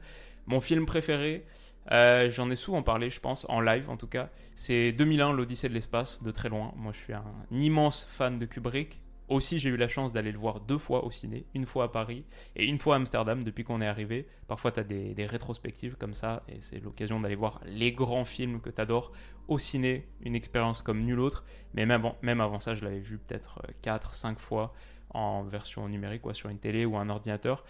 Mon 0.46 0.60
film 0.60 0.86
préféré, 0.86 1.44
euh, 1.92 2.30
j'en 2.30 2.50
ai 2.50 2.56
souvent 2.56 2.82
parlé, 2.82 3.10
je 3.10 3.20
pense, 3.20 3.46
en 3.48 3.60
live 3.60 3.90
en 3.90 3.96
tout 3.96 4.06
cas, 4.06 4.30
c'est 4.56 4.92
2001, 4.92 5.32
l'Odyssée 5.32 5.68
de 5.68 5.74
l'espace, 5.74 6.22
de 6.22 6.30
très 6.30 6.48
loin. 6.48 6.72
Moi, 6.76 6.92
je 6.92 6.98
suis 6.98 7.12
un 7.12 7.24
immense 7.50 8.04
fan 8.04 8.38
de 8.38 8.46
Kubrick 8.46 8.98
aussi, 9.32 9.58
j'ai 9.58 9.68
eu 9.70 9.76
la 9.76 9.88
chance 9.88 10.12
d'aller 10.12 10.32
le 10.32 10.38
voir 10.38 10.60
deux 10.60 10.78
fois 10.78 11.04
au 11.04 11.10
ciné, 11.10 11.46
une 11.54 11.66
fois 11.66 11.84
à 11.84 11.88
Paris 11.88 12.24
et 12.56 12.64
une 12.64 12.78
fois 12.78 12.94
à 12.94 12.98
Amsterdam 12.98 13.42
depuis 13.42 13.64
qu'on 13.64 13.80
est 13.80 13.86
arrivé. 13.86 14.26
Parfois, 14.46 14.72
tu 14.72 14.80
as 14.80 14.84
des, 14.84 15.26
rétrospectives 15.26 15.96
comme 15.96 16.14
ça 16.14 16.42
et 16.48 16.60
c'est 16.60 16.80
l'occasion 16.80 17.20
d'aller 17.20 17.34
voir 17.34 17.60
les 17.64 17.92
grands 17.92 18.24
films 18.24 18.60
que 18.60 18.70
tu 18.70 18.80
adores 18.80 19.12
au 19.48 19.58
ciné, 19.58 20.06
une 20.20 20.34
expérience 20.34 20.82
comme 20.82 21.00
nulle 21.00 21.20
autre. 21.20 21.44
Mais 21.74 21.86
même 21.86 22.40
avant, 22.40 22.58
ça, 22.58 22.74
je 22.74 22.84
l'avais 22.84 23.00
vu 23.00 23.18
peut-être 23.18 23.62
4, 23.82 24.10
euh, 24.10 24.14
5 24.14 24.38
fois 24.38 24.74
en 25.10 25.42
version 25.42 25.88
numérique, 25.88 26.24
ou 26.26 26.32
sur 26.32 26.48
une 26.48 26.58
télé 26.58 26.84
ou 26.84 26.96
un 26.96 27.08
ordinateur. 27.08 27.64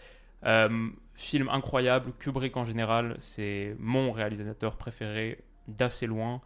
Euh, 0.44 0.88
film 1.14 1.48
incroyable, 1.48 2.12
Kubrick 2.18 2.56
en 2.56 2.64
général, 2.64 3.16
c'est 3.18 3.76
mon 3.78 4.10
réalisateur 4.12 4.76
préféré 4.76 5.38
d'assez 5.68 6.06
loin. 6.06 6.40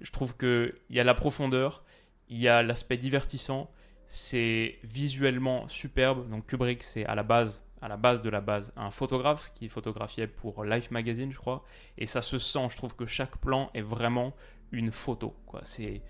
Je 0.00 0.10
trouve 0.10 0.36
qu'il 0.36 0.74
y 0.90 1.00
a 1.00 1.04
la 1.04 1.14
profondeur, 1.14 1.84
il 2.28 2.38
y 2.38 2.48
a 2.48 2.62
l'aspect 2.62 2.96
divertissant, 2.96 3.70
c'est 4.06 4.78
visuellement 4.82 5.68
superbe. 5.68 6.28
Donc 6.30 6.46
Kubrick, 6.46 6.82
c'est 6.82 7.06
à 7.06 7.14
la 7.14 7.22
base, 7.22 7.64
à 7.80 7.88
la 7.88 7.96
base 7.96 8.22
de 8.22 8.30
la 8.30 8.40
base, 8.40 8.72
un 8.76 8.90
photographe 8.90 9.52
qui 9.54 9.68
photographiait 9.68 10.26
pour 10.26 10.64
Life 10.64 10.90
Magazine, 10.90 11.32
je 11.32 11.38
crois. 11.38 11.64
Et 11.98 12.06
ça 12.06 12.22
se 12.22 12.38
sent. 12.38 12.68
Je 12.70 12.76
trouve 12.76 12.94
que 12.94 13.06
chaque 13.06 13.38
plan 13.38 13.70
est 13.74 13.82
vraiment 13.82 14.34
une 14.72 14.90
photo. 14.90 15.36
Quoi. 15.46 15.60
C'est 15.64 16.02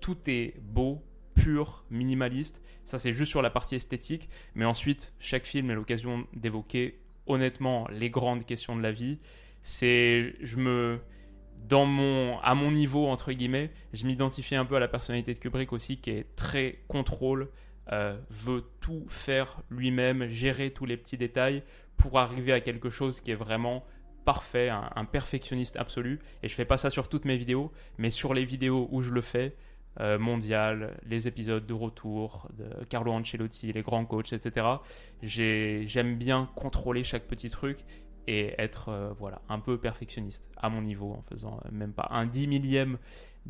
tout 0.00 0.18
est 0.26 0.54
beau, 0.60 1.02
pur, 1.34 1.84
minimaliste. 1.90 2.62
Ça, 2.84 2.98
c'est 2.98 3.12
juste 3.12 3.30
sur 3.30 3.42
la 3.42 3.50
partie 3.50 3.74
esthétique. 3.74 4.28
Mais 4.54 4.64
ensuite, 4.64 5.12
chaque 5.18 5.46
film 5.46 5.70
est 5.70 5.74
l'occasion 5.74 6.26
d'évoquer 6.34 7.00
honnêtement 7.26 7.86
les 7.90 8.10
grandes 8.10 8.44
questions 8.44 8.76
de 8.76 8.82
la 8.82 8.92
vie. 8.92 9.18
C'est, 9.62 10.34
je 10.40 10.56
me, 10.56 11.00
dans 11.66 11.86
mon, 11.86 12.38
à 12.40 12.54
mon 12.54 12.70
niveau, 12.70 13.06
entre 13.06 13.32
guillemets, 13.32 13.70
je 13.92 14.06
m'identifie 14.06 14.54
un 14.54 14.64
peu 14.64 14.76
à 14.76 14.80
la 14.80 14.88
personnalité 14.88 15.34
de 15.34 15.38
Kubrick 15.38 15.72
aussi, 15.72 15.98
qui 15.98 16.10
est 16.10 16.36
très 16.36 16.80
contrôle, 16.88 17.48
euh, 17.92 18.18
veut 18.30 18.64
tout 18.80 19.04
faire 19.08 19.62
lui-même, 19.70 20.28
gérer 20.28 20.70
tous 20.70 20.86
les 20.86 20.96
petits 20.96 21.16
détails 21.16 21.62
pour 21.96 22.18
arriver 22.18 22.52
à 22.52 22.60
quelque 22.60 22.90
chose 22.90 23.20
qui 23.20 23.30
est 23.30 23.36
vraiment 23.36 23.84
parfait, 24.24 24.68
un, 24.68 25.04
perfectionniste 25.06 25.76
absolu. 25.78 26.20
Et 26.42 26.48
je 26.48 26.54
fais 26.54 26.66
pas 26.66 26.76
ça 26.76 26.90
sur 26.90 27.08
toutes 27.08 27.24
mes 27.24 27.38
vidéos, 27.38 27.72
mais 27.96 28.10
sur 28.10 28.34
les 28.34 28.44
vidéos 28.44 28.86
où 28.92 29.00
je 29.00 29.10
le 29.10 29.22
fais, 29.22 29.56
euh, 30.00 30.18
mondial, 30.18 30.96
les 31.06 31.26
épisodes 31.26 31.66
de 31.66 31.72
retour 31.72 32.46
de 32.56 32.84
Carlo 32.84 33.10
Ancelotti, 33.10 33.72
les 33.72 33.82
grands 33.82 34.04
coachs, 34.04 34.32
etc. 34.32 34.66
J'aime 35.22 36.16
bien 36.16 36.48
contrôler 36.54 37.04
chaque 37.04 37.24
petit 37.24 37.50
truc 37.50 37.78
et 38.28 38.54
être 38.58 38.90
euh, 38.90 39.12
voilà, 39.18 39.40
un 39.48 39.58
peu 39.58 39.78
perfectionniste 39.78 40.50
à 40.58 40.68
mon 40.68 40.82
niveau 40.82 41.12
en 41.12 41.22
faisant 41.22 41.60
euh, 41.64 41.68
même 41.72 41.94
pas 41.94 42.08
un 42.10 42.26
dix 42.26 42.46
millième 42.46 42.98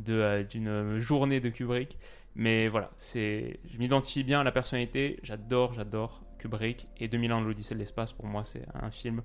euh, 0.08 0.44
d'une 0.44 0.98
journée 1.00 1.40
de 1.40 1.48
Kubrick. 1.48 1.98
Mais 2.36 2.68
voilà, 2.68 2.92
c'est, 2.96 3.58
je 3.68 3.76
m'identifie 3.78 4.22
bien 4.22 4.40
à 4.40 4.44
la 4.44 4.52
personnalité, 4.52 5.18
j'adore, 5.24 5.72
j'adore 5.72 6.22
Kubrick 6.38 6.86
et 6.98 7.08
2001 7.08 7.40
l'Odyssée 7.40 7.74
de 7.74 7.80
l'espace 7.80 8.12
pour 8.12 8.26
moi 8.26 8.44
c'est 8.44 8.64
un 8.72 8.92
film 8.92 9.22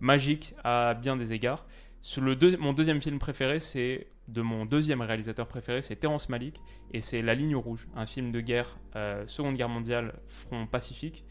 magique 0.00 0.54
à 0.64 0.94
bien 0.94 1.16
des 1.16 1.34
égards. 1.34 1.66
Sur 2.00 2.22
le 2.22 2.36
mon 2.58 2.72
deuxième 2.72 3.02
film 3.02 3.18
préféré, 3.18 3.60
c'est 3.60 4.06
de 4.28 4.40
mon 4.40 4.64
deuxième 4.64 5.02
réalisateur 5.02 5.46
préféré, 5.46 5.82
c'est 5.82 5.96
Terrence 5.96 6.30
Malick 6.30 6.62
et 6.94 7.02
c'est 7.02 7.20
La 7.20 7.34
Ligne 7.34 7.56
Rouge, 7.56 7.88
un 7.94 8.06
film 8.06 8.32
de 8.32 8.40
guerre, 8.40 8.78
Seconde 9.26 9.56
Guerre 9.56 9.70
mondiale, 9.70 10.14
front 10.28 10.66
Pacifique, 10.66 11.24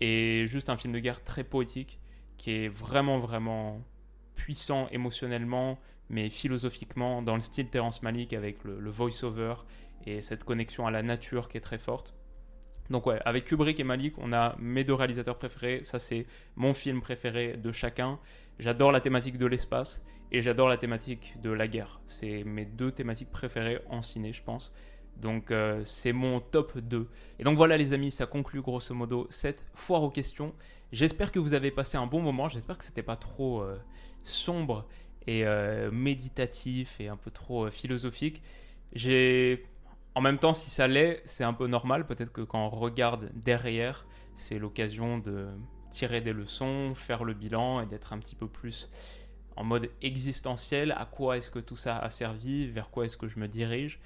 et 0.00 0.44
juste 0.46 0.68
un 0.70 0.76
film 0.76 0.92
de 0.92 0.98
guerre 0.98 1.24
très 1.24 1.44
poétique 1.44 1.98
qui 2.38 2.52
est 2.52 2.68
vraiment, 2.68 3.18
vraiment 3.18 3.82
puissant 4.34 4.88
émotionnellement, 4.90 5.78
mais 6.08 6.30
philosophiquement, 6.30 7.20
dans 7.20 7.34
le 7.34 7.40
style 7.40 7.68
Terrence 7.68 8.02
Malick 8.02 8.32
avec 8.32 8.64
le, 8.64 8.90
voice-over 8.90 9.54
et 10.06 10.22
cette 10.22 10.44
connexion 10.44 10.86
à 10.86 10.90
la 10.90 11.02
nature 11.02 11.48
qui 11.48 11.58
est 11.58 11.60
très 11.60 11.78
forte. 11.78 12.14
Donc 12.88 13.06
ouais, 13.06 13.20
avec 13.26 13.44
Kubrick 13.44 13.78
et 13.78 13.84
Malik, 13.84 14.14
on 14.16 14.32
a 14.32 14.56
mes 14.58 14.84
deux 14.84 14.94
réalisateurs 14.94 15.36
préférés. 15.36 15.80
Ça, 15.82 15.98
c'est 15.98 16.26
mon 16.56 16.72
film 16.72 17.02
préféré 17.02 17.58
de 17.58 17.70
chacun. 17.70 18.18
J'adore 18.58 18.92
la 18.92 19.00
thématique 19.00 19.36
de 19.36 19.44
l'espace 19.44 20.02
et 20.32 20.40
j'adore 20.40 20.68
la 20.68 20.78
thématique 20.78 21.38
de 21.42 21.50
la 21.50 21.68
guerre. 21.68 22.00
C'est 22.06 22.44
mes 22.44 22.64
deux 22.64 22.90
thématiques 22.90 23.30
préférées 23.30 23.80
en 23.90 24.00
ciné, 24.00 24.32
je 24.32 24.42
pense. 24.42 24.72
Donc 25.18 25.50
euh, 25.50 25.82
c'est 25.84 26.12
mon 26.12 26.40
top 26.40 26.78
2. 26.78 27.08
Et 27.38 27.44
donc 27.44 27.56
voilà 27.56 27.76
les 27.76 27.92
amis, 27.92 28.10
ça 28.10 28.26
conclut 28.26 28.60
grosso 28.60 28.94
modo 28.94 29.26
cette 29.30 29.64
foire 29.74 30.02
aux 30.02 30.10
questions. 30.10 30.54
J'espère 30.92 31.32
que 31.32 31.38
vous 31.38 31.54
avez 31.54 31.70
passé 31.70 31.96
un 31.96 32.06
bon 32.06 32.22
moment, 32.22 32.48
j'espère 32.48 32.78
que 32.78 32.84
c'était 32.84 33.02
pas 33.02 33.16
trop 33.16 33.60
euh, 33.62 33.76
sombre 34.22 34.86
et 35.26 35.44
euh, 35.44 35.90
méditatif 35.90 37.00
et 37.00 37.08
un 37.08 37.16
peu 37.16 37.30
trop 37.30 37.68
philosophique. 37.70 38.42
J'ai 38.92 39.66
en 40.14 40.20
même 40.20 40.38
temps 40.38 40.54
si 40.54 40.70
ça 40.70 40.86
l'est, 40.86 41.20
c'est 41.24 41.44
un 41.44 41.52
peu 41.52 41.66
normal, 41.66 42.06
peut-être 42.06 42.32
que 42.32 42.40
quand 42.40 42.66
on 42.66 42.70
regarde 42.70 43.30
derrière, 43.34 44.06
c'est 44.34 44.58
l'occasion 44.58 45.18
de 45.18 45.48
tirer 45.90 46.20
des 46.20 46.32
leçons, 46.32 46.94
faire 46.94 47.24
le 47.24 47.34
bilan 47.34 47.80
et 47.80 47.86
d'être 47.86 48.12
un 48.12 48.18
petit 48.18 48.34
peu 48.34 48.46
plus 48.46 48.90
en 49.56 49.64
mode 49.64 49.90
existentiel, 50.00 50.92
à 50.92 51.04
quoi 51.04 51.36
est-ce 51.36 51.50
que 51.50 51.58
tout 51.58 51.76
ça 51.76 51.98
a 51.98 52.10
servi, 52.10 52.68
vers 52.68 52.90
quoi 52.90 53.04
est-ce 53.04 53.16
que 53.16 53.26
je 53.26 53.40
me 53.40 53.48
dirige? 53.48 54.00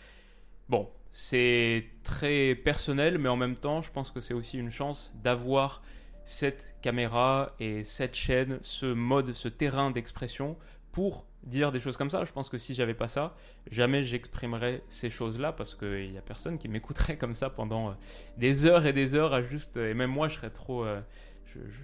Bon, 0.69 0.89
c'est 1.13 1.85
très 2.03 2.55
personnel, 2.55 3.19
mais 3.19 3.29
en 3.29 3.37
même 3.37 3.55
temps, 3.55 3.83
je 3.83 3.91
pense 3.91 4.11
que 4.11 4.21
c'est 4.21 4.35
aussi 4.35 4.59
une 4.59 4.71
chance 4.71 5.15
d'avoir 5.23 5.83
cette 6.25 6.75
caméra 6.81 7.55
et 7.61 7.85
cette 7.85 8.15
chaîne, 8.15 8.59
ce 8.63 8.87
mode, 8.87 9.35
ce 9.35 9.49
terrain 9.49 9.91
d'expression 9.91 10.57
pour 10.91 11.27
dire 11.43 11.71
des 11.71 11.81
choses 11.81 11.99
comme 11.99 12.09
ça. 12.09 12.25
Je 12.25 12.33
pense 12.33 12.49
que 12.49 12.57
si 12.57 12.73
j'avais 12.73 12.95
pas 12.95 13.09
ça, 13.09 13.35
jamais 13.71 14.03
j'exprimerais 14.03 14.83
ces 14.89 15.11
choses-là 15.11 15.53
parce 15.53 15.75
qu'il 15.75 16.13
n'y 16.13 16.19
a 16.19 16.23
personne 16.23 16.57
qui 16.57 16.69
m'écouterait 16.69 17.19
comme 17.19 17.35
ça 17.35 17.51
pendant 17.51 17.91
euh, 17.91 17.93
des 18.39 18.65
heures 18.65 18.87
et 18.87 18.95
des 18.95 19.15
heures 19.15 19.35
à 19.35 19.43
juste. 19.43 19.77
Et 19.77 19.93
même 19.93 20.11
moi, 20.11 20.29
je 20.29 20.37
serais 20.37 20.51
trop. 20.51 20.85
Euh, 20.85 21.01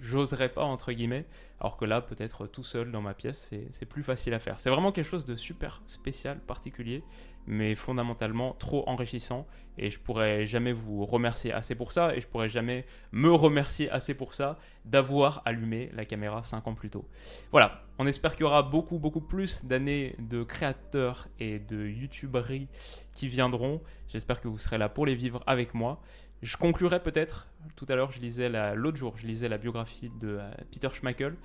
j'oserais 0.01 0.49
pas, 0.49 0.63
entre 0.63 0.91
guillemets. 0.91 1.25
Alors 1.59 1.77
que 1.77 1.85
là, 1.85 2.01
peut-être 2.01 2.47
tout 2.47 2.63
seul 2.63 2.91
dans 2.91 3.01
ma 3.01 3.13
pièce, 3.13 3.53
c'est 3.69 3.85
plus 3.85 4.01
facile 4.01 4.33
à 4.33 4.39
faire. 4.39 4.59
C'est 4.59 4.69
vraiment 4.69 4.91
quelque 4.91 5.05
chose 5.05 5.25
de 5.25 5.35
super 5.35 5.83
spécial, 5.85 6.39
particulier 6.39 7.03
mais 7.49 7.73
fondamentalement 7.73 8.53
trop 8.53 8.87
enrichissant. 8.87 9.47
Et 9.77 9.89
je 9.89 9.99
pourrais 9.99 10.45
jamais 10.45 10.71
vous 10.71 11.05
remercier 11.05 11.51
assez 11.51 11.73
pour 11.73 11.91
ça, 11.93 12.15
et 12.15 12.21
je 12.21 12.27
pourrais 12.27 12.47
jamais 12.47 12.85
me 13.11 13.33
remercier 13.33 13.89
assez 13.89 14.13
pour 14.13 14.33
ça 14.33 14.57
d'avoir 14.85 15.41
allumé 15.45 15.89
la 15.93 16.05
caméra 16.05 16.43
5 16.43 16.67
ans 16.67 16.75
plus 16.75 16.91
tôt. 16.91 17.05
Voilà, 17.51 17.81
on 17.97 18.05
espère 18.05 18.33
qu'il 18.33 18.41
y 18.41 18.45
aura 18.45 18.61
beaucoup, 18.61 18.99
beaucoup 18.99 19.21
plus 19.21 19.65
d'années 19.65 20.15
de 20.19 20.43
créateurs 20.43 21.27
et 21.39 21.59
de 21.59 21.87
youtuberies 21.87 22.67
qui 23.15 23.27
viendront. 23.27 23.81
J'espère 24.09 24.41
que 24.41 24.47
vous 24.47 24.59
serez 24.59 24.77
là 24.77 24.87
pour 24.87 25.05
les 25.05 25.15
vivre 25.15 25.41
avec 25.47 25.73
moi. 25.73 26.01
Je 26.43 26.55
conclurai 26.55 27.01
peut-être, 27.01 27.47
tout 27.75 27.85
à 27.89 27.95
l'heure 27.95 28.11
je 28.11 28.21
lisais 28.21 28.49
l'autre 28.75 28.97
jour, 28.97 29.17
je 29.17 29.25
lisais 29.25 29.49
la 29.49 29.57
biographie 29.57 30.11
de 30.21 30.37
euh, 30.39 30.51
Peter 30.71 30.87
Schmackel, 30.89 31.35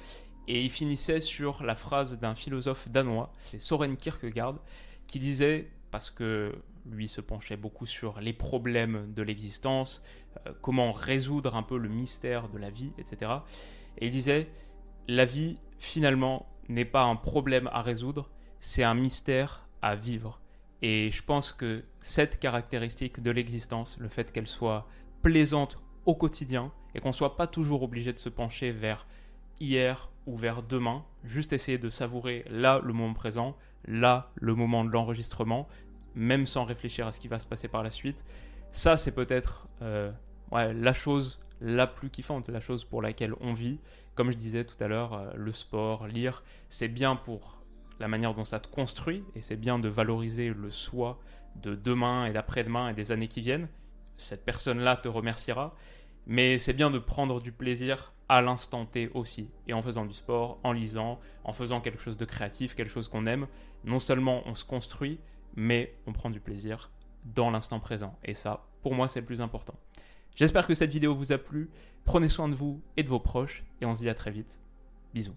et 0.47 0.63
il 0.63 0.71
finissait 0.71 1.21
sur 1.21 1.65
la 1.65 1.75
phrase 1.75 2.19
d'un 2.19 2.35
philosophe 2.35 2.91
danois, 2.91 3.33
c'est 3.41 3.59
Soren 3.59 3.97
Kierkegaard, 3.97 4.57
qui 5.07 5.19
disait 5.19 5.71
parce 5.95 6.11
que 6.11 6.53
lui 6.87 7.07
se 7.07 7.21
penchait 7.21 7.57
beaucoup 7.57 7.87
sur 7.87 8.21
les 8.21 8.33
problèmes 8.33 9.15
de 9.15 9.23
l'existence, 9.23 10.03
euh, 10.45 10.53
comment 10.61 10.91
résoudre 10.91 11.55
un 11.55 11.63
peu 11.63 11.79
le 11.79 11.89
mystère 11.89 12.49
de 12.49 12.59
la 12.59 12.69
vie, 12.69 12.91
etc. 12.99 13.31
Et 13.99 14.07
il 14.07 14.11
disait, 14.11 14.49
la 15.07 15.25
vie, 15.25 15.57
finalement, 15.79 16.49
n'est 16.69 16.85
pas 16.85 17.05
un 17.05 17.15
problème 17.15 17.71
à 17.73 17.81
résoudre, 17.81 18.29
c'est 18.59 18.83
un 18.83 18.95
mystère 18.95 19.69
à 19.83 19.95
vivre. 19.95 20.41
Et 20.83 21.13
je 21.13 21.23
pense 21.23 21.53
que 21.53 21.85
cette 22.01 22.41
caractéristique 22.41 23.23
de 23.23 23.31
l'existence, 23.31 23.97
le 24.01 24.09
fait 24.09 24.33
qu'elle 24.33 24.49
soit 24.49 24.89
plaisante 25.23 25.79
au 26.07 26.17
quotidien, 26.17 26.73
et 26.97 27.01
qu'on 27.01 27.11
ne 27.11 27.21
soit 27.21 27.37
pas 27.37 27.47
toujours 27.47 27.85
obligé 27.85 28.13
de 28.13 28.19
se 28.19 28.29
pencher 28.29 28.73
vers 28.73 29.07
hier 29.61 30.11
ou 30.27 30.37
vers 30.37 30.65
demain, 30.65 31.05
juste 31.23 31.53
essayer 31.53 31.79
de 31.79 31.89
savourer 31.89 32.45
là 32.51 32.81
le 32.83 32.93
moment 32.93 33.15
présent, 33.15 33.57
là 33.87 34.31
le 34.37 34.55
moment 34.55 34.85
de 34.85 34.91
l'enregistrement, 34.91 35.69
même 36.15 36.47
sans 36.47 36.65
réfléchir 36.65 37.07
à 37.07 37.13
ce 37.13 37.21
qui 37.21 37.29
va 37.29 37.39
se 37.39 37.47
passer 37.47 37.69
par 37.69 37.83
la 37.83 37.91
suite. 37.91 38.25
Ça, 38.73 38.97
c'est 38.97 39.13
peut-être 39.13 39.69
euh, 39.83 40.11
la 40.53 40.93
chose 40.93 41.41
la 41.61 41.87
plus 41.87 42.11
kiffante, 42.11 42.49
la 42.49 42.61
chose 42.61 42.85
pour 42.85 43.03
laquelle 43.03 43.35
on 43.41 43.53
vit. 43.53 43.79
Comme 44.15 44.31
je 44.31 44.37
disais 44.37 44.65
tout 44.65 44.83
à 44.83 44.89
l'heure, 44.89 45.15
euh, 45.15 45.31
le 45.35 45.53
sport, 45.53 46.07
lire, 46.07 46.43
c'est 46.69 46.89
bien 46.89 47.17
pour 47.17 47.63
la 48.01 48.09
manière 48.09 48.35
dont 48.35 48.45
ça 48.45 48.61
te 48.61 48.69
construit 48.69 49.25
et 49.35 49.41
c'est 49.41 49.57
bien 49.57 49.79
de 49.79 49.89
valoriser 49.89 50.49
le 50.49 50.71
soi 50.71 51.21
de 51.57 51.75
demain 51.75 52.27
et 52.27 52.33
d'après-demain 52.33 52.89
et 52.89 52.95
des 52.95 53.13
années 53.13 53.29
qui 53.29 53.41
viennent. 53.41 53.69
Cette 54.17 54.45
personne-là 54.45 54.97
te 54.97 55.09
remerciera, 55.09 55.75
mais 56.27 56.59
c'est 56.59 56.73
bien 56.73 56.91
de 56.91 56.99
prendre 56.99 57.41
du 57.41 57.53
plaisir 57.53 58.14
à 58.29 58.41
l'instant 58.41 58.87
T 58.87 59.11
aussi. 59.15 59.49
Et 59.69 59.73
en 59.73 59.83
faisant 59.83 60.05
du 60.05 60.15
sport, 60.15 60.59
en 60.63 60.73
lisant, 60.73 61.21
en 61.45 61.53
faisant 61.53 61.81
quelque 61.81 62.01
chose 62.01 62.17
de 62.17 62.25
créatif, 62.25 62.75
quelque 62.75 62.91
chose 62.91 63.09
qu'on 63.09 63.27
aime, 63.27 63.47
non 63.85 63.99
seulement 63.99 64.43
on 64.47 64.55
se 64.55 64.65
construit, 64.65 65.19
mais 65.57 65.95
on 66.07 66.13
prend 66.13 66.31
du 66.31 66.41
plaisir 66.41 66.91
dans 67.25 67.51
l'instant 67.51 67.81
présent. 67.81 68.19
Et 68.25 68.35
ça, 68.35 68.65
pour 68.83 68.95
moi, 68.95 69.09
c'est 69.09 69.21
le 69.21 69.27
plus 69.27 69.41
important. 69.41 69.75
J'espère 70.35 70.67
que 70.67 70.75
cette 70.75 70.91
vidéo 70.91 71.15
vous 71.15 71.33
a 71.33 71.39
plu. 71.39 71.71
Prenez 72.05 72.29
soin 72.29 72.49
de 72.49 72.55
vous 72.55 72.83
et 72.97 73.03
de 73.03 73.09
vos 73.09 73.21
proches. 73.21 73.65
Et 73.81 73.87
on 73.87 73.95
se 73.95 74.01
dit 74.01 74.09
à 74.09 74.15
très 74.15 74.31
vite. 74.31 74.61
Bisous. 75.15 75.37